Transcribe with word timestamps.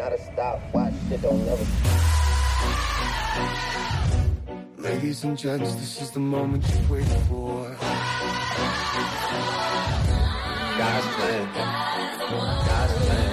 not 0.00 0.12
a 0.14 0.18
stopwatch 0.32 0.94
that 1.10 1.20
don't 1.20 1.44
never. 1.44 1.66
Ladies 4.78 5.24
and 5.24 5.36
gents, 5.36 5.74
this 5.74 6.00
is 6.00 6.10
the 6.10 6.20
moment 6.20 6.64
you've 6.70 6.90
wait 6.90 7.04
for. 7.28 7.68
God's 10.80 11.06
plan. 11.16 11.44
God's 12.70 12.92
plan. 13.04 13.32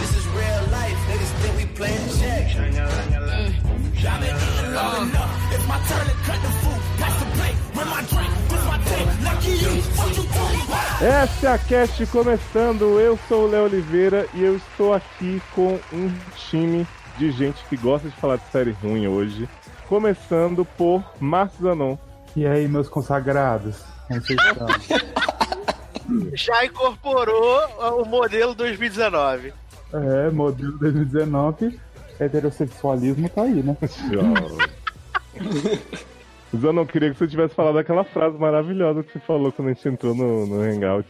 This 0.00 0.12
is 0.18 0.26
real 0.26 0.62
life. 0.76 0.98
Niggas 1.08 1.32
think 1.40 1.56
we 1.56 1.64
playing 1.74 2.08
check. 2.20 2.44
Y'all 4.02 4.20
been 4.20 4.36
eating 4.36 4.74
long 4.74 5.08
enough. 5.08 5.52
It's 5.54 5.66
my 5.66 5.78
turn 5.88 6.06
to 6.06 6.16
cut 6.28 6.38
the 6.42 6.50
food. 6.60 6.79
Essa 11.00 11.48
é 11.48 11.52
a 11.54 11.58
Cast 11.58 12.06
começando. 12.06 13.00
Eu 13.00 13.18
sou 13.28 13.46
o 13.46 13.50
Léo 13.50 13.64
Oliveira 13.64 14.26
e 14.34 14.42
eu 14.42 14.56
estou 14.56 14.92
aqui 14.92 15.40
com 15.54 15.78
um 15.92 16.12
time 16.36 16.86
de 17.16 17.30
gente 17.32 17.62
que 17.68 17.76
gosta 17.76 18.08
de 18.08 18.16
falar 18.16 18.36
de 18.36 18.44
série 18.50 18.72
ruim 18.72 19.06
hoje. 19.06 19.48
Começando 19.88 20.64
por 20.64 21.02
Márcio 21.18 21.62
Zanon. 21.62 21.96
E 22.36 22.46
aí, 22.46 22.68
meus 22.68 22.88
consagrados? 22.88 23.76
Como 24.08 24.20
vocês 24.20 24.38
estão? 24.44 24.66
já 26.34 26.64
incorporou 26.66 27.60
o 28.00 28.04
modelo 28.04 28.54
2019. 28.54 29.54
é, 29.92 30.30
modelo 30.30 30.76
2019, 30.78 31.78
heterossexualismo 32.18 33.28
tá 33.28 33.42
aí, 33.42 33.62
né? 33.62 33.76
Zanon, 36.56 36.84
queria 36.86 37.10
que 37.10 37.16
você 37.18 37.28
tivesse 37.28 37.54
falado 37.54 37.78
aquela 37.78 38.02
frase 38.04 38.36
maravilhosa 38.38 39.02
que 39.02 39.12
você 39.12 39.18
falou 39.20 39.52
quando 39.52 39.68
a 39.68 39.72
gente 39.72 39.88
entrou 39.88 40.14
no, 40.14 40.46
no 40.46 40.60
Hangout. 40.60 41.08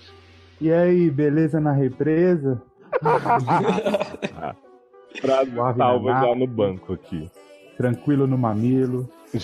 E 0.60 0.70
aí, 0.70 1.10
beleza 1.10 1.58
na 1.60 1.72
represa? 1.72 2.60
Frase 5.20 5.50
Suave 5.52 5.78
salva 5.78 6.12
já 6.12 6.34
no 6.34 6.46
banco 6.46 6.92
aqui. 6.92 7.28
Tranquilo 7.76 8.26
no 8.26 8.37
mamilo. 8.38 9.09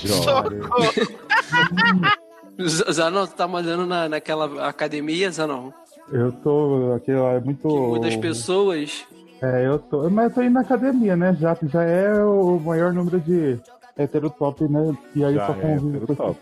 Z- 2.61 2.93
Zanon, 2.93 3.27
tu 3.27 3.35
tá 3.35 3.47
mandando 3.49 3.85
na, 3.87 4.09
naquela 4.09 4.67
academia, 4.69 5.31
Zanon? 5.31 5.71
Eu 6.11 6.33
tô. 6.33 6.95
Aquilo 6.95 7.27
é 7.27 7.41
muito. 7.41 7.69
Que 7.69 7.75
muitas 7.75 8.17
pessoas. 8.17 9.07
É, 9.43 9.67
eu 9.67 9.79
tô. 9.79 10.09
Mas 10.09 10.29
eu 10.29 10.35
tô 10.35 10.43
indo 10.43 10.55
na 10.55 10.61
academia, 10.61 11.17
né? 11.17 11.37
Já, 11.39 11.57
já 11.63 11.83
é 11.83 12.15
o 12.23 12.59
maior 12.61 12.93
número 12.93 13.21
de 13.21 13.59
heterotop, 13.97 14.65
né? 14.69 14.97
E 15.15 15.25
aí 15.25 15.35
Já 15.35 15.47
só 15.47 15.53
é 15.53 15.61
convivo 15.61 16.07
com 16.07 16.15
top. 16.15 16.41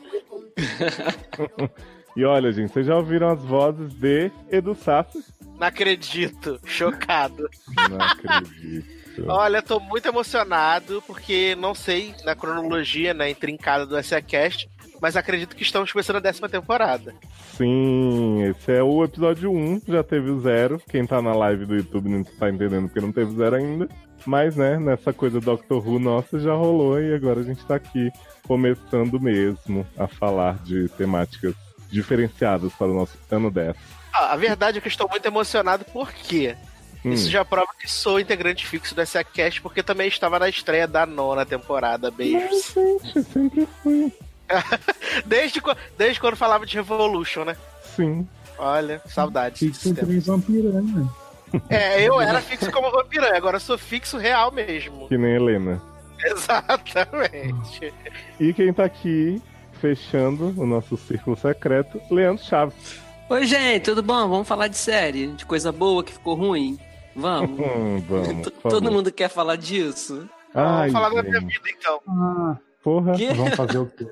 e 2.16 2.24
olha, 2.24 2.52
gente, 2.52 2.72
vocês 2.72 2.86
já 2.86 2.96
ouviram 2.96 3.28
as 3.28 3.42
vozes 3.42 3.94
de 3.94 4.30
Edu 4.50 4.74
Sassi? 4.74 5.24
Não 5.58 5.66
acredito. 5.66 6.60
Chocado. 6.64 7.48
Não 7.88 8.00
acredito. 8.00 9.04
Olha, 9.28 9.62
tô 9.62 9.78
muito 9.78 10.08
emocionado 10.08 11.02
porque 11.06 11.54
não 11.54 11.72
sei 11.72 12.12
na 12.24 12.34
cronologia, 12.34 13.14
né, 13.14 13.30
intrincada 13.30 13.86
do 13.86 14.02
SACast, 14.02 14.68
mas 15.00 15.16
acredito 15.16 15.56
que 15.56 15.62
estamos 15.62 15.90
começando 15.92 16.16
a 16.16 16.20
décima 16.20 16.48
temporada. 16.48 17.14
Sim, 17.56 18.42
esse 18.44 18.72
é 18.72 18.82
o 18.82 19.04
episódio 19.04 19.50
1, 19.52 19.82
já 19.88 20.02
teve 20.02 20.30
o 20.30 20.40
zero. 20.40 20.80
Quem 20.88 21.06
tá 21.06 21.20
na 21.20 21.32
live 21.32 21.66
do 21.66 21.76
YouTube 21.76 22.08
não 22.08 22.24
tá 22.24 22.50
entendendo 22.50 22.86
porque 22.88 23.00
não 23.00 23.12
teve 23.12 23.34
zero 23.34 23.56
ainda. 23.56 23.88
Mas, 24.26 24.56
né, 24.56 24.78
nessa 24.78 25.12
coisa 25.12 25.40
Doctor 25.40 25.86
Who 25.86 25.98
nossa 25.98 26.38
já 26.38 26.54
rolou 26.54 27.00
e 27.00 27.14
agora 27.14 27.40
a 27.40 27.44
gente 27.44 27.64
tá 27.64 27.74
aqui 27.74 28.10
começando 28.46 29.20
mesmo 29.20 29.86
a 29.98 30.06
falar 30.06 30.56
de 30.64 30.88
temáticas 30.90 31.54
diferenciadas 31.90 32.72
para 32.72 32.86
o 32.86 32.94
nosso 32.94 33.18
ano 33.30 33.50
10. 33.50 33.76
Ah, 34.12 34.32
a 34.32 34.36
verdade 34.36 34.78
é 34.78 34.80
que 34.80 34.88
eu 34.88 34.90
estou 34.90 35.08
muito 35.08 35.26
emocionado 35.26 35.84
porque 35.92 36.56
Hum, 37.04 37.12
isso 37.12 37.28
já 37.28 37.44
prova 37.44 37.68
que 37.78 37.86
sou 37.86 38.18
integrante 38.18 38.66
fixo 38.66 38.94
do 38.94 39.04
SACast, 39.04 39.60
porque 39.60 39.82
também 39.82 40.08
estava 40.08 40.38
na 40.38 40.48
estreia 40.48 40.88
da 40.88 41.04
nona 41.04 41.44
temporada. 41.44 42.10
Beijos. 42.10 42.72
gente, 42.74 43.22
sempre 43.24 43.68
fui. 43.82 44.10
Desde, 45.24 45.60
desde 45.96 46.20
quando 46.20 46.36
falava 46.36 46.66
de 46.66 46.76
Revolution, 46.76 47.44
né? 47.44 47.56
Sim. 47.96 48.26
Olha, 48.58 49.00
saudades. 49.06 49.60
Fixo 49.60 49.94
tempo. 49.94 50.02
entre 50.02 50.20
vampiranha. 50.20 51.08
É, 51.68 52.02
eu 52.02 52.20
era 52.20 52.40
fixo 52.40 52.70
como 52.72 52.90
vampirã, 52.90 53.36
agora 53.36 53.56
eu 53.56 53.60
sou 53.60 53.78
fixo 53.78 54.18
real 54.18 54.50
mesmo. 54.50 55.08
Que 55.08 55.16
nem 55.16 55.34
Helena. 55.36 55.80
Exatamente. 56.24 57.92
E 58.40 58.52
quem 58.52 58.72
tá 58.72 58.84
aqui 58.84 59.40
fechando 59.80 60.54
o 60.56 60.66
nosso 60.66 60.96
círculo 60.96 61.36
secreto, 61.36 62.00
Leandro 62.10 62.42
Chaves. 62.44 62.98
Oi, 63.28 63.46
gente, 63.46 63.84
tudo 63.84 64.02
bom? 64.02 64.28
Vamos 64.28 64.48
falar 64.48 64.68
de 64.68 64.76
série, 64.76 65.28
de 65.28 65.46
coisa 65.46 65.70
boa 65.70 66.02
que 66.02 66.12
ficou 66.12 66.34
ruim. 66.34 66.78
Vamos. 67.14 67.58
Vamos. 68.08 68.52
Todo 68.62 68.90
mundo 68.90 69.12
quer 69.12 69.28
falar 69.28 69.56
disso. 69.56 70.28
Ai, 70.54 70.90
Vamos 70.90 70.92
falar 70.92 71.08
da 71.10 71.22
minha 71.22 71.40
gente, 71.40 71.60
vida 71.62 71.76
então. 71.78 72.00
Ah, 72.08 72.56
Porra, 72.84 73.14
Que? 73.14 73.32
vamos 73.32 73.54
fazer 73.56 73.78
o 73.78 73.86
quê? 73.86 74.06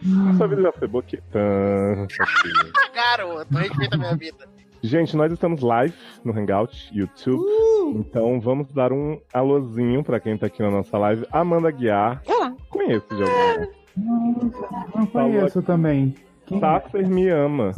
sua 0.38 0.46
vida 0.46 0.62
já 0.62 0.72
foi 0.72 0.86
boquetã. 0.88 2.06
Garoto, 2.94 3.54
respeita 3.56 3.96
a 3.96 3.98
minha 3.98 4.16
vida. 4.16 4.48
Gente, 4.82 5.16
nós 5.16 5.32
estamos 5.32 5.62
live 5.62 5.94
no 6.22 6.32
Hangout, 6.38 6.90
YouTube. 6.96 7.42
Então 7.96 8.38
vamos 8.40 8.70
dar 8.72 8.92
um 8.92 9.18
alôzinho 9.32 10.04
pra 10.04 10.20
quem 10.20 10.36
tá 10.36 10.46
aqui 10.46 10.62
na 10.62 10.70
nossa 10.70 10.96
live. 10.98 11.26
Amanda 11.32 11.70
Guiar. 11.70 12.22
Conheço 12.68 13.06
de 13.16 13.22
algum. 13.22 13.72
Não 14.94 15.06
conheço 15.06 15.62
também. 15.62 16.14
Quem 16.44 16.60
é? 16.62 17.02
Me 17.08 17.28
ama. 17.30 17.72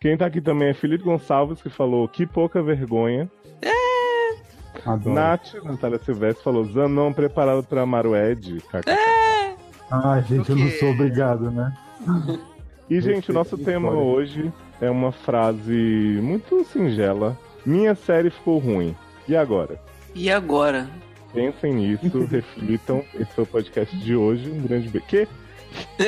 Quem 0.00 0.16
tá 0.16 0.24
aqui 0.26 0.40
também 0.40 0.68
é 0.68 0.74
Felipe 0.74 1.04
Gonçalves, 1.04 1.60
que 1.60 1.68
falou 1.68 2.08
que 2.08 2.26
pouca 2.26 2.62
vergonha. 2.62 3.30
Adoro. 4.84 5.14
Nath, 5.14 5.54
Natália 5.62 6.00
Silvestre, 6.04 6.42
falou 6.44 6.64
Zanon 6.64 7.12
preparado 7.12 7.62
pra 7.62 7.82
amar 7.82 8.06
o 8.06 8.16
Ed. 8.16 8.60
KKK. 8.62 8.90
Ai, 9.90 10.22
gente, 10.22 10.50
eu 10.50 10.56
não 10.56 10.66
quê? 10.66 10.76
sou 10.78 10.90
obrigado, 10.90 11.50
né? 11.50 11.76
E, 12.90 13.00
gente, 13.00 13.30
o 13.30 13.34
nosso 13.34 13.56
tema 13.56 13.88
história. 13.88 13.98
hoje 13.98 14.52
é 14.78 14.90
uma 14.90 15.10
frase 15.10 16.18
muito 16.22 16.62
singela. 16.64 17.34
Minha 17.64 17.94
série 17.94 18.28
ficou 18.28 18.58
ruim. 18.58 18.94
E 19.26 19.34
agora? 19.34 19.80
E 20.14 20.30
agora? 20.30 20.86
Pensem 21.32 21.72
nisso, 21.74 22.26
reflitam. 22.26 23.02
Esse 23.14 23.38
é 23.38 23.42
o 23.42 23.46
podcast 23.46 23.96
de 23.96 24.14
hoje. 24.14 24.50
Um 24.50 24.60
grande 24.60 24.90
beijo. 24.90 25.06
Que? 25.06 25.26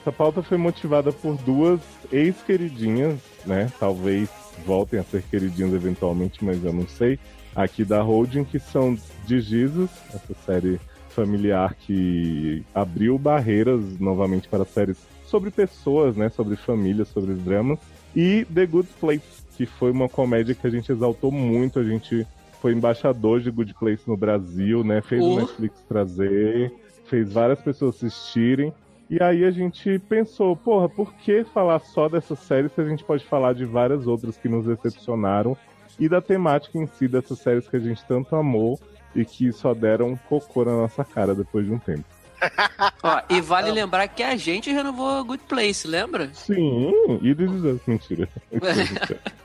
Essa 0.00 0.12
pauta 0.12 0.42
foi 0.42 0.58
motivada 0.58 1.10
por 1.10 1.34
duas 1.38 1.80
ex-queridinhas, 2.12 3.18
né? 3.46 3.72
Talvez 3.80 4.28
voltem 4.66 5.00
a 5.00 5.02
ser 5.02 5.22
queridinhas 5.22 5.72
eventualmente, 5.72 6.44
mas 6.44 6.62
eu 6.62 6.74
não 6.74 6.86
sei. 6.86 7.18
Aqui 7.54 7.84
da 7.84 8.02
Holding, 8.02 8.44
que 8.44 8.58
são 8.58 8.96
de 9.26 9.40
Jesus, 9.40 9.90
essa 10.12 10.34
série 10.44 10.80
familiar 11.08 11.74
que 11.74 12.64
abriu 12.74 13.16
barreiras 13.16 13.98
novamente 14.00 14.48
para 14.48 14.64
séries 14.64 14.98
sobre 15.26 15.50
pessoas, 15.50 16.16
né? 16.16 16.28
Sobre 16.28 16.56
famílias, 16.56 17.08
sobre 17.08 17.34
dramas. 17.34 17.78
E 18.14 18.44
The 18.52 18.66
Good 18.66 18.88
Place, 19.00 19.44
que 19.56 19.66
foi 19.66 19.90
uma 19.92 20.08
comédia 20.08 20.54
que 20.54 20.66
a 20.66 20.70
gente 20.70 20.90
exaltou 20.90 21.30
muito, 21.30 21.78
a 21.78 21.84
gente 21.84 22.26
foi 22.60 22.72
embaixador 22.72 23.40
de 23.40 23.50
Good 23.50 23.74
Place 23.74 24.02
no 24.08 24.16
Brasil, 24.16 24.82
né? 24.82 25.00
Fez 25.02 25.22
o 25.22 25.32
Oh. 25.32 25.36
Netflix 25.40 25.80
trazer, 25.88 26.72
fez 27.06 27.32
várias 27.32 27.60
pessoas 27.60 27.96
assistirem. 27.96 28.72
E 29.08 29.22
aí 29.22 29.44
a 29.44 29.50
gente 29.50 29.98
pensou, 30.08 30.56
porra, 30.56 30.88
por 30.88 31.12
que 31.14 31.44
falar 31.44 31.78
só 31.80 32.08
dessa 32.08 32.34
série 32.34 32.68
se 32.70 32.80
a 32.80 32.88
gente 32.88 33.04
pode 33.04 33.24
falar 33.26 33.52
de 33.52 33.64
várias 33.64 34.06
outras 34.06 34.36
que 34.36 34.48
nos 34.48 34.64
decepcionaram 34.66 35.56
e 35.98 36.08
da 36.08 36.20
temática 36.20 36.78
em 36.78 36.86
si 36.86 37.08
dessas 37.08 37.38
séries 37.38 37.68
que 37.68 37.76
a 37.76 37.80
gente 37.80 38.04
tanto 38.04 38.34
amou 38.34 38.78
e 39.14 39.24
que 39.24 39.52
só 39.52 39.74
deram 39.74 40.10
um 40.10 40.16
cocô 40.16 40.64
na 40.64 40.72
nossa 40.72 41.04
cara 41.04 41.34
depois 41.34 41.66
de 41.66 41.72
um 41.72 41.78
tempo. 41.78 42.04
Ó, 43.02 43.20
e 43.30 43.40
vale 43.40 43.70
lembrar 43.70 44.08
que 44.08 44.22
a 44.22 44.36
gente 44.36 44.70
renovou 44.70 45.24
Good 45.24 45.44
Place, 45.48 45.86
lembra? 45.86 46.30
Sim, 46.32 46.92
e 47.22 47.34
This 47.34 47.50
Is 47.50 47.64
Us, 47.64 47.80
mentira. 47.86 48.28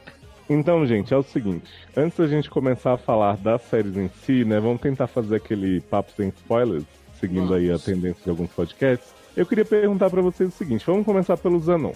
Então, 0.50 0.84
gente, 0.84 1.14
é 1.14 1.18
o 1.18 1.22
seguinte. 1.22 1.72
Antes 1.96 2.18
da 2.18 2.26
gente 2.26 2.50
começar 2.50 2.94
a 2.94 2.98
falar 2.98 3.38
das 3.38 3.62
séries 3.62 3.96
em 3.96 4.10
si, 4.26 4.44
né? 4.44 4.60
Vamos 4.60 4.82
tentar 4.82 5.06
fazer 5.06 5.36
aquele 5.36 5.80
papo 5.80 6.12
sem 6.18 6.30
spoilers, 6.30 6.86
seguindo 7.20 7.54
aí 7.54 7.72
a 7.72 7.78
tendência 7.78 8.24
de 8.24 8.30
alguns 8.32 8.50
podcasts. 8.50 9.14
Eu 9.38 9.46
queria 9.46 9.64
perguntar 9.64 10.10
pra 10.10 10.24
vocês 10.24 10.50
o 10.50 10.58
seguinte: 10.58 10.84
vamos 10.88 11.06
começar 11.06 11.38
pelo 11.38 11.60
Zanon. 11.60 11.94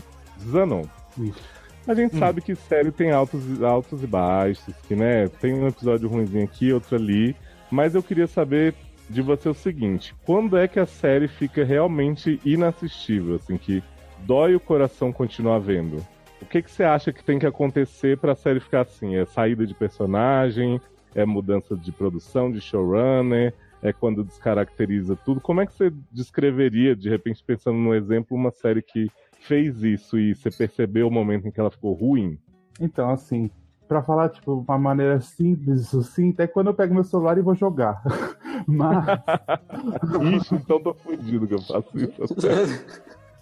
Zanon, 0.52 0.84
Ixi. 1.18 1.63
A 1.88 1.94
gente 1.94 2.16
sabe 2.18 2.42
que 2.42 2.56
série 2.56 2.92
tem 2.92 3.12
altos, 3.12 3.62
altos 3.62 4.04
e 4.04 4.08
baixos, 4.08 4.74
que, 4.88 4.96
né? 4.96 5.28
Tem 5.28 5.54
um 5.54 5.68
episódio 5.68 6.08
ruimzinho 6.08 6.44
aqui, 6.46 6.72
outro 6.72 6.96
ali. 6.96 7.36
Mas 7.70 7.96
eu 7.96 8.04
queria 8.04 8.28
saber 8.28 8.74
de 9.10 9.22
você 9.22 9.50
o 9.50 9.54
seguinte: 9.54 10.16
quando 10.26 10.58
é 10.58 10.68
que 10.68 10.80
a 10.80 10.86
série 10.86 11.28
fica 11.28 11.64
realmente 11.64 12.40
inassistível, 12.46 13.36
assim, 13.36 13.58
que 13.58 13.84
dói 14.20 14.56
o 14.56 14.60
coração 14.60 15.12
continuar 15.12 15.60
vendo? 15.60 15.98
O 16.42 16.46
que, 16.46 16.62
que 16.62 16.72
você 16.72 16.84
acha 16.84 17.12
que 17.12 17.24
tem 17.24 17.40
que 17.40 17.46
acontecer 17.46 18.18
pra 18.18 18.36
série 18.36 18.60
ficar 18.60 18.82
assim? 18.82 19.16
É 19.16 19.26
saída 19.26 19.66
de 19.66 19.74
personagem? 19.74 20.80
É 21.16 21.26
mudança 21.26 21.76
de 21.76 21.92
produção, 21.92 22.52
de 22.52 22.60
showrunner? 22.60 23.54
É 23.82 23.94
quando 23.94 24.24
descaracteriza 24.24 25.16
tudo? 25.16 25.42
Como 25.42 25.62
é 25.62 25.66
que 25.66 25.74
você 25.74 25.92
descreveria, 26.12 26.96
de 26.96 27.10
repente, 27.10 27.44
pensando 27.46 27.78
num 27.78 27.94
exemplo, 27.94 28.36
uma 28.36 28.52
série 28.52 28.82
que 28.82 29.10
fez 29.44 29.84
isso 29.84 30.18
e 30.18 30.34
você 30.34 30.50
percebeu 30.50 31.08
o 31.08 31.12
momento 31.12 31.48
em 31.48 31.52
que 31.52 31.60
ela 31.60 31.72
ficou 31.72 31.94
ruim? 31.94 32.38
Então, 32.80 33.10
assim, 33.10 33.50
pra 33.88 34.02
falar, 34.02 34.30
tipo, 34.30 34.66
uma 34.68 34.78
maneira 34.78 35.20
simples 35.22 35.90
sucinta, 35.90 36.44
é 36.44 36.48
quando 36.48 36.68
eu 36.68 36.74
pego 36.74 36.94
meu 36.94 37.04
celular 37.04 37.38
e 37.38 37.42
vou 37.42 37.56
jogar. 37.56 38.02
Mas, 38.66 39.06
Ixi, 40.38 40.56
então 40.56 40.82
tô 40.82 40.94
fudido 40.94 41.48
que 41.48 41.54
eu 41.54 41.62
faço 41.62 41.90
isso. 41.98 42.36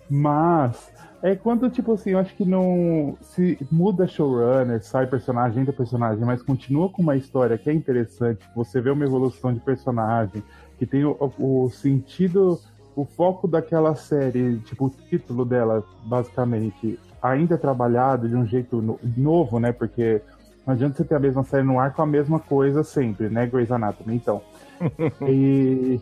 mas, 0.10 0.92
é 1.22 1.36
quando, 1.36 1.70
tipo 1.70 1.94
assim, 1.94 2.12
eu 2.12 2.20
acho 2.20 2.34
que 2.36 2.44
não. 2.44 3.16
Se 3.22 3.60
muda 3.72 4.08
showrunner, 4.08 4.82
sai 4.84 5.06
personagem, 5.06 5.62
entra 5.62 5.74
personagem, 5.74 6.26
mas 6.26 6.42
continua 6.42 6.90
com 6.90 7.04
uma 7.04 7.16
história 7.16 7.58
que 7.58 7.70
é 7.70 7.74
interessante, 7.74 8.44
você 8.56 8.82
vê 8.82 8.90
uma 8.90 9.06
evolução 9.06 9.54
de 9.54 9.60
personagem, 9.60 10.44
que 10.80 10.88
tem 10.88 11.06
o, 11.06 11.16
o 11.38 11.70
sentido, 11.70 12.60
o 12.96 13.06
foco 13.06 13.48
daquela 13.48 13.96
série, 13.96 14.58
tipo, 14.60 14.86
o 14.86 14.90
título 14.90 15.46
dela, 15.46 15.84
basicamente, 16.04 17.00
ainda 17.22 17.56
é 17.56 17.58
trabalhado 17.58 18.28
de 18.28 18.36
um 18.36 18.46
jeito 18.46 18.82
no- 18.82 19.00
novo, 19.16 19.60
né? 19.60 19.72
Porque 19.72 20.22
não 20.66 20.74
adianta 20.74 20.98
você 20.98 21.04
ter 21.04 21.16
a 21.16 21.20
mesma 21.20 21.44
série 21.44 21.64
no 21.64 21.80
ar 21.80 21.94
com 21.94 22.02
a 22.02 22.06
mesma 22.06 22.40
coisa 22.40 22.84
sempre, 22.84 23.30
né, 23.30 23.46
Grey's 23.46 23.72
Anatomy? 23.72 24.16
Então. 24.16 24.42
e, 25.28 26.00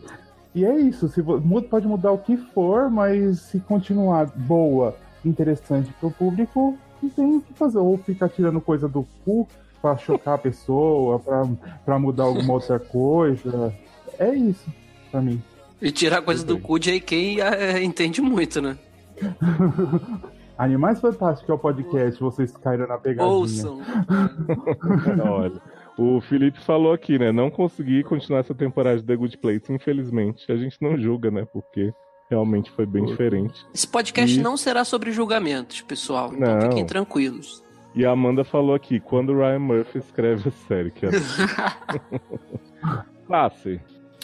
e 0.54 0.64
é 0.64 0.74
isso, 0.76 1.08
se 1.08 1.22
pode 1.68 1.86
mudar 1.86 2.12
o 2.12 2.18
que 2.18 2.36
for, 2.36 2.90
mas 2.90 3.40
se 3.40 3.60
continuar 3.60 4.26
boa, 4.34 4.96
interessante 5.24 5.92
pro 6.00 6.10
público, 6.10 6.76
não 7.02 7.10
tem 7.10 7.36
o 7.36 7.40
que 7.40 7.52
fazer. 7.54 7.78
Ou 7.78 7.96
ficar 7.98 8.28
tirando 8.28 8.60
coisa 8.60 8.88
do 8.88 9.06
cu 9.24 9.46
pra 9.80 9.96
chocar 9.96 10.34
a 10.34 10.38
pessoa, 10.38 11.18
pra, 11.18 11.46
pra 11.84 11.98
mudar 11.98 12.24
alguma 12.24 12.54
outra 12.54 12.78
coisa. 12.78 13.72
É 14.18 14.34
isso, 14.34 14.70
pra 15.10 15.20
mim. 15.20 15.42
E 15.80 15.90
tirar 15.90 16.20
coisa 16.22 16.44
do 16.44 16.58
cu 16.58 16.78
de 16.78 16.90
aí 16.90 17.00
quem 17.00 17.40
é, 17.40 17.82
entende 17.82 18.20
muito, 18.20 18.60
né? 18.60 18.76
Animais 20.58 21.00
Fantásticos 21.00 21.48
é 21.48 21.52
o 21.54 21.58
podcast, 21.58 22.20
vocês 22.20 22.54
caíram 22.54 22.86
na 22.86 22.98
pegadinha. 22.98 23.26
Ouçam. 23.26 23.80
Olha, 25.24 25.60
o 25.96 26.20
Felipe 26.20 26.60
falou 26.60 26.92
aqui, 26.92 27.18
né? 27.18 27.32
Não 27.32 27.50
consegui 27.50 28.02
continuar 28.04 28.40
essa 28.40 28.54
temporada 28.54 28.98
de 28.98 29.04
The 29.06 29.16
Good 29.16 29.38
Place, 29.38 29.72
infelizmente. 29.72 30.52
A 30.52 30.56
gente 30.56 30.76
não 30.82 30.98
julga, 30.98 31.30
né? 31.30 31.46
Porque 31.50 31.90
realmente 32.30 32.70
foi 32.72 32.84
bem 32.84 33.06
diferente. 33.06 33.64
Esse 33.74 33.88
podcast 33.88 34.38
E- 34.38 34.42
não 34.42 34.54
será 34.56 34.84
sobre 34.84 35.12
julgamentos, 35.12 35.80
pessoal. 35.80 36.30
Então 36.34 36.54
Não. 36.54 36.60
fiquem 36.68 36.84
tranquilos. 36.84 37.64
E 37.94 38.04
a 38.04 38.10
Amanda 38.10 38.44
falou 38.44 38.74
aqui, 38.74 39.00
quando 39.00 39.30
o 39.32 39.38
Ryan 39.38 39.58
Murphy 39.60 39.98
escreve 39.98 40.48
a 40.48 40.52
série, 40.68 40.90
que 40.90 41.06
é... 41.06 41.10
Classe, 43.26 43.80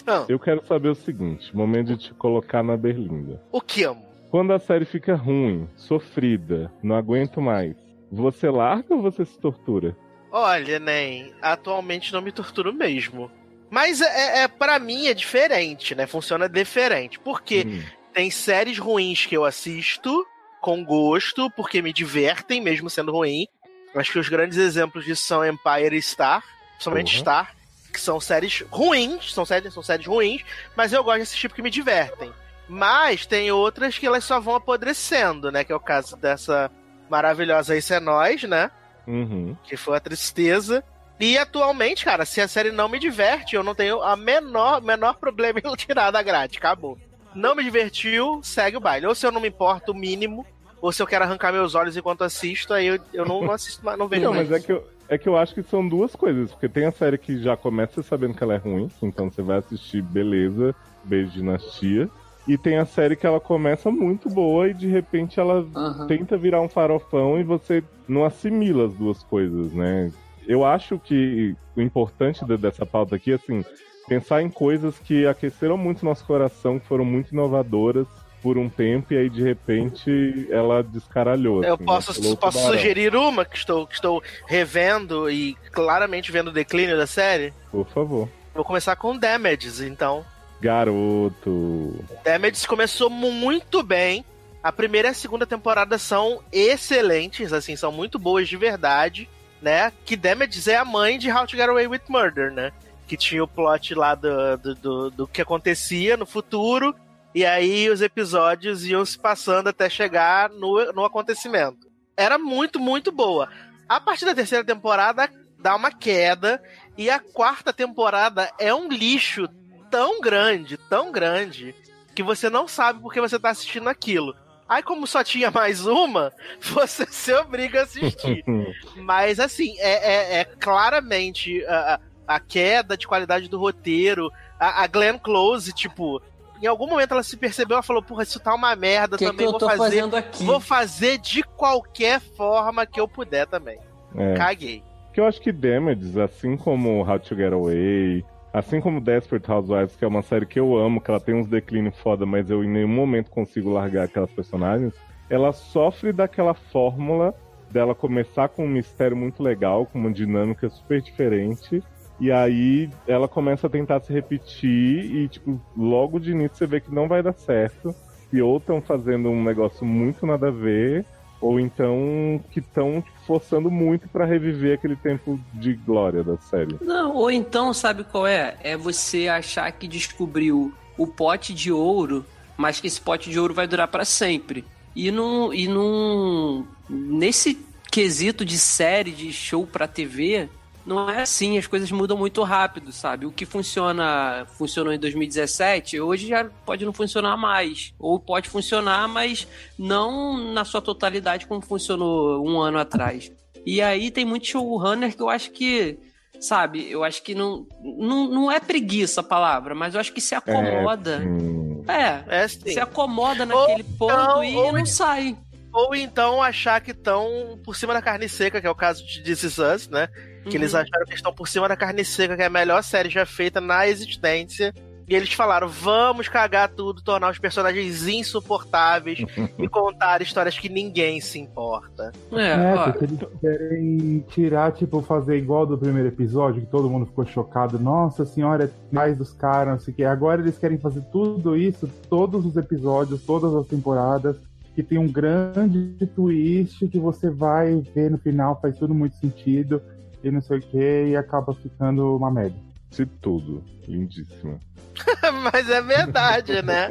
Ah, 0.07 0.25
eu 0.29 0.39
quero 0.39 0.65
saber 0.67 0.89
o 0.89 0.95
seguinte, 0.95 1.55
momento 1.57 1.89
de 1.89 1.97
te 1.99 2.15
colocar 2.15 2.63
na 2.63 2.77
berlinda. 2.77 3.43
o 3.51 3.61
que 3.61 3.83
amo? 3.85 4.05
Quando 4.31 4.53
a 4.53 4.59
série 4.59 4.85
fica 4.85 5.15
ruim, 5.15 5.69
sofrida, 5.77 6.71
não 6.83 6.95
aguento 6.97 7.41
mais, 7.41 7.75
você 8.11 8.51
larga 8.51 8.95
ou 8.95 9.03
você 9.03 9.25
se 9.25 9.39
tortura? 9.39 9.97
Olha, 10.31 10.79
nem 10.79 11.33
atualmente 11.41 12.13
não 12.13 12.21
me 12.21 12.33
torturo 12.33 12.73
mesmo. 12.73 13.31
Mas 13.71 14.01
é, 14.01 14.43
é 14.43 14.49
para 14.49 14.79
mim 14.79 15.07
é 15.07 15.15
diferente, 15.15 15.95
né? 15.95 16.07
Funciona 16.07 16.49
diferente. 16.49 17.19
Porque 17.19 17.65
Hum. 17.67 17.83
tem 18.13 18.31
séries 18.31 18.79
ruins 18.79 19.27
que 19.27 19.37
eu 19.37 19.45
assisto 19.45 20.25
com 20.61 20.85
gosto, 20.85 21.51
porque 21.53 21.81
me 21.81 21.93
divertem, 21.93 22.61
mesmo 22.61 22.91
sendo 22.91 23.13
ruim. 23.13 23.47
Acho 23.95 24.13
que 24.13 24.19
os 24.19 24.29
grandes 24.29 24.59
exemplos 24.59 25.05
disso 25.05 25.23
são 25.23 25.45
Empire 25.47 25.97
e 25.97 26.03
Star, 26.03 26.43
principalmente 26.75 27.15
Uhum. 27.15 27.21
Star, 27.21 27.55
que 27.97 28.03
são 28.03 28.21
séries 28.21 28.65
ruins, 28.71 29.33
são 29.33 29.45
séries, 29.45 29.73
são 29.75 29.83
séries 29.83 30.07
ruins, 30.07 30.43
mas 30.77 30.93
eu 30.93 31.03
gosto 31.03 31.17
de 31.17 31.23
assistir 31.23 31.49
porque 31.49 31.63
me 31.63 31.71
divertem. 31.71 32.33
Mas 32.69 33.27
tem 33.27 33.51
outras 33.51 33.99
que 33.99 34.07
elas 34.07 34.25
só 34.25 34.39
vão 34.39 34.55
apodrecendo, 34.57 35.51
né? 35.51 35.65
Que 35.65 35.73
é 35.73 35.77
o 35.77 35.81
caso 35.81 36.17
dessa 36.17 36.71
maravilhosa 37.09 37.77
Isso 37.77 37.95
é 37.95 38.01
Nós, 38.01 38.43
né? 38.45 38.71
Uhum. 39.07 39.57
que 39.63 39.77
foi 39.77 39.97
a 39.97 40.01
tristeza. 40.01 40.83
E 41.19 41.39
atualmente, 41.39 42.05
cara, 42.05 42.25
se 42.27 42.41
a 42.41 42.49
série 42.49 42.73
não 42.73 42.89
me 42.89 42.99
diverte, 42.99 43.55
eu 43.55 43.63
não 43.63 43.75
tenho 43.75 44.03
a 44.03 44.17
menor, 44.17 44.83
menor 44.83 45.15
problema 45.15 45.61
em 45.65 45.77
tirar 45.77 46.11
da 46.11 46.23
grade. 46.23 46.59
Acabou. 46.59 46.99
Não 47.35 47.55
me 47.55 47.63
divertiu, 47.63 48.41
segue 48.43 48.77
o 48.77 48.81
baile. 48.81 49.07
Ou 49.07 49.15
se 49.15 49.25
eu 49.27 49.31
não 49.33 49.41
me 49.41 49.49
importo 49.49 49.93
o 49.93 49.95
mínimo, 49.95 50.45
ou 50.81 50.91
se 50.93 51.01
eu 51.01 51.07
quero 51.07 51.25
arrancar 51.25 51.53
meus 51.53 51.75
olhos 51.75 51.97
enquanto 51.97 52.25
assisto, 52.25 52.75
aí 52.75 52.87
eu, 52.87 52.99
eu 53.13 53.25
não, 53.25 53.41
não 53.43 53.53
assisto 53.53 53.85
mais, 53.85 53.99
não 53.99 54.09
vejo 54.09 54.25
Não, 54.25 54.35
mais. 54.35 54.49
mas 54.49 54.63
é 54.63 54.67
que, 54.67 54.73
eu, 54.73 54.87
é 55.09 55.17
que 55.19 55.29
eu 55.29 55.37
acho 55.37 55.55
que 55.55 55.63
são 55.63 55.87
duas 55.87 56.15
coisas. 56.17 56.51
Porque 56.51 56.69
tem 56.69 56.85
a 56.87 56.93
série 56.93 57.19
que 57.19 57.39
já 57.39 57.57
começa 57.57 58.03
sabendo 58.03 58.35
que 58.35 58.43
ela 58.43 58.55
é 58.55 58.59
ruim, 58.59 58.89
então 59.03 59.31
você 59.31 59.43
vai 59.43 59.59
assistir, 59.59 60.03
beleza, 60.03 60.75
beijo 61.05 61.33
dinastia. 61.33 62.09
E 62.49 62.57
tem 62.57 62.79
a 62.79 62.85
série 62.85 63.17
que 63.17 63.27
ela 63.27 63.41
começa 63.41 63.91
muito 63.91 64.29
boa 64.31 64.69
e 64.69 64.75
de 64.75 64.87
repente 64.87 65.41
ela 65.41 65.67
Aham. 65.75 66.07
tenta 66.07 66.37
virar 66.37 66.61
um 66.61 66.69
farofão 66.69 67.41
e 67.41 67.43
você 67.43 67.83
não 68.09 68.25
assimila 68.25 68.87
as 68.87 68.95
duas 68.95 69.23
coisas, 69.25 69.73
né? 69.73 70.13
Eu 70.47 70.65
acho 70.65 70.97
que 70.99 71.57
o 71.77 71.81
importante 71.83 72.45
de- 72.45 72.57
dessa 72.57 72.87
pauta 72.87 73.17
aqui 73.17 73.33
é 73.33 73.35
assim, 73.35 73.65
pensar 74.09 74.43
em 74.43 74.49
coisas 74.49 74.97
que 74.97 75.27
aqueceram 75.27 75.77
muito 75.77 76.05
nosso 76.05 76.25
coração, 76.25 76.79
que 76.79 76.87
foram 76.87 77.05
muito 77.05 77.33
inovadoras 77.33 78.07
por 78.43 78.59
um 78.59 78.69
tempo 78.69 79.13
e 79.13 79.17
aí 79.17 79.31
de 79.31 79.43
repente 79.43 80.47
ela 80.51 80.83
descaralhou. 80.83 81.65
Eu 81.65 81.75
assim, 81.75 81.83
né? 81.83 81.87
posso, 81.87 82.33
o 82.33 82.37
posso 82.37 82.59
sugerir 82.59 83.15
uma 83.15 83.45
que 83.45 83.57
estou, 83.57 83.87
que 83.87 83.95
estou 83.95 84.23
revendo 84.47 85.31
e 85.31 85.55
claramente 85.73 86.31
vendo 86.31 86.49
o 86.49 86.53
declínio 86.53 86.97
da 86.97 87.07
série? 87.07 87.53
Por 87.71 87.87
favor. 87.89 88.29
Vou 88.55 88.65
começar 88.65 88.97
com 88.97 89.17
Damages, 89.17 89.81
então. 89.81 90.25
Garoto. 90.61 91.95
Damages 92.25 92.65
começou 92.65 93.11
muito 93.11 93.83
bem. 93.83 94.25
A 94.63 94.73
primeira 94.73 95.09
e 95.09 95.11
a 95.11 95.15
segunda 95.15 95.47
temporada 95.47 95.99
são 95.99 96.43
excelentes, 96.51 97.53
assim, 97.53 97.77
são 97.77 97.93
muito 97.93 98.19
boas 98.19 98.49
de 98.49 98.57
verdade, 98.57 99.29
né? 99.63 99.93
Que 100.05 100.17
Damages 100.17 100.67
é 100.67 100.77
a 100.77 100.85
mãe 100.85 101.19
de 101.19 101.31
How 101.31 101.47
to 101.47 101.57
Get 101.57 101.69
Away 101.69 101.87
with 101.87 102.01
Murder, 102.09 102.51
né? 102.51 102.73
Que 103.07 103.17
tinha 103.17 103.45
o 103.45 103.49
plot 103.49 103.95
lá 103.95 104.15
do, 104.15 104.57
do, 104.57 104.75
do, 104.75 105.11
do 105.11 105.27
que 105.29 105.41
acontecia 105.41 106.17
no 106.17 106.27
futuro, 106.27 106.95
e 107.37 107.45
aí 107.45 107.89
os 107.91 108.01
episódios 108.01 108.85
iam 108.87 109.05
se 109.05 109.19
passando 109.19 109.69
até 109.69 109.89
chegar 109.91 110.49
no, 110.51 110.93
no 110.93 111.05
acontecimento. 111.05 111.87
Era 112.17 112.39
muito, 112.39 112.81
muito 112.81 113.13
boa. 113.13 113.49
A 113.89 114.01
partir 114.01 114.25
da 114.25 114.35
terceira 114.35 114.65
temporada 114.65 115.31
dá 115.59 115.77
uma 115.77 115.93
queda, 115.93 116.63
e 116.97 117.11
a 117.11 117.19
quarta 117.21 117.73
temporada 117.73 118.51
é 118.59 118.75
um 118.75 118.89
lixo 118.89 119.49
tão 119.91 120.21
grande, 120.21 120.77
tão 120.89 121.13
grande, 121.13 121.75
que 122.15 122.23
você 122.23 122.49
não 122.49 122.67
sabe 122.67 123.01
porque 123.01 123.21
você 123.21 123.39
tá 123.39 123.51
assistindo 123.51 123.89
aquilo. 123.89 124.35
Aí, 124.69 124.83
como 124.83 125.07
só 125.07 125.23
tinha 125.23 125.51
mais 125.51 125.87
uma, 125.87 126.33
você 126.61 127.07
se 127.07 127.33
obriga 127.35 127.81
a 127.81 127.83
assistir. 127.85 128.43
Mas, 128.97 129.39
assim, 129.39 129.77
é, 129.79 130.39
é- 130.39 130.41
é 130.41 130.45
claramente 130.45 131.65
a, 131.67 132.01
a- 132.27 132.41
queda 132.41 132.97
de 132.97 133.07
qualidade 133.07 133.49
do 133.49 133.59
roteiro. 133.59 134.31
A, 134.59 134.83
a 134.83 134.87
Glenn 134.87 135.19
Close, 135.19 135.73
tipo, 135.73 136.21
em 136.63 136.67
algum 136.67 136.87
momento 136.87 137.13
ela 137.13 137.23
se 137.23 137.37
percebeu, 137.37 137.75
ela 137.75 137.83
falou: 137.83 138.03
Porra, 138.03 138.23
isso 138.23 138.41
tá 138.41 138.55
uma 138.55 138.75
merda 138.75 139.17
que, 139.17 139.25
que 139.25 139.31
também. 139.31 139.47
eu 139.47 139.53
vou 139.53 139.61
tô 139.61 139.67
fazer. 139.67 139.79
fazendo 139.79 140.17
aqui? 140.17 140.45
Vou 140.45 140.61
fazer 140.61 141.19
de 141.19 141.43
qualquer 141.43 142.21
forma 142.21 142.87
que 142.87 143.01
eu 143.01 143.09
puder 143.09 143.47
também. 143.47 143.79
É. 144.15 144.35
Caguei. 144.35 144.83
Que 145.13 145.21
eu 145.21 145.27
acho 145.27 145.41
que 145.41 145.53
Damages, 145.53 146.17
assim 146.17 146.57
como 146.57 147.03
How 147.09 147.19
to 147.19 147.35
Get 147.35 147.53
Away, 147.53 148.25
assim 148.53 148.81
como 148.81 149.01
Desperate 149.01 149.51
Housewives, 149.51 149.97
que 149.97 150.05
é 150.05 150.09
uma 150.09 150.23
série 150.23 150.47
que 150.47 150.59
eu 150.59 150.77
amo, 150.77 151.01
que 151.01 151.11
ela 151.11 151.21
tem 151.21 151.35
uns 151.35 151.47
declínios 151.47 151.99
foda, 151.99 152.25
mas 152.25 152.51
eu 152.51 152.65
em 152.65 152.69
nenhum 152.69 152.89
momento 152.89 153.31
consigo 153.31 153.71
largar 153.71 154.05
aquelas 154.05 154.31
personagens, 154.31 154.95
ela 155.29 155.53
sofre 155.53 156.13
daquela 156.13 156.55
fórmula 156.55 157.35
dela 157.71 157.95
começar 157.95 158.49
com 158.49 158.65
um 158.65 158.69
mistério 158.69 159.17
muito 159.17 159.43
legal, 159.43 159.87
com 159.87 159.99
uma 159.99 160.11
dinâmica 160.11 160.69
super 160.71 161.03
diferente, 161.03 161.83
e 162.19 162.33
aí 162.33 162.91
ela 163.07 163.29
começa 163.29 163.67
a 163.67 163.71
tentar 163.71 164.01
se 164.01 164.13
repetir 164.13 165.15
e, 165.15 165.29
tipo, 165.29 165.61
logo 165.77 166.19
de 166.19 166.31
início 166.31 166.57
você 166.57 166.67
vê 166.67 166.81
que 166.81 166.95
não 166.95 167.09
vai 167.09 167.23
dar 167.23 167.35
certo, 167.35 167.95
e 168.33 168.41
ou 168.41 168.57
estão 168.57 168.81
fazendo 168.81 169.29
um 169.29 169.43
negócio 169.43 169.85
muito 169.85 170.27
nada 170.27 170.49
a 170.49 170.51
ver, 170.51 171.05
ou 171.41 171.61
então 171.61 172.43
que 172.51 172.61
estão 172.61 173.05
forçando 173.27 173.71
muito 173.71 174.09
pra 174.09 174.25
reviver 174.25 174.75
aquele 174.75 174.97
tempo 174.97 175.39
de 175.53 175.75
glória 175.75 176.25
da 176.25 176.37
série. 176.39 176.77
Não, 176.81 177.15
ou 177.15 177.31
então, 177.31 177.73
sabe 177.75 178.05
qual 178.05 178.27
é? 178.27 178.57
É 178.63 178.77
você 178.77 179.29
achar 179.29 179.71
que 179.73 179.87
descobriu 179.87 180.73
o 180.97 181.07
pote 181.07 181.53
de 181.53 181.71
ouro, 181.71 182.25
mas 182.57 182.81
que 182.81 182.87
esse 182.87 183.01
pote 183.01 183.31
de 183.31 183.39
ouro 183.39 183.53
vai 183.53 183.67
durar 183.67 183.89
pra 183.89 184.05
sempre. 184.05 184.65
E 184.95 185.11
num, 185.11 185.53
e 185.53 185.69
num 185.69 186.65
nesse 186.89 187.59
quesito 187.91 188.45
de 188.45 188.59
série, 188.59 189.11
de 189.11 189.33
show 189.33 189.67
pra 189.67 189.87
TV, 189.87 190.49
não 190.87 191.11
é 191.11 191.23
assim, 191.23 191.59
as 191.59 191.67
coisas 191.67 191.91
mudam 191.91 192.17
muito 192.17 192.43
rápido, 192.45 192.93
sabe? 192.93 193.27
O 193.27 193.33
que 193.33 193.45
funciona, 193.45 194.47
funcionou 194.57 194.93
em 194.93 194.99
2017, 194.99 196.01
hoje 196.01 196.29
já 196.29 196.45
pode 196.65 196.85
não 196.85 196.93
funcionar 196.93 197.37
mais. 197.37 197.93
Ou 197.99 198.21
pode 198.21 198.49
funcionar, 198.49 199.09
mas 199.09 199.49
não 199.77 200.53
na 200.53 200.65
sua 200.65 200.81
totalidade 200.81 201.47
como 201.47 201.61
funcionou 201.61 202.47
um 202.47 202.61
ano 202.61 202.79
atrás. 202.79 203.33
E 203.67 203.83
aí 203.83 204.11
tem 204.13 204.25
muito 204.25 204.47
showrunner 204.47 205.15
que 205.17 205.21
eu 205.21 205.29
acho 205.29 205.51
que, 205.51 205.99
sabe, 206.41 206.89
eu 206.89 207.03
acho 207.03 207.21
que 207.23 207.35
não, 207.35 207.67
não, 207.83 208.29
não 208.29 208.53
é 208.53 208.61
preguiça 208.61 209.21
a 209.23 209.25
palavra, 209.25 209.75
mas 209.75 209.95
eu 209.95 210.01
acho 210.01 210.13
que 210.13 210.21
se 210.21 210.37
acomoda. 210.37 211.19
Hum, 211.19 211.83
É, 211.89 212.43
É 212.45 212.49
se 212.49 212.79
acomoda 212.79 213.45
naquele 213.45 213.83
ponto 213.83 214.45
e 214.45 214.55
ou 214.55 214.73
não 214.73 214.87
sai. 214.87 215.37
Ou 215.73 215.95
então 215.95 216.41
achar 216.41 216.81
que 216.81 216.93
estão 216.93 217.59
por 217.65 217.77
cima 217.77 217.93
da 217.93 218.01
carne 218.01 218.29
seca, 218.29 218.61
que 218.61 218.67
é 218.67 218.71
o 218.71 218.75
caso 218.75 219.05
de 219.05 219.21
This 219.23 219.43
Is 219.43 219.59
Us, 219.59 219.89
né? 219.89 220.09
Que 220.49 220.57
eles 220.57 220.73
Uhum. 220.75 220.81
acharam 220.81 221.07
que 221.07 221.15
estão 221.15 221.33
por 221.33 221.49
cima 221.49 221.69
da 221.69 221.77
carne 221.77 222.05
seca, 222.05 222.37
que 222.37 222.43
é 222.43 222.47
a 222.47 222.51
melhor 222.51 222.83
série 222.83 223.09
já 223.11 223.27
feita 223.27 223.61
na 223.61 223.87
existência. 223.89 224.73
E 225.09 225.15
eles 225.15 225.33
falaram: 225.33 225.69
vamos 225.69 226.29
cagar 226.29 226.69
tudo, 226.69 227.01
tornar 227.01 227.31
os 227.31 227.39
personagens 227.39 228.09
insuportáveis 228.09 229.21
e 229.59 229.69
contar 229.69 230.21
histórias 230.23 230.59
que 230.59 230.69
ninguém 230.69 231.21
se 231.21 231.39
importa. 231.39 232.13
É, 232.33 232.51
É, 232.53 232.77
porque 232.93 233.05
eles 233.05 233.19
querem 233.41 234.25
tirar, 234.29 234.73
tipo, 234.73 235.01
fazer 235.03 235.37
igual 235.39 235.65
do 235.67 235.79
primeiro 235.79 236.09
episódio, 236.09 236.61
que 236.61 236.67
todo 236.71 236.91
mundo 236.91 237.07
ficou 237.07 237.25
chocado. 237.25 237.79
Nossa 237.79 238.25
senhora, 238.25 238.65
é 238.65 238.71
mais 238.95 239.17
dos 239.17 239.33
caras, 239.33 239.75
não 239.75 239.81
sei 239.81 239.95
o 239.95 239.97
quê. 239.97 240.05
Agora 240.05 240.41
eles 240.41 240.59
querem 240.59 240.79
fazer 240.79 241.03
tudo 241.13 241.57
isso, 241.57 241.89
todos 242.09 242.45
os 242.45 242.57
episódios, 242.57 243.23
todas 243.25 243.55
as 243.55 243.67
temporadas, 243.67 244.37
que 244.75 244.83
tem 244.83 244.99
um 244.99 245.07
grande 245.09 246.07
twist 246.15 246.87
que 246.89 246.99
você 246.99 247.31
vai 247.31 247.81
ver 247.95 248.11
no 248.11 248.19
final, 248.19 248.59
faz 248.61 248.77
tudo 248.77 248.93
muito 248.95 249.17
sentido, 249.17 249.81
e 250.23 250.31
não 250.31 250.41
sei 250.41 250.59
o 250.59 250.63
quê, 250.63 251.09
e 251.09 251.17
acaba 251.17 251.55
ficando 251.55 252.17
uma 252.17 252.31
merda. 252.31 252.57
De 252.91 253.05
tudo. 253.05 253.63
Lindíssima. 253.87 254.59
Mas 255.53 255.69
é 255.69 255.81
verdade, 255.81 256.63
né? 256.63 256.91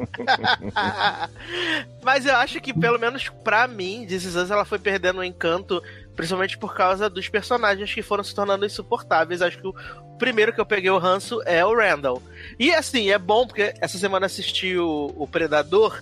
Mas 2.04 2.26
eu 2.26 2.36
acho 2.36 2.62
que, 2.62 2.74
pelo 2.74 3.00
menos 3.00 3.30
pra 3.44 3.68
mim, 3.68 4.06
This 4.08 4.36
ela 4.36 4.66
foi 4.66 4.80
perdendo 4.80 5.20
o 5.20 5.24
encanto, 5.24 5.82
principalmente 6.16 6.58
por 6.58 6.74
causa 6.76 7.10
dos 7.10 7.28
personagens 7.28 7.94
que 7.94 8.02
foram 8.02 8.24
se 8.24 8.36
tornando 8.36 8.66
insuportáveis. 8.66 9.42
Acho 9.42 9.60
que 9.60 9.68
o 9.68 9.74
primeiro 10.18 10.54
que 10.54 10.62
eu 10.62 10.66
peguei 10.66 10.90
o 10.90 10.98
ranço 10.98 11.42
é 11.46 11.66
o 11.66 11.76
Randall. 11.76 12.22
E 12.60 12.74
assim, 12.74 13.10
é 13.10 13.18
bom, 13.18 13.46
porque 13.48 13.74
essa 13.82 13.98
semana 13.98 14.26
assisti 14.26 14.78
o, 14.78 15.12
o 15.16 15.28
Predador. 15.28 16.02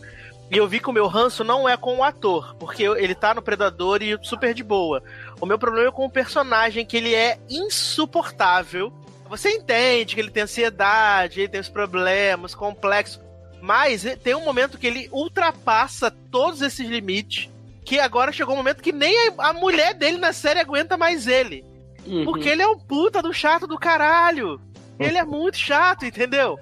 E 0.51 0.57
eu 0.57 0.67
vi 0.67 0.79
que 0.79 0.89
o 0.89 0.93
meu 0.93 1.07
ranço 1.07 1.43
não 1.43 1.67
é 1.67 1.75
com 1.75 1.97
o 1.97 2.03
ator, 2.03 2.55
porque 2.59 2.83
ele 2.83 3.15
tá 3.15 3.33
no 3.33 3.41
Predador 3.41 4.03
e 4.03 4.17
super 4.21 4.53
de 4.53 4.63
boa. 4.63 5.01
O 5.41 5.45
meu 5.45 5.57
problema 5.57 5.87
é 5.87 5.91
com 5.91 6.05
o 6.05 6.11
personagem, 6.11 6.85
que 6.85 6.97
ele 6.97 7.15
é 7.15 7.39
insuportável. 7.49 8.93
Você 9.29 9.49
entende 9.49 10.13
que 10.13 10.21
ele 10.21 10.29
tem 10.29 10.43
ansiedade, 10.43 11.39
ele 11.39 11.49
tem 11.49 11.61
os 11.61 11.69
problemas, 11.69 12.53
complexos. 12.53 13.19
Mas 13.61 14.03
tem 14.21 14.35
um 14.35 14.43
momento 14.43 14.77
que 14.77 14.85
ele 14.85 15.09
ultrapassa 15.11 16.11
todos 16.29 16.61
esses 16.61 16.87
limites. 16.87 17.49
Que 17.83 17.99
agora 17.99 18.31
chegou 18.31 18.53
um 18.53 18.57
momento 18.57 18.83
que 18.83 18.91
nem 18.91 19.15
a 19.29 19.49
a 19.49 19.53
mulher 19.53 19.93
dele 19.93 20.17
na 20.17 20.33
série 20.33 20.59
aguenta 20.59 20.97
mais 20.97 21.27
ele. 21.27 21.65
uhum. 22.05 22.25
Porque 22.25 22.47
ele 22.47 22.61
é 22.61 22.67
um 22.67 22.77
puta 22.77 23.21
do 23.21 23.33
chato 23.33 23.65
do 23.65 23.77
caralho. 23.77 24.61
Ele 24.99 25.17
é 25.17 25.23
muito 25.23 25.57
chato, 25.57 26.05
entendeu? 26.05 26.59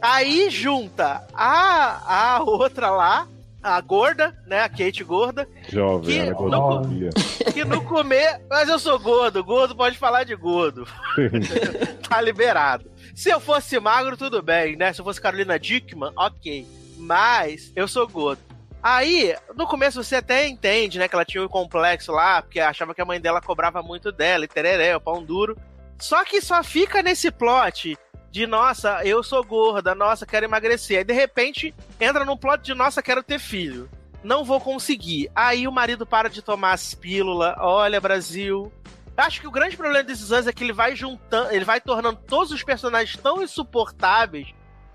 Aí 0.00 0.50
junta 0.50 1.26
a, 1.34 2.36
a 2.36 2.42
outra 2.42 2.90
lá, 2.90 3.26
a 3.62 3.80
gorda, 3.80 4.36
né? 4.46 4.60
A 4.62 4.68
Kate 4.68 5.02
gorda, 5.02 5.48
Jovem, 5.68 6.14
Que- 6.14 6.20
ela 6.20 6.30
é 6.30 6.34
gordofobia. 6.34 7.10
que 7.52 7.64
no 7.64 7.82
comer. 7.84 8.40
Mas 8.48 8.68
eu 8.68 8.78
sou 8.78 8.98
gordo, 8.98 9.42
gordo 9.42 9.74
pode 9.74 9.98
falar 9.98 10.24
de 10.24 10.34
gordo. 10.36 10.86
tá 12.08 12.20
liberado. 12.20 12.90
Se 13.14 13.30
eu 13.30 13.40
fosse 13.40 13.78
magro, 13.80 14.16
tudo 14.16 14.42
bem, 14.42 14.76
né? 14.76 14.92
Se 14.92 15.00
eu 15.00 15.04
fosse 15.04 15.20
Carolina 15.20 15.58
Dickman, 15.58 16.12
ok. 16.16 16.66
Mas 16.98 17.72
eu 17.74 17.88
sou 17.88 18.06
gordo. 18.06 18.40
Aí, 18.82 19.34
no 19.56 19.66
começo 19.66 20.02
você 20.04 20.16
até 20.16 20.46
entende, 20.46 20.96
né, 20.98 21.08
que 21.08 21.14
ela 21.14 21.24
tinha 21.24 21.42
um 21.42 21.48
complexo 21.48 22.12
lá, 22.12 22.40
porque 22.40 22.60
achava 22.60 22.94
que 22.94 23.00
a 23.00 23.04
mãe 23.04 23.20
dela 23.20 23.40
cobrava 23.40 23.82
muito 23.82 24.12
dela, 24.12 24.44
e 24.44 24.48
tereré, 24.48 24.94
o 24.94 25.00
pão 25.00 25.24
duro. 25.24 25.56
Só 25.98 26.24
que 26.24 26.40
só 26.40 26.62
fica 26.62 27.02
nesse 27.02 27.30
plot 27.32 27.96
de, 28.36 28.46
nossa, 28.46 29.02
eu 29.02 29.22
sou 29.22 29.42
gorda, 29.42 29.94
nossa, 29.94 30.26
quero 30.26 30.44
emagrecer. 30.44 30.98
Aí, 30.98 31.04
de 31.04 31.14
repente, 31.14 31.74
entra 31.98 32.22
no 32.22 32.36
plot 32.36 32.62
de, 32.62 32.74
nossa, 32.74 33.02
quero 33.02 33.22
ter 33.22 33.38
filho. 33.38 33.88
Não 34.22 34.44
vou 34.44 34.60
conseguir. 34.60 35.30
Aí 35.34 35.66
o 35.66 35.72
marido 35.72 36.04
para 36.04 36.28
de 36.28 36.42
tomar 36.42 36.72
as 36.72 36.92
pílulas. 36.92 37.54
Olha, 37.58 37.98
Brasil. 37.98 38.70
Acho 39.16 39.40
que 39.40 39.46
o 39.46 39.50
grande 39.50 39.74
problema 39.74 40.04
desses 40.04 40.32
anos 40.32 40.46
é 40.46 40.52
que 40.52 40.62
ele 40.62 40.74
vai 40.74 40.94
juntando, 40.94 41.50
ele 41.50 41.64
vai 41.64 41.80
tornando 41.80 42.20
todos 42.26 42.52
os 42.52 42.62
personagens 42.62 43.16
tão 43.16 43.42
insuportáveis 43.42 44.48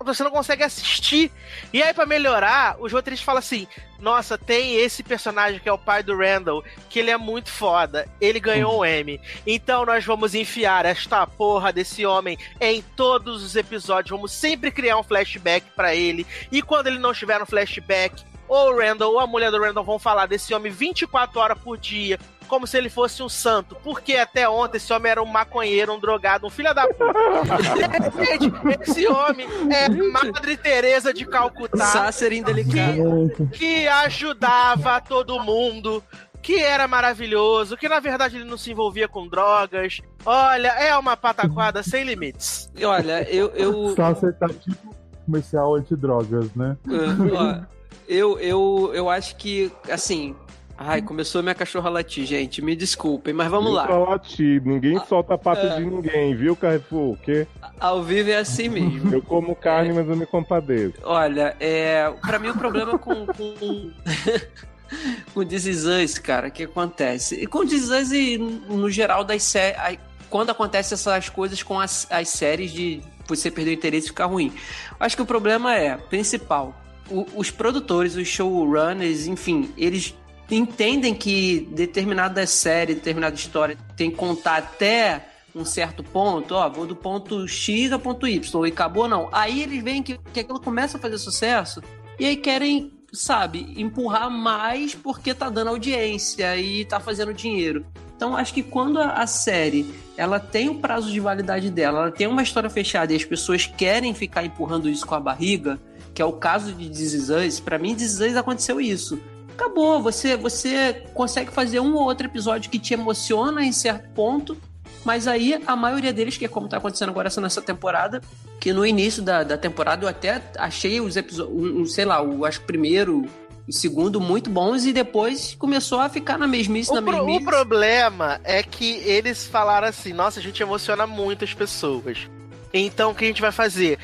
você 0.04 0.22
não 0.22 0.30
consegue 0.30 0.62
assistir. 0.62 1.30
E 1.72 1.82
aí, 1.82 1.92
pra 1.92 2.06
melhorar, 2.06 2.76
os 2.78 2.92
roteiristas 2.92 3.24
falam 3.24 3.38
assim: 3.38 3.66
nossa, 3.98 4.36
tem 4.36 4.74
esse 4.74 5.02
personagem 5.02 5.60
que 5.60 5.68
é 5.68 5.72
o 5.72 5.78
pai 5.78 6.02
do 6.02 6.16
Randall, 6.16 6.64
que 6.90 6.98
ele 6.98 7.10
é 7.10 7.16
muito 7.16 7.50
foda. 7.50 8.08
Ele 8.20 8.40
ganhou 8.40 8.80
um 8.80 8.84
M. 8.84 9.20
Então 9.46 9.86
nós 9.86 10.04
vamos 10.04 10.34
enfiar 10.34 10.84
esta 10.84 11.26
porra 11.26 11.72
desse 11.72 12.04
homem 12.04 12.36
em 12.60 12.82
todos 12.96 13.44
os 13.44 13.54
episódios. 13.54 14.10
Vamos 14.10 14.32
sempre 14.32 14.72
criar 14.72 14.98
um 14.98 15.04
flashback 15.04 15.66
pra 15.76 15.94
ele. 15.94 16.26
E 16.50 16.60
quando 16.62 16.88
ele 16.88 16.98
não 16.98 17.12
estiver 17.12 17.38
no 17.38 17.46
flashback, 17.46 18.24
ou 18.48 18.72
o 18.72 18.78
Randall 18.78 19.12
ou 19.12 19.20
a 19.20 19.26
mulher 19.26 19.50
do 19.50 19.60
Randall 19.60 19.84
vão 19.84 19.98
falar 19.98 20.26
desse 20.26 20.52
homem 20.52 20.70
24 20.70 21.40
horas 21.40 21.58
por 21.58 21.78
dia, 21.78 22.18
como 22.52 22.66
se 22.66 22.76
ele 22.76 22.90
fosse 22.90 23.22
um 23.22 23.30
santo. 23.30 23.74
Porque 23.82 24.14
até 24.14 24.46
ontem 24.46 24.76
esse 24.76 24.92
homem 24.92 25.10
era 25.10 25.22
um 25.22 25.26
maconheiro, 25.26 25.94
um 25.94 25.98
drogado, 25.98 26.46
um 26.46 26.50
filho 26.50 26.74
da 26.74 26.86
puta. 26.86 27.14
Gente, 28.22 28.52
esse 28.82 29.08
homem 29.08 29.48
é 29.74 29.88
Madre 29.88 30.58
Teresa 30.58 31.14
de 31.14 31.24
Calcutá, 31.24 31.86
Sácer 31.86 32.30
indelicado. 32.30 33.32
que 33.52 33.88
ajudava 33.88 35.00
todo 35.00 35.42
mundo. 35.42 36.04
Que 36.42 36.58
era 36.58 36.86
maravilhoso, 36.88 37.76
que 37.76 37.88
na 37.88 38.00
verdade 38.00 38.36
ele 38.36 38.44
não 38.44 38.58
se 38.58 38.72
envolvia 38.72 39.06
com 39.08 39.28
drogas. 39.28 40.02
Olha, 40.26 40.70
é 40.70 40.94
uma 40.98 41.16
pataquada 41.16 41.82
sem 41.84 42.04
limites. 42.04 42.68
E 42.76 42.84
olha, 42.84 43.22
eu. 43.30 43.50
eu 43.52 43.94
Só 43.94 44.06
acertar 44.06 44.50
tipo 44.50 44.94
comercial 45.24 45.76
antidrogas, 45.76 46.52
né? 46.54 46.76
Uh, 46.84 47.32
ó, 47.32 47.64
eu, 48.08 48.38
eu, 48.40 48.90
eu 48.92 49.08
acho 49.08 49.36
que, 49.36 49.70
assim. 49.88 50.34
Ai, 50.76 51.00
começou 51.02 51.42
minha 51.42 51.54
cachorra 51.54 51.88
latir, 51.90 52.24
gente. 52.26 52.60
Me 52.60 52.74
desculpem, 52.74 53.32
mas 53.32 53.48
vamos 53.50 53.72
lá. 53.72 53.86
Pra 53.86 53.98
latir, 53.98 54.60
ninguém 54.64 54.98
solta 55.06 55.34
a 55.34 55.38
pata 55.38 55.60
é. 55.60 55.76
de 55.76 55.84
ninguém, 55.86 56.34
viu, 56.34 56.56
Carrefour? 56.56 57.12
O 57.12 57.16
quê? 57.16 57.46
Ao 57.78 58.02
vivo 58.02 58.30
é 58.30 58.36
assim 58.36 58.68
mesmo. 58.68 59.12
Eu 59.14 59.22
como 59.22 59.54
carne, 59.54 59.92
mas 59.92 60.08
eu 60.08 60.16
me 60.16 60.26
compadeço. 60.26 60.94
Olha, 61.04 61.56
é, 61.60 62.12
pra 62.22 62.38
mim 62.38 62.48
o 62.48 62.56
problema 62.56 62.98
com. 62.98 63.26
com... 63.26 63.90
com 65.34 65.44
This 65.44 65.66
Is 65.66 65.84
Us, 65.84 66.18
cara, 66.18 66.50
que 66.50 66.64
acontece? 66.64 67.36
E 67.36 67.46
com 67.46 67.64
This 67.66 67.88
Is 67.88 68.12
e 68.12 68.38
no 68.38 68.90
geral 68.90 69.24
das 69.24 69.42
séries. 69.42 69.98
Quando 70.28 70.50
acontece 70.50 70.94
essas 70.94 71.28
coisas 71.28 71.62
com 71.62 71.78
as, 71.78 72.06
as 72.10 72.28
séries 72.28 72.72
de 72.72 73.00
você 73.28 73.50
perder 73.50 73.70
o 73.70 73.74
interesse 73.74 74.06
e 74.06 74.10
ficar 74.10 74.26
ruim. 74.26 74.52
Acho 74.98 75.14
que 75.14 75.22
o 75.22 75.26
problema 75.26 75.76
é, 75.76 75.96
principal, 75.96 76.74
o- 77.10 77.26
os 77.36 77.50
produtores, 77.50 78.16
os 78.16 78.26
showrunners, 78.26 79.26
enfim, 79.26 79.70
eles 79.76 80.14
entendem 80.50 81.14
que 81.14 81.68
determinada 81.72 82.46
série, 82.46 82.94
determinada 82.94 83.34
história 83.34 83.76
tem 83.96 84.10
que 84.10 84.16
contar 84.16 84.58
até 84.58 85.28
um 85.54 85.64
certo 85.64 86.02
ponto, 86.02 86.54
ó, 86.54 86.68
vou 86.68 86.86
do 86.86 86.96
ponto 86.96 87.46
X 87.46 87.92
ao 87.92 87.98
ponto 87.98 88.26
Y, 88.26 88.66
e 88.66 88.70
acabou 88.70 89.06
não. 89.06 89.28
Aí 89.32 89.62
eles 89.62 89.82
veem 89.82 90.02
que, 90.02 90.18
que 90.32 90.40
aquilo 90.40 90.60
começa 90.60 90.96
a 90.96 91.00
fazer 91.00 91.18
sucesso 91.18 91.82
e 92.18 92.26
aí 92.26 92.36
querem, 92.36 92.92
sabe, 93.12 93.74
empurrar 93.76 94.30
mais 94.30 94.94
porque 94.94 95.34
tá 95.34 95.50
dando 95.50 95.68
audiência 95.68 96.56
e 96.56 96.84
tá 96.84 96.98
fazendo 96.98 97.34
dinheiro. 97.34 97.84
Então 98.16 98.36
acho 98.36 98.54
que 98.54 98.62
quando 98.62 98.98
a, 99.00 99.26
série 99.26 99.92
ela 100.16 100.38
tem 100.38 100.68
o 100.68 100.76
prazo 100.76 101.10
de 101.10 101.18
validade 101.18 101.70
dela, 101.70 102.02
ela 102.02 102.10
tem 102.12 102.26
uma 102.26 102.42
história 102.42 102.70
fechada 102.70 103.12
e 103.12 103.16
as 103.16 103.24
pessoas 103.24 103.66
querem 103.66 104.14
ficar 104.14 104.44
empurrando 104.44 104.88
isso 104.88 105.04
com 105.04 105.14
a 105.14 105.20
barriga, 105.20 105.80
que 106.14 106.22
é 106.22 106.24
o 106.24 106.32
caso 106.32 106.72
de 106.72 106.88
This 106.88 107.14
Is 107.14 107.30
Us, 107.30 107.60
pra 107.60 107.78
mim 107.78 107.94
This 107.94 108.12
Is 108.12 108.20
Us 108.20 108.36
aconteceu 108.36 108.80
isso. 108.80 109.20
Acabou, 109.52 110.00
você, 110.02 110.36
você 110.36 111.02
consegue 111.14 111.50
fazer 111.52 111.80
um 111.80 111.94
ou 111.94 112.02
outro 112.04 112.26
episódio 112.26 112.70
que 112.70 112.78
te 112.78 112.94
emociona 112.94 113.62
em 113.64 113.72
certo 113.72 114.08
ponto, 114.10 114.56
mas 115.04 115.26
aí 115.28 115.60
a 115.66 115.76
maioria 115.76 116.12
deles, 116.12 116.36
que 116.36 116.44
é 116.44 116.48
como 116.48 116.68
tá 116.68 116.76
acontecendo 116.78 117.10
agora 117.10 117.28
essa- 117.28 117.40
nessa 117.40 117.60
temporada, 117.62 118.20
que 118.60 118.72
no 118.72 118.84
início 118.86 119.22
da, 119.22 119.42
da 119.42 119.58
temporada 119.58 120.04
eu 120.04 120.08
até 120.08 120.42
achei 120.58 121.00
os 121.00 121.16
episódios, 121.16 121.56
um, 121.56 121.84
sei 121.86 122.04
lá, 122.04 122.22
o 122.22 122.44
acho 122.44 122.58
que 122.58 122.64
o 122.64 122.66
primeiro 122.66 123.24
e 123.68 123.72
segundo 123.72 124.20
muito 124.20 124.50
bons 124.50 124.84
e 124.84 124.92
depois 124.92 125.54
começou 125.56 126.00
a 126.00 126.08
ficar 126.08 126.36
na 126.36 126.48
mesmice, 126.48 126.90
O, 126.90 126.94
na 126.94 127.02
pro- 127.02 127.12
mesmice. 127.24 127.42
o 127.42 127.44
problema 127.44 128.40
é 128.42 128.60
que 128.62 128.94
eles 129.04 129.46
falaram 129.46 129.86
assim: 129.86 130.12
nossa, 130.12 130.40
a 130.40 130.42
gente 130.42 130.60
emociona 130.62 131.06
muitas 131.06 131.54
pessoas. 131.54 132.28
Então 132.74 133.10
o 133.10 133.14
que 133.14 133.24
a 133.24 133.28
gente 133.28 133.40
vai 133.40 133.52
fazer? 133.52 133.98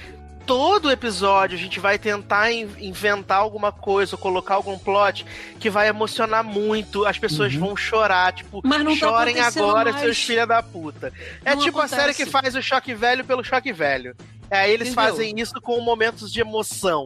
Todo 0.49 0.90
episódio 0.90 1.57
a 1.59 1.61
gente 1.61 1.78
vai 1.78 1.99
tentar 1.99 2.50
in- 2.50 2.71
inventar 2.81 3.38
alguma 3.38 3.71
coisa, 3.71 4.17
ou 4.17 4.19
colocar 4.19 4.55
algum 4.55 4.78
plot 4.78 5.25
que 5.61 5.69
vai 5.69 5.88
emocionar 5.88 6.43
muito, 6.43 7.05
as 7.05 7.19
pessoas 7.19 7.55
vão 7.55 7.76
chorar, 7.76 8.33
tipo, 8.33 8.62
Mas 8.64 8.83
não 8.83 8.93
tá 8.99 9.07
chorem 9.07 9.35
acontecendo 9.38 9.64
agora, 9.69 9.90
mais. 9.93 10.02
seus 10.02 10.19
filha 10.23 10.47
da 10.47 10.62
puta. 10.62 11.12
É 11.45 11.55
Não 11.55 11.62
tipo 11.62 11.78
a 11.78 11.83
acontece. 11.85 12.00
série 12.02 12.14
que 12.14 12.25
faz 12.26 12.55
o 12.57 12.62
choque 12.62 12.95
velho 12.95 13.25
pelo 13.26 13.45
choque 13.45 13.73
velho. 13.75 14.17
Aí 14.50 14.73
eles 14.73 14.88
Entendeu? 14.88 15.05
fazem 15.11 15.38
isso 15.38 15.61
com 15.61 15.78
momentos 15.83 16.33
de 16.33 16.40
emoção. 16.40 17.05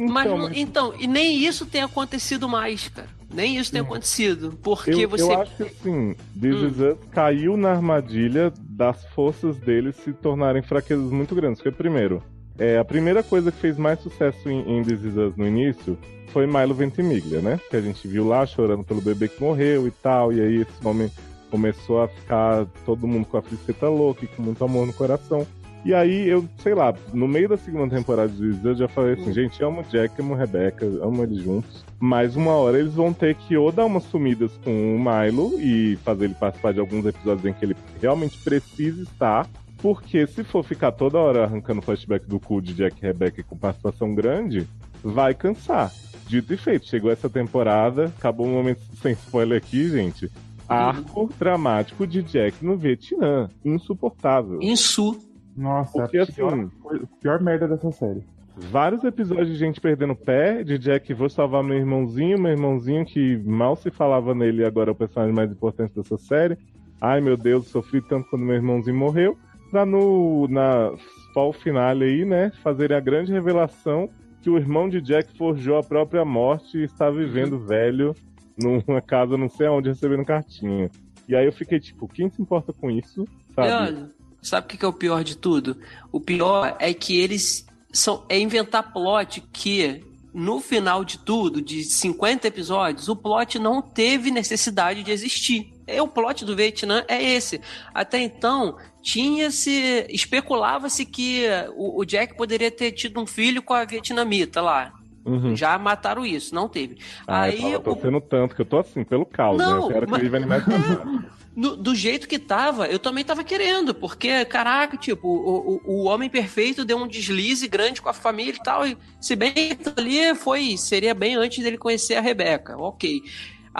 Mas, 0.00 0.24
Então, 0.26 0.38
não- 0.38 0.48
mas- 0.48 0.56
então, 0.56 0.94
e 0.98 1.06
nem 1.06 1.36
isso 1.44 1.66
tem 1.66 1.82
acontecido 1.82 2.48
mais, 2.48 2.88
cara. 2.88 3.08
Nem 3.30 3.58
isso 3.58 3.70
tem 3.70 3.82
acontecido. 3.82 4.58
Porque 4.62 4.92
Eu, 5.04 5.08
você. 5.10 5.24
eu 5.24 5.42
acho 5.42 5.54
que 5.56 5.62
assim, 5.64 6.14
This 6.40 6.54
Hum. 6.54 6.66
Is 6.68 6.78
Us 6.80 6.98
caiu 7.12 7.54
na 7.58 7.70
armadilha 7.72 8.50
das 8.58 9.04
forças 9.14 9.58
deles 9.58 9.94
se 9.96 10.14
tornarem 10.14 10.62
fraquezas 10.62 11.10
muito 11.10 11.34
grandes. 11.34 11.60
Porque, 11.60 11.76
primeiro, 11.76 12.22
É, 12.58 12.78
a 12.78 12.84
primeira 12.84 13.22
coisa 13.22 13.52
que 13.52 13.58
fez 13.58 13.78
mais 13.78 14.00
sucesso 14.00 14.50
em, 14.50 14.78
em 14.78 14.82
This 14.82 15.04
Is 15.04 15.16
Us 15.16 15.36
no 15.36 15.46
início 15.46 15.96
foi 16.32 16.46
Milo 16.46 16.74
Ventimiglia, 16.74 17.40
né? 17.40 17.60
Que 17.70 17.76
a 17.76 17.80
gente 17.80 18.06
viu 18.06 18.26
lá 18.26 18.44
chorando 18.44 18.84
pelo 18.84 19.00
bebê 19.00 19.28
que 19.28 19.40
morreu 19.40 19.86
e 19.86 19.90
tal, 19.90 20.32
e 20.32 20.40
aí 20.40 20.56
esse 20.62 20.86
homem 20.86 21.10
começou 21.50 22.02
a 22.02 22.08
ficar 22.08 22.66
todo 22.84 23.06
mundo 23.06 23.26
com 23.26 23.38
a 23.38 23.42
tristeza 23.42 23.88
louca 23.88 24.24
e 24.24 24.28
com 24.28 24.42
muito 24.42 24.62
amor 24.64 24.86
no 24.86 24.92
coração. 24.92 25.46
E 25.84 25.94
aí 25.94 26.28
eu, 26.28 26.44
sei 26.58 26.74
lá, 26.74 26.92
no 27.14 27.28
meio 27.28 27.48
da 27.48 27.56
segunda 27.56 27.94
temporada 27.94 28.28
de 28.28 28.36
This 28.36 28.56
Is 28.56 28.58
Us, 28.58 28.64
eu 28.64 28.74
já 28.74 28.88
falei 28.88 29.14
assim, 29.14 29.32
gente, 29.32 29.62
amo 29.62 29.80
o 29.80 29.84
Jack, 29.84 30.20
amo 30.20 30.34
Rebecca, 30.34 30.84
amo 30.84 31.22
eles 31.22 31.38
juntos, 31.38 31.84
mas 32.00 32.34
uma 32.34 32.52
hora 32.52 32.78
eles 32.78 32.94
vão 32.94 33.12
ter 33.12 33.36
que 33.36 33.56
ou 33.56 33.70
dar 33.70 33.86
umas 33.86 34.02
sumidas 34.04 34.50
com 34.64 34.96
o 34.96 34.98
Milo 34.98 35.58
e 35.60 35.96
fazer 36.04 36.24
ele 36.26 36.34
participar 36.34 36.72
de 36.72 36.80
alguns 36.80 37.06
episódios 37.06 37.46
em 37.46 37.52
que 37.52 37.64
ele 37.64 37.76
realmente 38.02 38.36
precisa 38.38 39.02
estar, 39.02 39.48
porque 39.80 40.26
se 40.26 40.44
for 40.44 40.62
ficar 40.62 40.92
toda 40.92 41.18
hora 41.18 41.44
arrancando 41.44 41.82
flashback 41.82 42.26
do 42.26 42.38
cu 42.40 42.60
de 42.60 42.74
Jack 42.74 43.00
Rebecca 43.00 43.42
com 43.42 43.56
participação 43.56 44.14
grande, 44.14 44.66
vai 45.02 45.34
cansar. 45.34 45.90
Dito 46.26 46.52
e 46.52 46.56
feito, 46.56 46.86
chegou 46.86 47.10
essa 47.10 47.28
temporada, 47.30 48.06
acabou 48.18 48.46
um 48.46 48.52
momento 48.52 48.80
sem 49.00 49.12
spoiler 49.12 49.56
aqui, 49.58 49.88
gente. 49.88 50.30
Arco 50.68 51.30
dramático 51.38 52.06
de 52.06 52.22
Jack 52.22 52.62
no 52.64 52.76
Vietnã. 52.76 53.48
Insuportável. 53.64 54.58
Insu. 54.60 55.16
Nossa, 55.56 56.02
Porque, 56.02 56.18
a 56.18 56.26
pior, 56.26 56.52
assim- 56.52 56.70
foi 56.82 56.98
a 56.98 57.06
pior 57.20 57.40
merda 57.42 57.66
dessa 57.66 57.90
série. 57.90 58.22
Vários 58.56 59.02
episódios 59.04 59.48
de 59.48 59.56
gente 59.56 59.80
perdendo 59.80 60.12
o 60.12 60.16
pé, 60.16 60.62
de 60.64 60.76
Jack, 60.78 61.14
vou 61.14 61.30
salvar 61.30 61.62
meu 61.62 61.78
irmãozinho, 61.78 62.38
meu 62.40 62.50
irmãozinho 62.52 63.04
que 63.06 63.38
mal 63.38 63.76
se 63.76 63.88
falava 63.90 64.34
nele 64.34 64.62
e 64.62 64.64
agora 64.66 64.90
é 64.90 64.92
o 64.92 64.96
personagem 64.96 65.34
mais 65.34 65.50
importante 65.50 65.94
dessa 65.94 66.18
série. 66.18 66.58
Ai 67.00 67.20
meu 67.20 67.36
Deus, 67.36 67.68
sofri 67.68 68.02
tanto 68.02 68.28
quando 68.28 68.44
meu 68.44 68.56
irmãozinho 68.56 68.96
morreu. 68.96 69.38
Pra 69.70 69.84
no 69.84 70.46
na 70.48 70.92
fall 71.34 71.52
finale 71.52 72.04
aí, 72.04 72.24
né, 72.24 72.50
fazerem 72.62 72.96
a 72.96 73.00
grande 73.00 73.32
revelação 73.32 74.08
que 74.42 74.48
o 74.48 74.56
irmão 74.56 74.88
de 74.88 75.00
Jack 75.00 75.36
forjou 75.36 75.78
a 75.78 75.82
própria 75.82 76.24
morte 76.24 76.78
e 76.78 76.84
está 76.84 77.10
vivendo 77.10 77.58
velho 77.58 78.14
numa 78.56 79.00
casa 79.00 79.36
não 79.36 79.48
sei 79.48 79.66
aonde 79.66 79.88
recebendo 79.88 80.24
cartinha. 80.24 80.90
E 81.28 81.36
aí 81.36 81.44
eu 81.44 81.52
fiquei 81.52 81.78
tipo, 81.78 82.08
quem 82.08 82.30
se 82.30 82.40
importa 82.40 82.72
com 82.72 82.90
isso? 82.90 83.26
Sabe? 83.54 83.68
Leandro, 83.68 84.08
sabe 84.40 84.64
o 84.64 84.68
que 84.68 84.76
que 84.78 84.84
é 84.84 84.88
o 84.88 84.92
pior 84.92 85.22
de 85.22 85.36
tudo? 85.36 85.76
O 86.10 86.20
pior 86.20 86.76
é 86.80 86.92
que 86.94 87.18
eles 87.20 87.66
são 87.92 88.24
é 88.28 88.38
inventar 88.38 88.92
plot 88.92 89.42
que 89.52 90.04
no 90.32 90.60
final 90.60 91.04
de 91.04 91.18
tudo, 91.18 91.60
de 91.60 91.84
50 91.84 92.46
episódios, 92.46 93.08
o 93.08 93.16
plot 93.16 93.58
não 93.58 93.82
teve 93.82 94.30
necessidade 94.30 95.02
de 95.02 95.10
existir. 95.10 95.72
É 95.88 96.02
o 96.02 96.06
plot 96.08 96.44
do 96.44 96.54
Vietnã 96.54 97.04
é 97.08 97.22
esse. 97.22 97.60
Até 97.94 98.18
então 98.20 98.76
tinha-se 99.02 100.06
especulava-se 100.08 101.04
que 101.04 101.44
o, 101.74 102.00
o 102.00 102.04
Jack 102.04 102.36
poderia 102.36 102.70
ter 102.70 102.92
tido 102.92 103.20
um 103.20 103.26
filho 103.26 103.62
com 103.62 103.74
a 103.74 103.84
vietnamita 103.84 104.60
lá. 104.60 104.92
Uhum. 105.24 105.54
Já 105.54 105.76
mataram 105.78 106.24
isso, 106.24 106.54
não 106.54 106.68
teve. 106.68 106.98
Ai, 107.26 107.50
Aí 107.50 107.72
eu 107.72 107.80
tô 107.80 107.92
o- 107.92 108.00
sendo 108.00 108.20
tanto 108.20 108.54
que 108.54 108.62
eu 108.62 108.66
tô 108.66 108.78
assim, 108.78 109.04
pelo 109.04 109.26
caos, 109.26 109.58
Não, 109.58 109.80
né? 109.80 109.84
Eu 109.84 109.88
quero 109.88 110.06
que 110.06 110.12
mas- 110.12 110.22
ele 110.24 110.46
mais 110.46 110.64
No- 111.54 111.76
do 111.76 111.92
jeito 111.92 112.28
que 112.28 112.38
tava, 112.38 112.86
eu 112.86 113.00
também 113.00 113.24
tava 113.24 113.42
querendo, 113.42 113.92
porque, 113.92 114.44
caraca, 114.44 114.96
tipo, 114.96 115.26
o, 115.26 115.80
o, 115.84 116.02
o 116.02 116.04
homem 116.04 116.30
perfeito 116.30 116.84
deu 116.84 116.96
um 116.96 117.06
deslize 117.08 117.66
grande 117.66 118.00
com 118.00 118.08
a 118.08 118.12
família 118.12 118.54
e 118.54 118.62
tal, 118.62 118.86
e 118.86 118.96
se 119.20 119.34
bem 119.34 119.52
ali 119.96 120.34
foi, 120.36 120.76
seria 120.76 121.12
bem 121.14 121.34
antes 121.34 121.62
dele 121.62 121.76
conhecer 121.76 122.14
a 122.14 122.20
Rebeca, 122.20 122.78
ok. 122.78 123.20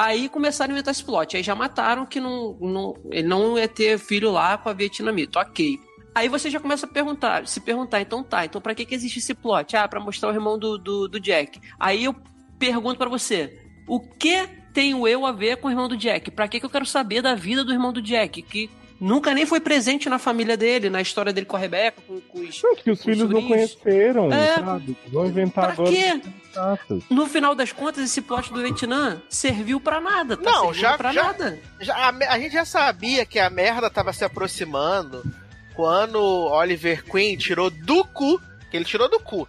Aí 0.00 0.28
começaram 0.28 0.70
a 0.70 0.74
inventar 0.74 0.92
esse 0.92 1.02
plot, 1.02 1.36
aí 1.36 1.42
já 1.42 1.56
mataram 1.56 2.06
que 2.06 2.20
não, 2.20 2.56
não, 2.60 2.94
ele 3.10 3.26
não 3.26 3.58
ia 3.58 3.66
ter 3.66 3.98
filho 3.98 4.30
lá 4.30 4.56
com 4.56 4.68
a 4.68 4.72
vietnamita, 4.72 5.40
ok. 5.40 5.76
Aí 6.14 6.28
você 6.28 6.48
já 6.48 6.60
começa 6.60 6.86
a 6.86 6.88
perguntar, 6.88 7.48
se 7.48 7.58
perguntar, 7.58 8.00
então 8.00 8.22
tá, 8.22 8.44
então 8.44 8.60
pra 8.60 8.76
que 8.76 8.86
que 8.86 8.94
existe 8.94 9.18
esse 9.18 9.34
plot? 9.34 9.76
Ah, 9.76 9.88
pra 9.88 9.98
mostrar 9.98 10.28
o 10.28 10.32
irmão 10.32 10.56
do, 10.56 10.78
do, 10.78 11.08
do 11.08 11.18
Jack. 11.18 11.60
Aí 11.80 12.04
eu 12.04 12.14
pergunto 12.60 12.96
pra 12.96 13.08
você, 13.08 13.60
o 13.88 13.98
que 13.98 14.48
tenho 14.72 15.04
eu 15.08 15.26
a 15.26 15.32
ver 15.32 15.56
com 15.56 15.66
o 15.66 15.70
irmão 15.72 15.88
do 15.88 15.96
Jack? 15.96 16.30
Pra 16.30 16.46
que 16.46 16.60
que 16.60 16.66
eu 16.66 16.70
quero 16.70 16.86
saber 16.86 17.20
da 17.20 17.34
vida 17.34 17.64
do 17.64 17.72
irmão 17.72 17.92
do 17.92 18.00
Jack? 18.00 18.40
Que 18.42 18.70
nunca 19.00 19.32
nem 19.34 19.46
foi 19.46 19.60
presente 19.60 20.08
na 20.08 20.18
família 20.18 20.56
dele, 20.56 20.90
na 20.90 21.00
história 21.00 21.32
dele 21.32 21.46
com 21.46 21.56
a 21.56 21.58
Rebeca, 21.60 22.00
com, 22.06 22.20
com 22.20 22.40
os... 22.40 22.62
Não, 22.62 22.74
que 22.76 22.90
os 22.90 23.02
filhos 23.02 23.28
não 23.30 23.46
conheceram, 23.46 24.32
É. 24.32 24.54
sabe? 24.56 24.96
Vão 25.08 25.26
inventar 25.26 25.74
Pra 25.74 25.84
quê? 25.86 26.20
No 27.08 27.26
final 27.26 27.54
das 27.54 27.70
contas, 27.72 28.02
esse 28.04 28.20
plot 28.20 28.52
do 28.52 28.60
Vietnã 28.60 29.22
serviu 29.28 29.80
pra 29.80 30.00
nada. 30.00 30.36
Tá 30.36 30.50
Não, 30.50 30.74
já- 30.74 30.96
pra 30.96 31.12
já- 31.12 31.22
nada. 31.24 31.58
Já, 31.80 31.94
a, 31.96 32.08
a 32.34 32.38
gente 32.38 32.52
já 32.52 32.64
sabia 32.64 33.24
que 33.24 33.38
a 33.38 33.48
merda 33.48 33.88
tava 33.88 34.12
se 34.12 34.24
aproximando 34.24 35.22
quando 35.74 36.18
Oliver 36.20 37.04
Queen 37.04 37.36
tirou 37.36 37.70
do 37.70 38.04
cu. 38.04 38.40
Que 38.70 38.76
ele 38.76 38.84
tirou 38.84 39.08
do 39.08 39.18
cu. 39.20 39.48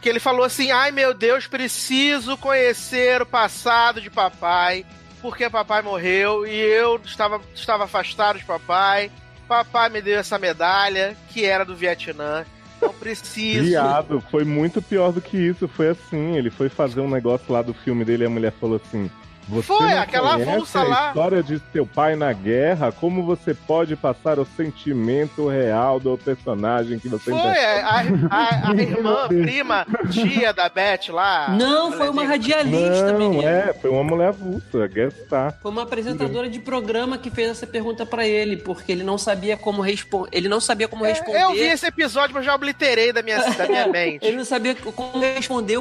Que 0.00 0.08
ele 0.08 0.18
falou 0.20 0.44
assim: 0.44 0.70
ai 0.70 0.90
meu 0.90 1.12
Deus, 1.12 1.46
preciso 1.46 2.38
conhecer 2.38 3.20
o 3.20 3.26
passado 3.26 4.00
de 4.00 4.08
papai. 4.08 4.86
Porque 5.20 5.50
papai 5.50 5.82
morreu 5.82 6.46
e 6.46 6.54
eu 6.54 6.96
estava, 7.04 7.40
estava 7.54 7.84
afastado 7.84 8.38
de 8.38 8.44
papai. 8.44 9.10
Papai 9.46 9.88
me 9.88 10.00
deu 10.00 10.18
essa 10.18 10.38
medalha, 10.38 11.16
que 11.28 11.44
era 11.44 11.64
do 11.64 11.76
Vietnã. 11.76 12.44
Então 12.76 12.94
preciso. 12.94 13.64
Viado, 13.64 14.22
foi 14.30 14.44
muito 14.44 14.80
pior 14.80 15.12
do 15.12 15.20
que 15.20 15.36
isso. 15.36 15.68
Foi 15.68 15.88
assim, 15.88 16.36
ele 16.36 16.50
foi 16.50 16.68
fazer 16.68 17.00
um 17.00 17.10
negócio 17.10 17.52
lá 17.52 17.60
do 17.60 17.74
filme 17.74 18.04
dele 18.04 18.24
e 18.24 18.26
a 18.26 18.30
mulher 18.30 18.52
falou 18.58 18.80
assim. 18.82 19.10
Você 19.50 19.66
Foi, 19.66 19.92
aquela 19.92 20.34
avulsa 20.34 20.80
a 20.80 20.84
lá." 20.84 21.08
história 21.08 21.42
de 21.42 21.60
seu 21.72 21.84
pai 21.86 22.16
na 22.16 22.32
guerra? 22.32 22.92
Como 22.92 23.22
você 23.24 23.52
pode 23.54 23.96
passar 23.96 24.38
o 24.38 24.46
sentimento 24.56 25.48
real 25.48 25.98
do 26.00 26.16
personagem 26.16 26.98
que 26.98 27.08
você 27.08 27.30
Foi 27.30 27.38
interpreta? 27.38 27.86
a, 27.86 28.00
a- 28.30 28.70
a 28.70 28.74
irmã, 28.74 29.28
prima, 29.28 29.86
tia 30.10 30.52
da 30.52 30.68
Beth 30.68 31.08
lá. 31.10 31.48
Não, 31.50 31.92
foi 31.92 32.08
uma 32.08 32.24
radialista, 32.24 33.12
Não, 33.12 33.18
menino. 33.18 33.46
é, 33.48 33.72
foi 33.74 33.90
uma 33.90 34.04
mulher 34.04 34.28
avulsa, 34.28 34.86
guest 34.86 35.16
star. 35.26 35.56
Foi 35.60 35.70
uma 35.70 35.82
apresentadora 35.82 36.48
de 36.48 36.58
programa 36.60 37.18
que 37.18 37.30
fez 37.30 37.50
essa 37.50 37.66
pergunta 37.66 38.06
pra 38.06 38.26
ele, 38.26 38.56
porque 38.56 38.92
ele 38.92 39.02
não 39.02 39.18
sabia 39.18 39.56
como 39.56 39.82
responder. 39.82 40.28
Ele 40.32 40.48
não 40.48 40.60
sabia 40.60 40.88
como 40.88 41.04
responder. 41.04 41.38
É, 41.38 41.42
Eu 41.44 41.52
vi 41.52 41.60
esse 41.60 41.86
episódio, 41.86 42.34
mas 42.34 42.44
já 42.44 42.54
obliterei 42.54 43.12
da 43.12 43.22
minha, 43.22 43.38
da 43.52 43.66
minha 43.66 43.86
mente. 43.88 44.24
Ele 44.24 44.36
não 44.36 44.44
sabia 44.44 44.74
como 44.74 45.20
responder, 45.20 45.80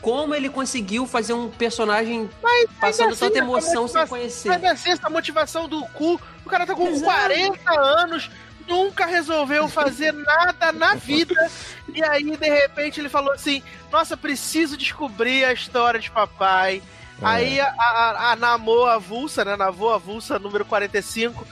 como 0.00 0.34
ele 0.34 0.48
conseguiu 0.48 1.06
fazer 1.06 1.32
um 1.32 1.48
personagem 1.48 2.30
passando 2.80 3.10
assim, 3.10 3.20
tanta 3.20 3.38
emoção 3.38 3.88
sem 3.88 4.06
conhecer. 4.06 4.48
Mas 4.48 4.64
assim, 4.64 4.90
essa 4.90 5.10
motivação 5.10 5.68
do 5.68 5.82
cu, 5.88 6.20
o 6.44 6.48
cara 6.48 6.66
tá 6.66 6.74
com 6.74 6.88
Exato. 6.88 7.04
40 7.04 7.80
anos, 7.80 8.30
nunca 8.68 9.06
resolveu 9.06 9.68
fazer 9.68 10.12
nada 10.14 10.72
na 10.72 10.94
vida, 10.94 11.50
e 11.92 12.02
aí, 12.04 12.36
de 12.36 12.48
repente, 12.48 13.00
ele 13.00 13.08
falou 13.08 13.32
assim, 13.32 13.62
nossa, 13.90 14.16
preciso 14.16 14.76
descobrir 14.76 15.44
a 15.44 15.52
história 15.52 15.98
de 15.98 16.10
papai. 16.10 16.82
Aí 17.22 17.58
a, 17.58 17.68
a, 17.78 18.32
a 18.32 18.36
Namô 18.36 18.84
Avulsa, 18.84 19.44
né, 19.44 19.56
Navô 19.56 19.90
Avulsa, 19.90 20.38
número 20.38 20.64
45, 20.66 21.46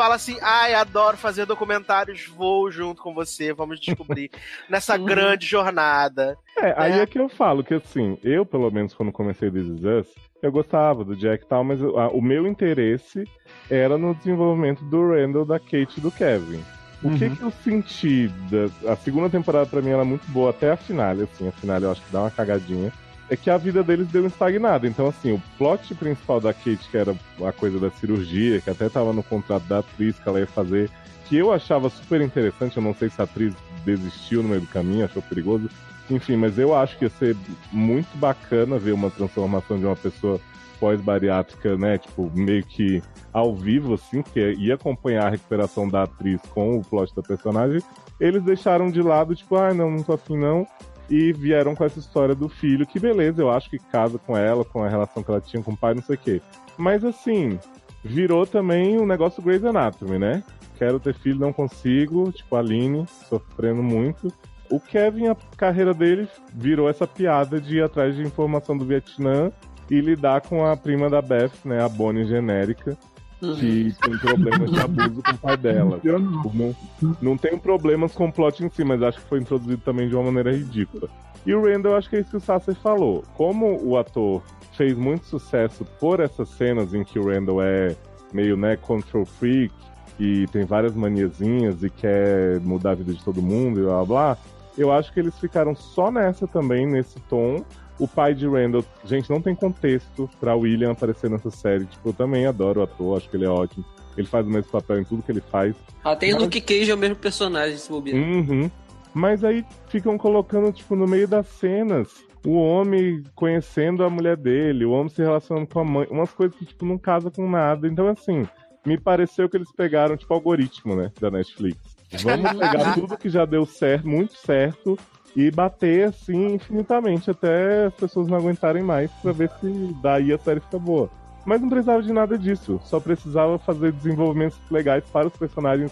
fala 0.00 0.14
assim, 0.14 0.38
ai, 0.40 0.72
adoro 0.72 1.18
fazer 1.18 1.44
documentários, 1.44 2.26
vou 2.26 2.70
junto 2.70 3.02
com 3.02 3.12
você, 3.12 3.52
vamos 3.52 3.78
descobrir 3.78 4.30
nessa 4.70 4.96
grande 4.96 5.44
jornada. 5.46 6.38
É, 6.56 6.72
aí 6.74 6.92
É. 6.92 7.02
é 7.02 7.06
que 7.06 7.18
eu 7.20 7.28
falo 7.28 7.62
que 7.62 7.74
assim, 7.74 8.16
eu, 8.24 8.46
pelo 8.46 8.70
menos, 8.70 8.94
quando 8.94 9.12
comecei 9.12 9.50
This 9.50 9.66
Is 9.66 9.84
Us, 9.84 10.06
eu 10.42 10.50
gostava 10.50 11.04
do 11.04 11.14
Jack 11.14 11.44
e 11.44 11.46
tal, 11.46 11.62
mas 11.62 11.82
a- 11.82 12.08
o 12.08 12.22
meu 12.22 12.46
interesse 12.46 13.24
era 13.70 13.98
no 13.98 14.14
desenvolvimento 14.14 14.82
do 14.84 15.10
Randall, 15.10 15.44
da 15.44 15.58
Kate 15.58 15.98
e 15.98 16.00
do 16.00 16.10
Kevin. 16.10 16.64
O 17.02 17.10
que 17.18 17.26
Uhum. 17.26 17.36
que 17.36 17.42
eu 17.42 17.50
senti 17.50 18.28
da 18.50 18.92
a 18.92 18.96
segunda 18.96 19.28
temporada 19.28 19.66
pra 19.66 19.82
mim 19.82 19.90
era 19.90 20.04
muito 20.04 20.26
boa 20.30 20.48
até 20.48 20.70
a 20.70 20.76
finale, 20.78 21.24
assim, 21.24 21.46
a 21.46 21.52
finale 21.52 21.84
eu 21.84 21.90
acho 21.92 22.00
que 22.00 22.10
dá 22.12 22.20
uma 22.22 22.30
cagadinha. 22.30 22.90
É 23.30 23.36
que 23.36 23.48
a 23.48 23.56
vida 23.56 23.82
deles 23.82 24.08
deu 24.08 24.26
estagnada. 24.26 24.86
Então, 24.86 25.06
assim, 25.06 25.32
o 25.32 25.42
plot 25.56 25.94
principal 25.94 26.40
da 26.40 26.52
Kate, 26.52 26.88
que 26.90 26.96
era 26.96 27.14
a 27.46 27.52
coisa 27.52 27.78
da 27.78 27.88
cirurgia, 27.88 28.60
que 28.60 28.68
até 28.68 28.88
tava 28.88 29.12
no 29.12 29.22
contrato 29.22 29.62
da 29.64 29.78
atriz 29.78 30.18
que 30.18 30.28
ela 30.28 30.40
ia 30.40 30.46
fazer, 30.46 30.90
que 31.26 31.36
eu 31.36 31.52
achava 31.52 31.88
super 31.88 32.20
interessante, 32.20 32.76
eu 32.76 32.82
não 32.82 32.92
sei 32.92 33.08
se 33.08 33.20
a 33.20 33.24
atriz 33.24 33.54
desistiu 33.84 34.42
no 34.42 34.48
meio 34.48 34.62
do 34.62 34.66
caminho, 34.66 35.04
achou 35.04 35.22
perigoso. 35.22 35.70
Enfim, 36.10 36.34
mas 36.34 36.58
eu 36.58 36.74
acho 36.74 36.98
que 36.98 37.04
ia 37.04 37.10
ser 37.10 37.36
muito 37.70 38.18
bacana 38.18 38.78
ver 38.78 38.92
uma 38.92 39.10
transformação 39.10 39.78
de 39.78 39.86
uma 39.86 39.94
pessoa 39.94 40.40
pós-bariátrica, 40.80 41.76
né? 41.76 41.98
Tipo, 41.98 42.32
meio 42.34 42.64
que 42.64 43.00
ao 43.32 43.54
vivo, 43.54 43.94
assim, 43.94 44.22
que 44.22 44.40
ia 44.54 44.74
acompanhar 44.74 45.26
a 45.26 45.30
recuperação 45.30 45.88
da 45.88 46.02
atriz 46.02 46.40
com 46.50 46.78
o 46.78 46.84
plot 46.84 47.14
da 47.14 47.22
personagem. 47.22 47.80
Eles 48.18 48.42
deixaram 48.42 48.90
de 48.90 49.00
lado, 49.00 49.36
tipo, 49.36 49.54
ah, 49.56 49.72
não, 49.72 49.90
não 49.90 50.02
tô 50.02 50.14
afim 50.14 50.36
não. 50.36 50.66
E 51.10 51.32
vieram 51.32 51.74
com 51.74 51.84
essa 51.84 51.98
história 51.98 52.34
do 52.34 52.48
filho, 52.48 52.86
que 52.86 53.00
beleza, 53.00 53.42
eu 53.42 53.50
acho 53.50 53.68
que 53.68 53.78
casa 53.78 54.16
com 54.16 54.36
ela, 54.36 54.64
com 54.64 54.84
a 54.84 54.88
relação 54.88 55.22
que 55.22 55.30
ela 55.30 55.40
tinha 55.40 55.62
com 55.62 55.72
o 55.72 55.76
pai, 55.76 55.92
não 55.92 56.02
sei 56.02 56.14
o 56.14 56.18
quê. 56.18 56.40
Mas 56.78 57.04
assim, 57.04 57.58
virou 58.04 58.46
também 58.46 58.98
um 58.98 59.06
negócio 59.06 59.42
Grey's 59.42 59.64
Anatomy, 59.64 60.18
né? 60.18 60.42
Quero 60.78 61.00
ter 61.00 61.14
filho, 61.14 61.38
não 61.38 61.52
consigo, 61.52 62.30
tipo, 62.32 62.56
a 62.56 62.60
Aline, 62.60 63.04
sofrendo 63.28 63.82
muito. 63.82 64.32
O 64.70 64.78
Kevin, 64.78 65.26
a 65.26 65.36
carreira 65.56 65.92
dele 65.92 66.28
virou 66.54 66.88
essa 66.88 67.06
piada 67.06 67.60
de 67.60 67.78
ir 67.78 67.82
atrás 67.82 68.14
de 68.14 68.22
informação 68.22 68.78
do 68.78 68.84
Vietnã 68.84 69.50
e 69.90 70.00
lidar 70.00 70.42
com 70.42 70.64
a 70.64 70.76
prima 70.76 71.10
da 71.10 71.20
Beth, 71.20 71.50
né, 71.64 71.82
a 71.82 71.88
Bonnie 71.88 72.24
genérica, 72.24 72.96
que 73.40 73.94
tem 74.00 74.18
problemas 74.18 74.70
de 74.70 74.80
abuso 74.80 75.22
com 75.22 75.32
o 75.32 75.38
pai 75.38 75.56
dela. 75.56 76.00
Não. 76.04 76.76
Não, 77.20 77.36
tem 77.36 77.58
problemas 77.58 78.12
com 78.12 78.28
o 78.28 78.32
plot 78.32 78.64
em 78.64 78.70
si, 78.70 78.84
mas 78.84 79.02
acho 79.02 79.18
que 79.18 79.28
foi 79.28 79.40
introduzido 79.40 79.82
também 79.82 80.08
de 80.08 80.14
uma 80.14 80.24
maneira 80.24 80.52
ridícula. 80.52 81.08
E 81.44 81.54
o 81.54 81.64
Randall, 81.64 81.96
acho 81.96 82.08
que 82.10 82.16
é 82.16 82.20
isso 82.20 82.30
que 82.30 82.36
o 82.36 82.40
Sasser 82.40 82.74
falou. 82.74 83.24
Como 83.34 83.82
o 83.82 83.96
ator 83.96 84.42
fez 84.76 84.96
muito 84.96 85.24
sucesso 85.26 85.84
por 85.98 86.20
essas 86.20 86.48
cenas 86.50 86.94
em 86.94 87.02
que 87.02 87.18
o 87.18 87.28
Randall 87.28 87.62
é 87.62 87.96
meio, 88.32 88.56
né, 88.56 88.76
control 88.76 89.24
freak 89.24 89.74
e 90.18 90.46
tem 90.48 90.64
várias 90.64 90.94
maniazinhas 90.94 91.82
e 91.82 91.90
quer 91.90 92.60
mudar 92.60 92.92
a 92.92 92.94
vida 92.94 93.12
de 93.12 93.24
todo 93.24 93.42
mundo 93.42 93.80
e 93.80 93.82
blá 93.82 94.04
blá, 94.04 94.04
blá 94.04 94.38
eu 94.76 94.92
acho 94.92 95.12
que 95.12 95.20
eles 95.20 95.38
ficaram 95.38 95.74
só 95.74 96.10
nessa 96.10 96.46
também, 96.46 96.86
nesse 96.86 97.18
tom. 97.20 97.64
O 98.00 98.08
pai 98.08 98.34
de 98.34 98.48
Randall, 98.48 98.84
gente, 99.04 99.28
não 99.30 99.40
tem 99.40 99.54
contexto 99.54 100.28
pra 100.40 100.56
William 100.56 100.90
aparecer 100.92 101.28
nessa 101.30 101.50
série. 101.50 101.84
Tipo, 101.84 102.08
eu 102.08 102.12
também 102.14 102.46
adoro 102.46 102.80
o 102.80 102.82
ator, 102.82 103.16
acho 103.18 103.28
que 103.28 103.36
ele 103.36 103.44
é 103.44 103.48
ótimo. 103.48 103.84
Ele 104.16 104.26
faz 104.26 104.46
o 104.46 104.50
mesmo 104.50 104.70
papel 104.72 105.00
em 105.00 105.04
tudo 105.04 105.22
que 105.22 105.30
ele 105.30 105.40
faz. 105.42 105.76
Até 106.02 106.28
o 106.28 106.32
Mas- 106.32 106.42
Luke 106.42 106.60
Cage 106.62 106.90
é 106.90 106.94
o 106.94 106.98
mesmo 106.98 107.16
personagem, 107.16 107.76
se 107.76 107.88
bobear. 107.90 108.16
Uhum. 108.16 108.70
Mas 109.12 109.44
aí 109.44 109.64
ficam 109.88 110.16
colocando, 110.16 110.72
tipo, 110.72 110.96
no 110.96 111.06
meio 111.06 111.28
das 111.28 111.46
cenas, 111.46 112.08
o 112.46 112.54
homem 112.56 113.22
conhecendo 113.34 114.02
a 114.02 114.08
mulher 114.10 114.36
dele, 114.36 114.84
o 114.84 114.92
homem 114.92 115.08
se 115.10 115.20
relacionando 115.22 115.66
com 115.66 115.80
a 115.80 115.84
mãe, 115.84 116.06
umas 116.10 116.30
coisas 116.32 116.56
que, 116.56 116.64
tipo, 116.64 116.86
não 116.86 116.96
casa 116.96 117.30
com 117.30 117.48
nada. 117.48 117.86
Então, 117.86 118.08
assim, 118.08 118.46
me 118.86 118.98
pareceu 118.98 119.48
que 119.48 119.56
eles 119.56 119.70
pegaram, 119.72 120.16
tipo, 120.16 120.32
o 120.32 120.36
algoritmo, 120.36 120.96
né, 120.96 121.12
da 121.20 121.30
Netflix. 121.30 121.76
Vamos 122.22 122.50
pegar 122.52 122.94
tudo 122.94 123.16
que 123.18 123.28
já 123.28 123.44
deu 123.44 123.66
certo, 123.66 124.08
muito 124.08 124.34
certo, 124.36 124.98
e 125.36 125.50
bater, 125.50 126.08
assim, 126.08 126.54
infinitamente, 126.54 127.30
até 127.30 127.86
as 127.86 127.94
pessoas 127.94 128.28
não 128.28 128.36
aguentarem 128.36 128.82
mais, 128.82 129.10
pra 129.22 129.32
ver 129.32 129.50
se 129.60 129.96
daí 130.02 130.32
a 130.32 130.38
série 130.38 130.60
fica 130.60 130.78
boa. 130.78 131.08
Mas 131.44 131.60
não 131.60 131.68
precisava 131.68 132.02
de 132.02 132.12
nada 132.12 132.36
disso, 132.36 132.80
só 132.84 133.00
precisava 133.00 133.58
fazer 133.58 133.92
desenvolvimentos 133.92 134.58
legais 134.70 135.04
para 135.10 135.28
os 135.28 135.36
personagens 135.36 135.90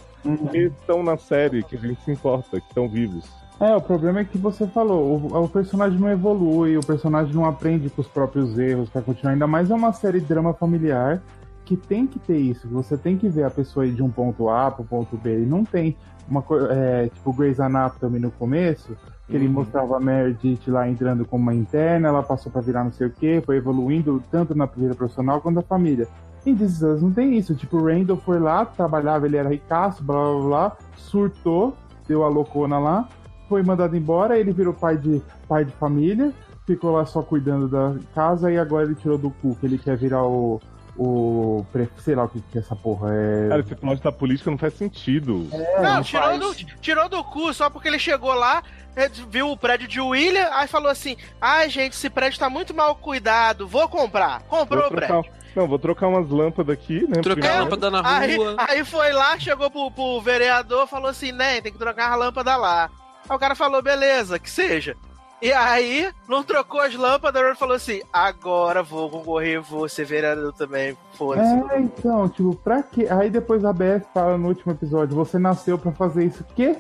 que 0.51 0.59
estão 0.59 1.03
na 1.03 1.17
série, 1.17 1.63
que 1.63 1.77
a 1.77 1.79
gente 1.79 2.01
se 2.03 2.11
importa, 2.11 2.61
que 2.61 2.69
estão 2.69 2.89
vivos. 2.89 3.25
É, 3.61 3.75
o 3.75 3.81
problema 3.81 4.21
é 4.21 4.25
que 4.25 4.39
você 4.39 4.67
falou, 4.69 5.19
o, 5.19 5.45
o 5.45 5.49
personagem 5.49 5.99
não 5.99 6.09
evolui, 6.09 6.77
o 6.77 6.85
personagem 6.85 7.35
não 7.35 7.45
aprende 7.45 7.91
com 7.91 8.01
os 8.01 8.07
próprios 8.07 8.57
erros 8.57 8.89
pra 8.89 9.03
continuar. 9.03 9.33
Ainda 9.33 9.47
mais 9.49 9.71
é 9.71 9.75
uma 9.75 9.93
série 9.93 10.21
de 10.21 10.27
drama 10.27 10.55
familiar 10.55 11.21
que 11.65 11.77
tem 11.77 12.07
que 12.07 12.19
ter 12.21 12.39
isso. 12.39 12.69
Você 12.69 12.97
tem 12.97 13.19
que 13.19 13.29
ver 13.29 13.45
a 13.45 13.51
pessoa 13.51 13.85
ir 13.85 13.93
de 13.93 14.03
um 14.03 14.11
ponto 14.11 14.49
A 14.49 14.71
pro 14.71 14.85
ponto 14.85 15.17
B. 15.17 15.43
E 15.43 15.47
não 15.47 15.65
tem 15.65 15.97
uma 16.29 16.41
coisa, 16.41 16.73
é, 16.73 17.09
tipo 17.09 17.33
Grey's 17.33 17.59
Anatomy 17.59 18.21
no 18.21 18.31
começo, 18.31 18.97
que 19.29 19.37
ele 19.37 19.49
mostrava 19.49 19.97
a 19.97 20.01
Meredith 20.01 20.69
lá 20.69 20.89
entrando 20.89 21.25
como 21.27 21.43
uma 21.43 21.55
interna, 21.55 22.09
ela 22.09 22.23
passou 22.23 22.51
pra 22.51 22.63
virar 22.63 22.83
não 22.83 22.93
sei 22.93 23.09
o 23.09 23.11
que, 23.11 23.43
foi 23.43 23.59
evoluindo 23.59 24.23
tanto 24.31 24.55
na 24.55 24.65
vida 24.65 24.95
profissional 24.95 25.41
quanto 25.41 25.57
na 25.57 25.63
família. 25.63 26.09
Em 26.47 26.57
This 26.57 26.81
não 26.81 27.13
tem 27.13 27.37
isso. 27.37 27.55
Tipo, 27.55 27.77
o 27.77 27.85
Randall 27.85 28.17
foi 28.17 28.39
lá, 28.39 28.65
trabalhava, 28.65 29.27
ele 29.27 29.37
era 29.37 29.49
ricaço, 29.49 30.03
blá 30.03 30.17
blá 30.17 30.43
blá, 30.43 30.77
surtou, 30.97 31.77
deu 32.07 32.25
a 32.25 32.29
loucona 32.29 32.79
lá, 32.79 33.07
foi 33.49 33.63
mandado 33.63 33.97
embora, 33.97 34.39
ele 34.39 34.53
virou 34.53 34.73
pai 34.73 34.97
de, 34.97 35.23
pai 35.47 35.65
de 35.65 35.73
família, 35.73 36.33
ficou 36.67 36.93
lá 36.93 37.05
só 37.05 37.23
cuidando 37.23 37.69
da 37.69 37.97
casa 38.15 38.51
e 38.51 38.59
agora 38.59 38.87
ele 38.87 38.95
tirou 38.95 39.19
do 39.19 39.31
cu 39.31 39.55
que 39.57 39.67
ele 39.67 39.79
quer 39.79 39.97
virar 39.97 40.25
o. 40.25 40.61
o 40.99 41.65
pre- 41.73 41.89
sei 41.99 42.15
lá 42.15 42.25
o 42.25 42.29
que, 42.29 42.41
que 42.41 42.59
é 42.59 42.61
essa 42.61 42.75
porra. 42.77 43.09
É. 43.15 43.49
Cara, 43.49 43.61
esse 43.61 43.75
plot 43.75 44.03
da 44.03 44.13
política 44.13 44.51
não 44.51 44.59
faz 44.59 44.75
sentido. 44.75 45.49
Não, 45.81 45.95
não 45.95 46.03
tirou 46.03 46.25
faz. 46.25 46.41
do, 46.41 46.55
tirou 46.81 47.09
do 47.09 47.23
cu 47.25 47.53
só 47.55 47.71
porque 47.71 47.89
ele 47.89 47.99
chegou 47.99 48.35
lá, 48.35 48.63
eh, 48.97 49.09
viu 49.31 49.51
o 49.51 49.57
prédio 49.57 49.87
de 49.87 50.01
William, 50.01 50.49
aí 50.53 50.67
falou 50.67 50.91
assim: 50.91 51.17
ai 51.41 51.69
gente, 51.71 51.93
esse 51.93 52.11
prédio 52.11 52.39
tá 52.41 52.51
muito 52.51 52.75
mal 52.75 52.97
cuidado, 52.97 53.67
vou 53.69 53.89
comprar. 53.89 54.43
Comprou 54.43 54.81
Vou 54.83 54.89
o 54.91 54.95
prédio. 54.95 55.23
trocar, 55.23 55.39
não, 55.55 55.67
vou 55.69 55.79
trocar 55.79 56.09
umas 56.09 56.29
lâmpadas 56.29 56.73
aqui, 56.75 57.07
né? 57.09 57.21
Trocar 57.23 57.57
a 57.59 57.61
lâmpada 57.61 57.91
na 57.91 58.19
Aí, 58.19 58.37
rua. 58.37 58.57
aí 58.59 58.85
foi 58.85 59.13
lá, 59.13 59.39
chegou 59.39 59.71
pro, 59.71 59.91
pro 59.91 60.21
vereador, 60.21 60.87
falou 60.87 61.09
assim, 61.09 61.33
né, 61.33 61.61
tem 61.61 61.73
que 61.73 61.79
trocar 61.79 62.13
a 62.13 62.17
lâmpada 62.17 62.57
lá. 62.57 62.91
Aí 63.29 63.37
o 63.37 63.39
cara 63.39 63.55
falou, 63.55 63.83
beleza, 63.83 64.39
que 64.39 64.51
seja. 64.51 64.97
E 65.41 65.53
aí, 65.53 66.11
não 66.29 66.43
trocou 66.43 66.81
as 66.81 66.95
lâmpadas, 66.97 67.41
ele 67.41 67.55
falou 67.55 67.77
assim, 67.77 68.01
agora 68.13 68.83
vou 68.83 69.09
concorrer, 69.09 69.63
vou 69.63 69.89
ser 69.89 70.05
vereador 70.05 70.53
também, 70.53 70.97
foda-se. 71.15 71.73
É, 71.73 71.81
então, 71.81 72.29
tipo, 72.29 72.57
pra 72.57 72.83
quê? 72.83 73.07
Aí 73.09 73.31
depois 73.31 73.65
a 73.65 73.73
Beth 73.73 74.03
fala 74.13 74.37
no 74.37 74.49
último 74.49 74.73
episódio, 74.73 75.15
você 75.15 75.39
nasceu 75.39 75.79
pra 75.79 75.93
fazer 75.93 76.25
isso. 76.25 76.45
Quê? 76.57 76.77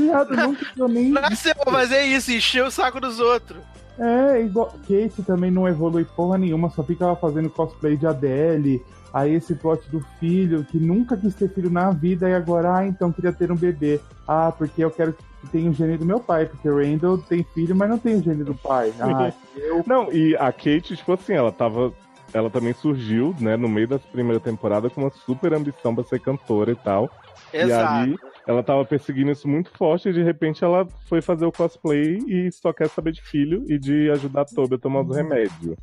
Não 0.00 0.54
precisou 0.54 0.88
nem. 0.88 1.10
Nasceu 1.10 1.54
pra 1.56 1.72
fazer 1.72 2.02
isso, 2.04 2.32
encher 2.32 2.64
o 2.64 2.70
saco 2.70 2.98
dos 3.00 3.20
outros. 3.20 3.60
É, 3.98 4.40
igual. 4.40 4.72
Kate 4.88 5.22
também 5.26 5.50
não 5.50 5.68
evolui 5.68 6.04
porra 6.04 6.38
nenhuma, 6.38 6.70
só 6.70 6.82
fica 6.82 7.06
lá 7.06 7.16
fazendo 7.16 7.50
cosplay 7.50 7.96
de 7.96 8.06
Adele. 8.06 8.84
Aí 9.14 9.32
esse 9.32 9.54
plot 9.54 9.88
do 9.90 10.00
filho, 10.18 10.64
que 10.64 10.76
nunca 10.76 11.16
quis 11.16 11.36
ter 11.36 11.48
filho 11.48 11.70
na 11.70 11.92
vida, 11.92 12.28
e 12.28 12.34
agora, 12.34 12.78
ah, 12.78 12.86
então 12.86 13.12
queria 13.12 13.32
ter 13.32 13.52
um 13.52 13.56
bebê. 13.56 14.00
Ah, 14.26 14.50
porque 14.50 14.82
eu 14.84 14.90
quero 14.90 15.12
que 15.12 15.48
tenha 15.52 15.70
o 15.70 15.72
gene 15.72 15.96
do 15.96 16.04
meu 16.04 16.18
pai, 16.18 16.46
porque 16.46 16.68
o 16.68 16.76
Randall 16.76 17.18
tem 17.18 17.46
filho, 17.54 17.76
mas 17.76 17.88
não 17.88 17.96
tem 17.96 18.16
o 18.16 18.22
gene 18.22 18.42
do 18.42 18.56
pai. 18.56 18.92
Ah, 18.98 19.32
eu. 19.56 19.84
Não, 19.86 20.12
e 20.12 20.34
a 20.34 20.50
Kate, 20.50 20.96
tipo 20.96 21.12
assim, 21.12 21.34
ela 21.34 21.52
tava. 21.52 21.92
Ela 22.32 22.50
também 22.50 22.72
surgiu, 22.72 23.32
né, 23.38 23.56
no 23.56 23.68
meio 23.68 23.86
da 23.86 24.00
primeira 24.00 24.40
temporada 24.40 24.90
com 24.90 25.02
uma 25.02 25.10
super 25.10 25.54
ambição 25.54 25.94
pra 25.94 26.02
ser 26.02 26.18
cantora 26.18 26.72
e 26.72 26.74
tal. 26.74 27.08
Exato. 27.52 28.08
E 28.08 28.10
aí, 28.10 28.16
ela 28.44 28.64
tava 28.64 28.84
perseguindo 28.84 29.30
isso 29.30 29.46
muito 29.46 29.70
forte 29.70 30.08
e 30.08 30.12
de 30.12 30.24
repente 30.24 30.64
ela 30.64 30.86
foi 31.08 31.22
fazer 31.22 31.46
o 31.46 31.52
cosplay 31.52 32.18
e 32.26 32.50
só 32.50 32.72
quer 32.72 32.88
saber 32.88 33.12
de 33.12 33.22
filho 33.22 33.64
e 33.68 33.78
de 33.78 34.10
ajudar 34.10 34.42
a 34.42 34.44
Toby 34.44 34.74
a 34.74 34.78
tomar 34.78 35.02
os 35.02 35.16
remédios. 35.16 35.76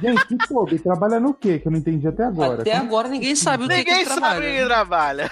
Gente, 0.00 0.26
que 0.26 0.36
Toby, 0.48 0.78
trabalha 0.78 1.18
no 1.20 1.34
quê? 1.34 1.58
Que 1.58 1.68
eu 1.68 1.72
não 1.72 1.78
entendi 1.78 2.06
até 2.08 2.24
agora. 2.24 2.60
Até 2.62 2.76
agora 2.76 3.08
ninguém 3.08 3.34
sabe 3.34 3.64
o 3.64 3.68
que, 3.68 3.74
que 3.74 3.78
Ninguém 3.80 4.00
ele 4.00 4.04
sabe 4.08 4.20
trabalha. 4.20 4.66
trabalha. 4.66 5.30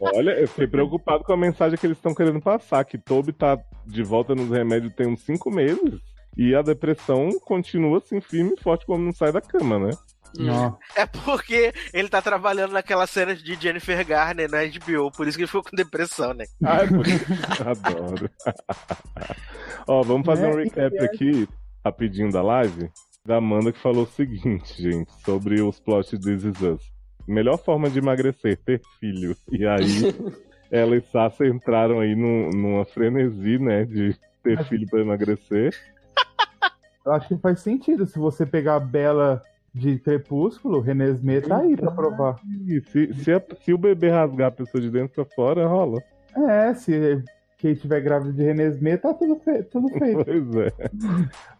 Olha, 0.00 0.30
eu 0.40 0.48
fiquei 0.48 0.66
preocupado 0.66 1.24
com 1.24 1.32
a 1.32 1.36
mensagem 1.36 1.78
que 1.78 1.86
eles 1.86 1.96
estão 1.96 2.14
querendo 2.14 2.40
passar, 2.40 2.84
que 2.84 2.98
Toby 2.98 3.32
tá 3.32 3.58
de 3.86 4.02
volta 4.02 4.34
nos 4.34 4.50
remédios 4.50 4.92
tem 4.94 5.06
uns 5.08 5.22
cinco 5.22 5.50
meses. 5.50 6.00
E 6.36 6.54
a 6.54 6.62
depressão 6.62 7.28
continua 7.44 7.98
assim, 7.98 8.20
firme 8.20 8.54
e 8.58 8.62
forte 8.62 8.86
quando 8.86 9.02
não 9.02 9.12
sai 9.12 9.32
da 9.32 9.40
cama, 9.40 9.78
né? 9.78 9.90
Não. 10.34 10.78
É 10.96 11.04
porque 11.04 11.74
ele 11.92 12.08
tá 12.08 12.22
trabalhando 12.22 12.72
naquela 12.72 13.06
cena 13.06 13.34
de 13.36 13.54
Jennifer 13.54 14.06
Garner 14.06 14.50
na 14.50 14.60
HBO, 14.64 15.10
por 15.12 15.26
isso 15.28 15.36
que 15.36 15.42
ele 15.42 15.46
ficou 15.48 15.62
com 15.62 15.76
depressão, 15.76 16.32
né? 16.32 16.44
Ah, 16.64 16.78
é. 16.84 17.70
Adoro. 17.70 18.30
Ó, 19.86 20.02
vamos 20.02 20.24
fazer 20.24 20.46
um 20.46 20.58
É, 20.58 20.64
recap 20.64 20.94
e- 20.94 21.04
aqui, 21.04 21.48
rapidinho 21.84 22.30
da 22.32 22.42
live, 22.42 22.90
da 23.24 23.36
Amanda 23.36 23.72
que 23.72 23.78
falou 23.78 24.02
o 24.02 24.06
seguinte, 24.06 24.82
gente, 24.82 25.12
sobre 25.24 25.60
os 25.62 25.78
plots 25.78 26.10
de 26.10 26.18
This 26.18 26.44
Is 26.44 26.60
Us. 26.60 26.92
Melhor 27.26 27.56
forma 27.56 27.88
de 27.88 28.00
emagrecer, 28.00 28.56
ter 28.58 28.80
filho. 28.98 29.36
E 29.50 29.64
aí, 29.64 29.84
ela 30.72 30.96
e 30.96 31.00
Sasha 31.02 31.46
entraram 31.46 32.00
aí 32.00 32.16
num- 32.16 32.50
numa 32.50 32.84
frenesi, 32.84 33.58
né, 33.58 33.84
de 33.84 34.16
ter 34.42 34.64
filho 34.64 34.88
pra 34.90 35.00
emagrecer. 35.00 35.72
Eu 37.06 37.12
acho 37.12 37.28
que 37.28 37.36
faz 37.38 37.60
sentido. 37.60 38.06
Se 38.06 38.18
você 38.18 38.44
pegar 38.46 38.76
a 38.76 38.80
Bela 38.80 39.42
de 39.74 39.98
Crepúsculo, 39.98 40.80
René 40.80 41.08
Smith 41.10 41.46
tá 41.48 41.58
aí 41.58 41.76
pra 41.76 41.90
provar. 41.90 42.40
E 42.66 42.80
se, 42.90 43.12
se, 43.14 43.32
a- 43.32 43.42
se 43.64 43.72
o 43.72 43.78
bebê 43.78 44.10
rasgar 44.10 44.48
a 44.48 44.52
pessoa 44.52 44.80
de 44.80 44.90
dentro 44.90 45.14
pra 45.14 45.24
fora, 45.34 45.66
rola. 45.66 46.00
É, 46.36 46.74
se 46.74 47.22
quem 47.62 47.74
tiver 47.74 48.00
grávida 48.00 48.32
de 48.32 48.42
René 48.42 48.66
Smith, 48.70 49.00
tá 49.00 49.14
tudo, 49.14 49.38
fe 49.38 49.62
tudo 49.62 49.88
feito. 49.96 50.24
Pois 50.24 50.56
é. 50.56 50.72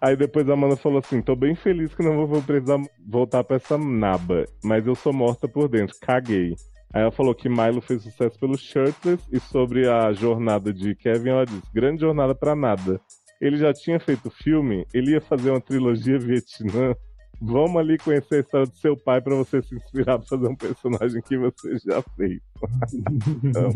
Aí 0.01 0.17
depois 0.17 0.49
a 0.49 0.55
Amanda 0.55 0.75
falou 0.75 0.99
assim: 0.99 1.23
tô 1.23 1.37
bem 1.37 1.55
feliz 1.55 1.95
que 1.95 2.03
não 2.03 2.27
vou 2.27 2.43
precisar 2.43 2.81
voltar 3.09 3.45
pra 3.45 3.57
essa 3.57 3.79
naba, 3.79 4.45
mas 4.65 4.85
eu 4.85 4.97
sou 4.97 5.13
morta 5.13 5.47
por 5.47 5.69
dentro, 5.69 5.95
caguei. 6.03 6.57
Aí 6.93 7.03
ela 7.03 7.13
falou 7.13 7.33
que 7.35 7.49
Milo 7.49 7.81
fez 7.81 8.03
sucesso 8.03 8.37
pelo 8.39 8.59
Shirtless 8.59 9.25
e 9.33 9.39
sobre 9.39 9.89
a 9.89 10.13
jornada 10.13 10.75
de 10.75 10.97
Kevin, 10.97 11.31
ela 11.31 11.47
disse: 11.47 11.73
grande 11.73 12.01
jornada 12.01 12.35
pra 12.35 12.57
nada. 12.57 13.01
Ele 13.41 13.57
já 13.57 13.73
tinha 13.73 14.01
feito 14.01 14.29
filme, 14.29 14.85
ele 14.93 15.13
ia 15.13 15.21
fazer 15.21 15.51
uma 15.51 15.61
trilogia 15.61 16.19
Vietnã. 16.19 16.95
Vamos 17.41 17.77
ali 17.77 17.97
conhecer 17.99 18.37
a 18.37 18.41
história 18.41 18.67
do 18.67 18.77
seu 18.77 18.97
pai 18.97 19.21
pra 19.21 19.35
você 19.35 19.63
se 19.63 19.75
inspirar 19.75 20.19
pra 20.19 20.29
fazer 20.29 20.49
um 20.49 20.55
personagem 20.55 21.23
que 21.23 21.39
você 21.39 21.79
já 21.79 22.03
fez. 22.17 22.41
Então, 23.43 23.73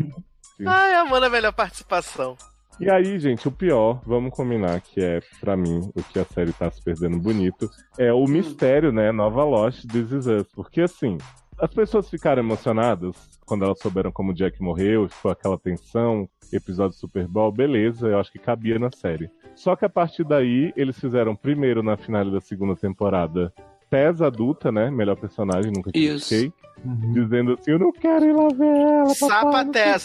Ai, 0.65 0.95
Amanda, 0.95 1.27
a 1.27 1.29
melhor 1.29 1.53
participação. 1.53 2.35
E 2.79 2.89
aí, 2.91 3.19
gente, 3.19 3.47
o 3.47 3.51
pior, 3.51 4.01
vamos 4.05 4.31
combinar 4.31 4.79
que 4.81 5.01
é, 5.01 5.19
pra 5.39 5.57
mim, 5.57 5.91
o 5.95 6.03
que 6.03 6.19
a 6.19 6.25
série 6.25 6.53
tá 6.53 6.69
se 6.69 6.81
perdendo 6.81 7.17
bonito, 7.17 7.69
é 7.97 8.13
o 8.13 8.25
mistério, 8.25 8.91
né? 8.91 9.11
Nova 9.11 9.43
Lost, 9.43 9.85
This 9.87 10.11
Is 10.11 10.27
Us. 10.27 10.47
Porque, 10.53 10.81
assim, 10.81 11.17
as 11.59 11.73
pessoas 11.73 12.07
ficaram 12.07 12.41
emocionadas 12.41 13.15
quando 13.47 13.65
elas 13.65 13.79
souberam 13.79 14.11
como 14.11 14.31
o 14.31 14.33
Jack 14.33 14.61
morreu, 14.61 15.05
e 15.05 15.09
ficou 15.09 15.31
aquela 15.31 15.57
tensão, 15.57 16.29
episódio 16.51 16.95
do 16.95 16.99
Super 16.99 17.27
Bowl, 17.27 17.51
beleza, 17.51 18.07
eu 18.07 18.19
acho 18.19 18.31
que 18.31 18.37
cabia 18.37 18.77
na 18.77 18.91
série. 18.91 19.29
Só 19.55 19.75
que 19.75 19.85
a 19.85 19.89
partir 19.89 20.23
daí, 20.23 20.71
eles 20.75 20.99
fizeram 20.99 21.35
primeiro 21.35 21.81
na 21.81 21.97
finale 21.97 22.29
da 22.29 22.41
segunda 22.41 22.75
temporada 22.75 23.51
Tess 23.89 24.21
adulta, 24.21 24.71
né? 24.71 24.89
Melhor 24.91 25.15
personagem, 25.15 25.71
nunca 25.71 25.91
critiquei. 25.91 26.51
Uhum. 26.85 27.13
Dizendo 27.13 27.53
assim, 27.53 27.71
eu 27.71 27.79
não 27.79 27.91
quero 27.91 28.25
ir 28.25 28.33
lá 28.33 28.47
ver 28.49 28.65
ela, 28.65 29.05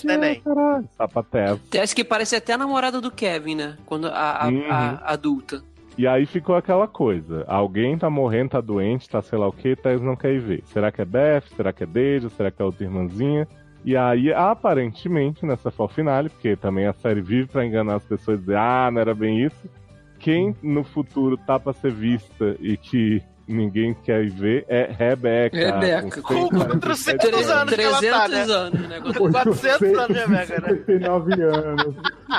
quê, 0.00 0.06
neném. 0.06 0.40
caralho. 0.40 0.88
Sapatez. 0.96 1.60
Acho 1.82 1.94
que 1.96 2.02
parece 2.04 2.34
até 2.36 2.54
a 2.54 2.58
namorada 2.58 3.00
do 3.00 3.10
Kevin, 3.10 3.56
né? 3.56 3.76
Quando 3.84 4.06
a, 4.06 4.44
a- 4.44 4.48
Uhum. 4.48 4.64
a 4.70 5.12
adulta. 5.12 5.62
E 5.98 6.06
aí 6.06 6.24
ficou 6.24 6.56
aquela 6.56 6.88
coisa: 6.88 7.44
alguém 7.46 7.98
tá 7.98 8.08
morrendo, 8.08 8.50
tá 8.50 8.60
doente, 8.62 9.06
tá 9.08 9.20
sei 9.20 9.38
lá 9.38 9.46
o 9.46 9.52
que, 9.52 9.76
Tess 9.76 10.00
não 10.00 10.16
quer 10.16 10.32
ir 10.32 10.40
ver. 10.40 10.62
Será 10.66 10.90
que 10.90 11.02
é 11.02 11.04
Beth? 11.04 11.42
Será 11.54 11.72
que 11.72 11.82
é 11.84 11.86
Deja? 11.86 12.30
Será 12.30 12.50
que 12.50 12.62
é 12.62 12.64
outra 12.64 12.84
irmãzinha? 12.84 13.46
E 13.84 13.94
aí, 13.96 14.32
aparentemente, 14.32 15.44
nessa 15.44 15.70
fall 15.70 15.88
finale, 15.88 16.28
porque 16.30 16.56
também 16.56 16.86
a 16.86 16.92
série 16.94 17.20
vive 17.20 17.48
pra 17.48 17.66
enganar 17.66 17.96
as 17.96 18.04
pessoas 18.04 18.38
e 18.38 18.40
dizer, 18.40 18.56
ah, 18.56 18.88
não 18.92 19.00
era 19.00 19.12
bem 19.14 19.44
isso. 19.44 19.68
Quem 20.20 20.54
no 20.62 20.84
futuro 20.84 21.36
tá 21.36 21.58
pra 21.58 21.72
ser 21.72 21.90
vista 21.92 22.56
e 22.60 22.76
que 22.76 23.20
ninguém 23.52 23.94
quer 23.94 24.24
ir 24.24 24.30
ver 24.30 24.64
é 24.68 24.90
Rebeca. 24.90 25.56
Rebeca, 25.56 26.22
Com 26.22 26.94
seis 26.94 27.16
400 27.18 27.50
anos 27.50 27.74
que 27.74 27.80
ela 27.82 28.00
tá, 28.00 28.28
né? 28.28 28.44
300 28.44 28.50
anos, 28.50 28.88
né? 28.88 29.00
400 29.00 29.98
anos 29.98 30.06
de 30.08 30.12
Rebeca, 30.14 30.60
né? 30.60 30.68
69 30.86 31.42
anos, 31.42 31.94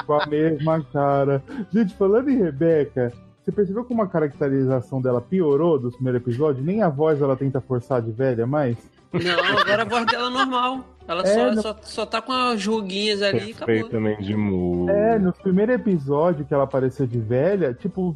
com 0.06 0.13
a 0.13 0.26
mesma 0.26 0.84
cara. 0.91 1.43
Gente, 1.71 1.93
falando 1.95 2.30
em 2.30 2.38
Rebeca, 2.38 3.12
você 3.43 3.52
percebeu 3.52 3.84
como 3.84 4.02
a 4.02 4.08
caracterização 4.08 5.02
dela 5.02 5.19
piorou 5.21 5.78
do 5.80 5.91
primeiro 5.91 6.17
episódio? 6.17 6.63
Nem 6.63 6.82
a 6.82 6.89
voz 6.89 7.21
ela 7.21 7.36
tenta 7.36 7.60
forçar 7.62 8.02
de 8.02 8.12
velha 8.12 8.45
mais? 8.47 8.78
Não, 9.12 9.60
agora 9.60 9.82
a 9.84 9.86
voz 9.86 10.06
dela 10.08 10.28
é 10.28 10.34
normal. 10.34 10.80
Ela 11.08 11.21
É, 11.23 11.26
só, 11.26 11.52
não- 11.54 11.62
só, 11.62 11.76
só 11.84 12.06
tá 12.06 12.21
com 12.21 12.32
as 12.32 12.65
ruguinhas 12.65 13.21
ali 13.21 13.49
e 13.49 13.52
acabou. 13.52 13.65
Perfeitamente 13.67 14.23
de 14.23 14.36
mu. 14.36 14.89
É, 14.89 15.19
no 15.19 15.34
primeiro 15.34 15.73
episódio 15.73 16.45
que 16.45 16.54
ela 16.54 16.63
apareceu 16.63 17.06
de 17.06 17.19
velha, 17.19 17.73
tipo, 17.73 18.15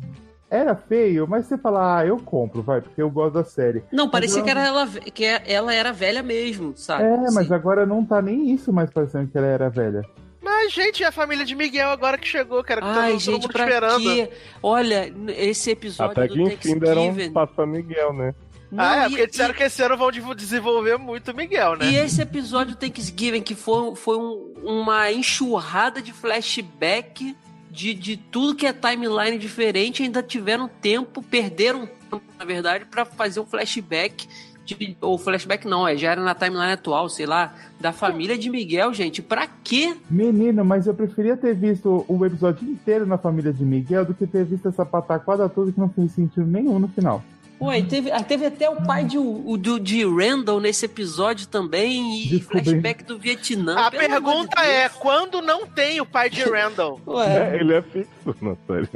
era 0.50 0.76
feio, 0.76 1.28
mas 1.28 1.46
você 1.46 1.58
fala, 1.58 1.98
ah, 2.00 2.06
eu 2.06 2.18
compro, 2.18 2.62
vai, 2.62 2.80
porque 2.82 3.02
eu 3.02 3.10
gosto 3.10 3.34
da 3.34 3.44
série. 3.44 3.84
Não, 3.92 4.10
parecia 4.10 4.38
Mas 4.38 4.46
que, 4.46 4.50
era 4.50 4.66
ela, 4.66 4.88
que 4.88 5.26
ela 5.26 5.74
era 5.74 5.92
velha 5.92 6.24
mesmo, 6.24 6.74
sabe? 6.76 7.04
É, 7.04 7.32
mas 7.32 7.52
agora 7.52 7.86
não 7.86 8.04
tá 8.06 8.22
nem 8.22 8.52
isso 8.52 8.72
mais 8.72 8.90
parecendo 8.90 9.28
que 9.30 9.38
ela 9.38 9.48
era 9.48 9.70
velha. 9.70 10.04
Mas, 10.42 10.72
gente, 10.72 11.04
é 11.04 11.08
a 11.08 11.12
família 11.12 11.44
de 11.44 11.54
Miguel 11.56 11.90
agora 11.90 12.18
que 12.18 12.26
chegou, 12.28 12.64
cara. 12.64 12.80
Que 12.82 12.88
tá 12.88 13.02
Ai, 13.02 13.12
todo 13.12 13.20
gente, 13.20 13.32
mundo 13.34 13.50
pra 13.50 13.64
esperando. 13.66 14.02
quê? 14.02 14.30
Olha, 14.64 15.14
esse 15.36 15.72
episódio 15.72 16.12
Até 16.14 16.28
do 16.28 16.34
que 16.36 16.42
enfim 16.54 16.80
deram 16.80 17.10
um 17.10 17.34
passo 17.34 17.54
pra 17.54 17.66
Miguel, 17.66 18.14
né? 18.14 18.34
Não, 18.72 18.84
ah, 18.84 19.04
é, 19.04 19.06
e- 19.08 19.10
porque 19.10 19.28
disseram 19.28 19.54
e- 19.54 19.58
que 19.58 19.64
esse 19.64 19.82
ano 19.84 19.98
vão 19.98 20.10
desenvolver 20.36 20.98
muito 20.98 21.32
o 21.32 21.36
Miguel, 21.36 21.76
né? 21.78 21.86
E 21.92 21.96
esse 21.98 22.22
episódio 22.22 22.76
do 22.76 22.78
Thanksgiving, 22.80 23.42
que 23.42 23.56
foi, 23.56 23.94
foi 23.96 24.18
um- 24.18 24.54
uma 24.64 25.12
enxurrada 25.12 26.02
de 26.02 26.14
flashback 26.14 27.36
de, 27.78 27.94
de 27.94 28.18
tudo 28.18 28.56
que 28.56 28.66
é 28.66 28.74
timeline 28.74 29.38
diferente, 29.38 30.02
ainda 30.02 30.24
tiveram 30.24 30.68
tempo, 30.68 31.22
perderam 31.22 31.86
tempo, 31.86 32.24
na 32.40 32.44
verdade, 32.44 32.86
pra 32.86 33.06
fazer 33.06 33.40
um 33.40 33.46
flashback. 33.46 34.28
De, 34.66 34.98
ou 35.00 35.18
flashback 35.18 35.66
não, 35.66 35.88
é, 35.88 35.96
já 35.96 36.12
era 36.12 36.22
na 36.22 36.34
timeline 36.34 36.74
atual, 36.74 37.08
sei 37.08 37.28
lá, 37.28 37.54
da 37.80 37.94
família 37.94 38.36
de 38.36 38.50
Miguel, 38.50 38.94
gente. 38.94 39.22
Pra 39.22 39.48
quê? 39.63 39.96
Menino, 40.10 40.66
mas 40.66 40.88
eu 40.88 40.94
preferia 40.94 41.38
ter 41.38 41.54
visto 41.54 42.04
o 42.08 42.26
episódio 42.26 42.68
inteiro 42.68 43.06
na 43.06 43.18
família 43.18 43.54
de 43.54 43.63
Miguel 43.63 44.04
do 44.04 44.13
que 44.13 44.26
ter 44.26 44.44
visto 44.44 44.68
essa 44.68 44.84
pataquada 44.84 45.48
toda 45.48 45.72
que 45.72 45.80
não 45.80 45.88
fez 45.88 46.12
sentido 46.12 46.48
nenhum 46.48 46.80
no 46.80 46.88
final. 46.88 47.24
Ué, 47.60 47.82
teve, 47.82 48.12
ah, 48.12 48.22
teve 48.24 48.46
até 48.46 48.70
o 48.70 48.76
pai 48.86 49.04
de, 49.04 49.17
o, 49.17 49.58
do, 49.58 49.80
de 49.80 50.06
Randall 50.06 50.60
nesse 50.60 50.86
episódio 50.86 51.48
também, 51.48 52.22
e 52.22 52.30
Descobrindo. 52.30 52.65
flashback 52.65 53.04
do 53.04 53.17
Vietnã. 53.17 53.76
A 53.78 53.89
de 53.89 53.98
pergunta 53.98 54.56
Deus. 54.62 54.67
é, 54.67 54.89
quando 54.89 55.41
não 55.41 55.65
tem 55.65 56.00
o 56.00 56.06
pai 56.06 56.30
de 56.30 56.43
Randall? 56.43 57.02
Ué, 57.08 57.56
É, 57.56 57.60
ele 57.60 57.74
é 57.74 57.82
fixo 57.82 58.36
na 58.41 58.56
série. 58.67 58.88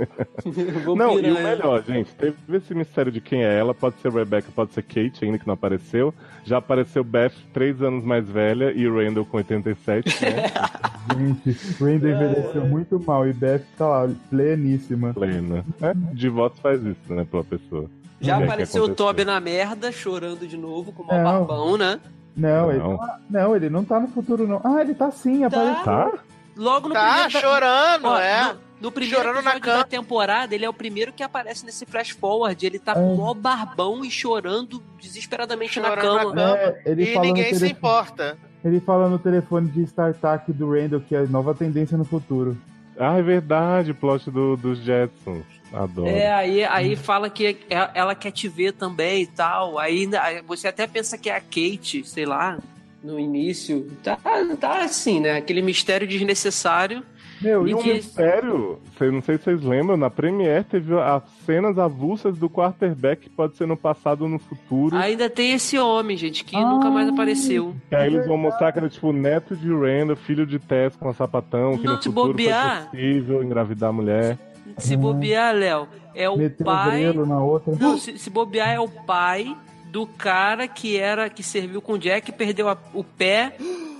Não, 0.95 1.19
e 1.19 1.31
o 1.31 1.33
melhor, 1.33 1.83
gente, 1.83 2.11
teve 2.13 2.35
esse 2.53 2.73
mistério 2.75 3.11
de 3.11 3.19
quem 3.21 3.43
é 3.43 3.57
ela. 3.57 3.73
Pode 3.73 3.95
ser 4.01 4.11
Rebecca, 4.11 4.49
pode 4.53 4.73
ser 4.73 4.83
Kate, 4.83 5.23
ainda 5.25 5.39
que 5.39 5.47
não 5.47 5.53
apareceu. 5.53 6.13
Já 6.43 6.57
apareceu 6.57 7.03
Beth, 7.03 7.33
três 7.53 7.81
anos 7.81 8.03
mais 8.03 8.27
velha, 8.27 8.71
e 8.75 8.87
Randall 8.87 9.25
com 9.25 9.37
87, 9.37 10.23
né? 10.23 10.51
Gente, 11.17 11.57
Randall 11.79 12.09
envelheceu 12.11 12.65
muito 12.65 12.99
mal 12.99 13.27
e 13.27 13.33
Beth 13.33 13.63
tá 13.77 13.87
lá, 13.87 14.09
pleníssima. 14.29 15.13
Plena. 15.13 15.65
É, 15.81 15.93
de 16.13 16.29
votos 16.29 16.59
faz 16.59 16.81
isso, 16.83 17.13
né, 17.13 17.25
pela 17.29 17.43
pessoa. 17.43 17.89
Já 18.21 18.37
apareceu 18.37 18.83
o. 18.83 18.89
Toby 18.95 19.25
na 19.25 19.39
merda, 19.39 19.91
chorando 19.91 20.47
de 20.47 20.55
novo, 20.57 20.91
com 20.91 21.03
o 21.03 21.07
Não. 21.07 21.23
barbão, 21.23 21.77
né? 21.77 21.99
Não, 22.37 22.69
ele 22.71 22.79
Não. 22.79 22.97
tá, 22.97 23.19
não, 23.29 23.55
ele 23.55 23.69
não 23.69 23.83
tá 23.83 23.99
no 23.99 24.07
futuro, 24.07 24.47
não. 24.47 24.61
Ah, 24.63 24.81
ele 24.81 24.93
tá 24.93 25.11
sim, 25.11 25.43
apareceu. 25.43 25.83
Tá? 25.83 26.11
Logo 26.55 26.87
no 26.87 26.93
Tá 26.93 27.01
primeiro... 27.13 27.33
da- 27.33 27.39
chorando, 27.39 28.05
Ó, 28.05 28.19
é. 28.19 28.43
No, 28.53 28.59
no 28.81 28.91
primeiro 28.91 29.17
Chorando 29.17 29.35
na 29.35 29.39
episódio 29.51 29.61
da 29.61 29.71
cama. 29.73 29.83
temporada, 29.85 30.55
ele 30.55 30.65
é 30.65 30.69
o 30.69 30.73
primeiro 30.73 31.11
que 31.13 31.23
aparece 31.23 31.65
nesse 31.65 31.85
flash 31.85 32.09
forward. 32.11 32.65
Ele 32.65 32.79
tá 32.79 32.93
com 32.93 32.99
É. 32.99 33.13
o 33.13 33.17
maior 33.17 33.33
barbão 33.33 34.03
e 34.05 34.09
chorando 34.11 34.81
desesperadamente 34.99 35.79
na 35.79 35.89
Chorando 35.89 36.07
cama. 36.19 36.33
na 36.35 36.41
cama. 36.41 36.57
É, 36.57 36.81
ele 36.85 37.13
E 37.13 37.19
ninguém 37.19 37.53
se 37.53 37.67
importa. 37.67 38.37
Ele 38.63 38.79
fala 38.79 39.09
no 39.09 39.17
telefone 39.19 39.67
de 39.69 39.81
StarTAC 39.83 40.53
do 40.53 40.71
Randall 40.71 41.01
que 41.01 41.15
é 41.15 41.19
a 41.19 41.25
nova 41.25 41.53
tendência 41.53 41.97
no 41.97 42.05
futuro. 42.05 42.57
Ah, 42.99 43.17
é 43.17 43.21
verdade, 43.21 43.93
plot 43.93 44.29
do, 44.29 44.55
dos 44.55 44.79
Jetsons. 44.79 45.43
Adoro. 45.73 46.07
É, 46.07 46.31
aí, 46.33 46.63
aí 46.63 46.95
fala 46.95 47.29
que 47.29 47.57
é- 47.69 47.89
ela 47.93 48.13
quer 48.15 48.31
te 48.31 48.47
ver 48.47 48.73
também 48.73 49.23
e 49.23 49.27
tal. 49.27 49.77
Aí, 49.79 50.07
você 50.47 50.67
até 50.67 50.85
pensa 50.87 51.17
que 51.17 51.29
é 51.29 51.35
a 51.35 51.41
Kate, 51.41 52.03
sei 52.05 52.25
lá, 52.25 52.57
no 53.03 53.19
início. 53.19 53.89
Tá, 54.03 54.17
tá 54.59 54.83
assim, 54.83 55.19
né? 55.19 55.37
Aquele 55.37 55.61
mistério 55.61 56.07
desnecessário. 56.07 57.03
Meu, 57.41 57.67
E 57.67 57.71
e 57.71 57.73
um 57.73 57.79
que- 57.81 57.93
mistério, 57.95 58.79
não 59.11 59.21
sei 59.23 59.35
se 59.39 59.45
vocês 59.45 59.63
lembram, 59.63 59.97
na 59.97 60.11
Premiere 60.11 60.63
teve 60.63 60.93
as 60.99 61.23
cenas 61.43 61.79
avulsas 61.79 62.37
do 62.37 62.47
quarterback 62.47 63.23
que 63.23 63.29
pode 63.31 63.57
ser 63.57 63.65
no 63.65 63.75
passado 63.75 64.21
ou 64.25 64.29
no 64.29 64.37
futuro. 64.37 64.95
Ainda 64.95 65.27
tem 65.27 65.53
esse 65.53 65.79
homem, 65.79 66.15
gente, 66.15 66.43
que 66.45 66.55
Ah. 66.55 66.63
nunca 66.63 66.91
mais 66.91 67.09
apareceu. 67.09 67.73
Que 67.89 67.95
aí 67.95 68.13
eles 68.13 68.27
vão 68.27 68.37
mostrar 68.37 68.71
que 68.71 68.77
era 68.77 68.87
tipo 68.87 69.11
neto 69.11 69.55
de 69.55 69.69
Randall, 69.73 70.15
filho 70.17 70.45
de 70.45 70.59
Tess 70.59 70.95
com 70.95 71.09
a 71.09 71.13
sapatão, 71.15 71.79
que 71.79 71.83
Não, 71.85 71.93
no 71.93 71.97
futuro 72.03 72.27
bobear. 72.27 72.89
foi 72.91 72.99
possível 72.99 73.43
engravidar 73.43 73.89
a 73.89 73.93
mulher. 73.93 74.37
Se 74.77 74.95
bobear, 74.95 75.53
Léo, 75.55 75.87
é 76.15 76.29
o 76.29 76.37
meteu 76.37 76.65
o 76.65 76.69
pai. 76.69 76.99
grelo 77.01 77.25
na 77.25 77.41
outra. 77.43 77.73
Não, 77.79 77.97
se, 77.97 78.17
se 78.17 78.29
bobear 78.29 78.69
é 78.69 78.79
o 78.79 78.87
pai 78.87 79.55
do 79.85 80.05
cara 80.05 80.67
que 80.67 80.97
era 80.97 81.29
que 81.29 81.43
serviu 81.43 81.81
com 81.81 81.93
o 81.93 81.97
Jack, 81.99 82.31
perdeu 82.31 82.69
a- 82.69 82.77
o 82.93 83.03
pé 83.03 83.55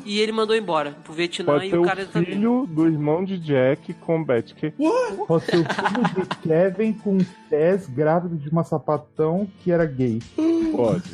e 0.05 0.19
ele 0.19 0.31
mandou 0.31 0.55
embora 0.55 0.95
pro 1.03 1.13
Vietnã 1.13 1.45
Pode 1.53 1.67
e 1.67 1.69
ser 1.69 1.77
o 1.77 1.81
o 1.81 1.85
cara 1.85 2.05
tá 2.05 2.19
filho 2.19 2.65
do 2.69 2.87
irmão 2.87 3.23
de 3.23 3.37
Jack 3.37 3.93
com 3.95 4.23
Beth. 4.23 4.53
Que... 4.55 4.71
Pode 5.27 5.45
ser 5.45 5.57
o 5.57 5.65
filho 5.65 6.25
de 6.25 6.35
Kevin 6.47 6.93
com 6.93 7.17
Tess 7.49 7.87
grávido 7.87 8.35
de 8.37 8.49
uma 8.49 8.63
sapatão 8.63 9.47
que 9.63 9.71
era 9.71 9.85
gay. 9.85 10.19
Pode. 10.75 11.11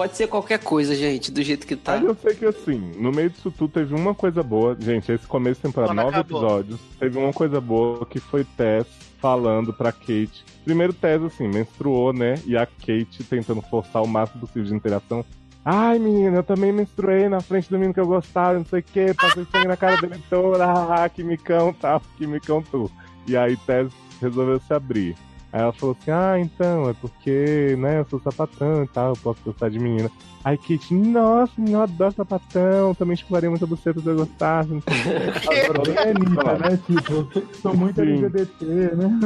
Pode 0.00 0.16
ser 0.16 0.28
qualquer 0.28 0.58
coisa, 0.58 0.94
gente, 0.94 1.30
do 1.30 1.42
jeito 1.42 1.66
que 1.66 1.76
tá. 1.76 1.96
Mas 1.96 2.04
eu 2.04 2.14
sei 2.14 2.34
que 2.34 2.46
assim, 2.46 2.92
no 2.96 3.12
meio 3.12 3.28
disso 3.28 3.50
tudo 3.50 3.70
teve 3.70 3.94
uma 3.94 4.14
coisa 4.14 4.42
boa. 4.42 4.74
Gente, 4.80 5.12
esse 5.12 5.26
começo 5.26 5.56
de 5.56 5.64
temporada, 5.64 5.92
Quando 5.92 6.04
nove 6.04 6.16
acabou. 6.16 6.40
episódios, 6.40 6.80
teve 6.98 7.18
uma 7.18 7.34
coisa 7.34 7.60
boa 7.60 8.06
que 8.06 8.18
foi 8.18 8.42
Tess 8.42 8.86
falando 9.18 9.74
pra 9.74 9.92
Kate. 9.92 10.42
Primeiro 10.64 10.94
Tess, 10.94 11.20
assim, 11.20 11.46
menstruou, 11.48 12.14
né? 12.14 12.36
E 12.46 12.56
a 12.56 12.64
Kate 12.64 13.22
tentando 13.28 13.60
forçar 13.60 14.02
o 14.02 14.06
máximo 14.08 14.40
possível 14.40 14.64
de 14.64 14.74
interação. 14.74 15.22
Ai, 15.62 15.98
menina, 15.98 16.38
eu 16.38 16.44
também 16.44 16.72
menstruei 16.72 17.28
na 17.28 17.42
frente 17.42 17.68
do 17.68 17.74
menino 17.74 17.92
que 17.92 18.00
eu 18.00 18.06
gostava, 18.06 18.54
não 18.54 18.64
sei 18.64 18.80
o 18.80 18.82
que, 18.82 19.12
passei 19.12 19.46
sangue 19.52 19.68
na 19.68 19.76
cara 19.76 19.98
dele 19.98 20.18
toda, 20.30 20.64
ah, 20.64 21.06
que 21.10 21.22
micão, 21.22 21.74
tal, 21.74 22.00
que 22.16 22.26
micão 22.26 22.62
tu. 22.62 22.90
E 23.26 23.36
aí 23.36 23.54
Tess 23.54 23.92
resolveu 24.18 24.58
se 24.60 24.72
abrir. 24.72 25.14
Aí 25.52 25.60
ela 25.60 25.72
falou 25.72 25.96
assim, 26.00 26.10
ah, 26.12 26.38
então, 26.38 26.88
é 26.88 26.92
porque, 26.94 27.74
né, 27.78 27.98
eu 28.00 28.06
sou 28.08 28.20
sapatão 28.20 28.84
e 28.84 28.88
tal, 28.88 29.10
eu 29.10 29.16
posso 29.16 29.40
gostar 29.44 29.68
de 29.68 29.78
menina. 29.80 30.10
Aí 30.44 30.56
Kate, 30.56 30.94
nossa, 30.94 31.52
eu 31.68 31.82
adoro 31.82 32.12
sapatão, 32.12 32.94
também 32.94 33.16
chuparia 33.16 33.50
muita 33.50 33.66
buceta 33.66 34.00
se 34.00 34.06
eu 34.06 34.16
gostasse, 34.16 34.70
não 34.72 34.80
sei 34.80 35.94
É 35.96 36.10
Anitta, 36.10 36.34
falar. 36.34 36.58
né? 36.60 36.78
Tipo, 36.86 37.56
sou 37.60 37.76
muito 37.76 37.96
Sim. 37.96 38.24
LGBT, 38.24 38.64
né? 38.94 39.18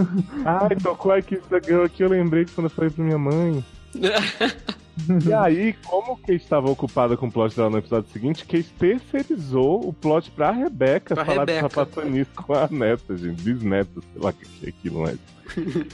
Ai, 0.44 0.76
tocou 0.76 1.12
aqui 1.12 1.37
essa 1.37 1.60
girl 1.62 1.84
aqui, 1.84 2.02
eu 2.02 2.08
lembrei 2.08 2.44
que 2.46 2.52
quando 2.52 2.66
eu 2.66 2.70
falei 2.70 2.90
pra 2.90 3.04
minha 3.04 3.18
mãe. 3.18 3.64
E 5.26 5.33
aí, 5.35 5.72
como 5.85 6.16
Kate 6.16 6.35
estava 6.37 6.70
ocupada 6.70 7.16
com 7.16 7.26
o 7.26 7.33
plot 7.33 7.57
dela 7.57 7.70
no 7.70 7.78
episódio 7.78 8.11
seguinte, 8.12 8.44
Kate 8.44 8.72
terceirizou 8.78 9.87
o 9.88 9.92
plot 9.92 10.30
pra 10.30 10.50
Rebecca 10.50 11.14
Pra 11.14 11.24
falar 11.24 11.40
Rebecca. 11.40 11.68
de 11.68 11.74
sapatonice 11.74 12.30
com 12.35 12.54
a 12.54 12.68
neta, 12.70 13.16
gente. 13.16 13.42
Bisneta, 13.42 14.00
sei 14.12 14.22
lá 14.22 14.30
o 14.30 14.33
que 14.33 14.44
que 14.48 14.66
é 14.66 14.68
aquilo, 14.68 15.00
mas. 15.02 15.18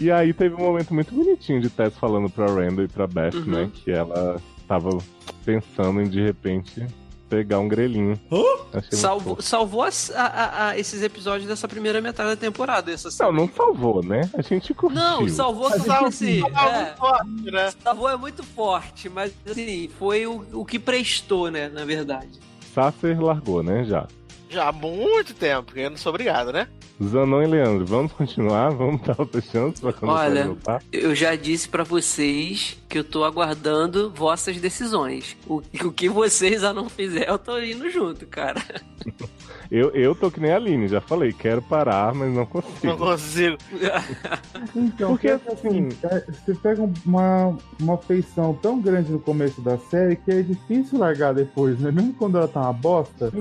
e 0.01 0.11
aí 0.11 0.33
teve 0.33 0.55
um 0.55 0.59
momento 0.59 0.95
muito 0.95 1.15
bonitinho 1.15 1.61
de 1.61 1.69
Tess 1.71 1.97
falando 1.97 2.29
pra 2.31 2.47
Randall 2.47 2.85
e 2.85 2.89
pra 2.89 3.07
Beth, 3.07 3.35
Uhum. 3.35 3.45
né? 3.47 3.71
Que 3.73 3.91
ela 3.91 4.41
tava 4.69 4.97
pensando 5.45 6.01
em 6.01 6.09
de 6.09 6.23
repente 6.23 6.87
pegar 7.31 7.61
um 7.61 7.69
grelhinho. 7.69 8.21
Muito 8.29 9.41
Salvou, 9.41 9.83
as- 9.85 10.11
a- 10.11 10.27
a- 10.27 10.67
a- 10.71 10.79
esses 10.79 11.03
episódios 11.03 11.49
dessa 11.49 11.67
primeira 11.69 12.01
metade 12.01 12.31
da 12.31 12.37
temporada. 12.37 12.91
Essa 12.93 13.09
Não, 13.25 13.33
não 13.33 13.49
salvou, 13.49 14.03
né? 14.05 14.29
A 14.37 14.43
gente 14.43 14.75
curtiu. 14.75 15.01
Não, 15.01 15.29
salvou 15.29 15.71
que 15.71 15.79
Salvou 15.81 16.09
assim. 16.09 16.41
muito 16.41 16.59
É, 16.59 16.95
forte, 16.97 17.51
né? 17.51 17.73
salvou 17.83 18.09
é 18.11 18.17
muito 18.17 18.43
forte, 18.43 19.09
mas 19.09 19.33
assim, 19.49 19.89
foi 19.99 20.27
o, 20.27 20.45
o 20.53 20.65
que 20.65 20.79
prestou, 20.79 21.51
né? 21.51 21.69
Na 21.69 21.85
verdade. 21.85 22.29
Sasser 22.75 23.21
largou, 23.23 23.63
né? 23.63 23.85
Já. 23.85 24.07
Já 24.49 24.69
há 24.69 24.73
muito 24.73 25.33
tempo, 25.33 25.63
porque 25.67 25.81
eu 25.81 25.91
não 25.91 25.97
sou 25.97 26.11
obrigado, 26.11 26.53
né? 26.53 26.67
Zanon 27.03 27.43
e 27.43 27.47
Leandro, 27.47 27.87
vamos 27.87 28.13
continuar? 28.13 28.71
Vamos 28.77 29.01
dar 29.03 29.17
outra 29.19 29.41
chance 29.41 29.81
pra 29.81 29.93
quando 29.93 30.13
Olha, 30.13 30.47
voltar? 30.47 30.83
Eu 30.93 31.15
já 31.15 31.35
disse 31.35 31.69
pra 31.69 31.83
vocês 31.83 32.77
que 32.89 32.99
eu 32.99 33.05
tô 33.05 33.25
aguardando 33.25 34.11
vossas 34.11 34.59
decisões. 34.59 35.37
O, 35.47 35.63
o 35.85 35.93
que 35.93 36.09
vocês 36.09 36.61
já 36.61 36.73
não 36.75 36.89
fizer, 36.91 37.29
eu 37.29 37.39
tô 37.39 37.59
indo 37.59 37.89
junto, 37.91 38.27
cara. 38.27 38.63
Eu, 39.71 39.91
eu 39.93 40.17
tô 40.17 40.33
que 40.33 40.41
nem 40.41 40.51
a 40.51 40.57
Aline, 40.57 40.89
já 40.89 41.01
falei, 41.01 41.33
quero 41.33 41.63
parar, 41.63 42.13
mas 42.13 42.29
não 42.29 42.39
Não 42.41 42.47
consigo. 42.47 42.97
consigo. 42.97 43.57
Então, 44.75 45.11
Porque, 45.11 45.29
porque 45.39 45.69
assim, 45.69 45.89
é, 46.03 46.25
você 46.29 46.55
pega 46.57 46.83
uma, 47.07 47.57
uma 47.81 47.97
feição 47.97 48.53
tão 48.61 48.81
grande 48.81 49.13
no 49.13 49.21
começo 49.21 49.61
da 49.61 49.79
série 49.79 50.17
que 50.17 50.31
é 50.33 50.43
difícil 50.43 50.99
largar 50.99 51.33
depois, 51.35 51.79
né? 51.79 51.93
Mesmo 51.93 52.13
quando 52.15 52.37
ela 52.37 52.49
tá 52.49 52.63
uma 52.63 52.73
bosta, 52.73 53.33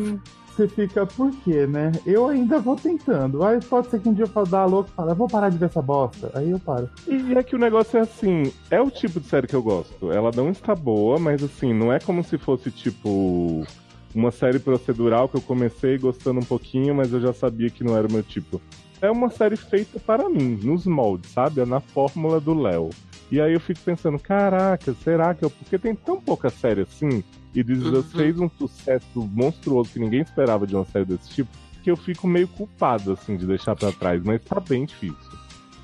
você 0.59 0.67
fica, 0.67 1.05
por 1.05 1.31
quê, 1.43 1.65
né? 1.65 1.91
Eu 2.05 2.27
ainda 2.27 2.59
vou 2.59 2.75
tentando. 2.75 3.43
Aí 3.43 3.59
pode 3.61 3.89
ser 3.89 4.01
que 4.01 4.09
um 4.09 4.13
dia 4.13 4.25
eu 4.33 4.45
dá 4.45 4.65
louco 4.65 4.89
e 4.91 4.93
falo, 4.93 5.11
eu 5.11 5.15
vou 5.15 5.27
parar 5.27 5.49
de 5.49 5.57
ver 5.57 5.67
essa 5.67 5.81
bosta. 5.81 6.31
Aí 6.33 6.51
eu 6.51 6.59
paro. 6.59 6.89
E 7.07 7.33
é 7.33 7.43
que 7.43 7.55
o 7.55 7.59
negócio 7.59 7.97
é 7.97 8.01
assim, 8.01 8.51
é 8.69 8.81
o 8.81 8.91
tipo 8.91 9.21
de 9.21 9.27
série 9.27 9.47
que 9.47 9.55
eu 9.55 9.63
gosto. 9.63 10.11
Ela 10.11 10.31
não 10.35 10.49
está 10.49 10.75
boa, 10.75 11.17
mas 11.17 11.41
assim, 11.41 11.73
não 11.73 11.93
é 11.93 11.99
como 11.99 12.23
se 12.23 12.37
fosse 12.37 12.71
tipo 12.71 13.65
uma 14.13 14.31
série 14.31 14.59
procedural 14.59 15.29
que 15.29 15.37
eu 15.37 15.41
comecei 15.41 15.97
gostando 15.97 16.39
um 16.39 16.45
pouquinho, 16.45 16.95
mas 16.95 17.13
eu 17.13 17.21
já 17.21 17.31
sabia 17.31 17.69
que 17.69 17.83
não 17.83 17.95
era 17.95 18.07
o 18.07 18.11
meu 18.11 18.23
tipo. 18.23 18.61
É 19.01 19.09
uma 19.09 19.29
série 19.29 19.55
feita 19.55 19.97
para 19.97 20.27
mim, 20.27 20.59
nos 20.61 20.85
moldes, 20.85 21.31
sabe? 21.31 21.61
É 21.61 21.65
na 21.65 21.79
fórmula 21.79 22.41
do 22.41 22.53
Léo. 22.53 22.89
E 23.31 23.39
aí 23.39 23.53
eu 23.53 23.59
fico 23.59 23.79
pensando, 23.81 24.17
caraca, 24.19 24.93
será 25.03 25.33
que 25.35 25.43
eu. 25.45 25.49
Porque 25.49 25.77
tem 25.77 25.93
tão 25.95 26.19
pouca 26.19 26.49
série 26.49 26.81
assim, 26.81 27.23
e 27.53 27.63
This 27.63 27.83
Uhum. 27.83 28.03
fez 28.03 28.39
um 28.39 28.49
sucesso 28.49 29.05
monstruoso 29.33 29.91
que 29.91 29.99
ninguém 29.99 30.21
esperava 30.21 30.65
de 30.65 30.75
uma 30.75 30.85
série 30.85 31.05
desse 31.05 31.29
tipo, 31.29 31.49
que 31.83 31.91
eu 31.91 31.95
fico 31.97 32.27
meio 32.27 32.47
culpado, 32.47 33.11
assim, 33.13 33.37
de 33.37 33.45
deixar 33.45 33.75
pra 33.75 33.91
trás, 33.91 34.21
mas 34.23 34.41
tá 34.43 34.59
bem 34.59 34.85
difícil. 34.85 35.17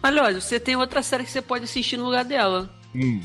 Olha, 0.04 0.24
olha, 0.24 0.42
você 0.42 0.60
tem 0.60 0.76
outra 0.76 1.02
série 1.04 1.24
que 1.24 1.32
você 1.32 1.42
pode 1.42 1.66
assistir 1.66 1.98
no 1.98 2.06
lugar 2.06 2.26
dela. 2.26 2.70
Hum, 2.96 3.22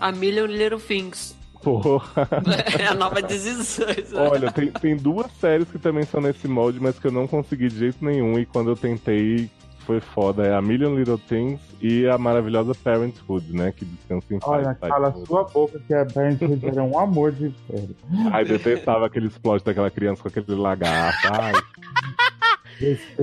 A 0.00 0.10
Million 0.12 0.46
Little 0.46 0.80
Things. 0.80 1.36
porra. 1.62 2.28
É 2.78 2.86
a 2.88 2.94
nova 2.94 3.22
decisões. 3.22 4.12
Olha, 4.12 4.50
tem, 4.52 4.70
tem 4.70 4.96
duas 4.96 5.30
séries 5.40 5.68
que 5.68 5.78
também 5.78 6.04
são 6.04 6.20
nesse 6.20 6.46
molde, 6.46 6.78
mas 6.80 6.98
que 6.98 7.06
eu 7.06 7.12
não 7.12 7.26
consegui 7.26 7.68
de 7.68 7.78
jeito 7.78 8.04
nenhum. 8.04 8.38
E 8.38 8.44
quando 8.46 8.70
eu 8.70 8.76
tentei, 8.76 9.48
foi 9.84 10.00
foda. 10.00 10.46
É 10.46 10.54
a 10.54 10.60
Million 10.62 10.94
Little 10.96 11.18
Things 11.18 11.60
e 11.80 12.06
a 12.08 12.18
maravilhosa 12.18 12.74
Parenthood, 12.74 13.54
né? 13.56 13.72
Que 13.76 13.84
descansa 13.84 14.34
em 14.34 14.38
Olha, 14.42 14.74
paz. 14.74 14.92
cala 14.92 15.12
Tá? 15.12 15.24
sua 15.26 15.44
boca 15.44 15.78
que 15.86 15.94
a 15.94 16.04
Parenthood 16.06 16.66
era 16.66 16.82
um 16.82 16.98
amor 16.98 17.32
de 17.32 17.54
série. 17.66 17.96
Ai, 18.32 18.44
detestava 18.44 19.06
aqueles 19.06 19.36
plots 19.38 19.62
daquela 19.64 19.90
criança 19.90 20.22
com 20.22 20.28
aquele 20.28 20.54
lagarto. 20.54 21.28
Ai. 21.32 21.52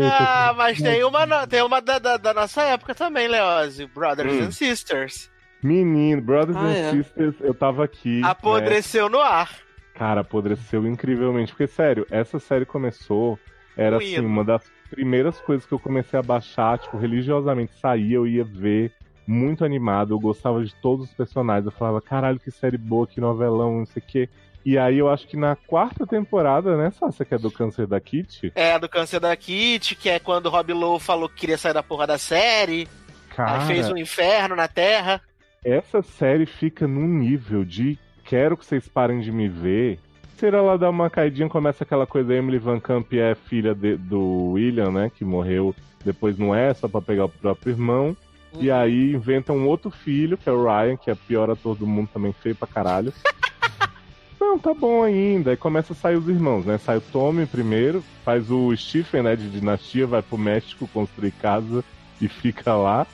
Ah, 0.02 0.54
mas 0.56 0.82
tem 0.82 1.04
uma, 1.04 1.46
tem 1.48 1.62
uma 1.62 1.82
da, 1.82 2.00
da, 2.00 2.18
da 2.18 2.34
nossa 2.34 2.64
época 2.64 2.96
também, 2.96 3.28
Leose. 3.28 3.86
Brothers 3.88 4.34
Hum. 4.34 4.44
and 4.46 4.52
Sisters. 4.52 5.30
menino, 5.62 6.22
Brothers 6.22 6.58
Ah, 6.58 6.62
and 6.62 6.72
é. 6.72 6.92
Sisters, 6.92 7.36
eu 7.42 7.54
tava 7.54 7.84
aqui. 7.84 8.22
né? 8.22 8.28
Apodreceu 8.30 9.10
no 9.10 9.20
ar. 9.20 9.50
Cara, 9.94 10.22
apodreceu 10.22 10.88
incrivelmente. 10.88 11.52
Porque, 11.52 11.68
sério, 11.68 12.08
essa 12.10 12.40
série 12.40 12.66
começou. 12.66 13.38
Era 13.78 13.98
assim, 13.98 14.20
uma 14.20 14.44
das 14.44 14.64
primeiras 14.92 15.40
coisas 15.42 15.66
que 15.66 15.72
eu 15.74 15.80
comecei 15.80 16.20
a 16.20 16.24
baixar, 16.24 16.78
tipo, 16.78 16.98
religiosamente 16.98 17.74
saía, 17.80 18.18
eu 18.18 18.28
ia 18.28 18.44
ver. 18.44 18.92
Muito 19.26 19.64
animado, 19.64 20.14
eu 20.14 20.20
gostava 20.20 20.64
de 20.64 20.74
todos 20.76 21.06
os 21.10 21.14
personagens. 21.14 21.66
Eu 21.66 21.72
falava, 21.72 22.02
caralho, 22.02 22.40
que 22.40 22.52
série 22.52 22.78
boa, 22.78 23.08
que 23.08 23.22
novelão, 23.22 23.78
não 23.80 23.86
sei 23.86 24.02
o 24.02 24.06
quê. 24.06 24.30
E 24.66 24.78
aí 24.78 24.98
eu 24.98 25.10
acho 25.10 25.28
que 25.28 25.38
na 25.38 25.56
quarta 25.56 26.06
temporada, 26.06 26.76
né, 26.78 26.92
Sácia, 26.92 27.26
que 27.26 27.34
é 27.34 27.38
do 27.38 27.50
câncer 27.50 27.88
da 27.88 28.00
Kitty, 28.00 28.52
É, 28.56 28.78
do 28.78 28.90
câncer 28.90 29.20
da 29.20 29.36
Kit, 29.36 29.96
que 29.96 30.10
é 30.10 30.20
quando 30.20 30.48
o 30.48 30.50
Rob 30.50 30.72
Lowe 30.74 31.00
falou 31.00 31.28
que 31.30 31.36
queria 31.36 31.58
sair 31.58 31.74
da 31.74 31.82
porra 31.82 32.06
da 32.06 32.18
série. 32.18 32.88
cara, 33.36 33.62
Aí 33.62 33.68
fez 33.68 33.90
um 33.90 33.98
inferno 33.98 34.56
na 34.56 34.68
Terra. 34.68 35.22
essa 35.64 36.02
série 36.02 36.46
fica 36.46 36.88
num 36.88 37.08
nível 37.08 37.64
de 37.64 37.98
quero 38.26 38.56
que 38.58 38.66
vocês 38.66 38.88
parem 38.88 39.20
de 39.22 39.32
me 39.32 39.48
ver. 39.48 40.00
Se 40.42 40.48
ela 40.48 40.76
dá 40.76 40.90
uma 40.90 41.08
caidinha, 41.08 41.48
começa 41.48 41.84
aquela 41.84 42.08
coisa, 42.08 42.34
Emily 42.34 42.58
Van 42.58 42.80
Camp 42.80 43.14
é 43.14 43.36
filha 43.36 43.76
de- 43.76 43.96
do 43.96 44.54
William, 44.54 44.90
né, 44.90 45.12
que 45.16 45.24
morreu 45.24 45.76
depois 46.04 46.36
não 46.36 46.56
é, 46.56 46.74
só 46.74 46.88
pra 46.88 47.00
pegar 47.00 47.26
o 47.26 47.30
próprio 47.30 47.70
irmão. 47.74 48.18
E 48.60 48.72
aí 48.72 49.14
inventa 49.14 49.54
um 49.54 49.68
outro 49.68 49.92
filho, 49.92 50.36
que 50.40 50.50
é 50.50 50.52
o 50.52 50.64
Ryan, 50.64 50.98
que 50.98 51.12
é 51.12 51.14
o 51.14 51.16
pior 51.16 51.52
ator 51.52 51.76
do 51.78 51.86
mundo 51.86 52.10
também, 52.12 52.34
feio 52.34 52.56
pra 52.56 52.68
caralho. 52.68 53.14
Não, 54.42 54.58
tá 54.58 54.74
bom 54.74 55.04
ainda. 55.04 55.52
Aí 55.52 55.58
começa 55.58 55.94
a 55.94 55.96
sair 55.96 56.16
os 56.16 56.28
irmãos, 56.28 56.66
né? 56.66 56.80
Sai 56.80 56.98
o 56.98 57.02
Tommy 57.02 57.46
primeiro, 57.46 58.04
faz 58.26 58.50
o 58.50 58.76
Stephen, 58.76 59.22
né, 59.22 59.36
de 59.36 59.48
dinastia, 59.48 60.08
vai 60.08 60.24
pro 60.24 60.40
México 60.40 60.90
construir 60.92 61.34
casa 61.34 61.84
e 62.20 62.28
fica 62.28 62.74
lá. 62.76 63.06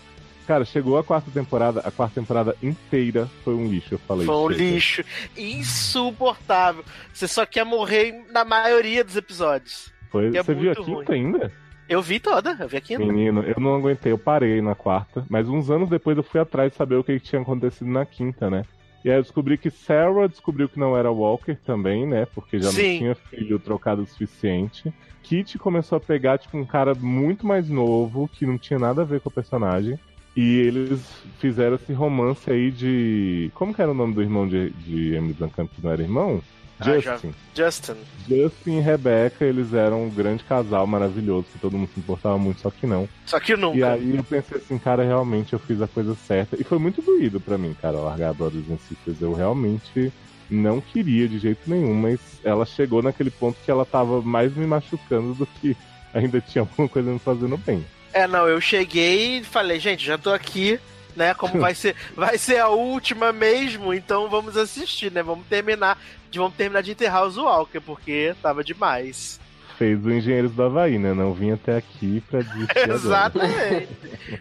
Cara, 0.47 0.63
chegou 0.63 0.97
a 0.97 1.03
quarta 1.03 1.29
temporada, 1.29 1.81
a 1.81 1.91
quarta 1.91 2.21
temporada 2.21 2.55
inteira 2.63 3.27
foi 3.43 3.53
um 3.53 3.67
lixo, 3.67 3.95
eu 3.95 3.99
falei. 3.99 4.25
Foi 4.25 4.35
um 4.35 4.49
chega. 4.49 4.63
lixo 4.63 5.03
insuportável. 5.37 6.85
Você 7.13 7.27
só 7.27 7.45
quer 7.45 7.65
morrer 7.65 8.23
na 8.31 8.45
maioria 8.45 9.03
dos 9.03 9.17
episódios. 9.17 9.91
Foi... 10.09 10.27
é 10.27 10.41
Você 10.41 10.55
viu 10.55 10.71
a 10.71 10.75
quinta 10.75 11.11
ainda? 11.11 11.51
Eu 11.89 12.01
vi 12.01 12.17
toda, 12.17 12.55
eu 12.59 12.67
vi 12.67 12.77
aqui. 12.77 12.97
Menino, 12.97 13.43
eu 13.43 13.59
não 13.59 13.75
aguentei, 13.75 14.13
eu 14.13 14.17
parei 14.17 14.61
na 14.61 14.73
quarta, 14.73 15.25
mas 15.29 15.49
uns 15.49 15.69
anos 15.69 15.89
depois 15.89 16.15
eu 16.15 16.23
fui 16.23 16.39
atrás 16.39 16.71
de 16.71 16.77
saber 16.77 16.95
o 16.95 17.03
que 17.03 17.19
tinha 17.19 17.41
acontecido 17.41 17.89
na 17.89 18.05
quinta, 18.05 18.49
né? 18.49 18.63
E 19.03 19.09
aí 19.09 19.17
eu 19.17 19.21
descobri 19.21 19.57
que 19.57 19.69
Sarah 19.69 20.27
descobriu 20.27 20.69
que 20.69 20.79
não 20.79 20.97
era 20.97 21.11
Walker 21.11 21.55
também, 21.55 22.07
né? 22.07 22.25
Porque 22.25 22.59
já 22.59 22.71
Sim. 22.71 22.91
não 22.91 22.97
tinha 22.99 23.15
filho 23.15 23.59
trocado 23.59 24.01
o 24.01 24.07
suficiente. 24.07 24.93
Kitty 25.23 25.57
começou 25.57 25.97
a 25.97 26.01
pegar, 26.01 26.37
tipo, 26.37 26.57
um 26.57 26.65
cara 26.65 26.93
muito 26.95 27.45
mais 27.45 27.69
novo, 27.69 28.29
que 28.29 28.45
não 28.45 28.57
tinha 28.57 28.79
nada 28.79 29.01
a 29.01 29.05
ver 29.05 29.19
com 29.19 29.29
o 29.29 29.31
personagem. 29.31 29.99
E 30.37 30.59
eles 30.59 31.01
fizeram 31.39 31.77
esse 31.77 31.91
romance 31.91 32.47
aí 32.51 32.69
de. 32.69 33.49
Como 33.55 33.73
que 33.73 33.81
era 33.81 33.89
o 33.89 33.95
nome 33.95 34.13
do 34.13 34.21
irmão 34.21 34.47
de, 34.47 34.69
de 34.69 35.15
Emily 35.15 35.33
Camp, 35.33 35.71
que 35.75 35.83
não 35.83 35.91
era 35.91 36.03
irmão? 36.03 36.43
Ah, 36.79 36.83
Justin. 36.83 37.33
Justin. 37.55 37.95
Justin 38.29 38.77
e 38.77 38.79
Rebecca, 38.79 39.43
eles 39.43 39.73
eram 39.73 40.03
um 40.03 40.09
grande 40.11 40.43
casal 40.43 40.85
maravilhoso, 40.85 41.47
que 41.51 41.57
todo 41.57 41.75
mundo 41.75 41.89
se 41.91 41.99
importava 41.99 42.37
muito, 42.37 42.61
só 42.61 42.69
que 42.69 42.85
não. 42.85 43.09
Só 43.25 43.39
que 43.39 43.55
nunca. 43.55 43.79
E 43.79 43.83
aí 43.83 44.15
eu 44.15 44.23
pensei 44.23 44.59
assim, 44.59 44.77
cara, 44.77 45.03
realmente 45.03 45.53
eu 45.53 45.59
fiz 45.59 45.81
a 45.81 45.87
coisa 45.87 46.13
certa. 46.13 46.55
E 46.59 46.63
foi 46.63 46.77
muito 46.77 47.01
doído 47.01 47.39
pra 47.39 47.57
mim, 47.57 47.75
cara, 47.81 47.97
largar 47.97 48.35
Brothers 48.35 48.69
and 48.69 48.77
Sisters. 48.87 49.19
Eu 49.19 49.33
realmente 49.33 50.13
não 50.51 50.79
queria 50.79 51.27
de 51.27 51.39
jeito 51.39 51.67
nenhum, 51.67 51.95
mas 51.95 52.19
ela 52.43 52.63
chegou 52.63 53.01
naquele 53.01 53.31
ponto 53.31 53.57
que 53.65 53.71
ela 53.71 53.85
tava 53.85 54.21
mais 54.21 54.55
me 54.55 54.67
machucando 54.67 55.33
do 55.33 55.47
que 55.47 55.75
ainda 56.13 56.39
tinha 56.39 56.61
alguma 56.61 56.87
coisa 56.87 57.11
me 57.11 57.17
fazendo 57.17 57.57
bem. 57.57 57.83
É, 58.23 58.27
não, 58.27 58.47
eu 58.47 58.59
cheguei 58.61 59.39
e 59.39 59.43
falei, 59.43 59.79
gente, 59.79 60.05
já 60.05 60.17
tô 60.17 60.31
aqui, 60.33 60.79
né? 61.15 61.33
Como 61.33 61.59
vai 61.59 61.73
ser, 61.75 61.95
vai 62.15 62.37
ser 62.37 62.57
a 62.59 62.67
última 62.69 63.31
mesmo, 63.31 63.93
então 63.93 64.29
vamos 64.29 64.55
assistir, 64.57 65.11
né? 65.11 65.21
Vamos 65.23 65.45
terminar, 65.47 65.97
de- 66.31 66.39
vamos 66.39 66.55
terminar 66.55 66.81
de 66.81 66.91
enterrar 66.91 67.25
os 67.25 67.37
Walker, 67.37 67.79
porque 67.79 68.33
tava 68.41 68.63
demais. 68.63 69.39
Fez 69.77 70.03
o 70.03 70.11
Engenheiros 70.11 70.51
do 70.53 70.63
Havaí, 70.63 70.97
né? 70.97 71.13
Não 71.13 71.33
vim 71.33 71.51
até 71.51 71.77
aqui 71.77 72.21
pra 72.29 72.41
desistir 72.41 72.79
agora. 72.79 72.93
Exatamente. 72.95 73.87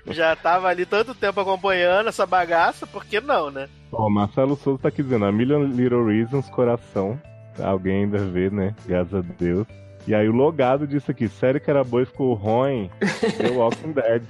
já 0.08 0.34
tava 0.34 0.68
ali 0.68 0.86
tanto 0.86 1.14
tempo 1.14 1.38
acompanhando 1.40 2.08
essa 2.08 2.24
bagaça, 2.24 2.86
por 2.86 3.04
que 3.04 3.20
não, 3.20 3.50
né? 3.50 3.68
Ó, 3.92 4.08
Marcelo 4.08 4.56
Souza 4.56 4.80
tá 4.82 4.88
aqui 4.88 5.02
dizendo, 5.02 5.26
a 5.26 5.32
Million 5.32 5.62
Little 5.64 6.06
Reasons, 6.06 6.48
coração. 6.48 7.20
Alguém 7.62 8.04
ainda 8.04 8.18
vê, 8.18 8.48
né? 8.50 8.74
Graças 8.86 9.12
a 9.14 9.20
Deus. 9.20 9.66
E 10.06 10.14
aí 10.14 10.28
o 10.28 10.32
logado 10.32 10.86
disse 10.86 11.10
aqui, 11.10 11.28
série 11.28 11.58
que 11.58 11.68
era 11.68 11.82
boa 11.82 12.04
e 12.04 12.06
ficou 12.06 12.32
ruim, 12.34 12.88
The 13.38 13.50
Walking 13.50 13.90
Dead. 13.92 14.22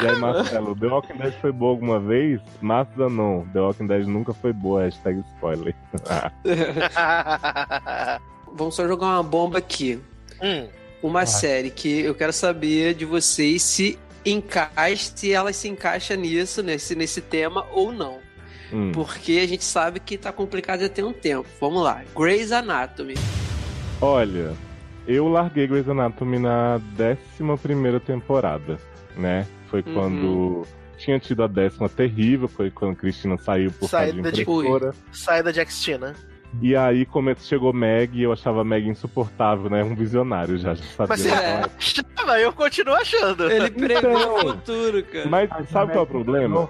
E 0.00 0.06
aí, 0.06 0.16
Marcelo, 0.16 0.76
The 0.76 0.86
Walking 0.86 1.16
Dead 1.16 1.32
foi 1.40 1.50
boa 1.50 1.72
alguma 1.72 1.98
vez? 1.98 2.40
Mazda 2.60 3.08
não, 3.08 3.44
The 3.52 3.60
Walking 3.60 3.86
Dead 3.88 4.06
nunca 4.06 4.32
foi 4.32 4.52
boa, 4.52 4.84
hashtag 4.84 5.18
spoiler. 5.34 5.74
Vamos 8.54 8.74
só 8.74 8.86
jogar 8.86 9.06
uma 9.06 9.22
bomba 9.22 9.58
aqui. 9.58 9.98
hum, 10.42 10.68
Uma 11.02 11.26
série 11.26 11.70
que 11.70 12.00
eu 12.00 12.14
quero 12.14 12.32
saber 12.32 12.94
de 12.94 13.04
vocês 13.04 13.62
se 13.62 13.98
encaixa, 14.24 15.12
se 15.14 15.32
ela 15.32 15.52
se 15.52 15.68
encaixa 15.68 16.16
nisso, 16.16 16.62
nesse, 16.62 16.94
nesse 16.94 17.20
tema 17.20 17.66
ou 17.72 17.92
não. 17.92 18.18
Hum. 18.72 18.92
Porque 18.92 19.40
a 19.42 19.46
gente 19.48 19.64
sabe 19.64 20.00
que 20.00 20.18
tá 20.18 20.32
complicado 20.32 20.80
já 20.80 20.88
tem 20.88 21.04
um 21.04 21.12
tempo. 21.12 21.48
Vamos 21.60 21.82
lá. 21.82 22.02
Grey's 22.16 22.52
Anatomy. 22.52 23.14
Olha, 24.00 24.52
eu 25.08 25.26
larguei 25.28 25.66
Grey's 25.66 25.88
Anatomy 25.88 26.38
na 26.38 26.80
11 27.40 28.00
temporada, 28.00 28.76
né? 29.16 29.46
Foi 29.68 29.82
Uhum. 29.86 29.94
quando 29.94 30.66
tinha 30.96 31.18
tido 31.18 31.42
a 31.42 31.46
décima 31.46 31.88
terrível, 31.88 32.46
foi 32.48 32.70
quando 32.70 32.96
Cristina 32.96 33.36
saiu 33.38 33.70
por 33.72 33.90
causa 33.90 34.06
de 34.06 34.12
Saída 34.12 34.32
de- 34.32 34.42
impressora. 34.42 34.94
saída 35.12 35.52
de 35.52 35.64
Xtina. 35.66 36.14
E 36.62 36.74
aí 36.74 37.04
come- 37.04 37.34
chegou 37.36 37.72
Meg 37.74 38.18
e 38.18 38.22
eu 38.22 38.32
achava 38.32 38.64
Meg 38.64 38.88
insuportável, 38.88 39.68
né? 39.68 39.84
Um 39.84 39.94
visionário 39.94 40.56
já, 40.56 40.74
já 40.74 40.82
sabia. 40.84 41.06
Mas 41.08 41.26
é. 41.26 41.62
Mas 42.26 42.42
eu 42.42 42.52
continuo 42.52 42.94
achando. 42.94 43.50
Ele 43.50 43.70
pregou 43.70 44.10
Então. 44.10 44.34
o 44.34 44.40
futuro, 44.40 45.02
cara. 45.04 45.28
Mas 45.28 45.50
sabe 45.70 45.92
qual 45.92 46.04
é 46.04 46.06
o 46.08 46.10
problema? 46.10 46.68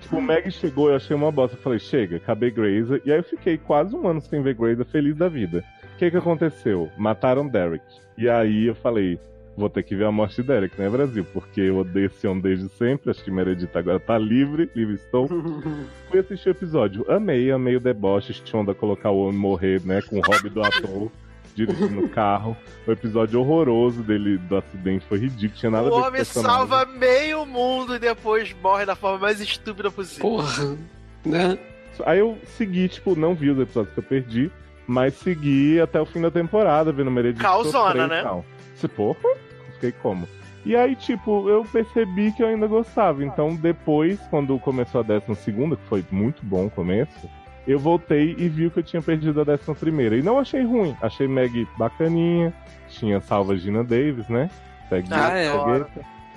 tipo, 0.00 0.16
o 0.16 0.22
Meg 0.22 0.50
chegou, 0.50 0.88
eu 0.90 0.96
achei 0.96 1.14
uma 1.14 1.30
bosta. 1.30 1.56
Eu 1.56 1.60
falei, 1.62 1.78
chega, 1.78 2.16
acabei 2.16 2.50
Grey's. 2.50 2.88
E 3.04 3.12
aí 3.12 3.18
eu 3.18 3.24
fiquei 3.24 3.56
quase 3.58 3.94
um 3.94 4.06
ano 4.08 4.20
sem 4.22 4.42
ver 4.42 4.54
Grey's, 4.54 4.78
feliz 4.90 5.16
da 5.16 5.28
vida. 5.28 5.62
O 6.02 6.04
que 6.04 6.10
que 6.10 6.16
aconteceu? 6.16 6.90
Mataram 6.98 7.46
Derek. 7.46 7.84
E 8.18 8.28
aí 8.28 8.66
eu 8.66 8.74
falei, 8.74 9.20
vou 9.56 9.70
ter 9.70 9.84
que 9.84 9.94
ver 9.94 10.06
a 10.06 10.10
morte 10.10 10.42
de 10.42 10.48
Derek, 10.48 10.76
né, 10.76 10.90
Brasil? 10.90 11.24
Porque 11.32 11.60
eu 11.60 11.78
odeio 11.78 12.06
esse 12.06 12.26
homem 12.26 12.42
desde 12.42 12.68
sempre. 12.70 13.08
Acho 13.08 13.22
que 13.22 13.30
Meredith 13.30 13.70
agora 13.72 14.00
tá 14.00 14.18
livre, 14.18 14.68
livre 14.74 14.96
estou. 14.96 15.28
Fui 16.10 16.18
assistir 16.18 16.48
o 16.48 16.50
episódio. 16.50 17.08
Amei, 17.08 17.52
amei 17.52 17.76
o 17.76 17.80
deboche. 17.80 18.34
Shonda 18.44 18.74
colocar 18.74 19.12
o 19.12 19.28
homem 19.28 19.38
morrer, 19.38 19.80
né, 19.84 20.02
com 20.02 20.18
o 20.18 20.22
hobby 20.22 20.48
do 20.50 20.60
ator. 20.64 21.08
dirigindo 21.54 22.04
o 22.04 22.08
carro. 22.08 22.56
O 22.84 22.90
episódio 22.90 23.38
horroroso 23.38 24.02
dele 24.02 24.38
do 24.38 24.56
acidente 24.56 25.06
foi 25.06 25.18
ridículo, 25.18 25.60
tinha 25.60 25.70
nada 25.70 25.88
O 25.88 25.98
homem 25.98 26.12
personagem. 26.12 26.56
salva 26.56 26.84
meio 26.86 27.46
mundo 27.46 27.94
e 27.94 28.00
depois 28.00 28.52
morre 28.60 28.84
da 28.84 28.96
forma 28.96 29.18
mais 29.18 29.40
estúpida 29.40 29.88
possível. 29.88 30.30
Porra. 30.30 30.76
Né? 31.24 31.56
Aí 32.04 32.18
eu 32.18 32.36
segui, 32.56 32.88
tipo, 32.88 33.14
não 33.14 33.36
vi 33.36 33.50
os 33.50 33.60
episódios 33.60 33.94
que 33.94 34.00
eu 34.00 34.04
perdi, 34.04 34.50
mas 34.92 35.14
segui 35.14 35.80
até 35.80 36.00
o 36.00 36.06
fim 36.06 36.20
da 36.20 36.30
temporada, 36.30 36.92
vendo 36.92 37.10
Meredith 37.10 37.40
e 37.40 38.08
né? 38.08 38.22
tal. 38.22 38.44
Se 38.74 38.86
porra, 38.86 39.18
fiquei 39.74 39.92
como? 39.92 40.28
E 40.64 40.76
aí, 40.76 40.94
tipo, 40.94 41.48
eu 41.48 41.64
percebi 41.64 42.30
que 42.32 42.42
eu 42.42 42.46
ainda 42.46 42.66
gostava. 42.68 43.24
Então, 43.24 43.56
depois, 43.56 44.20
quando 44.30 44.56
começou 44.60 45.00
a 45.00 45.04
décima 45.04 45.34
segunda, 45.34 45.76
que 45.76 45.84
foi 45.86 46.04
muito 46.10 46.44
bom 46.44 46.66
o 46.66 46.70
começo, 46.70 47.28
eu 47.66 47.78
voltei 47.78 48.36
e 48.38 48.48
vi 48.48 48.70
que 48.70 48.78
eu 48.78 48.82
tinha 48.82 49.02
perdido 49.02 49.40
a 49.40 49.44
décima 49.44 49.74
primeira. 49.74 50.16
E 50.16 50.22
não 50.22 50.38
achei 50.38 50.62
ruim. 50.62 50.96
Achei 51.02 51.26
Meg 51.26 51.66
bacaninha. 51.76 52.52
Tinha 52.88 53.20
salva 53.20 53.56
Gina 53.56 53.82
Davis, 53.82 54.28
né? 54.28 54.50
Segue 54.88 55.08
Ah, 55.10 55.36
é. 55.36 55.50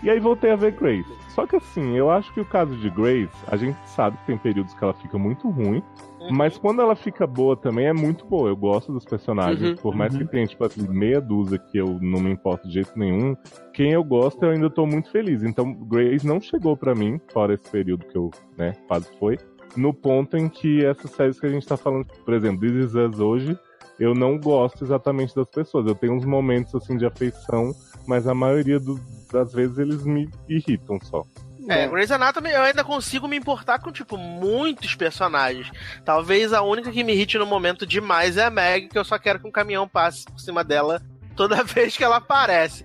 E 0.01 0.10
aí 0.10 0.20
voltei 0.20 0.51
a 0.51 0.56
ver 0.56 0.72
Grace. 0.72 1.10
Só 1.30 1.45
que 1.45 1.56
assim, 1.56 1.95
eu 1.95 2.10
acho 2.12 2.34
que 2.34 2.39
o 2.39 2.45
caso 2.45 2.76
de 2.78 2.89
Grace, 2.89 3.30
a 3.47 3.58
gente 3.58 3.78
sabe 3.88 4.18
que 4.18 4.26
tem 4.26 4.38
períodos 4.38 4.74
que 4.74 4.84
ela 4.84 4.93
fica 4.93 5.18
muito 5.18 5.49
ruim. 5.49 5.84
Uhum. 6.30 6.36
Mas 6.36 6.57
quando 6.57 6.82
ela 6.82 6.95
fica 6.95 7.26
boa 7.28 7.55
também 7.55 7.88
é 7.88 7.93
muito 7.93 8.26
boa. 8.26 8.49
Eu 8.49 8.55
gosto 8.55 8.91
dos 8.91 9.05
personagens. 9.05 9.69
Uhum, 9.71 9.76
por 9.76 9.95
mais 9.95 10.13
uhum. 10.13 10.19
que 10.19 10.26
tenha, 10.28 10.47
tipo 10.47 10.65
assim, 10.65 10.88
meia 10.88 11.21
dúzia 11.21 11.57
que 11.57 11.78
eu 11.78 11.99
não 12.01 12.19
me 12.19 12.32
importo 12.32 12.67
de 12.67 12.73
jeito 12.76 12.91
nenhum. 12.97 13.36
Quem 13.73 13.91
eu 13.91 14.03
gosto, 14.03 14.43
eu 14.43 14.51
ainda 14.51 14.69
tô 14.69 14.86
muito 14.86 15.09
feliz. 15.11 15.43
Então, 15.43 15.73
Grace 15.73 16.26
não 16.26 16.39
chegou 16.41 16.76
pra 16.76 16.95
mim, 16.95 17.19
fora 17.32 17.53
esse 17.53 17.69
período 17.69 18.05
que 18.05 18.17
eu, 18.17 18.32
né, 18.57 18.73
quase 18.88 19.07
foi. 19.19 19.38
No 19.76 19.93
ponto 19.93 20.38
em 20.38 20.47
que 20.47 20.86
essas 20.86 21.11
séries 21.11 21.39
que 21.39 21.45
a 21.45 21.49
gente 21.49 21.67
tá 21.67 21.76
falando, 21.76 22.05
por 22.23 22.34
exemplo, 22.34 22.61
This 22.61 22.86
Is 22.91 22.95
Us 22.95 23.19
hoje, 23.19 23.59
eu 23.99 24.13
não 24.13 24.39
gosto 24.39 24.84
exatamente 24.84 25.36
das 25.36 25.49
pessoas. 25.49 25.86
Eu 25.88 25.95
tenho 25.95 26.13
uns 26.13 26.26
momentos, 26.26 26.73
assim, 26.76 26.97
de 26.97 27.05
afeição, 27.05 27.71
mas 28.07 28.28
a 28.28 28.34
maioria 28.34 28.80
do- 28.80 28.99
das 29.32 29.53
vezes 29.53 29.78
eles 29.78 30.05
me 30.05 30.30
irritam 30.47 30.97
só. 31.01 31.23
É, 31.68 31.88
Grey's 31.88 32.11
Anatomy 32.11 32.51
eu 32.51 32.61
ainda 32.61 32.84
consigo 32.84 33.28
me 33.28 33.38
importar 33.38 33.80
com, 33.80 33.91
tipo, 33.91 34.18
muitos 34.18 34.95
personagens. 34.95 35.72
Talvez 36.03 36.53
a 36.53 36.61
única 36.61 36.91
que 36.91 37.03
me 37.03 37.13
irrite 37.13 37.38
no 37.38 37.45
momento 37.45 37.86
demais 37.86 38.38
é 38.38 38.45
a 38.45 38.49
Meg, 38.49 38.88
que 38.89 38.97
eu 38.97 39.05
só 39.05 39.18
quero 39.18 39.39
que 39.39 39.47
um 39.47 39.51
caminhão 39.51 39.88
passe 39.88 40.26
por 40.26 40.39
cima 40.39 40.63
dela 40.63 41.01
toda 41.36 41.61
vez 41.63 41.95
que 41.95 42.03
ela 42.03 42.18
aparece. 42.18 42.84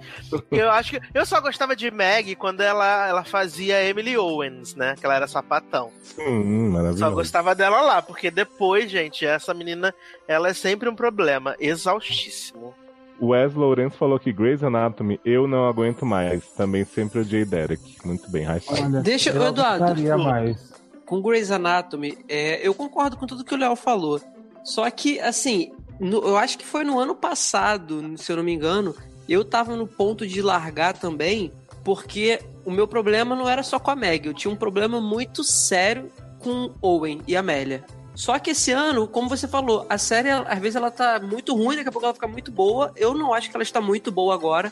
Eu 0.50 0.70
acho 0.70 0.92
que. 0.92 1.00
Eu 1.14 1.24
só 1.24 1.40
gostava 1.40 1.74
de 1.76 1.90
Meg 1.90 2.34
quando 2.34 2.60
ela, 2.60 3.08
ela 3.08 3.24
fazia 3.24 3.82
Emily 3.82 4.16
Owens, 4.16 4.74
né? 4.74 4.94
Que 4.98 5.06
ela 5.06 5.14
era 5.16 5.26
sapatão. 5.26 5.90
Hum, 6.18 6.74
Só 6.96 7.10
gostava 7.10 7.54
dela 7.54 7.80
lá, 7.80 8.02
porque 8.02 8.30
depois, 8.30 8.90
gente, 8.90 9.24
essa 9.24 9.54
menina, 9.54 9.94
ela 10.26 10.48
é 10.48 10.54
sempre 10.54 10.88
um 10.88 10.94
problema. 10.94 11.56
Exaustíssimo. 11.58 12.74
O 13.20 13.28
Wes 13.28 13.52
Lourenço 13.54 13.96
falou 13.98 14.18
que 14.18 14.32
Grey's 14.32 14.62
Anatomy 14.62 15.20
eu 15.24 15.46
não 15.46 15.66
aguento 15.68 16.06
mais. 16.06 16.44
Também 16.56 16.84
sempre 16.84 17.20
odiei 17.20 17.44
Derek. 17.44 17.98
Muito 18.04 18.30
bem, 18.30 18.44
high. 18.44 18.62
Olha, 18.68 19.00
Deixa- 19.02 19.30
eu 19.30 19.42
Eduardo, 19.46 19.78
gostaria 19.84 20.16
mais. 20.16 20.72
com 21.04 21.20
Grey's 21.20 21.50
Anatomy, 21.50 22.16
é, 22.28 22.66
eu 22.66 22.72
concordo 22.72 23.16
com 23.16 23.26
tudo 23.26 23.44
que 23.44 23.54
o 23.54 23.58
Léo 23.58 23.76
falou. 23.76 24.20
Só 24.64 24.88
que, 24.90 25.20
assim, 25.20 25.70
no- 25.98 26.22
eu 26.26 26.36
acho 26.36 26.56
que 26.56 26.64
foi 26.66 26.82
no 26.84 26.98
ano 26.98 27.14
passado, 27.14 28.14
se 28.16 28.32
eu 28.32 28.36
não 28.36 28.42
me 28.44 28.52
engano, 28.52 28.94
eu 29.28 29.44
tava 29.44 29.76
no 29.76 29.86
ponto 29.86 30.26
de 30.26 30.40
largar 30.40 30.94
também, 30.96 31.52
porque 31.84 32.40
o 32.64 32.70
meu 32.70 32.86
problema 32.88 33.34
não 33.36 33.48
era 33.48 33.62
só 33.62 33.78
com 33.78 33.90
a 33.90 33.96
Meg, 33.96 34.26
eu 34.26 34.34
tinha 34.34 34.52
um 34.52 34.56
problema 34.56 35.00
muito 35.00 35.42
sério 35.44 36.10
com 36.38 36.70
Owen 36.80 37.20
e 37.26 37.36
Amélia. 37.36 37.84
Só 38.20 38.38
que 38.38 38.50
esse 38.50 38.70
ano, 38.70 39.08
como 39.08 39.30
você 39.30 39.48
falou, 39.48 39.86
a 39.88 39.96
série, 39.96 40.28
às 40.28 40.58
vezes 40.58 40.76
ela 40.76 40.90
tá 40.90 41.18
muito 41.18 41.56
ruim, 41.56 41.76
daqui 41.76 41.88
a 41.88 41.92
pouco 41.92 42.04
ela 42.04 42.12
fica 42.12 42.28
muito 42.28 42.52
boa. 42.52 42.92
Eu 42.94 43.14
não 43.14 43.32
acho 43.32 43.48
que 43.48 43.56
ela 43.56 43.62
está 43.62 43.80
muito 43.80 44.12
boa 44.12 44.34
agora. 44.34 44.70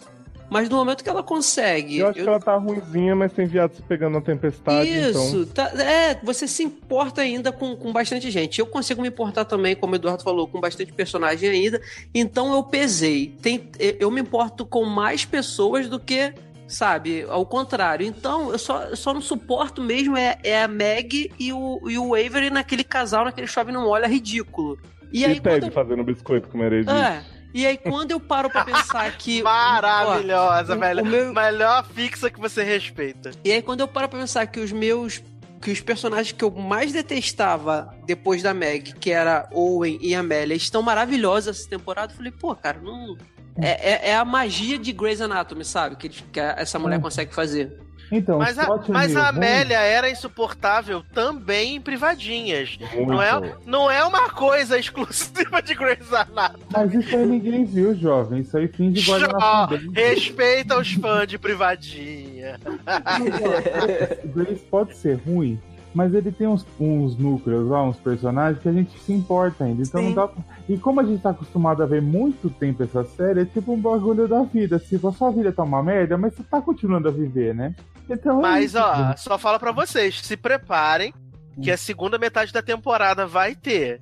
Mas 0.50 0.68
no 0.68 0.76
momento 0.76 1.02
que 1.02 1.08
ela 1.08 1.22
consegue. 1.22 1.98
Eu 1.98 2.08
acho 2.08 2.20
que 2.22 2.28
ela 2.28 2.38
tá 2.40 2.56
ruimzinha, 2.56 3.16
mas 3.16 3.32
tem 3.32 3.46
viado 3.46 3.74
se 3.74 3.82
pegando 3.82 4.14
na 4.14 4.20
tempestade, 4.20 4.88
Isso, 4.88 5.46
então. 5.50 5.66
tá- 5.66 5.82
é, 5.82 6.18
você 6.22 6.46
se 6.46 6.62
importa 6.62 7.22
ainda 7.22 7.50
com, 7.50 7.74
com 7.74 7.90
bastante 7.90 8.30
gente. 8.30 8.58
Eu 8.58 8.66
consigo 8.66 9.00
me 9.00 9.08
importar 9.08 9.46
também, 9.46 9.74
como 9.74 9.94
o 9.94 9.96
Eduardo 9.96 10.22
falou, 10.22 10.46
com 10.46 10.60
bastante 10.60 10.92
personagem 10.92 11.48
ainda. 11.48 11.80
Então 12.14 12.52
eu 12.52 12.62
pesei. 12.62 13.34
Tem, 13.42 13.70
eu 13.78 14.10
me 14.10 14.20
importo 14.20 14.66
com 14.66 14.84
mais 14.84 15.24
pessoas 15.24 15.88
do 15.88 15.98
que, 15.98 16.34
sabe, 16.68 17.24
ao 17.28 17.44
contrário. 17.46 18.06
Então 18.06 18.52
eu 18.52 18.58
só, 18.58 18.82
eu 18.84 18.96
só 18.96 19.12
não 19.14 19.20
suporto 19.20 19.82
mesmo 19.82 20.16
é, 20.16 20.38
é 20.44 20.62
a 20.62 20.68
Meg 20.68 21.32
e 21.38 21.52
o, 21.52 21.80
e 21.88 21.98
o 21.98 22.14
Avery 22.14 22.50
naquele 22.50 22.84
casal, 22.84 23.24
naquele 23.24 23.46
chove 23.46 23.72
não 23.72 23.82
molha 23.84 24.06
ridículo. 24.06 24.78
E 25.12 25.22
E, 25.22 25.24
aí 25.24 25.40
Ted 25.40 25.66
eu, 25.66 25.72
fazendo 25.72 26.04
biscoito 26.04 26.48
com 26.48 26.58
Meredith. 26.58 26.90
é, 26.90 27.22
e 27.54 27.66
aí 27.66 27.78
quando 27.78 28.10
eu 28.10 28.20
paro 28.20 28.50
pra 28.50 28.64
pensar 28.64 29.10
que 29.16 29.40
Maravilhosa, 29.88 30.74
ó, 30.74 30.78
velho. 30.78 31.02
o 31.02 31.06
meu- 31.06 31.32
Melhor 31.32 31.84
fixa 31.86 32.30
que 32.30 32.38
você 32.38 32.62
respeita. 32.62 33.30
E 33.42 33.50
aí, 33.50 33.62
quando 33.62 33.80
eu 33.80 33.88
paro 33.88 34.08
pra 34.08 34.18
pensar 34.20 34.46
que 34.46 34.60
os 34.60 34.70
meus. 34.70 35.22
Que 35.60 35.72
os 35.72 35.80
personagens 35.80 36.30
que 36.30 36.44
eu 36.44 36.52
mais 36.52 36.92
detestava 36.92 37.92
depois 38.06 38.42
da 38.44 38.54
Meg, 38.54 38.92
que 38.94 39.10
era 39.10 39.48
Owen 39.52 39.98
e 40.00 40.14
Amélia, 40.14 40.54
estão 40.54 40.82
maravilhosos 40.82 41.58
essa 41.58 41.68
temporada, 41.68 42.12
eu 42.12 42.16
falei, 42.16 42.30
pô, 42.30 42.54
cara, 42.54 42.78
não. 42.80 43.16
É, 43.60 44.08
é, 44.08 44.10
é 44.10 44.16
a 44.16 44.24
magia 44.24 44.78
de 44.78 44.92
Grey's 44.92 45.20
Anatomy, 45.20 45.64
sabe? 45.64 45.96
Que, 45.96 46.08
que 46.08 46.40
essa 46.40 46.78
mulher 46.78 46.96
É. 46.96 47.00
consegue 47.00 47.34
fazer. 47.34 47.72
Então, 48.10 48.38
Mas 48.38 48.58
a, 48.58 48.66
mas 48.88 49.14
a. 49.14 49.28
Amélia 49.28 49.80
era 49.80 50.08
insuportável 50.08 51.02
também 51.12 51.76
em 51.76 51.80
privadinhas. 51.80 52.78
Muito. 52.94 53.06
Não 53.12 53.20
é, 53.22 53.54
não 53.66 53.90
é 53.90 54.02
uma 54.02 54.30
coisa 54.30 54.78
exclusiva 54.80 55.60
de 55.60 55.74
Grey's 55.74 56.10
Anatomy. 56.10 56.64
Mas 56.72 56.94
isso 56.94 57.14
aí 57.14 57.26
ninguém 57.26 57.66
viu, 57.66 57.94
jovem. 57.94 58.40
Isso 58.40 58.56
aí 58.56 58.66
finge 58.66 59.02
fundência. 59.04 59.90
respeita 59.92 60.78
os 60.78 60.90
fãs 60.94 61.26
de 61.28 61.36
privadinha. 61.38 62.58
Grace 64.34 64.64
pode 64.70 64.96
ser 64.96 65.18
ruim, 65.26 65.60
mas 65.94 66.14
ele 66.14 66.30
tem 66.30 66.46
uns, 66.46 66.64
uns 66.78 67.16
núcleos 67.16 67.68
lá, 67.68 67.82
uns 67.82 67.96
personagens 67.96 68.62
que 68.62 68.68
a 68.68 68.72
gente 68.72 68.98
se 69.00 69.12
importa 69.12 69.64
ainda. 69.64 69.82
Então 69.82 70.02
não 70.02 70.12
dá 70.12 70.28
pra- 70.28 70.42
E 70.68 70.76
como 70.78 71.00
a 71.00 71.04
gente 71.04 71.22
tá 71.22 71.30
acostumado 71.30 71.82
a 71.82 71.86
ver 71.86 72.02
muito 72.02 72.50
tempo 72.50 72.82
essa 72.82 73.02
série, 73.04 73.40
é 73.40 73.44
tipo 73.44 73.72
um 73.72 73.80
bagulho 73.80 74.28
da 74.28 74.42
vida. 74.42 74.78
Tipo, 74.78 75.08
a 75.08 75.12
sua 75.12 75.30
vida 75.30 75.50
tá 75.52 75.62
uma 75.62 75.82
merda, 75.82 76.16
mas 76.18 76.34
você 76.34 76.42
tá 76.42 76.60
continuando 76.60 77.08
a 77.08 77.10
viver, 77.10 77.54
né? 77.54 77.74
Então, 78.08 78.38
é 78.38 78.42
Mas, 78.42 78.64
isso, 78.66 78.78
ó, 78.78 78.94
gente. 78.94 79.20
só 79.20 79.36
fala 79.38 79.58
pra 79.58 79.72
vocês, 79.72 80.20
se 80.22 80.36
preparem 80.36 81.12
que 81.60 81.70
a 81.70 81.76
segunda 81.76 82.16
metade 82.18 82.52
da 82.52 82.62
temporada 82.62 83.26
vai 83.26 83.54
ter 83.54 84.00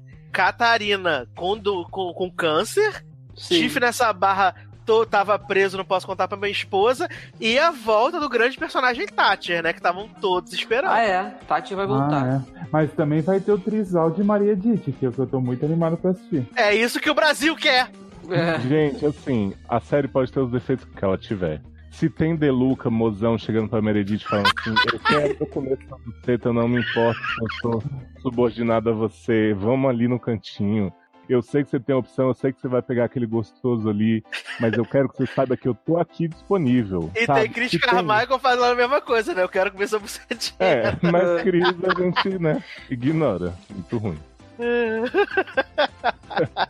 Catarina 0.51 1.27
com, 1.37 1.57
do- 1.59 1.85
com, 1.91 2.13
com 2.15 2.31
câncer, 2.31 3.05
Tiff 3.35 3.79
nessa 3.81 4.13
barra 4.13 4.55
tô, 4.87 5.05
tava 5.05 5.39
preso, 5.39 5.77
não 5.77 5.85
posso 5.85 6.07
contar 6.07 6.29
pra 6.29 6.39
minha 6.39 6.51
esposa, 6.51 7.09
e 7.41 7.59
a 7.59 7.73
volta 7.73 8.21
do 8.21 8.29
grande 8.29 8.57
personagem 8.57 9.07
Thatcher, 9.07 9.63
né, 9.63 9.73
que 9.73 9.81
estavam 9.81 10.09
todos 10.21 10.53
esperando. 10.53 10.93
Ah, 10.93 11.03
é. 11.03 11.25
Tati 11.47 11.75
vai 11.75 11.87
voltar. 11.87 12.25
Ah, 12.25 12.43
é. 12.63 12.67
Mas 12.73 12.93
também 12.93 13.21
vai 13.21 13.41
ter 13.41 13.53
o 13.53 13.59
trisal 13.59 14.11
de 14.11 14.23
Maria 14.23 14.55
Ditt, 14.55 14.93
que 14.93 15.05
é 15.05 15.09
o 15.09 15.13
que 15.13 15.19
eu 15.19 15.27
tô 15.27 15.41
muito 15.41 15.65
animado 15.65 15.97
pra 15.97 16.13
assistir. 16.13 16.49
É 16.55 16.75
isso 16.75 17.01
que 17.01 17.11
o 17.11 17.15
Brasil 17.15 17.57
quer. 17.57 17.91
É. 18.31 18.59
Gente, 18.61 19.05
assim, 19.05 19.53
a 19.69 19.81
série 19.81 20.09
pode 20.09 20.33
ter 20.33 20.41
os 20.41 20.51
defeitos 20.51 20.85
que 20.85 21.05
ela 21.05 21.19
tiver. 21.19 21.61
Se 21.91 22.11
tem 22.11 22.37
Deluca, 22.37 22.91
mozão, 22.91 23.39
chegando 23.39 23.71
pra 23.71 23.81
Meredith 23.81 24.25
falando 24.25 24.51
assim, 24.59 24.75
eu 24.93 25.01
quero 25.01 25.37
eu 25.41 25.47
começo 25.47 25.83
na 25.89 25.97
buceta, 25.97 26.53
não 26.53 26.69
me 26.69 26.81
importa 26.81 27.19
se 27.19 27.43
eu 27.43 27.49
sou 27.63 27.83
subordinado 28.21 28.91
a 28.91 28.93
você, 28.93 29.55
vamos 29.55 29.89
ali 29.89 30.07
no 30.07 30.21
cantinho. 30.21 30.93
Eu 31.29 31.43
sei 31.43 31.65
que 31.65 31.71
você 31.71 31.81
tem 31.81 31.95
a 31.95 31.99
opção, 31.99 32.29
eu 32.29 32.35
sei 32.35 32.53
que 32.53 32.61
você 32.61 32.69
vai 32.69 32.81
pegar 32.81 33.07
aquele 33.07 33.27
gostoso 33.27 33.89
ali, 33.89 34.23
mas 34.61 34.73
eu 34.75 34.85
quero 34.85 35.09
que 35.09 35.17
você 35.17 35.27
saiba 35.27 35.57
que 35.57 35.67
eu 35.67 35.75
tô 35.75 35.99
aqui 35.99 36.29
disponível. 36.29 37.11
E 37.17 37.27
sabe? 37.27 37.41
tem 37.41 37.51
Chris 37.51 37.71
Se 37.73 37.81
tem- 37.81 37.91
Carmichael 37.91 38.39
falando 38.39 38.73
a 38.73 38.77
mesma 38.77 39.01
coisa, 39.01 39.35
né? 39.35 39.43
Eu 39.43 39.49
quero 39.49 39.73
comer 39.73 39.89
sua 39.89 39.99
bucetinha. 39.99 40.55
É, 40.61 40.97
mas 41.03 41.43
Cris 41.43 41.65
a 41.65 42.01
gente, 42.01 42.39
né, 42.39 42.63
ignora. 42.89 43.53
Muito 43.71 43.99
ruim. 43.99 44.19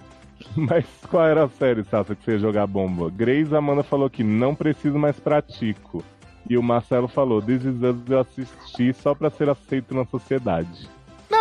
Mas 0.56 0.86
qual 1.10 1.26
era 1.26 1.44
a 1.44 1.48
série, 1.48 1.84
Sassa, 1.84 2.14
que 2.14 2.24
você 2.24 2.32
ia 2.32 2.38
jogar 2.38 2.66
bomba? 2.66 3.10
Grace 3.10 3.54
Amanda 3.54 3.82
falou 3.82 4.08
que 4.08 4.24
não 4.24 4.54
preciso 4.54 4.98
mais 4.98 5.18
pratico. 5.20 6.02
E 6.48 6.56
o 6.56 6.62
Marcelo 6.62 7.08
falou, 7.08 7.42
This 7.42 7.64
Is 7.64 7.82
Us 7.82 7.96
eu 8.08 8.20
assisti 8.20 8.92
só 8.94 9.14
pra 9.14 9.28
ser 9.28 9.50
aceito 9.50 9.94
na 9.94 10.04
sociedade. 10.06 10.88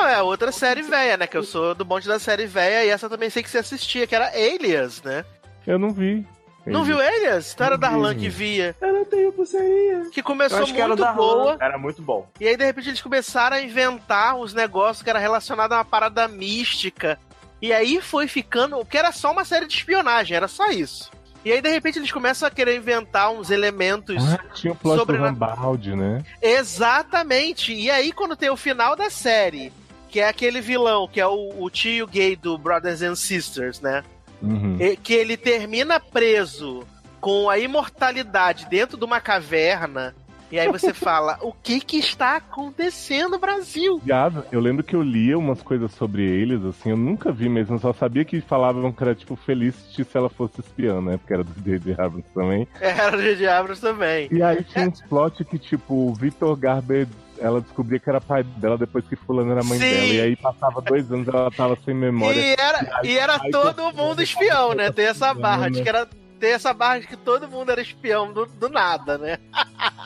Não, 0.05 0.11
é 0.11 0.21
outra 0.21 0.51
série 0.51 0.83
velha, 0.83 1.17
né? 1.17 1.25
Que 1.25 1.35
eu 1.35 1.43
sou 1.43 1.73
do 1.73 1.83
bonde 1.83 2.07
da 2.07 2.19
série 2.19 2.45
velha 2.45 2.85
e 2.85 2.89
essa 2.89 3.07
eu 3.07 3.09
também 3.09 3.27
sei 3.31 3.41
que 3.41 3.49
você 3.49 3.57
assistia, 3.57 4.05
que 4.05 4.13
era 4.13 4.27
Alias, 4.27 5.01
né? 5.01 5.25
Eu 5.65 5.79
não 5.79 5.89
vi. 5.89 6.23
Não 6.63 6.83
viu 6.83 6.99
Alias? 6.99 7.53
Então 7.53 7.65
era 7.65 7.75
o. 7.75 7.77
Darlan 7.77 8.13
que 8.15 8.29
via. 8.29 8.75
Eu 8.79 8.93
não 8.93 9.05
tenho 9.05 9.31
pulseirinha. 9.33 10.09
Que 10.11 10.21
começou 10.21 10.59
acho 10.59 10.73
que 10.73 10.79
era 10.79 10.93
o 10.93 10.97
muito 10.97 11.13
boa. 11.13 11.57
Era 11.59 11.77
muito 11.79 12.01
bom. 12.03 12.29
E 12.39 12.47
aí, 12.47 12.55
de 12.55 12.63
repente, 12.63 12.89
eles 12.89 13.01
começaram 13.01 13.55
a 13.57 13.61
inventar 13.61 14.35
uns 14.35 14.53
negócios 14.53 15.01
que 15.01 15.09
era 15.09 15.17
relacionado 15.17 15.73
a 15.73 15.77
uma 15.77 15.85
parada 15.85 16.27
mística. 16.27 17.19
E 17.59 17.73
aí 17.73 17.99
foi 17.99 18.27
ficando. 18.27 18.83
Que 18.85 18.99
era 18.99 19.11
só 19.11 19.31
uma 19.31 19.43
série 19.43 19.65
de 19.67 19.73
espionagem, 19.73 20.37
era 20.37 20.47
só 20.47 20.67
isso. 20.69 21.09
E 21.43 21.51
aí, 21.51 21.61
de 21.61 21.69
repente, 21.69 21.97
eles 21.97 22.11
começam 22.11 22.47
a 22.47 22.51
querer 22.51 22.75
inventar 22.75 23.31
uns 23.31 23.49
elementos. 23.49 24.23
Ah, 24.23 24.39
tinha 24.53 24.73
o 24.73 24.75
plot 24.75 24.99
Sobre- 24.99 25.17
do 25.17 25.23
Rambaldi, 25.23 25.95
né? 25.95 26.23
Exatamente. 26.41 27.73
E 27.73 27.89
aí, 27.89 28.11
quando 28.11 28.35
tem 28.35 28.49
o 28.51 28.57
final 28.57 28.95
da 28.95 29.09
série, 29.11 29.71
que 30.15 30.21
é 30.21 30.29
aquele 30.29 30.61
vilão, 30.61 31.09
que 31.11 31.19
é 31.19 31.27
o, 31.27 31.49
o 31.59 31.69
tio 31.69 32.07
gay 32.07 32.37
do 32.37 32.57
Brothers 32.57 33.01
and 33.01 33.15
Sisters, 33.15 33.81
né? 33.81 34.01
Uhum. 34.41 34.77
E- 34.79 34.95
Que 34.95 35.13
ele 35.13 35.35
termina 35.35 35.99
preso 35.99 36.85
com 37.19 37.49
a 37.49 37.59
imortalidade 37.59 38.65
dentro 38.69 38.97
de 38.97 39.03
uma 39.03 39.19
caverna. 39.19 40.15
E 40.49 40.57
aí 40.57 40.71
você 40.71 40.93
fala, 40.95 41.37
o 41.41 41.51
que 41.51 41.81
que 41.81 41.97
está 41.97 42.37
acontecendo, 42.37 43.37
Brasil? 43.37 43.99
Viado, 44.01 44.45
eu 44.53 44.61
lembro 44.61 44.85
que 44.85 44.95
eu 44.95 45.01
lia 45.01 45.37
umas 45.37 45.61
coisas 45.61 45.91
sobre 45.91 46.23
eles, 46.23 46.63
assim, 46.63 46.91
eu 46.91 46.97
nunca 46.97 47.29
vi 47.33 47.49
mesmo, 47.49 47.77
só 47.77 47.91
sabia 47.91 48.23
que 48.23 48.39
falavam 48.39 48.93
que 48.93 49.03
era 49.03 49.13
tipo 49.13 49.35
Felicity 49.35 50.05
se 50.05 50.17
ela 50.17 50.29
fosse 50.29 50.61
espiã, 50.61 51.01
né? 51.01 51.17
Porque 51.17 51.33
era 51.33 51.43
do 51.43 51.51
J.J. 51.61 51.91
Abrams 52.01 52.29
também. 52.33 52.65
Era 52.79 53.17
o 53.17 53.21
J.J. 53.21 53.47
Abrams 53.49 53.81
também. 53.81 54.29
E 54.31 54.41
aí 54.41 54.63
tinha 54.63 54.87
uns 54.87 55.01
plot 55.01 55.43
que, 55.43 55.59
tipo, 55.59 55.93
o 55.93 56.13
Victor 56.13 56.55
Garber, 56.55 57.05
ela 57.39 57.61
descobria 57.61 57.99
que 57.99 58.09
era 58.09 58.21
pai 58.21 58.43
dela 58.43 58.77
depois 58.77 59.05
que 59.07 59.15
fulano 59.15 59.51
era 59.51 59.63
mãe 59.63 59.79
Sim. 59.79 59.89
dela. 59.89 60.05
E 60.05 60.21
aí 60.21 60.35
passava 60.35 60.81
dois 60.81 61.11
anos 61.11 61.27
ela 61.27 61.51
tava 61.51 61.77
sem 61.83 61.93
memória. 61.93 62.39
E 62.39 62.55
era, 62.57 63.01
e 63.03 63.17
era 63.17 63.39
Aí 63.41 63.51
todo 63.51 63.73
todo 63.75 63.95
mundo 63.95 64.05
mundo 64.05 64.21
espião, 64.21 64.73
né? 64.73 64.91
Tem 64.91 65.05
essa 65.05 65.33
barra 65.33 65.69
de 65.69 65.77
né? 65.77 65.83
que 65.83 65.89
era. 65.89 66.07
Tem 66.39 66.51
essa 66.51 66.73
barra 66.73 66.99
de 66.99 67.07
que 67.07 67.15
todo 67.15 67.47
mundo 67.47 67.71
era 67.71 67.81
espião 67.81 68.33
do, 68.33 68.45
do 68.45 68.67
nada, 68.67 69.17
né? 69.17 69.37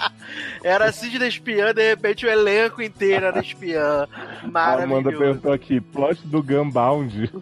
era 0.63 0.91
Sidney 0.91 1.27
espiã, 1.27 1.73
de 1.73 1.89
repente 1.89 2.25
o 2.25 2.29
elenco 2.29 2.83
inteiro 2.83 3.25
era 3.25 3.39
espiã. 3.39 4.07
A 4.43 4.45
Amanda 4.45 4.49
Maravilhoso. 4.51 5.17
perguntou 5.17 5.51
aqui, 5.51 5.81
plot 5.81 6.27
do 6.27 6.43
Gunbound. 6.43 7.31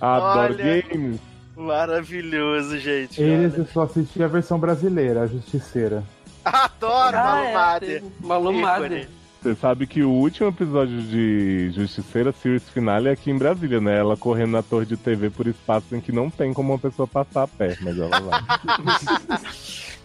Adoro 0.00 0.54
Olha. 0.54 0.82
games. 0.82 1.20
Maravilhoso, 1.56 2.78
gente. 2.78 3.20
Eles 3.20 3.54
olha. 3.54 3.62
eu 3.62 3.66
só 3.66 3.82
assisti 3.82 4.22
a 4.22 4.28
versão 4.28 4.60
brasileira, 4.60 5.22
a 5.22 5.26
Justiceira. 5.26 6.04
Adoro 6.48 7.16
Ah, 7.16 7.22
Malu 7.22 7.44
é, 7.46 7.52
Mader. 7.52 8.02
Malu. 8.20 8.52
Mader. 8.52 9.08
Você 9.40 9.54
sabe 9.54 9.86
que 9.86 10.02
o 10.02 10.10
último 10.10 10.48
episódio 10.48 11.00
de 11.00 11.70
Justiceira, 11.70 12.32
Series 12.32 12.68
Finale, 12.70 13.08
é 13.08 13.12
aqui 13.12 13.30
em 13.30 13.38
Brasília, 13.38 13.80
né? 13.80 13.96
Ela 13.96 14.16
correndo 14.16 14.50
na 14.52 14.62
torre 14.64 14.84
de 14.84 14.96
TV 14.96 15.30
por 15.30 15.46
espaço 15.46 15.94
em 15.94 16.00
que 16.00 16.10
não 16.10 16.28
tem 16.28 16.52
como 16.52 16.72
uma 16.72 16.78
pessoa 16.78 17.06
passar 17.06 17.44
a 17.44 17.48
pé, 17.48 17.76
mas 17.80 17.96
ela 17.98 18.20
vai. 18.20 18.40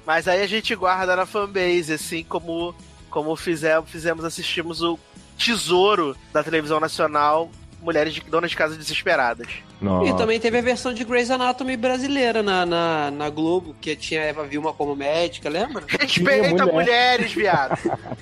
Mas 0.06 0.28
aí 0.28 0.42
a 0.42 0.48
gente 0.48 0.76
guarda 0.76 1.16
na 1.16 1.26
fanbase, 1.26 1.94
assim 1.94 2.26
como, 2.26 2.76
como 3.10 3.34
fizemos, 3.38 3.90
fizemos, 3.90 4.26
assistimos 4.26 4.82
o 4.82 5.00
Tesouro 5.38 6.16
da 6.34 6.44
televisão 6.44 6.78
nacional, 6.80 7.50
Mulheres 7.84 8.14
de 8.14 8.22
Donas 8.22 8.52
de 8.52 8.56
Casa 8.58 8.76
Desesperadas. 8.78 9.48
Nossa. 9.82 10.10
E 10.10 10.16
também 10.16 10.40
teve 10.40 10.58
a 10.58 10.62
versão 10.62 10.94
de 10.94 11.04
Grey's 11.04 11.30
Anatomy 11.30 11.76
brasileira 11.76 12.42
na, 12.42 12.66
na, 12.66 13.12
na 13.12 13.30
Globo, 13.30 13.76
que 13.82 13.96
tinha 13.96 14.22
a 14.22 14.26
Eva 14.26 14.46
Vilma 14.46 14.72
como 14.74 14.96
médica, 14.96 15.50
lembra? 15.50 15.84
Respeita 16.00 16.66
mulher. 16.66 16.74
mulheres, 16.74 17.34
viado. 17.34 17.78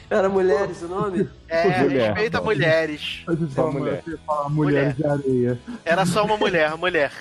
Era 0.09 0.28
Mulheres 0.28 0.82
o 0.82 0.88
nome? 0.88 1.30
É, 1.47 1.82
Mulher. 1.84 2.07
respeita 2.14 2.41
mulheres. 2.41 3.24
Mas 3.28 3.53
Só 3.53 3.72
mulher. 3.72 4.03
fala 4.26 4.49
Mulheres 4.49 4.95
de 4.97 5.05
Areia. 5.05 5.59
Era 5.86 6.05
só 6.05 6.26
uma 6.26 6.38
mulher, 6.38 6.76
mulher. 6.78 7.12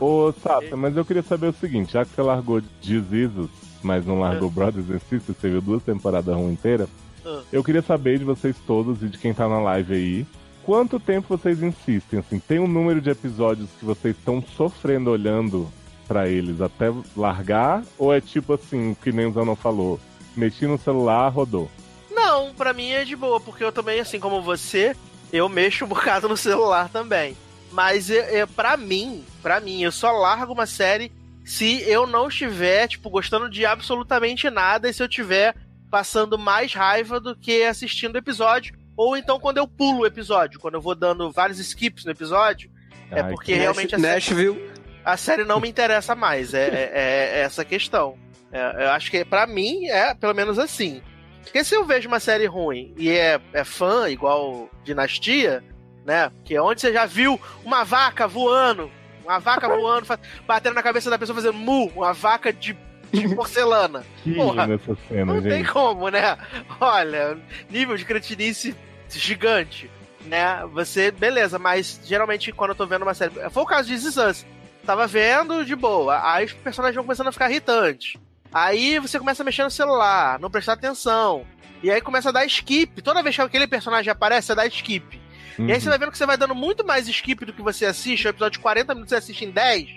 Ô, 0.00 0.32
Sata, 0.42 0.76
mas 0.76 0.96
eu 0.96 1.04
queria 1.04 1.22
saber 1.22 1.48
o 1.48 1.52
seguinte, 1.52 1.92
já 1.92 2.04
que 2.04 2.12
você 2.14 2.22
largou 2.22 2.62
Jesus, 2.80 3.50
mas 3.82 4.06
não 4.06 4.20
largou 4.20 4.48
Brothers 4.48 4.88
and 4.90 5.00
Sisters, 5.00 5.36
você 5.38 5.48
viu 5.50 5.60
duas 5.60 5.82
temporadas 5.82 6.34
ruim 6.34 6.52
inteira, 6.52 6.86
Ah. 7.26 7.40
eu 7.52 7.62
queria 7.62 7.82
saber 7.82 8.18
de 8.18 8.24
vocês 8.24 8.56
todos 8.66 9.02
e 9.02 9.06
de 9.08 9.18
quem 9.18 9.34
tá 9.34 9.46
na 9.48 9.60
live 9.60 9.94
aí, 9.94 10.26
quanto 10.64 11.00
tempo 11.00 11.36
vocês 11.36 11.62
insistem, 11.62 12.18
assim, 12.18 12.38
tem 12.38 12.58
um 12.58 12.66
número 12.66 13.00
de 13.00 13.10
episódios 13.10 13.68
que 13.78 13.84
vocês 13.84 14.16
estão 14.16 14.42
sofrendo 14.56 15.10
olhando 15.10 15.70
pra 16.06 16.28
eles 16.28 16.60
até 16.60 16.92
largar, 17.16 17.82
ou 17.98 18.12
é 18.12 18.20
tipo 18.20 18.52
assim, 18.54 18.94
que 19.02 19.12
nem 19.12 19.26
o 19.26 19.32
Zanon 19.32 19.56
falou, 19.56 20.00
mexi 20.36 20.66
no 20.66 20.78
celular, 20.78 21.28
rodou? 21.28 21.70
Não, 22.10 22.52
pra 22.54 22.72
mim 22.72 22.90
é 22.90 23.04
de 23.04 23.16
boa, 23.16 23.40
porque 23.40 23.64
eu 23.64 23.72
também, 23.72 24.00
assim 24.00 24.20
como 24.20 24.42
você, 24.42 24.94
eu 25.32 25.48
mexo 25.48 25.84
um 25.84 25.88
bocado 25.88 26.28
no 26.28 26.36
celular 26.36 26.88
também. 26.88 27.36
Mas 27.72 28.10
eu, 28.10 28.22
eu, 28.24 28.46
pra 28.46 28.76
mim, 28.76 29.24
pra 29.42 29.60
mim, 29.60 29.82
eu 29.82 29.90
só 29.90 30.12
largo 30.12 30.52
uma 30.52 30.66
série 30.66 31.10
se 31.44 31.82
eu 31.88 32.06
não 32.06 32.28
estiver, 32.28 32.86
tipo, 32.86 33.10
gostando 33.10 33.48
de 33.48 33.64
absolutamente 33.64 34.48
nada 34.50 34.88
e 34.88 34.92
se 34.92 35.02
eu 35.02 35.06
estiver 35.06 35.54
passando 35.90 36.38
mais 36.38 36.72
raiva 36.72 37.18
do 37.18 37.34
que 37.34 37.64
assistindo 37.64 38.14
o 38.14 38.18
episódio. 38.18 38.74
Ou 38.96 39.16
então 39.16 39.38
quando 39.40 39.58
eu 39.58 39.66
pulo 39.66 40.00
o 40.00 40.06
episódio, 40.06 40.60
quando 40.60 40.74
eu 40.74 40.80
vou 40.80 40.94
dando 40.94 41.30
vários 41.32 41.58
skips 41.58 42.04
no 42.04 42.10
episódio, 42.10 42.70
é 43.10 43.22
porque 43.22 43.54
realmente 43.54 43.94
a 43.94 43.98
série, 43.98 44.14
Nashville. 44.14 44.70
a 45.04 45.16
série 45.16 45.44
não 45.44 45.60
me 45.60 45.68
interessa 45.68 46.14
mais. 46.14 46.54
É, 46.54 46.68
é- 46.68 46.90
é 47.38 47.40
essa 47.40 47.64
questão. 47.64 48.16
É, 48.52 48.84
eu 48.84 48.90
acho 48.90 49.10
que 49.10 49.24
pra 49.24 49.46
mim 49.46 49.86
é 49.86 50.14
pelo 50.14 50.34
menos 50.34 50.58
assim. 50.58 51.02
Porque 51.42 51.64
se 51.64 51.74
eu 51.74 51.84
vejo 51.84 52.06
uma 52.06 52.20
série 52.20 52.46
ruim 52.46 52.94
e 52.96 53.10
é, 53.10 53.40
é 53.52 53.64
fã, 53.64 54.08
igual 54.08 54.68
Dinastia, 54.84 55.64
né? 56.04 56.30
Que 56.44 56.54
é 56.54 56.62
onde 56.62 56.80
você 56.80 56.92
já 56.92 57.04
viu 57.06 57.40
uma 57.64 57.82
vaca 57.84 58.28
voando, 58.28 58.90
uma 59.24 59.38
vaca 59.40 59.68
voando, 59.68 60.06
batendo 60.46 60.74
na 60.74 60.82
cabeça 60.82 61.10
da 61.10 61.18
pessoa 61.18 61.34
fazendo 61.36 61.54
mu, 61.54 61.86
uma 61.96 62.12
vaca 62.12 62.52
de, 62.52 62.76
de 63.28 63.34
porcelana. 63.34 64.04
Que 64.22 64.34
Porra, 64.34 64.66
nessa 64.66 64.96
cena, 65.08 65.34
Não 65.34 65.42
tem 65.42 65.58
gente. 65.58 65.70
como, 65.70 66.08
né? 66.08 66.36
Olha, 66.80 67.38
nível 67.70 67.96
de 67.96 68.04
cretinice 68.04 68.74
gigante, 69.10 69.90
né? 70.26 70.64
Você, 70.72 71.10
beleza, 71.10 71.58
mas 71.58 72.00
geralmente 72.04 72.50
quando 72.52 72.70
eu 72.70 72.76
tô 72.76 72.86
vendo 72.86 73.02
uma 73.02 73.14
série. 73.14 73.32
Foi 73.50 73.62
o 73.62 73.66
caso 73.66 73.88
de 73.88 73.94
Us. 73.94 74.46
Tava 74.86 75.06
vendo 75.06 75.64
de 75.64 75.76
boa, 75.76 76.20
aí 76.24 76.46
os 76.46 76.52
personagens 76.54 76.96
vão 76.96 77.04
começando 77.04 77.28
a 77.28 77.32
ficar 77.32 77.48
irritantes. 77.50 78.14
Aí 78.52 78.98
você 78.98 79.18
começa 79.18 79.42
a 79.42 79.46
mexer 79.46 79.62
no 79.62 79.70
celular, 79.70 80.40
não 80.40 80.50
prestar 80.50 80.72
atenção. 80.72 81.44
E 81.82 81.90
aí 81.90 82.00
começa 82.00 82.28
a 82.28 82.32
dar 82.32 82.44
skip. 82.46 83.00
Toda 83.02 83.22
vez 83.22 83.34
que 83.36 83.42
aquele 83.42 83.66
personagem 83.66 84.10
aparece, 84.10 84.48
você 84.48 84.54
dá 84.54 84.66
skip. 84.66 85.20
Uhum. 85.58 85.66
E 85.68 85.72
aí 85.72 85.80
você 85.80 85.88
vai 85.88 85.98
vendo 85.98 86.10
que 86.12 86.18
você 86.18 86.26
vai 86.26 86.36
dando 86.36 86.54
muito 86.54 86.84
mais 86.84 87.08
skip 87.08 87.44
do 87.44 87.52
que 87.52 87.62
você 87.62 87.86
assiste. 87.86 88.26
O 88.26 88.30
episódio 88.30 88.58
de 88.58 88.62
40 88.62 88.94
minutos 88.94 89.10
você 89.10 89.16
assiste 89.16 89.44
em 89.44 89.50
10. 89.50 89.88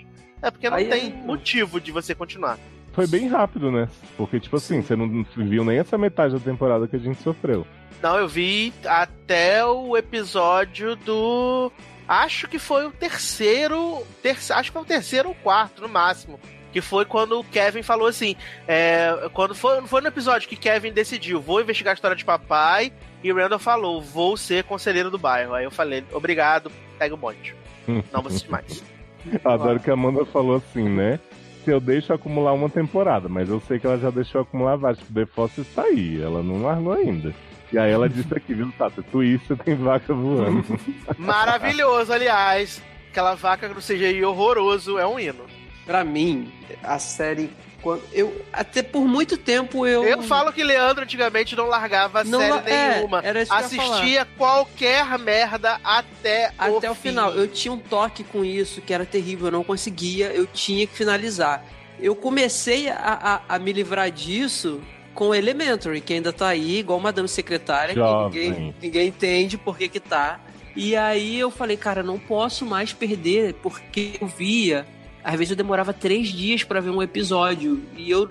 É 0.42 0.50
porque 0.50 0.68
não 0.70 0.76
Aí 0.76 0.88
tem 0.88 1.06
é- 1.08 1.26
motivo 1.26 1.80
de 1.80 1.90
você 1.92 2.14
continuar. 2.14 2.58
Foi 2.96 3.06
bem 3.06 3.28
rápido, 3.28 3.70
né? 3.70 3.88
Porque, 4.16 4.40
tipo 4.40 4.56
assim, 4.56 4.82
você 4.82 4.96
não 4.96 5.24
viu 5.36 5.64
nem 5.64 5.78
essa 5.78 5.96
metade 5.96 6.34
da 6.34 6.40
temporada 6.40 6.88
que 6.88 6.96
a 6.96 6.98
gente 6.98 7.22
sofreu. 7.22 7.64
Não, 8.02 8.18
eu 8.18 8.26
vi 8.26 8.72
até 8.84 9.64
o 9.64 9.96
episódio 9.96 10.96
do. 10.96 11.70
Acho 12.08 12.48
que 12.48 12.58
foi 12.58 12.86
o 12.86 12.90
terceiro. 12.90 14.02
terce- 14.22 14.52
Acho 14.52 14.70
que 14.70 14.72
foi 14.72 14.82
o 14.82 14.86
terceiro 14.86 15.28
ou 15.28 15.34
quarto, 15.36 15.82
no 15.82 15.88
máximo. 15.88 16.40
Que 16.72 16.80
foi 16.80 17.04
quando 17.04 17.38
o 17.38 17.44
Kevin 17.44 17.82
falou 17.82 18.06
assim. 18.08 18.34
é, 18.68 19.28
quando 19.32 19.54
foi, 19.54 19.80
foi 19.86 20.00
no 20.00 20.08
episódio 20.08 20.48
que 20.48 20.56
Kevin 20.56 20.92
decidiu, 20.92 21.40
vou 21.40 21.60
investigar 21.60 21.92
a 21.92 21.94
história 21.94 22.16
de 22.16 22.24
papai. 22.24 22.92
E 23.24 23.32
o 23.32 23.36
Randall 23.36 23.58
falou, 23.58 24.00
vou 24.02 24.36
ser 24.36 24.64
conselheiro 24.64 25.10
do 25.10 25.18
bairro. 25.18 25.52
Aí 25.54 25.64
eu 25.64 25.70
falei, 25.70 26.04
obrigado, 26.12 26.70
pega 26.98 27.14
o 27.14 27.18
bonde. 27.18 27.54
Não 27.86 28.22
vou 28.22 28.26
assistir 28.28 28.50
mais. 28.50 28.82
Adoro 29.44 29.80
que 29.80 29.90
a 29.90 29.94
Amanda 29.94 30.24
falou 30.26 30.56
assim, 30.56 30.88
né? 30.88 31.18
Se 31.66 31.72
eu 31.72 31.80
deixo 31.80 32.12
acumular 32.12 32.52
uma 32.52 32.70
temporada, 32.70 33.28
mas 33.28 33.48
eu 33.48 33.60
sei 33.66 33.80
que 33.80 33.88
ela 33.88 33.98
já 33.98 34.08
deixou 34.08 34.42
acumular 34.42 34.76
várias. 34.76 35.00
Tipo, 35.00 35.12
The 35.12 35.26
Fosse 35.26 35.60
está 35.62 35.82
aí, 35.82 36.22
ela 36.22 36.40
não 36.40 36.62
largou 36.62 36.92
ainda. 36.92 37.34
E 37.72 37.76
aí 37.76 37.90
ela 37.90 38.08
disse 38.08 38.32
aqui, 38.32 38.54
viu, 38.54 38.72
Tata? 38.78 39.02
Twister 39.02 39.56
tem 39.56 39.74
vaca 39.74 40.14
voando. 40.14 40.64
Maravilhoso, 41.18 42.12
aliás. 42.12 42.80
Aquela 43.10 43.34
vaca 43.34 43.68
no 43.68 43.80
CGI 43.80 44.24
horroroso 44.24 44.96
é 44.96 45.04
um 45.04 45.18
hino. 45.18 45.44
Pra 45.84 46.04
mim, 46.04 46.52
a 46.84 47.00
série. 47.00 47.50
Quando- 47.86 48.02
Eu, 48.12 48.44
até 48.52 48.82
por 48.82 49.06
muito 49.06 49.36
tempo 49.36 49.86
eu. 49.86 50.02
Eu 50.04 50.22
falo 50.22 50.52
que 50.52 50.62
Leandro 50.64 51.04
antigamente 51.04 51.54
não 51.54 51.66
largava 51.66 52.24
Não 52.24 52.40
série 52.40 52.52
la- 52.52 52.62
é, 52.66 52.94
nenhuma. 52.96 53.20
era 53.22 53.42
isso. 53.42 53.52
Assistia 53.52 54.26
qualquer 54.36 55.18
merda 55.18 55.78
até, 55.84 56.52
Até 56.58 56.90
o, 56.90 56.94
fim. 56.94 57.08
final. 57.10 57.32
Eu 57.32 57.46
tinha 57.48 57.72
um 57.72 57.78
toque 57.78 58.24
com 58.24 58.44
isso 58.44 58.80
que 58.80 58.92
era 58.92 59.06
terrível, 59.06 59.46
eu 59.46 59.52
não 59.52 59.64
conseguia, 59.64 60.26
eu 60.32 60.46
tinha 60.46 60.86
que 60.86 60.94
finalizar. 60.96 61.64
Eu 62.00 62.14
comecei 62.16 62.88
a, 62.88 63.40
a, 63.48 63.54
a 63.54 63.58
me 63.58 63.72
livrar 63.72 64.10
disso 64.10 64.80
com 65.14 65.34
Elementary, 65.34 66.00
que 66.00 66.12
ainda 66.12 66.32
tá 66.32 66.48
aí, 66.48 66.78
igual 66.80 67.00
Madame 67.00 67.28
Secretária, 67.28 67.94
que 67.94 68.00
ninguém, 68.00 68.74
ninguém 68.82 69.08
entende 69.08 69.56
por 69.56 69.78
que 69.78 69.88
que 69.88 70.00
tá. 70.00 70.40
E 70.74 70.94
aí 70.94 71.38
eu 71.40 71.50
falei, 71.50 71.74
cara, 71.78 72.02
não 72.02 72.18
posso 72.18 72.66
mais 72.66 72.92
perder, 72.92 73.54
porque 73.62 74.18
eu 74.20 74.26
via. 74.26 74.86
Às 75.26 75.34
vezes 75.34 75.50
eu 75.50 75.56
demorava 75.56 75.92
três 75.92 76.28
dias 76.28 76.62
pra 76.62 76.78
ver 76.78 76.90
um 76.90 77.02
episódio. 77.02 77.82
E 77.96 78.08
eu 78.08 78.30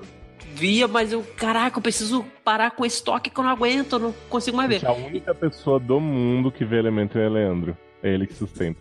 via, 0.53 0.87
mas 0.87 1.11
eu, 1.11 1.21
caraca, 1.35 1.77
eu 1.77 1.81
preciso 1.81 2.25
parar 2.41 2.71
com 2.71 2.85
esse 2.85 3.03
toque 3.03 3.29
que 3.29 3.37
eu 3.37 3.43
não 3.43 3.51
aguento, 3.51 3.93
eu 3.93 3.99
não 3.99 4.15
consigo 4.29 4.55
mais 4.55 4.69
ver. 4.69 4.79
Gente, 4.79 4.87
a 4.87 4.93
única 4.93 5.35
pessoa 5.35 5.77
do 5.77 5.99
mundo 5.99 6.49
que 6.49 6.63
vê 6.63 6.77
elemento 6.77 7.17
é 7.17 7.27
Leandro. 7.27 7.77
É 8.01 8.13
ele 8.13 8.25
que 8.25 8.33
sustenta. 8.33 8.79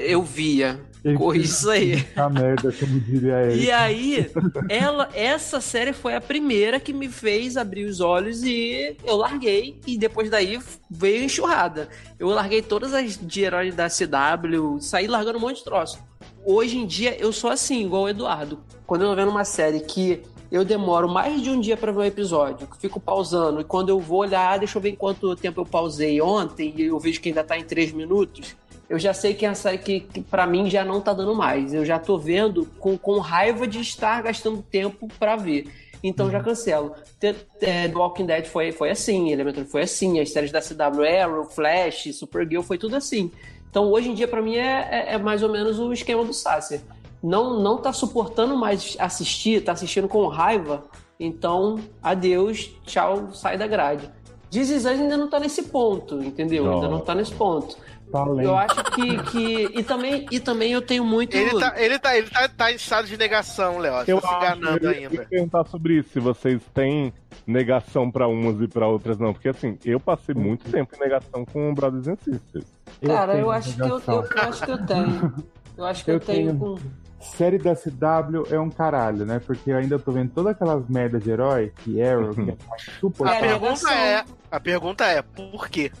Eu 0.00 0.22
via. 0.24 0.80
Fez 1.02 1.50
isso 1.50 1.70
aí. 1.70 2.04
A 2.16 2.28
merda, 2.28 2.72
como 2.72 2.98
diria 3.00 3.42
ele. 3.42 3.64
E 3.64 3.70
aí, 3.70 4.30
ela, 4.68 5.08
essa 5.14 5.60
série 5.60 5.92
foi 5.92 6.14
a 6.14 6.20
primeira 6.20 6.80
que 6.80 6.92
me 6.92 7.08
fez 7.08 7.56
abrir 7.56 7.84
os 7.84 8.00
olhos 8.00 8.42
e 8.42 8.96
eu 9.04 9.16
larguei. 9.16 9.78
E 9.86 9.98
depois 9.98 10.30
daí 10.30 10.58
veio 10.90 11.24
enxurrada. 11.24 11.88
Eu 12.18 12.28
larguei 12.28 12.62
todas 12.62 12.94
as 12.94 13.18
de 13.18 13.42
herói 13.42 13.70
da 13.72 13.88
CW, 13.88 14.80
saí 14.80 15.06
largando 15.06 15.38
um 15.38 15.40
monte 15.40 15.58
de 15.58 15.64
troço. 15.64 15.98
Hoje 16.44 16.76
em 16.76 16.86
dia 16.86 17.16
eu 17.20 17.32
sou 17.32 17.50
assim, 17.50 17.84
igual 17.84 18.02
o 18.02 18.08
Eduardo. 18.08 18.58
Quando 18.84 19.02
eu 19.02 19.10
tô 19.10 19.16
vendo 19.16 19.30
uma 19.30 19.44
série 19.44 19.80
que 19.80 20.22
eu 20.50 20.64
demoro 20.64 21.08
mais 21.08 21.40
de 21.40 21.48
um 21.48 21.60
dia 21.60 21.76
pra 21.76 21.92
ver 21.92 21.98
um 21.98 22.04
episódio, 22.04 22.66
que 22.66 22.76
fico 22.76 22.98
pausando, 22.98 23.60
e 23.60 23.64
quando 23.64 23.88
eu 23.88 24.00
vou 24.00 24.18
olhar, 24.18 24.52
ah, 24.52 24.58
deixa 24.58 24.76
eu 24.76 24.82
ver 24.82 24.96
quanto 24.96 25.34
tempo 25.36 25.60
eu 25.60 25.64
pausei 25.64 26.20
ontem, 26.20 26.74
e 26.76 26.82
eu 26.82 26.98
vejo 26.98 27.20
que 27.20 27.28
ainda 27.28 27.44
tá 27.44 27.56
em 27.56 27.64
três 27.64 27.92
minutos. 27.92 28.56
eu 28.88 28.98
já 28.98 29.14
sei 29.14 29.32
que 29.34 29.46
é 29.46 29.48
uma 29.48 29.54
série 29.54 29.78
que, 29.78 30.00
que 30.00 30.20
para 30.20 30.46
mim 30.46 30.68
já 30.68 30.84
não 30.84 31.00
tá 31.00 31.14
dando 31.14 31.34
mais. 31.34 31.72
Eu 31.72 31.84
já 31.84 31.98
tô 31.98 32.18
vendo 32.18 32.66
com, 32.78 32.98
com 32.98 33.18
raiva 33.18 33.66
de 33.66 33.80
estar 33.80 34.20
gastando 34.22 34.62
tempo 34.62 35.08
para 35.18 35.36
ver. 35.36 35.66
Então 36.02 36.30
já 36.30 36.42
cancelo. 36.42 36.92
The, 37.20 37.34
é, 37.60 37.88
The 37.88 37.96
Walking 37.96 38.26
Dead 38.26 38.46
foi, 38.46 38.72
foi 38.72 38.90
assim, 38.90 39.30
Elementary 39.30 39.66
foi 39.66 39.82
assim, 39.82 40.18
as 40.20 40.30
séries 40.30 40.50
da 40.50 40.60
CW 40.60 41.04
Arrow, 41.04 41.44
Flash, 41.44 42.14
Supergirl, 42.14 42.62
foi 42.62 42.76
tudo 42.76 42.96
assim. 42.96 43.30
Então 43.72 43.90
hoje 43.90 44.10
em 44.10 44.14
dia 44.14 44.28
para 44.28 44.42
mim 44.42 44.56
é, 44.56 44.86
é, 44.90 45.14
é, 45.14 45.18
mais 45.18 45.42
ou 45.42 45.48
menos 45.48 45.78
o 45.78 45.94
esquema 45.94 46.22
do 46.22 46.34
Sasser. 46.34 46.82
Não, 47.22 47.58
não 47.58 47.78
tá 47.78 47.90
suportando 47.90 48.54
mais 48.54 48.96
assistir, 48.98 49.64
tá 49.64 49.72
assistindo 49.72 50.06
com 50.06 50.26
raiva, 50.26 50.84
então 51.18 51.78
adeus, 52.02 52.70
tchau, 52.84 53.32
sai 53.32 53.56
da 53.56 53.66
grade. 53.66 54.10
Us 54.54 54.84
ainda 54.84 55.16
não 55.16 55.30
tá 55.30 55.40
nesse 55.40 55.62
ponto, 55.62 56.22
entendeu? 56.22 56.64
Não. 56.64 56.74
Ainda 56.74 56.88
não 56.88 57.00
tá 57.00 57.14
nesse 57.14 57.32
ponto. 57.32 57.78
Talento. 58.12 58.42
Eu 58.42 58.56
acho 58.56 58.84
que, 58.84 59.22
que. 59.24 59.78
E, 59.78 59.82
também, 59.82 60.26
e 60.30 60.38
também 60.38 60.72
eu 60.72 60.82
tenho 60.82 61.04
muito. 61.04 61.34
Ele 61.34 61.58
tá, 61.58 61.74
ele 61.76 61.98
tá, 61.98 62.16
ele 62.16 62.28
tá, 62.30 62.48
tá 62.48 62.70
em 62.72 62.76
estado 62.76 63.06
de 63.08 63.16
negação, 63.16 63.78
Léo. 63.78 64.04
Você 64.04 64.12
Eu 64.12 64.20
tá 64.20 64.28
se 64.28 64.34
enganando 64.36 64.84
eu 64.86 64.90
ainda. 64.90 65.14
ia 65.14 65.24
perguntar 65.26 65.64
sobre 65.66 65.94
isso, 65.98 66.10
se 66.10 66.20
vocês 66.20 66.60
têm 66.74 67.12
negação 67.46 68.10
pra 68.10 68.28
umas 68.28 68.60
e 68.60 68.68
pra 68.68 68.86
outras 68.86 69.18
não. 69.18 69.32
Porque 69.32 69.48
assim, 69.48 69.78
eu 69.84 69.98
passei 69.98 70.34
muito 70.34 70.70
tempo 70.70 70.94
em 70.94 70.98
negação 71.00 71.44
com 71.44 71.72
Brothers 71.74 72.08
and 72.08 72.16
Sisters. 72.22 72.66
Cara, 73.04 73.36
eu, 73.36 73.50
acho 73.50 73.74
que 73.74 73.82
eu, 73.82 74.00
eu, 74.06 74.22
eu 74.22 74.42
acho 74.42 74.64
que 74.64 74.70
eu 74.70 74.86
tenho. 74.86 75.34
Eu 75.76 75.84
acho 75.86 76.04
que 76.04 76.10
eu, 76.10 76.14
Eu 76.14 76.20
tenho. 76.20 76.58
tenho. 76.58 76.78
Série 77.20 77.56
da 77.56 77.74
CW 77.76 78.46
é 78.50 78.58
um 78.58 78.68
caralho, 78.68 79.24
né? 79.24 79.40
Porque 79.46 79.70
eu 79.70 79.76
ainda 79.76 79.96
tô 79.96 80.10
vendo 80.10 80.30
todas 80.32 80.52
aquelas 80.52 80.88
merdas 80.88 81.22
de 81.22 81.30
herói, 81.30 81.72
que 81.78 82.02
Arrow, 82.02 82.34
que 82.34 82.50
é 82.50 82.52
A 82.52 82.98
super. 82.98 83.26
É, 83.28 83.40
pergunta 83.40 83.92
é, 83.94 84.24
a 84.50 84.60
pergunta 84.60 85.04
é, 85.04 85.22
por 85.22 85.68
quê? 85.68 85.92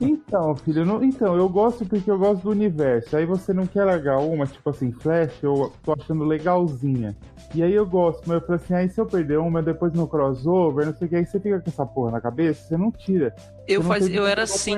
Então, 0.00 0.54
filho, 0.56 0.84
não- 0.84 1.02
então, 1.02 1.36
eu 1.36 1.48
gosto 1.48 1.84
porque 1.84 2.10
eu 2.10 2.18
gosto 2.18 2.42
do 2.42 2.50
universo. 2.50 3.16
Aí 3.16 3.24
você 3.26 3.52
não 3.52 3.66
quer 3.66 3.84
largar 3.84 4.18
uma, 4.18 4.46
tipo 4.46 4.68
assim, 4.70 4.92
Flash, 4.92 5.42
eu 5.42 5.72
tô 5.82 5.92
achando 5.92 6.24
legalzinha. 6.24 7.16
E 7.54 7.62
aí 7.62 7.72
eu 7.74 7.86
gosto, 7.86 8.22
mas 8.26 8.40
eu 8.40 8.46
falei 8.46 8.56
assim, 8.62 8.74
aí 8.74 8.88
se 8.88 9.00
eu 9.00 9.06
perder 9.06 9.38
uma, 9.38 9.62
depois 9.62 9.92
no 9.92 10.06
crossover, 10.08 10.86
não 10.86 10.94
sei 10.94 11.06
o 11.06 11.10
que, 11.10 11.16
aí 11.16 11.24
você 11.26 11.38
fica 11.38 11.60
com 11.60 11.70
essa 11.70 11.86
porra 11.86 12.10
na 12.12 12.20
cabeça, 12.20 12.66
você 12.68 12.76
não 12.76 12.90
tira. 12.90 13.34
Eu, 13.66 13.80
não 13.80 13.88
faz, 13.88 14.08
eu 14.08 14.26
era 14.26 14.42
assim. 14.42 14.74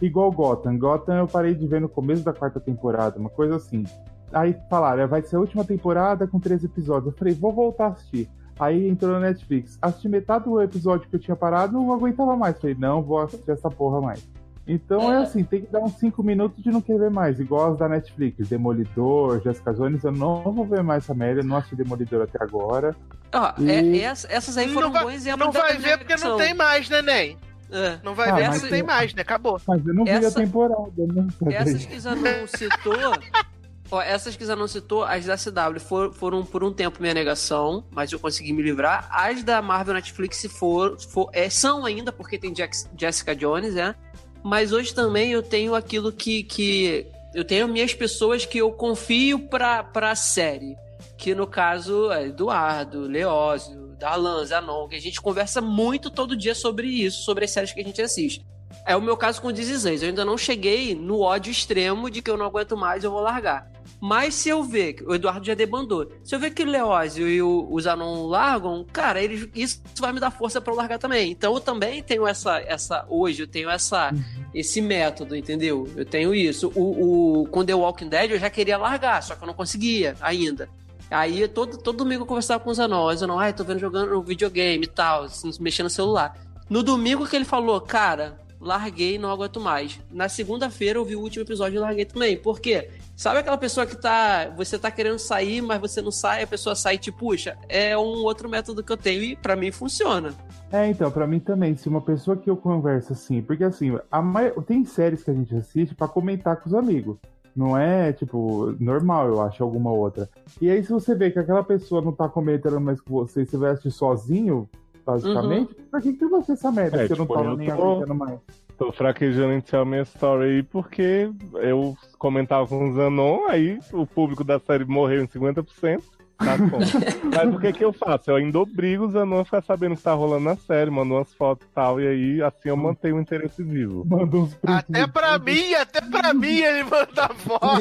Igual 0.00 0.32
Gotham. 0.32 0.76
Gotham 0.78 1.14
eu 1.16 1.28
parei 1.28 1.54
de 1.54 1.66
ver 1.66 1.80
no 1.80 1.88
começo 1.88 2.24
da 2.24 2.32
quarta 2.32 2.58
temporada, 2.58 3.18
uma 3.20 3.30
coisa 3.30 3.56
assim. 3.56 3.84
Aí 4.32 4.56
falaram, 4.68 5.06
vai 5.06 5.22
ser 5.22 5.36
a 5.36 5.40
última 5.40 5.64
temporada 5.64 6.26
com 6.26 6.40
três 6.40 6.64
episódios. 6.64 7.12
Eu 7.12 7.18
falei, 7.18 7.34
vou 7.34 7.52
voltar 7.52 7.84
a 7.84 7.88
assistir. 7.90 8.28
Aí 8.58 8.88
entrou 8.88 9.12
na 9.12 9.20
Netflix. 9.20 9.78
Assisti 9.82 10.08
metade 10.08 10.44
do 10.44 10.60
episódio 10.62 11.08
que 11.08 11.16
eu 11.16 11.20
tinha 11.20 11.36
parado, 11.36 11.72
não 11.72 11.92
aguentava 11.92 12.36
mais. 12.36 12.58
Falei, 12.58 12.76
não, 12.78 13.02
vou 13.02 13.18
assistir 13.20 13.50
essa 13.50 13.70
porra 13.70 14.00
mais. 14.00 14.26
Então 14.66 15.12
é, 15.12 15.16
É. 15.16 15.18
assim, 15.22 15.42
tem 15.42 15.62
que 15.62 15.72
dar 15.72 15.80
uns 15.80 15.94
5 15.94 16.22
minutos 16.22 16.62
de 16.62 16.70
não 16.70 16.80
querer 16.80 17.10
mais, 17.10 17.40
igual 17.40 17.72
as 17.72 17.78
da 17.78 17.88
Netflix. 17.88 18.48
Demolidor, 18.48 19.40
Jessica 19.42 19.74
Jones, 19.74 20.04
eu 20.04 20.12
não 20.12 20.40
vou 20.42 20.64
ver 20.64 20.82
mais 20.84 21.02
essa 21.02 21.12
merda, 21.14 21.42
não 21.42 21.56
assisti 21.56 21.74
Demolidor 21.74 22.22
até 22.22 22.42
agora. 22.42 22.94
Ó, 23.34 23.52
E- 23.58 23.70
é- 23.70 23.98
essa- 24.02 24.28
essas 24.30 24.56
aí 24.56 24.68
foram 24.68 24.88
Não 24.88 24.92
vai- 24.92 25.04
bons 25.04 25.14
exemplos 25.14 25.46
Não 25.46 25.52
da 25.52 25.60
vai 25.60 25.76
ver 25.78 25.98
porque 25.98 26.14
não 26.16 26.36
tem 26.36 26.54
mais, 26.54 26.88
neném. 26.88 27.36
É. 27.72 27.98
Não 28.04 28.14
vai 28.14 28.28
Ah, 28.28 28.34
ver 28.34 28.48
não 28.50 28.68
tem 28.68 28.82
mais, 28.82 29.14
né? 29.14 29.22
Acabou. 29.22 29.58
Mas 29.66 29.84
eu 29.84 29.94
não 29.94 30.04
vi 30.04 30.10
Essa- 30.10 30.38
a 30.40 30.42
temporada, 30.44 30.92
né? 30.98 31.26
Essas 31.50 31.86
que 31.86 31.98
Zanon 31.98 32.46
citou. 32.46 32.92
Essas 34.00 34.36
que 34.36 34.44
Zanon 34.44 34.66
citou, 34.68 35.02
as 35.04 35.26
da 35.26 35.36
CW 35.36 35.80
for- 35.80 36.12
foram 36.14 36.44
por 36.44 36.62
um 36.64 36.72
tempo 36.72 37.00
minha 37.02 37.12
negação, 37.12 37.84
mas 37.90 38.10
eu 38.12 38.18
consegui 38.18 38.52
me 38.52 38.62
livrar. 38.62 39.08
As 39.10 39.42
da 39.42 39.60
Marvel 39.60 39.94
Netflix 39.94 40.46
for, 40.58 40.96
for- 40.98 41.28
é, 41.32 41.50
são 41.50 41.84
ainda, 41.84 42.12
porque 42.12 42.38
tem 42.38 42.54
Jax- 42.54 42.88
Jessica 42.98 43.34
Jones, 43.36 43.74
né? 43.74 43.94
Mas 44.42 44.72
hoje 44.72 44.94
também 44.94 45.32
eu 45.32 45.42
tenho 45.42 45.74
aquilo 45.74 46.12
que. 46.12 46.42
que 46.44 47.06
eu 47.34 47.44
tenho 47.44 47.66
minhas 47.68 47.94
pessoas 47.94 48.44
que 48.44 48.58
eu 48.58 48.70
confio 48.72 49.38
pra, 49.48 49.82
pra 49.82 50.14
série. 50.14 50.76
Que 51.16 51.34
no 51.34 51.46
caso 51.46 52.10
é 52.10 52.26
Eduardo, 52.26 53.02
Leózio, 53.02 53.94
Darlan, 53.98 54.44
Zanon, 54.44 54.88
que 54.88 54.96
a 54.96 55.00
gente 55.00 55.20
conversa 55.20 55.60
muito 55.60 56.10
todo 56.10 56.36
dia 56.36 56.54
sobre 56.54 56.88
isso, 56.88 57.22
sobre 57.24 57.44
as 57.44 57.50
séries 57.52 57.72
que 57.72 57.80
a 57.80 57.84
gente 57.84 58.02
assiste. 58.02 58.44
É 58.84 58.96
o 58.96 59.00
meu 59.00 59.16
caso 59.16 59.40
com 59.40 59.52
This 59.52 59.68
Is 59.68 59.84
Us. 59.84 60.02
Eu 60.02 60.08
ainda 60.08 60.24
não 60.24 60.36
cheguei 60.36 60.94
no 60.94 61.20
ódio 61.20 61.50
extremo 61.52 62.10
de 62.10 62.20
que 62.20 62.30
eu 62.30 62.36
não 62.36 62.46
aguento 62.46 62.76
mais, 62.76 63.04
eu 63.04 63.10
vou 63.12 63.20
largar. 63.20 63.70
Mas 64.04 64.34
se 64.34 64.48
eu 64.48 64.64
ver, 64.64 64.94
que 64.94 65.04
o 65.04 65.14
Eduardo 65.14 65.46
já 65.46 65.54
debandou, 65.54 66.10
se 66.24 66.34
eu 66.34 66.40
ver 66.40 66.50
que 66.50 66.64
o 66.64 66.66
Leózio 66.66 67.28
e 67.28 67.40
o, 67.40 67.68
o 67.70 67.80
Zanon 67.80 68.26
largam, 68.26 68.84
cara, 68.92 69.22
eles, 69.22 69.48
isso 69.54 69.80
vai 70.00 70.12
me 70.12 70.18
dar 70.18 70.32
força 70.32 70.60
pra 70.60 70.72
eu 70.72 70.76
largar 70.76 70.98
também. 70.98 71.30
Então 71.30 71.54
eu 71.54 71.60
também 71.60 72.02
tenho 72.02 72.26
essa, 72.26 72.58
essa 72.58 73.06
hoje, 73.08 73.44
eu 73.44 73.46
tenho 73.46 73.70
essa, 73.70 74.12
esse 74.52 74.80
método, 74.80 75.36
entendeu? 75.36 75.88
Eu 75.94 76.04
tenho 76.04 76.34
isso. 76.34 76.72
O, 76.74 77.42
o, 77.42 77.46
com 77.46 77.64
The 77.64 77.76
Walking 77.76 78.08
Dead 78.08 78.32
eu 78.32 78.40
já 78.40 78.50
queria 78.50 78.76
largar, 78.76 79.22
só 79.22 79.36
que 79.36 79.44
eu 79.44 79.46
não 79.46 79.54
conseguia 79.54 80.16
ainda. 80.20 80.68
Aí 81.08 81.46
todo, 81.46 81.78
todo 81.78 81.98
domingo 81.98 82.22
eu 82.22 82.26
conversava 82.26 82.58
com 82.58 82.70
o 82.70 82.74
Zanon, 82.74 83.04
o 83.04 83.14
Zanon, 83.14 83.38
ai, 83.38 83.52
tô 83.52 83.62
vendo 83.62 83.78
jogando 83.78 84.20
videogame 84.20 84.84
e 84.84 84.88
tal, 84.88 85.24
assim, 85.26 85.48
mexendo 85.60 85.84
no 85.84 85.90
celular. 85.90 86.36
No 86.68 86.82
domingo 86.82 87.24
que 87.24 87.36
ele 87.36 87.44
falou, 87.44 87.80
cara, 87.80 88.41
larguei, 88.62 89.18
não 89.18 89.30
aguento 89.30 89.60
mais. 89.60 89.98
Na 90.10 90.28
segunda-feira 90.28 90.98
eu 90.98 91.04
vi 91.04 91.16
o 91.16 91.20
último 91.20 91.44
episódio 91.44 91.76
e 91.76 91.80
larguei 91.80 92.04
também. 92.04 92.36
Por 92.36 92.60
quê? 92.60 92.88
Sabe 93.16 93.40
aquela 93.40 93.58
pessoa 93.58 93.84
que 93.84 93.96
tá. 94.00 94.50
Você 94.56 94.78
tá 94.78 94.90
querendo 94.90 95.18
sair, 95.18 95.60
mas 95.60 95.80
você 95.80 96.00
não 96.00 96.10
sai, 96.12 96.44
a 96.44 96.46
pessoa 96.46 96.74
sai 96.74 96.94
e 96.94 96.98
te 96.98 97.10
puxa? 97.12 97.56
É 97.68 97.98
um 97.98 98.22
outro 98.24 98.48
método 98.48 98.82
que 98.82 98.92
eu 98.92 98.96
tenho 98.96 99.22
e 99.22 99.36
pra 99.36 99.56
mim 99.56 99.70
funciona. 99.72 100.32
É, 100.70 100.88
então, 100.88 101.10
pra 101.10 101.26
mim 101.26 101.38
também, 101.40 101.76
se 101.76 101.88
uma 101.88 102.00
pessoa 102.00 102.36
que 102.36 102.48
eu 102.48 102.56
converso 102.56 103.12
assim, 103.12 103.42
porque 103.42 103.64
assim, 103.64 103.98
mai- 104.24 104.52
tem 104.66 104.84
séries 104.84 105.22
que 105.22 105.30
a 105.30 105.34
gente 105.34 105.54
assiste 105.54 105.94
pra 105.94 106.08
comentar 106.08 106.56
com 106.56 106.68
os 106.68 106.74
amigos. 106.74 107.16
Não 107.54 107.76
é, 107.76 108.14
tipo, 108.14 108.74
normal, 108.80 109.28
eu 109.28 109.42
acho, 109.42 109.62
alguma 109.62 109.92
outra. 109.92 110.26
E 110.58 110.70
aí, 110.70 110.82
se 110.82 110.90
você 110.90 111.14
vê 111.14 111.30
que 111.30 111.38
aquela 111.38 111.62
pessoa 111.62 112.00
não 112.00 112.10
tá 112.12 112.26
comentando 112.26 112.80
mais 112.80 112.98
com 112.98 113.12
você 113.12 113.44
você 113.44 113.58
vai 113.58 113.72
assistir 113.72 113.90
sozinho, 113.90 114.66
basicamente, 115.04 115.74
pra 115.90 116.00
que 116.00 116.12
que 116.12 116.26
você 116.26 116.52
essa 116.52 116.70
merda? 116.72 117.02
É, 117.02 117.06
se 117.06 117.12
eu 117.12 117.16
não 117.18 117.24
tipo, 117.26 117.34
tava 117.34 117.48
eu 117.50 117.56
nem 117.56 117.68
tô- 117.68 117.72
aguentando 117.74 118.14
mais. 118.14 118.38
Tô 118.78 118.90
fraquejando 118.90 119.52
em 119.52 119.60
Tell 119.60 119.84
Me 119.86 119.98
a 120.00 120.02
Story 120.02 120.44
aí 120.44 120.62
porque 120.62 121.30
eu 121.54 121.96
comentava 122.18 122.66
com 122.66 122.88
o 122.88 122.92
Zanon, 122.94 123.46
aí 123.48 123.78
o 123.92 124.06
público 124.06 124.42
da 124.42 124.58
série 124.58 124.84
morreu 124.84 125.22
em 125.22 125.26
50%. 125.28 126.02
Tá. 126.38 126.56
Mas 127.36 127.54
o 127.54 127.58
que 127.60 127.72
que 127.72 127.84
eu 127.84 127.92
faço? 127.92 128.30
Eu 128.30 128.36
ainda 128.36 128.58
obrigo 128.58 129.04
o 129.04 129.10
Zanon 129.10 129.40
a 129.40 129.44
ficar 129.44 129.62
sabendo 129.62 129.92
o 129.92 129.96
que 129.96 130.02
tá 130.02 130.12
rolando 130.12 130.44
na 130.46 130.56
série, 130.56 130.90
mando 130.90 131.14
umas 131.14 131.32
fotos 131.34 131.64
e 131.64 131.70
tal, 131.72 132.00
e 132.00 132.06
aí 132.08 132.42
assim 132.42 132.70
eu 132.70 132.76
mantenho 132.76 133.16
o 133.16 133.20
interesse 133.20 133.62
vivo. 133.62 134.04
Manda 134.04 134.36
uns 134.36 134.58
Até 134.66 135.06
pra 135.06 135.38
mim, 135.38 135.74
até 135.74 136.00
pra 136.00 136.34
mim 136.34 136.56
ele 136.58 136.82
manda 136.82 137.28
foto. 137.34 137.80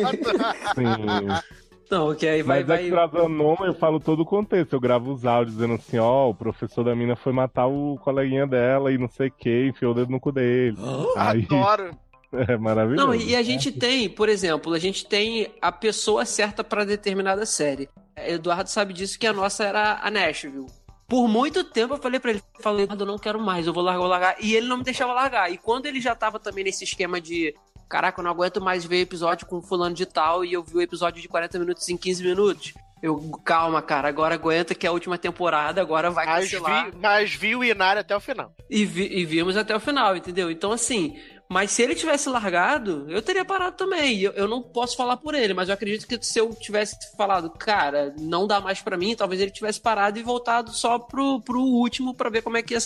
Sim. 0.76 1.28
Não, 1.92 2.16
que 2.16 2.26
aí 2.26 2.42
vai. 2.42 2.60
Mas 2.60 2.70
é 2.70 2.74
vai... 2.74 2.84
que 2.86 2.90
pra 2.90 3.08
Zanon 3.08 3.58
eu 3.66 3.74
falo 3.74 4.00
todo 4.00 4.22
o 4.22 4.26
contexto. 4.26 4.72
Eu 4.72 4.80
gravo 4.80 5.12
os 5.12 5.26
áudios 5.26 5.58
dizendo 5.58 5.74
assim, 5.74 5.98
ó, 6.00 6.30
o 6.30 6.34
professor 6.34 6.86
da 6.86 6.96
mina 6.96 7.18
foi 7.18 7.34
matar 7.34 7.68
o 7.68 7.98
coleguinha 7.98 8.48
dela 8.48 8.94
e 8.94 8.98
não 8.98 9.10
sei 9.10 9.28
o 9.28 9.32
que, 9.32 9.68
enfiou 9.68 9.92
o 9.92 9.96
dedo 9.96 10.10
no 10.10 10.20
cu 10.20 10.32
dele. 10.32 10.78
Aí 11.18 11.46
Adoro. 11.52 11.92
é 12.32 12.56
maravilhoso. 12.56 13.06
Não, 13.06 13.14
e 13.14 13.36
a 13.36 13.44
gente 13.44 13.74
tem, 13.74 14.08
por 14.08 14.30
exemplo, 14.30 14.74
a 14.74 14.80
gente 14.80 15.06
tem 15.06 15.54
a 15.62 15.70
pessoa 15.70 16.24
certa 16.24 16.64
pra 16.64 16.86
determinada 16.86 17.46
série. 17.46 17.90
Eduardo 18.16 18.70
sabe 18.70 18.94
disso 18.94 19.20
que 19.20 19.28
a 19.28 19.34
nossa 19.34 19.66
era 19.66 20.00
a 20.02 20.10
Nashville. 20.10 20.68
Por 21.10 21.28
muito 21.28 21.62
tempo 21.62 21.96
eu 21.96 21.98
falei 21.98 22.22
pra 22.22 22.32
ele, 22.32 22.42
falei, 22.62 22.84
Eduardo, 22.84 23.04
eu 23.04 23.08
não 23.08 23.18
quero 23.18 23.38
mais, 23.38 23.68
eu 23.68 23.74
vou 23.74 23.84
largar, 23.84 23.98
eu 23.98 24.02
vou 24.02 24.10
largar. 24.10 24.38
E 24.40 24.56
ele 24.56 24.70
não 24.70 24.78
me 24.78 24.84
deixava 24.86 25.12
largar. 25.12 25.52
E 25.52 25.58
quando 25.58 25.88
ele 25.88 26.00
já 26.00 26.16
tava 26.16 26.40
também 26.40 26.64
nesse 26.64 26.86
esquema 26.86 27.20
de, 27.20 27.54
caraca, 27.92 28.20
eu 28.20 28.24
não 28.24 28.32
aguento 28.32 28.62
mais 28.62 28.86
ver 28.86 29.02
episódio 29.02 29.46
com 29.46 29.62
fulano 29.62 29.94
de 29.94 30.06
tal, 30.06 30.44
e 30.46 30.54
eu 30.54 30.64
vi 30.64 30.78
o 30.78 30.82
episódio 30.82 31.22
de 31.22 31.28
40 31.28 31.60
minutos 31.60 31.88
em 31.90 31.98
15 31.98 32.24
minutos. 32.24 32.74
Eu, 33.04 33.20
calma, 33.44 33.82
cara, 33.82 34.08
agora 34.08 34.36
aguenta 34.36 34.76
que 34.76 34.86
é 34.86 34.90
a 34.90 34.94
última 34.94 35.18
temporada, 35.18 35.82
agora 35.82 36.12
vai 36.12 36.26
Mas 36.26 36.52
cancelar. 36.52 36.92
vi, 36.92 36.98
mas 37.00 37.34
vi 37.34 37.56
o 37.56 37.64
Inari 37.64 38.00
até 38.00 38.16
o 38.16 38.20
final. 38.20 38.54
E, 38.70 38.86
vi- 38.86 39.10
e 39.12 39.26
vimos 39.26 39.58
até 39.58 39.76
o 39.76 39.80
final, 39.80 40.16
entendeu? 40.16 40.52
Então, 40.52 40.72
assim, 40.72 41.20
mas 41.50 41.72
se 41.72 41.82
ele 41.82 41.96
tivesse 41.96 42.30
largado, 42.30 43.08
eu 43.10 43.20
teria 43.22 43.44
parado 43.44 43.76
também. 43.76 44.20
Eu, 44.22 44.32
eu 44.34 44.48
não 44.48 44.62
posso 44.62 44.96
falar 44.96 45.18
por 45.18 45.34
ele, 45.34 45.52
mas 45.52 45.68
eu 45.68 45.74
acredito 45.74 46.06
que 46.08 46.24
se 46.24 46.38
eu 46.38 46.54
tivesse 46.54 46.96
falado, 47.18 47.50
cara, 47.50 48.14
não 48.20 48.46
dá 48.46 48.62
mais 48.62 48.82
pra 48.84 48.96
mim, 48.96 49.16
talvez 49.16 49.42
ele 49.42 49.50
tivesse 49.50 49.82
parado 49.82 50.20
e 50.20 50.24
voltado 50.24 50.72
só 50.72 51.00
pro, 51.00 51.42
pro 51.42 51.60
último 51.60 52.14
pra 52.14 52.30
ver 52.30 52.44
como 52.44 52.58
é 52.58 52.62
que 52.62 52.76
ia 52.76 52.80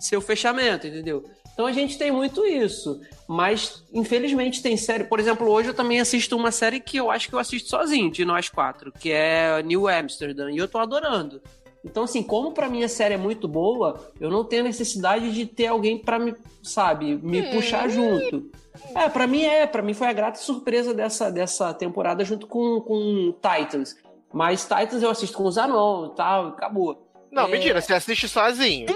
ser 0.00 0.16
o 0.16 0.20
fechamento, 0.20 0.88
entendeu? 0.88 1.22
Então 1.52 1.66
a 1.66 1.72
gente 1.72 1.98
tem 1.98 2.10
muito 2.10 2.44
isso. 2.46 3.00
Mas, 3.28 3.84
infelizmente, 3.92 4.62
tem 4.62 4.76
série. 4.76 5.04
Por 5.04 5.20
exemplo, 5.20 5.48
hoje 5.48 5.68
eu 5.68 5.74
também 5.74 6.00
assisto 6.00 6.36
uma 6.36 6.50
série 6.50 6.80
que 6.80 6.96
eu 6.96 7.10
acho 7.10 7.28
que 7.28 7.34
eu 7.34 7.38
assisto 7.38 7.68
sozinho, 7.68 8.10
de 8.10 8.24
nós 8.24 8.48
quatro, 8.48 8.92
que 8.92 9.10
é 9.10 9.62
New 9.62 9.88
Amsterdam, 9.88 10.50
e 10.50 10.56
eu 10.58 10.68
tô 10.68 10.78
adorando. 10.78 11.40
Então, 11.84 12.04
assim, 12.04 12.22
como 12.22 12.52
pra 12.52 12.68
mim 12.68 12.84
a 12.84 12.88
série 12.88 13.14
é 13.14 13.18
muito 13.18 13.48
boa, 13.48 14.12
eu 14.20 14.30
não 14.30 14.44
tenho 14.44 14.62
necessidade 14.64 15.32
de 15.32 15.46
ter 15.46 15.66
alguém 15.66 15.98
pra 15.98 16.18
me, 16.18 16.34
sabe, 16.62 17.16
me 17.16 17.42
puxar 17.50 17.88
junto. 17.88 18.50
É, 18.94 19.08
pra 19.08 19.26
mim 19.26 19.42
é, 19.42 19.66
pra 19.66 19.82
mim 19.82 19.92
foi 19.92 20.06
a 20.06 20.12
grata 20.12 20.38
surpresa 20.38 20.94
dessa, 20.94 21.30
dessa 21.30 21.74
temporada 21.74 22.24
junto 22.24 22.46
com, 22.46 22.80
com 22.80 23.34
Titans. 23.34 23.96
Mas 24.32 24.62
Titans 24.62 25.02
eu 25.02 25.10
assisto 25.10 25.36
com 25.36 25.44
o 25.44 25.50
Zanon 25.50 26.06
e 26.12 26.14
tal, 26.16 26.46
e 26.46 26.48
acabou. 26.50 27.06
Não, 27.30 27.46
É. 27.46 27.50
mentira, 27.50 27.80
você 27.80 27.92
assiste 27.94 28.28
sozinho. 28.28 28.86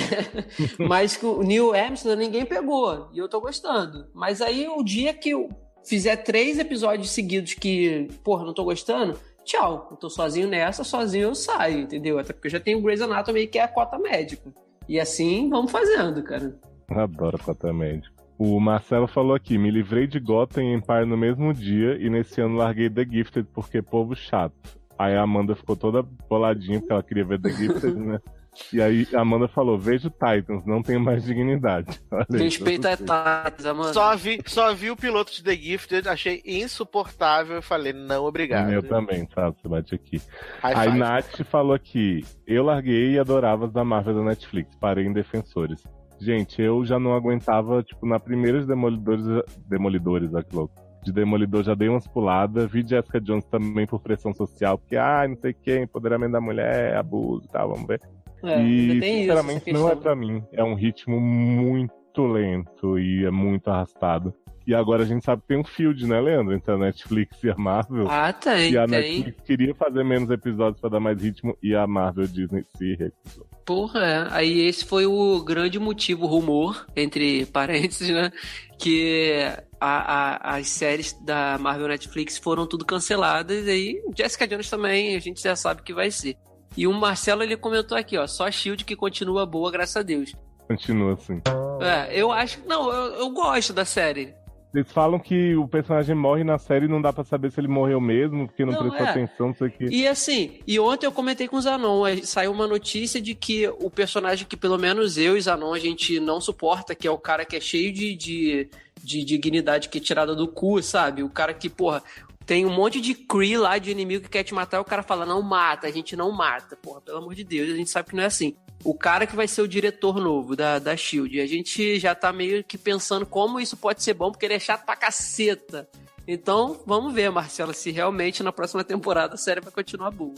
Mas 0.78 1.16
que 1.16 1.26
o 1.26 1.42
Neil 1.42 1.74
Amsterdam 1.74 2.18
ninguém 2.18 2.44
pegou. 2.44 3.08
E 3.12 3.18
eu 3.18 3.28
tô 3.28 3.40
gostando. 3.40 4.06
Mas 4.14 4.40
aí 4.40 4.68
o 4.68 4.82
dia 4.82 5.12
que 5.12 5.30
eu. 5.30 5.48
fizer 5.84 6.16
três 6.16 6.58
episódios 6.58 7.10
seguidos 7.10 7.54
que, 7.54 8.08
porra, 8.22 8.44
não 8.44 8.54
tô 8.54 8.64
gostando, 8.64 9.18
tchau. 9.44 9.88
Eu 9.90 9.96
tô 9.96 10.08
sozinho 10.08 10.48
nessa, 10.48 10.84
sozinho 10.84 11.28
eu 11.28 11.34
saio, 11.34 11.80
entendeu? 11.80 12.18
Até 12.18 12.32
porque 12.32 12.48
eu 12.48 12.52
já 12.52 12.60
tenho 12.60 12.78
o 12.78 12.82
Grey's 12.82 13.00
Anatomy, 13.00 13.46
que 13.46 13.58
é 13.58 13.62
a 13.62 13.68
cota 13.68 13.98
médico. 13.98 14.52
E 14.88 14.98
assim, 14.98 15.48
vamos 15.48 15.70
fazendo, 15.70 16.22
cara. 16.22 16.58
Adoro 16.88 17.38
cota 17.38 17.72
médico. 17.72 18.12
O 18.38 18.58
Marcelo 18.58 19.06
falou 19.06 19.36
aqui, 19.36 19.56
me 19.56 19.70
livrei 19.70 20.06
de 20.06 20.18
Gotham 20.18 20.64
e 20.64 20.74
Empire 20.74 21.06
no 21.06 21.16
mesmo 21.16 21.54
dia 21.54 21.96
e 22.00 22.10
nesse 22.10 22.40
ano 22.40 22.56
larguei 22.56 22.90
The 22.90 23.04
Gifted 23.04 23.46
porque 23.52 23.80
povo 23.80 24.16
chato. 24.16 24.52
Aí 24.98 25.14
a 25.14 25.22
Amanda 25.22 25.54
ficou 25.54 25.76
toda 25.76 26.02
boladinha 26.02 26.80
porque 26.80 26.92
ela 26.92 27.02
queria 27.02 27.24
ver 27.24 27.40
The 27.40 27.50
Gifted, 27.50 27.94
né? 27.94 28.18
E 28.72 28.82
aí 28.82 29.06
a 29.14 29.20
Amanda 29.20 29.48
falou, 29.48 29.78
vejo 29.78 30.10
Titans, 30.10 30.64
não 30.66 30.82
tenho 30.82 31.00
mais 31.00 31.24
dignidade. 31.24 31.98
Olha 32.12 32.26
Respeita 32.30 32.88
a 32.88 32.92
eu- 32.92 32.96
Titans, 32.98 33.66
Amanda. 33.66 33.92
Só 33.94 34.14
vi, 34.14 34.40
só 34.46 34.74
vi 34.74 34.90
o 34.90 34.96
piloto 34.96 35.32
de 35.32 35.42
The 35.42 35.54
Gifted, 35.56 36.08
achei 36.08 36.42
insuportável 36.44 37.58
e 37.58 37.62
falei, 37.62 37.92
não, 37.92 38.24
obrigado. 38.24 38.70
Eu 38.70 38.82
também, 38.82 39.26
sabe? 39.34 39.56
Você 39.60 39.68
bate 39.68 39.94
aqui. 39.94 40.20
High 40.62 40.74
Aí 40.76 40.86
five. 40.88 40.98
Nath 40.98 41.42
falou 41.50 41.74
aqui: 41.74 42.24
eu 42.46 42.62
larguei 42.64 43.12
e 43.12 43.18
adorava 43.18 43.64
as 43.66 43.72
da 43.72 43.84
Marvel 43.84 44.16
da 44.16 44.22
Netflix, 44.24 44.74
parei 44.76 45.06
em 45.06 45.12
Defensores. 45.12 45.82
Gente, 46.20 46.60
eu 46.62 46.84
já 46.84 46.98
não 47.00 47.14
aguentava, 47.14 47.82
tipo, 47.82 48.06
na 48.06 48.20
primeira 48.20 48.60
de 48.60 48.66
Demolidores. 48.66 49.24
Demolidores, 49.68 50.32
olha 50.32 50.44
que 50.44 50.54
louco. 50.54 50.74
De 51.02 51.10
Demolidor 51.12 51.64
já 51.64 51.74
dei 51.74 51.88
umas 51.88 52.06
puladas. 52.06 52.70
Vi 52.70 52.86
Jessica 52.86 53.20
Jones 53.20 53.44
também 53.46 53.86
por 53.86 53.98
pressão 54.00 54.32
social, 54.32 54.78
porque, 54.78 54.96
ah, 54.96 55.26
não 55.26 55.36
sei 55.36 55.52
quem, 55.52 55.82
empoderamento 55.82 56.30
da 56.32 56.40
mulher, 56.40 56.96
abuso 56.96 57.44
e 57.46 57.48
tal, 57.48 57.70
vamos 57.70 57.86
ver. 57.88 58.00
É, 58.42 58.62
e, 58.62 59.00
tem 59.00 59.10
isso, 59.14 59.20
sinceramente, 59.32 59.72
não 59.72 59.88
é 59.88 59.94
pra 59.96 60.14
mim. 60.16 60.42
É 60.52 60.62
um 60.64 60.74
ritmo 60.74 61.20
muito 61.20 62.26
lento 62.26 62.98
e 62.98 63.24
é 63.24 63.30
muito 63.30 63.68
arrastado. 63.68 64.34
E 64.64 64.72
agora 64.74 65.02
a 65.02 65.06
gente 65.06 65.24
sabe 65.24 65.42
que 65.42 65.48
tem 65.48 65.58
um 65.58 65.64
field, 65.64 66.06
né, 66.06 66.20
Leandro? 66.20 66.54
Entre 66.54 66.72
a 66.72 66.78
Netflix 66.78 67.42
e 67.42 67.50
a 67.50 67.56
Marvel. 67.56 68.06
Ah, 68.08 68.32
tem, 68.32 68.70
E 68.70 68.78
a 68.78 68.86
tem. 68.86 69.18
Netflix 69.18 69.40
queria 69.44 69.74
fazer 69.74 70.04
menos 70.04 70.30
episódios 70.30 70.80
pra 70.80 70.88
dar 70.88 71.00
mais 71.00 71.20
ritmo 71.20 71.56
e 71.60 71.74
a 71.74 71.84
Marvel 71.84 72.28
Disney 72.28 72.64
se 72.76 72.94
recusou. 72.94 73.44
Porra, 73.66 74.00
é. 74.00 74.26
Aí 74.30 74.60
esse 74.60 74.84
foi 74.84 75.04
o 75.04 75.42
grande 75.42 75.80
motivo, 75.80 76.26
rumor, 76.26 76.86
entre 76.94 77.44
parênteses, 77.46 78.08
né? 78.10 78.30
Que 78.78 79.32
a- 79.80 80.36
a- 80.50 80.56
as 80.56 80.68
séries 80.68 81.12
da 81.24 81.58
Marvel 81.58 81.88
Netflix 81.88 82.38
foram 82.38 82.64
tudo 82.64 82.84
canceladas. 82.84 83.66
E 83.66 83.70
aí, 83.70 84.02
Jessica 84.16 84.46
Jones 84.46 84.70
também, 84.70 85.16
a 85.16 85.18
gente 85.18 85.42
já 85.42 85.56
sabe 85.56 85.82
que 85.82 85.92
vai 85.92 86.10
ser. 86.12 86.36
E 86.76 86.86
o 86.86 86.92
Marcelo, 86.92 87.42
ele 87.42 87.56
comentou 87.56 87.96
aqui, 87.96 88.16
ó, 88.16 88.26
só 88.26 88.50
Shield 88.50 88.84
que 88.84 88.96
continua 88.96 89.44
boa, 89.44 89.70
graças 89.70 89.96
a 89.96 90.02
Deus. 90.02 90.34
Continua 90.66 91.14
assim. 91.14 91.40
É, 91.80 92.18
eu 92.18 92.32
acho. 92.32 92.60
Não, 92.66 92.90
eu, 92.90 93.14
eu 93.16 93.30
gosto 93.30 93.72
da 93.72 93.84
série. 93.84 94.34
Eles 94.74 94.90
falam 94.90 95.18
que 95.18 95.54
o 95.54 95.68
personagem 95.68 96.14
morre 96.14 96.42
na 96.42 96.56
série 96.56 96.86
e 96.86 96.88
não 96.88 97.02
dá 97.02 97.12
pra 97.12 97.22
saber 97.24 97.52
se 97.52 97.60
ele 97.60 97.68
morreu 97.68 98.00
mesmo, 98.00 98.46
porque 98.46 98.64
não, 98.64 98.72
Não, 98.72 98.80
prestou 98.80 99.06
é. 99.06 99.10
atenção, 99.10 99.46
não 99.48 99.54
sei 99.54 99.68
o 99.68 99.70
que. 99.70 99.84
E 99.84 100.08
assim, 100.08 100.60
e 100.66 100.80
ontem 100.80 101.04
eu 101.04 101.12
comentei 101.12 101.46
com 101.46 101.56
o 101.56 101.60
Zanon, 101.60 102.04
saiu 102.22 102.52
uma 102.52 102.66
notícia 102.66 103.20
de 103.20 103.34
que 103.34 103.68
o 103.68 103.90
personagem 103.90 104.46
que 104.46 104.56
pelo 104.56 104.78
menos 104.78 105.18
eu 105.18 105.36
e 105.36 105.40
Zanon 105.42 105.74
a 105.74 105.78
gente 105.78 106.18
não 106.18 106.40
suporta, 106.40 106.94
que 106.94 107.06
é 107.06 107.10
o 107.10 107.18
cara 107.18 107.44
que 107.44 107.54
é 107.54 107.60
cheio 107.60 107.92
de, 107.92 108.16
de, 108.16 108.70
de 109.04 109.22
dignidade 109.24 109.90
que 109.90 109.98
é 109.98 110.00
tirada 110.00 110.34
do 110.34 110.48
cu, 110.48 110.82
sabe? 110.82 111.22
O 111.22 111.28
cara 111.28 111.52
que, 111.52 111.68
porra, 111.68 112.02
tem 112.46 112.66
um 112.66 112.70
monte 112.70 113.00
de 113.00 113.14
Kree 113.14 113.56
lá 113.56 113.78
de 113.78 113.90
inimigo 113.90 114.24
que 114.24 114.30
quer 114.30 114.42
te 114.42 114.54
matar 114.54 114.78
e 114.78 114.80
o 114.80 114.84
cara 114.84 115.02
fala, 115.02 115.24
não 115.24 115.42
mata, 115.42 115.86
a 115.86 115.90
gente 115.90 116.16
não 116.16 116.30
mata. 116.32 116.76
Porra, 116.76 117.00
pelo 117.00 117.18
amor 117.18 117.34
de 117.34 117.44
Deus, 117.44 117.70
a 117.70 117.76
gente 117.76 117.90
sabe 117.90 118.10
que 118.10 118.16
não 118.16 118.22
é 118.22 118.26
assim. 118.26 118.56
O 118.84 118.94
cara 118.94 119.26
que 119.26 119.36
vai 119.36 119.46
ser 119.46 119.62
o 119.62 119.68
diretor 119.68 120.20
novo 120.20 120.56
da, 120.56 120.78
da 120.78 120.96
SHIELD. 120.96 121.40
A 121.40 121.46
gente 121.46 121.98
já 122.00 122.14
tá 122.14 122.32
meio 122.32 122.64
que 122.64 122.76
pensando 122.76 123.24
como 123.24 123.60
isso 123.60 123.76
pode 123.76 124.02
ser 124.02 124.14
bom, 124.14 124.30
porque 124.30 124.44
ele 124.44 124.54
é 124.54 124.58
chato 124.58 124.84
pra 124.84 124.96
caceta. 124.96 125.88
Então, 126.26 126.80
vamos 126.86 127.12
ver, 127.12 127.30
Marcelo, 127.30 127.74
se 127.74 127.90
realmente 127.90 128.42
na 128.42 128.52
próxima 128.52 128.84
temporada 128.84 129.34
a 129.34 129.38
série 129.38 129.60
vai 129.60 129.72
continuar 129.72 130.10
boa. 130.10 130.34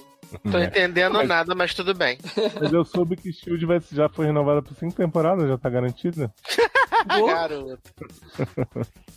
Tô 0.51 0.59
entendendo 0.59 1.23
nada, 1.25 1.55
mas 1.55 1.75
tudo 1.75 1.95
bem. 1.95 2.19
Mas 2.61 2.73
eu 2.73 2.85
soube 2.85 3.17
que 3.17 3.33
Shield 3.33 3.65
vai, 3.67 3.81
já 3.93 4.09
foi 4.09 4.27
renovada 4.27 4.63
por 4.63 4.75
cinco 4.77 4.95
temporadas, 4.95 5.49
já 5.49 5.59
tá 5.59 5.69
garantida. 5.71 6.33
Garoto. 7.07 7.79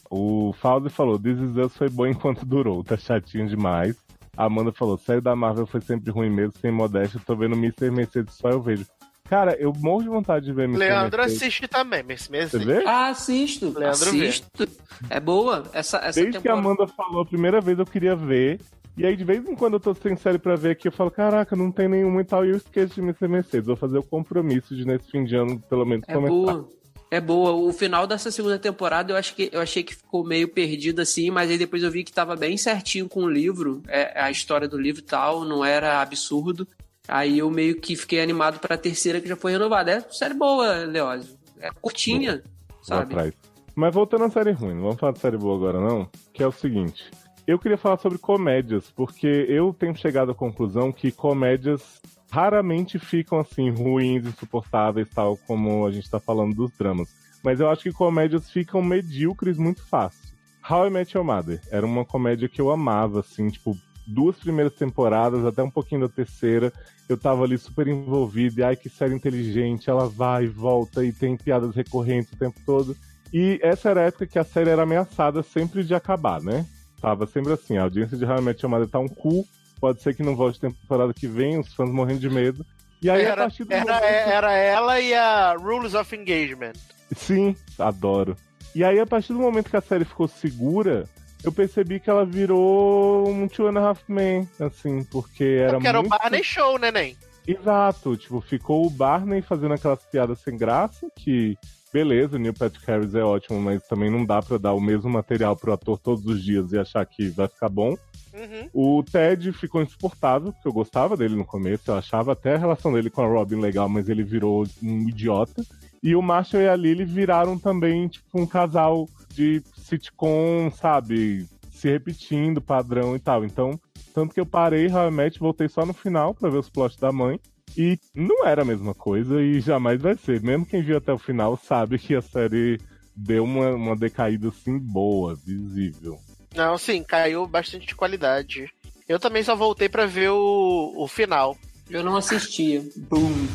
O 0.09 0.53
Fauzi 0.53 0.89
falou, 0.89 1.19
This 1.19 1.37
Is 1.39 1.55
Us 1.57 1.77
foi 1.77 1.89
bom 1.89 2.05
enquanto 2.05 2.45
durou, 2.45 2.83
tá 2.83 2.97
chatinho 2.97 3.47
demais. 3.47 3.95
A 4.35 4.45
Amanda 4.45 4.71
falou, 4.71 4.97
série 4.97 5.21
da 5.21 5.35
Marvel 5.35 5.65
foi 5.65 5.81
sempre 5.81 6.11
ruim 6.11 6.29
mesmo, 6.29 6.53
sem 6.61 6.71
modéstia, 6.71 7.19
tô 7.25 7.35
vendo 7.35 7.55
Mr. 7.55 7.89
Mercedes 7.89 8.35
só 8.35 8.49
eu 8.49 8.61
vejo. 8.61 8.85
Cara, 9.29 9.55
eu 9.59 9.73
morro 9.73 10.03
de 10.03 10.09
vontade 10.09 10.45
de 10.45 10.53
ver 10.53 10.65
Mr. 10.65 10.79
Leandro 10.79 11.17
Mercedes. 11.19 11.41
assiste 11.41 11.67
também, 11.67 12.03
esse 12.09 12.31
mês. 12.31 12.49
Você 12.49 12.59
vê? 12.59 12.83
Ah, 12.85 13.09
assisto. 13.09 13.65
Leandro 13.77 14.09
assisto. 14.09 14.67
É 15.09 15.19
boa. 15.19 15.63
Essa, 15.73 15.97
essa 15.97 16.21
Desde 16.21 16.39
que 16.39 16.47
a 16.47 16.53
temporada. 16.53 16.59
Amanda 16.61 16.87
falou 16.87 17.21
a 17.23 17.25
primeira 17.25 17.59
vez 17.59 17.77
eu 17.77 17.85
queria 17.85 18.15
ver. 18.15 18.61
E 18.97 19.05
aí, 19.05 19.15
de 19.15 19.23
vez 19.23 19.47
em 19.47 19.55
quando 19.55 19.73
eu 19.75 19.79
tô 19.79 19.93
sem 19.93 20.15
série 20.17 20.39
pra 20.39 20.55
ver 20.55 20.71
aqui, 20.71 20.87
eu 20.87 20.91
falo, 20.91 21.11
caraca, 21.11 21.55
não 21.55 21.71
tem 21.71 21.87
nenhuma 21.87 22.19
e 22.21 22.25
tal, 22.25 22.43
e 22.43 22.49
eu 22.49 22.57
esqueço 22.57 22.95
de 22.95 23.01
Mr. 23.01 23.27
Mercedes. 23.27 23.67
Vou 23.67 23.75
fazer 23.75 23.97
o 23.99 24.03
compromisso 24.03 24.75
de 24.75 24.85
nesse 24.85 25.11
fim 25.11 25.23
de 25.23 25.35
ano, 25.35 25.59
pelo 25.69 25.85
menos, 25.85 26.03
É 26.07 26.13
começar. 26.15 26.33
boa. 26.33 26.69
É 27.09 27.21
boa. 27.21 27.51
O 27.51 27.71
final 27.71 28.05
dessa 28.07 28.31
segunda 28.31 28.57
temporada 28.59 29.13
eu 29.13 29.15
acho 29.15 29.33
que 29.35 29.49
eu 29.53 29.61
achei 29.61 29.81
que 29.83 29.95
ficou 29.95 30.25
meio 30.25 30.47
perdido 30.49 30.99
assim, 31.01 31.29
mas 31.29 31.49
aí 31.49 31.57
depois 31.57 31.81
eu 31.83 31.91
vi 31.91 32.03
que 32.03 32.11
tava 32.11 32.35
bem 32.35 32.57
certinho 32.57 33.07
com 33.07 33.23
o 33.23 33.29
livro, 33.29 33.81
é, 33.87 34.19
a 34.19 34.29
história 34.31 34.67
do 34.67 34.77
livro 34.77 34.99
e 35.01 35.05
tal, 35.05 35.45
não 35.45 35.63
era 35.63 36.01
absurdo. 36.01 36.67
Aí 37.07 37.37
eu 37.37 37.49
meio 37.49 37.79
que 37.79 37.95
fiquei 37.95 38.19
animado 38.19 38.59
pra 38.59 38.77
terceira 38.77 39.21
que 39.21 39.29
já 39.29 39.37
foi 39.37 39.53
renovada. 39.53 39.91
É 39.91 40.01
série 40.11 40.33
boa, 40.33 40.73
Leózio. 40.85 41.37
É 41.61 41.69
curtinha, 41.81 42.43
Vou 42.69 42.83
sabe? 42.83 43.13
atrás. 43.13 43.33
Mas 43.73 43.93
voltando 43.93 44.25
à 44.25 44.29
série 44.29 44.51
ruim, 44.51 44.73
não 44.73 44.81
vamos 44.81 44.99
falar 44.99 45.13
de 45.13 45.19
série 45.19 45.37
boa 45.37 45.55
agora, 45.55 45.79
não. 45.79 46.09
Que 46.33 46.43
é 46.43 46.47
o 46.47 46.51
seguinte. 46.51 47.05
Eu 47.47 47.57
queria 47.57 47.77
falar 47.77 47.95
sobre 47.95 48.17
comédias, 48.17 48.91
porque 48.91 49.25
eu 49.25 49.73
tenho 49.73 49.95
chegado 49.95 50.31
à 50.31 50.35
conclusão 50.35 50.91
que 50.91 51.13
comédias 51.13 52.01
raramente 52.29 52.99
ficam 52.99 53.39
assim, 53.39 53.69
ruins, 53.69 54.25
insuportáveis, 54.25 55.09
tal 55.09 55.37
como 55.47 55.85
a 55.85 55.91
gente 55.91 56.11
tá 56.11 56.19
falando 56.19 56.53
dos 56.53 56.71
dramas. 56.77 57.07
Mas 57.41 57.61
eu 57.61 57.69
acho 57.69 57.83
que 57.83 57.93
comédias 57.93 58.51
ficam 58.51 58.81
medíocres 58.81 59.57
muito 59.57 59.81
fácil. 59.81 60.27
How 60.69 60.87
I 60.87 60.89
Met 60.89 61.15
Your 61.15 61.25
Mother 61.25 61.61
era 61.71 61.85
uma 61.85 62.03
comédia 62.03 62.49
que 62.49 62.59
eu 62.59 62.69
amava, 62.69 63.21
assim, 63.21 63.47
tipo, 63.47 63.77
duas 64.05 64.35
primeiras 64.35 64.73
temporadas, 64.73 65.45
até 65.45 65.63
um 65.63 65.71
pouquinho 65.71 66.01
da 66.01 66.09
terceira, 66.09 66.73
eu 67.07 67.17
tava 67.17 67.45
ali 67.45 67.57
super 67.57 67.87
envolvido, 67.87 68.59
e 68.59 68.63
ai 68.63 68.75
que 68.75 68.89
série 68.89 69.15
inteligente, 69.15 69.89
ela 69.89 70.09
vai 70.09 70.43
e 70.43 70.47
volta 70.47 71.01
e 71.05 71.13
tem 71.13 71.37
piadas 71.37 71.73
recorrentes 71.73 72.33
o 72.33 72.37
tempo 72.37 72.59
todo. 72.65 72.93
E 73.31 73.57
essa 73.63 73.89
era 73.89 74.01
a 74.01 74.05
época 74.07 74.27
que 74.27 74.37
a 74.37 74.43
série 74.43 74.69
era 74.69 74.83
ameaçada 74.83 75.41
sempre 75.41 75.85
de 75.85 75.95
acabar, 75.95 76.41
né? 76.41 76.65
Tava 77.01 77.27
sempre 77.27 77.53
assim, 77.53 77.77
a 77.77 77.83
audiência 77.83 78.17
de 78.17 78.25
How 78.25 78.39
I 78.39 78.41
Met 78.41 78.63
Your 78.63 78.71
Mother 78.71 78.87
tá 78.87 78.99
um 78.99 79.07
cu, 79.07 79.47
pode 79.79 80.01
ser 80.01 80.15
que 80.15 80.23
não 80.23 80.35
volte 80.35 80.59
temporada 80.59 81.13
que 81.13 81.27
vem, 81.27 81.59
os 81.59 81.73
fãs 81.73 81.89
morrendo 81.91 82.19
de 82.19 82.29
medo. 82.29 82.65
E 83.01 83.09
aí, 83.09 83.25
a 83.25 83.29
Era, 83.29 83.41
partir 83.43 83.63
do 83.63 83.73
era, 83.73 83.85
momento... 83.85 84.03
era 84.03 84.53
ela 84.53 84.99
e 84.99 85.13
a 85.13 85.53
Rules 85.53 85.93
of 85.93 86.15
Engagement. 86.15 86.73
Sim, 87.15 87.55
adoro. 87.77 88.35
E 88.73 88.83
aí, 88.83 88.99
a 88.99 89.05
partir 89.05 89.33
do 89.33 89.39
momento 89.39 89.69
que 89.69 89.77
a 89.77 89.81
série 89.81 90.03
ficou 90.03 90.27
segura, 90.27 91.07
eu 91.43 91.51
percebi 91.51 91.99
que 91.99 92.09
ela 92.09 92.25
virou 92.25 93.29
um 93.29 93.47
Two 93.47 93.67
and 93.67 93.79
a 93.79 93.89
Half 93.89 94.01
Men, 94.07 94.49
assim, 94.59 95.03
porque 95.03 95.43
era 95.43 95.73
Porque 95.73 95.87
era 95.87 95.99
o 95.99 96.01
muito... 96.01 96.17
Barney 96.17 96.43
Show, 96.43 96.79
né, 96.79 96.91
Nen? 96.91 97.15
Exato, 97.47 98.17
tipo, 98.17 98.41
ficou 98.41 98.85
o 98.85 98.89
Barney 98.89 99.41
fazendo 99.41 99.73
aquelas 99.73 100.03
piadas 100.03 100.39
sem 100.39 100.57
graça, 100.57 101.07
que, 101.15 101.55
beleza, 101.91 102.35
o 102.35 102.39
Neil 102.39 102.53
Patrick 102.53 102.85
Harris 102.85 103.15
é 103.15 103.23
ótimo, 103.23 103.59
mas 103.59 103.85
também 103.87 104.09
não 104.09 104.25
dá 104.25 104.41
pra 104.41 104.57
dar 104.57 104.73
o 104.73 104.81
mesmo 104.81 105.09
material 105.09 105.55
pro 105.55 105.73
ator 105.73 105.97
todos 105.97 106.25
os 106.25 106.43
dias 106.43 106.71
e 106.71 106.77
achar 106.77 107.05
que 107.05 107.29
vai 107.29 107.47
ficar 107.47 107.69
bom. 107.69 107.95
Uhum. 108.33 108.69
O 108.71 109.03
Ted 109.03 109.51
ficou 109.51 109.81
insuportável, 109.81 110.53
porque 110.53 110.67
eu 110.67 110.73
gostava 110.73 111.17
dele 111.17 111.35
no 111.35 111.45
começo, 111.45 111.89
eu 111.89 111.95
achava 111.95 112.33
até 112.33 112.55
a 112.55 112.57
relação 112.57 112.93
dele 112.93 113.09
com 113.09 113.21
a 113.21 113.27
Robin 113.27 113.55
legal, 113.55 113.89
mas 113.89 114.09
ele 114.09 114.23
virou 114.23 114.65
um 114.83 115.09
idiota. 115.09 115.63
E 116.03 116.15
o 116.15 116.21
Marshall 116.21 116.63
e 116.63 116.69
a 116.69 116.75
Lily 116.75 117.03
viraram 117.03 117.57
também, 117.57 118.07
tipo, 118.07 118.39
um 118.39 118.45
casal 118.45 119.09
de 119.33 119.63
sitcom, 119.75 120.71
sabe? 120.71 121.47
Se 121.71 121.89
repetindo, 121.89 122.61
padrão 122.61 123.15
e 123.15 123.19
tal. 123.19 123.43
Então, 123.43 123.79
tanto 124.13 124.33
que 124.33 124.39
eu 124.39 124.45
parei 124.45 124.87
Met, 125.11 125.39
voltei 125.39 125.67
só 125.67 125.85
no 125.85 125.93
final 125.93 126.33
pra 126.33 126.49
ver 126.49 126.57
os 126.57 126.69
plots 126.69 126.97
da 126.97 127.11
mãe. 127.11 127.39
E 127.77 127.99
não 128.15 128.45
era 128.45 128.63
a 128.63 128.65
mesma 128.65 128.93
coisa 128.95 129.39
e 129.41 129.59
jamais 129.61 130.01
vai 130.01 130.15
ser. 130.17 130.41
Mesmo 130.41 130.65
quem 130.65 130.81
viu 130.81 130.97
até 130.97 131.13
o 131.13 131.17
final 131.17 131.55
sabe 131.55 131.99
que 131.99 132.15
a 132.15 132.21
série 132.21 132.79
deu 133.15 133.43
uma, 133.43 133.69
uma 133.71 133.95
decaída 133.95 134.47
assim 134.49 134.79
boa, 134.79 135.35
visível. 135.45 136.17
Não, 136.55 136.77
sim, 136.77 137.03
caiu 137.03 137.45
bastante 137.45 137.85
de 137.85 137.93
qualidade. 137.95 138.67
Eu 139.07 139.19
também 139.19 139.43
só 139.43 139.55
voltei 139.55 139.87
pra 139.87 140.05
ver 140.07 140.29
o, 140.31 140.93
o 140.97 141.07
final. 141.07 141.55
Eu 141.89 142.03
não 142.03 142.17
assistia. 142.17 142.83
Boom. 143.09 143.47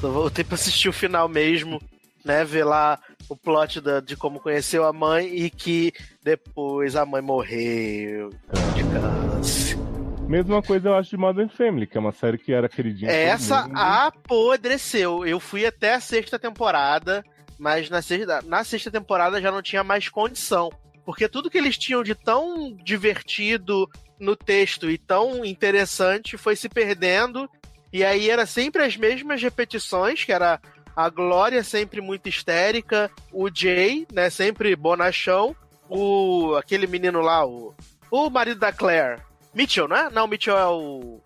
Só 0.00 0.10
voltei 0.10 0.42
pra 0.42 0.54
assistir 0.54 0.88
o 0.88 0.92
final 0.92 1.28
mesmo, 1.28 1.80
né? 2.24 2.44
Ver 2.44 2.64
lá 2.64 2.98
o 3.28 3.36
plot 3.36 3.80
da- 3.80 4.00
de 4.00 4.16
como 4.16 4.40
conheceu 4.40 4.84
a 4.84 4.92
mãe 4.92 5.26
e 5.36 5.50
que 5.50 5.92
depois 6.22 6.96
a 6.96 7.04
mãe 7.06 7.20
morreu 7.22 8.30
de 8.74 8.82
câncer. 8.84 9.78
Mesma 10.26 10.60
coisa 10.60 10.88
eu 10.88 10.94
acho 10.94 11.10
de 11.10 11.16
Modern 11.16 11.48
Family, 11.48 11.86
que 11.86 11.96
é 11.96 12.00
uma 12.00 12.12
série 12.12 12.36
que 12.36 12.52
era 12.52 12.68
queridinha. 12.68 13.10
Essa 13.10 13.68
apodreceu. 13.72 15.24
Eu 15.24 15.38
fui 15.38 15.64
até 15.64 15.94
a 15.94 16.00
sexta 16.00 16.36
temporada, 16.36 17.24
mas 17.58 17.88
na 17.88 18.02
sexta, 18.02 18.42
na 18.42 18.64
sexta 18.64 18.90
temporada 18.90 19.40
já 19.40 19.52
não 19.52 19.62
tinha 19.62 19.84
mais 19.84 20.08
condição. 20.08 20.70
Porque 21.04 21.28
tudo 21.28 21.48
que 21.48 21.56
eles 21.56 21.78
tinham 21.78 22.02
de 22.02 22.14
tão 22.14 22.76
divertido 22.82 23.88
no 24.18 24.34
texto 24.34 24.90
e 24.90 24.98
tão 24.98 25.44
interessante 25.44 26.36
foi 26.36 26.56
se 26.56 26.68
perdendo. 26.68 27.48
E 27.92 28.04
aí 28.04 28.28
era 28.28 28.44
sempre 28.46 28.82
as 28.82 28.96
mesmas 28.96 29.40
repetições, 29.40 30.24
que 30.24 30.32
era 30.32 30.60
a 30.96 31.08
Glória 31.08 31.62
sempre 31.62 32.00
muito 32.00 32.28
histérica, 32.28 33.10
o 33.32 33.48
Jay, 33.48 34.06
né, 34.12 34.28
sempre 34.30 34.74
bonachão, 34.74 35.54
o 35.88 36.56
aquele 36.56 36.86
menino 36.86 37.20
lá, 37.20 37.46
o, 37.46 37.74
o 38.10 38.30
marido 38.30 38.58
da 38.58 38.72
Claire, 38.72 39.20
Mitchell, 39.56 39.88
né? 39.88 40.10
Não, 40.12 40.28
Mitchell 40.28 40.56
é 40.56 40.66
o 40.66 41.20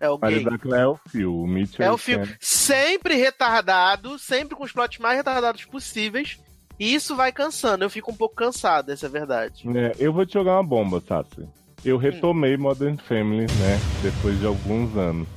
é 0.00 0.10
o 0.10 0.16
da 0.16 0.58
Claire 0.58 0.82
é 0.82 0.86
o 0.86 0.96
Phil, 1.08 1.34
o 1.42 1.46
Mitchell 1.46 1.86
É 1.86 1.92
o 1.92 1.94
e 1.94 1.98
filme. 1.98 2.26
Sam. 2.26 2.36
Sempre 2.40 3.14
retardado, 3.14 4.18
sempre 4.18 4.56
com 4.56 4.64
os 4.64 4.72
plots 4.72 4.98
mais 4.98 5.16
retardados 5.16 5.64
possíveis. 5.64 6.38
E 6.78 6.94
isso 6.94 7.14
vai 7.14 7.32
cansando. 7.32 7.84
Eu 7.84 7.90
fico 7.90 8.10
um 8.10 8.16
pouco 8.16 8.34
cansado, 8.34 8.90
essa 8.90 9.06
é 9.06 9.08
a 9.08 9.12
verdade. 9.12 9.64
É, 9.74 9.94
eu 9.98 10.12
vou 10.12 10.26
te 10.26 10.34
jogar 10.34 10.54
uma 10.54 10.64
bomba, 10.64 11.00
Sassi. 11.06 11.46
Eu 11.84 11.96
retomei 11.96 12.56
Modern 12.56 12.96
Family, 12.96 13.46
né? 13.46 13.78
Depois 14.02 14.38
de 14.40 14.46
alguns 14.46 14.94
anos. 14.96 15.28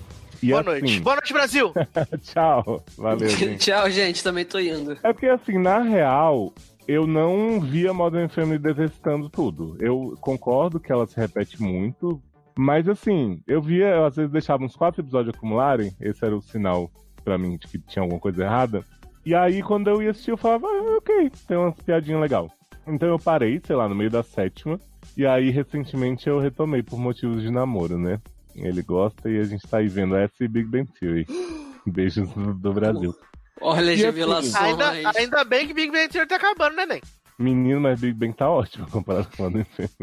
E 0.41 0.50
Boa 0.50 0.62
assim, 0.62 0.70
noite. 0.70 1.00
Boa 1.02 1.16
noite, 1.18 1.34
Brasil! 1.34 1.74
tchau. 2.24 2.84
Valeu, 2.97 3.28
gente. 3.30 3.58
Tchau, 3.60 3.89
gente. 3.91 4.24
Também 4.24 4.43
tô 4.45 4.60
indo. 4.60 4.97
É 5.04 5.14
porque, 5.14 5.28
assim, 5.28 5.58
na 5.58 5.80
real, 5.80 6.54
eu 6.88 7.06
não 7.06 7.62
via 7.62 7.93
Modern 7.93 8.28
Family 8.30 8.58
detestando 8.58 9.30
tudo. 9.30 9.78
Eu 9.80 10.18
concordo 10.20 10.80
que 10.80 10.91
ela 10.91 11.06
se 11.06 11.16
repete 11.16 11.62
muito, 11.62 12.22
mas, 12.62 12.89
assim, 12.89 13.41
eu 13.47 13.62
via, 13.62 13.88
eu 13.88 14.05
às 14.05 14.18
vezes 14.18 14.30
deixava 14.30 14.66
uns 14.66 14.76
quatro 14.76 15.01
episódios 15.01 15.34
acumularem, 15.34 15.95
esse 15.97 16.26
era 16.26 16.36
o 16.36 16.41
sinal 16.41 16.91
pra 17.24 17.38
mim 17.38 17.55
de 17.55 17.66
que 17.66 17.80
tinha 17.80 18.03
alguma 18.03 18.20
coisa 18.20 18.43
errada. 18.43 18.84
E 19.26 19.34
aí, 19.34 19.64
quando 19.64 19.89
eu 19.89 20.01
ia 20.01 20.12
assistir, 20.12 20.32
eu 20.32 20.38
falava, 20.38 20.68
ah, 20.68 20.97
ok, 20.97 21.32
tem 21.47 21.55
umas 21.55 21.80
piadinhas 21.80 22.20
legal. 22.20 22.51
Então 22.86 23.07
eu 23.07 23.18
parei, 23.18 23.62
sei 23.66 23.78
lá, 23.78 23.88
no 23.88 23.95
meio 23.95 24.10
da 24.10 24.22
sétima, 24.24 24.78
e 25.16 25.26
aí, 25.26 25.49
recentemente, 25.51 26.28
eu 26.28 26.38
retomei 26.38 26.84
por 26.84 26.99
motivos 26.99 27.41
de 27.41 27.49
namoro, 27.49 27.97
né? 27.97 28.20
Ele 28.53 28.82
gosta 28.82 29.30
e 29.30 29.39
a 29.39 29.43
gente 29.45 29.66
tá 29.66 29.78
aí 29.78 29.88
vendo 29.88 30.18
essa 30.18 30.43
e 30.43 30.47
Big 30.49 30.68
Bang 30.68 30.91
Theory. 30.99 31.26
Beijos 31.88 32.30
do 32.57 32.74
Brasil. 32.74 33.16
Olha 33.62 33.91
E 33.91 33.93
assim, 33.93 34.03
revelações. 34.03 34.55
Ainda, 34.55 35.18
ainda 35.18 35.43
bem 35.45 35.66
que 35.66 35.74
Big 35.74 35.93
Bang 35.93 36.10
Theory 36.10 36.28
tá 36.28 36.36
acabando, 36.36 36.76
né, 36.76 36.86
Nen? 36.86 37.01
Menino, 37.40 37.80
mas 37.80 38.02
Big 38.02 38.14
Bang 38.14 38.34
tá 38.34 38.50
ótimo 38.50 38.86
comparado 38.92 39.28
com 39.36 39.44
Modern 39.44 39.66
Family. 39.66 39.94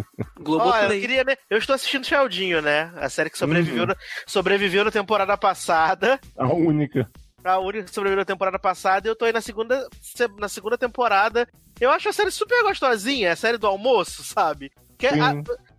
Ó, 0.47 0.77
eu 0.83 1.01
queria, 1.01 1.25
né? 1.25 1.37
Eu 1.51 1.59
estou 1.59 1.75
assistindo 1.75 2.05
Sheldinho, 2.07 2.63
né? 2.63 2.93
A 2.97 3.09
série 3.09 3.31
que 3.31 3.39
sobreviveu, 3.39 3.83
Uhum. 3.83 3.89
na, 3.89 3.97
sobreviveu 4.27 4.85
na 4.85 4.91
temporada 4.91 5.37
passada. 5.37 6.19
A 6.37 6.47
única. 6.53 7.09
A 7.45 7.59
única 7.59 7.85
que 7.85 7.95
sobreviveu 7.95 8.21
na 8.23 8.25
temporada 8.25 8.59
passada. 8.59 9.07
E 9.07 9.11
eu 9.11 9.15
tô 9.17 9.25
aí 9.25 9.33
na 9.33 9.41
segunda, 9.41 9.87
se- 10.01 10.29
na 10.39 10.49
segunda 10.49 10.79
temporada. 10.79 11.47
Eu 11.81 11.91
acho 11.91 12.09
a 12.09 12.13
série 12.13 12.31
super 12.31 12.63
gostosinha. 12.63 13.29
É 13.29 13.33
a 13.33 13.37
série 13.37 13.59
do 13.59 13.67
almoço, 13.67 14.25
sabe? 14.25 14.73
Que 14.99 15.07
é 15.07 15.21
a- 15.21 15.35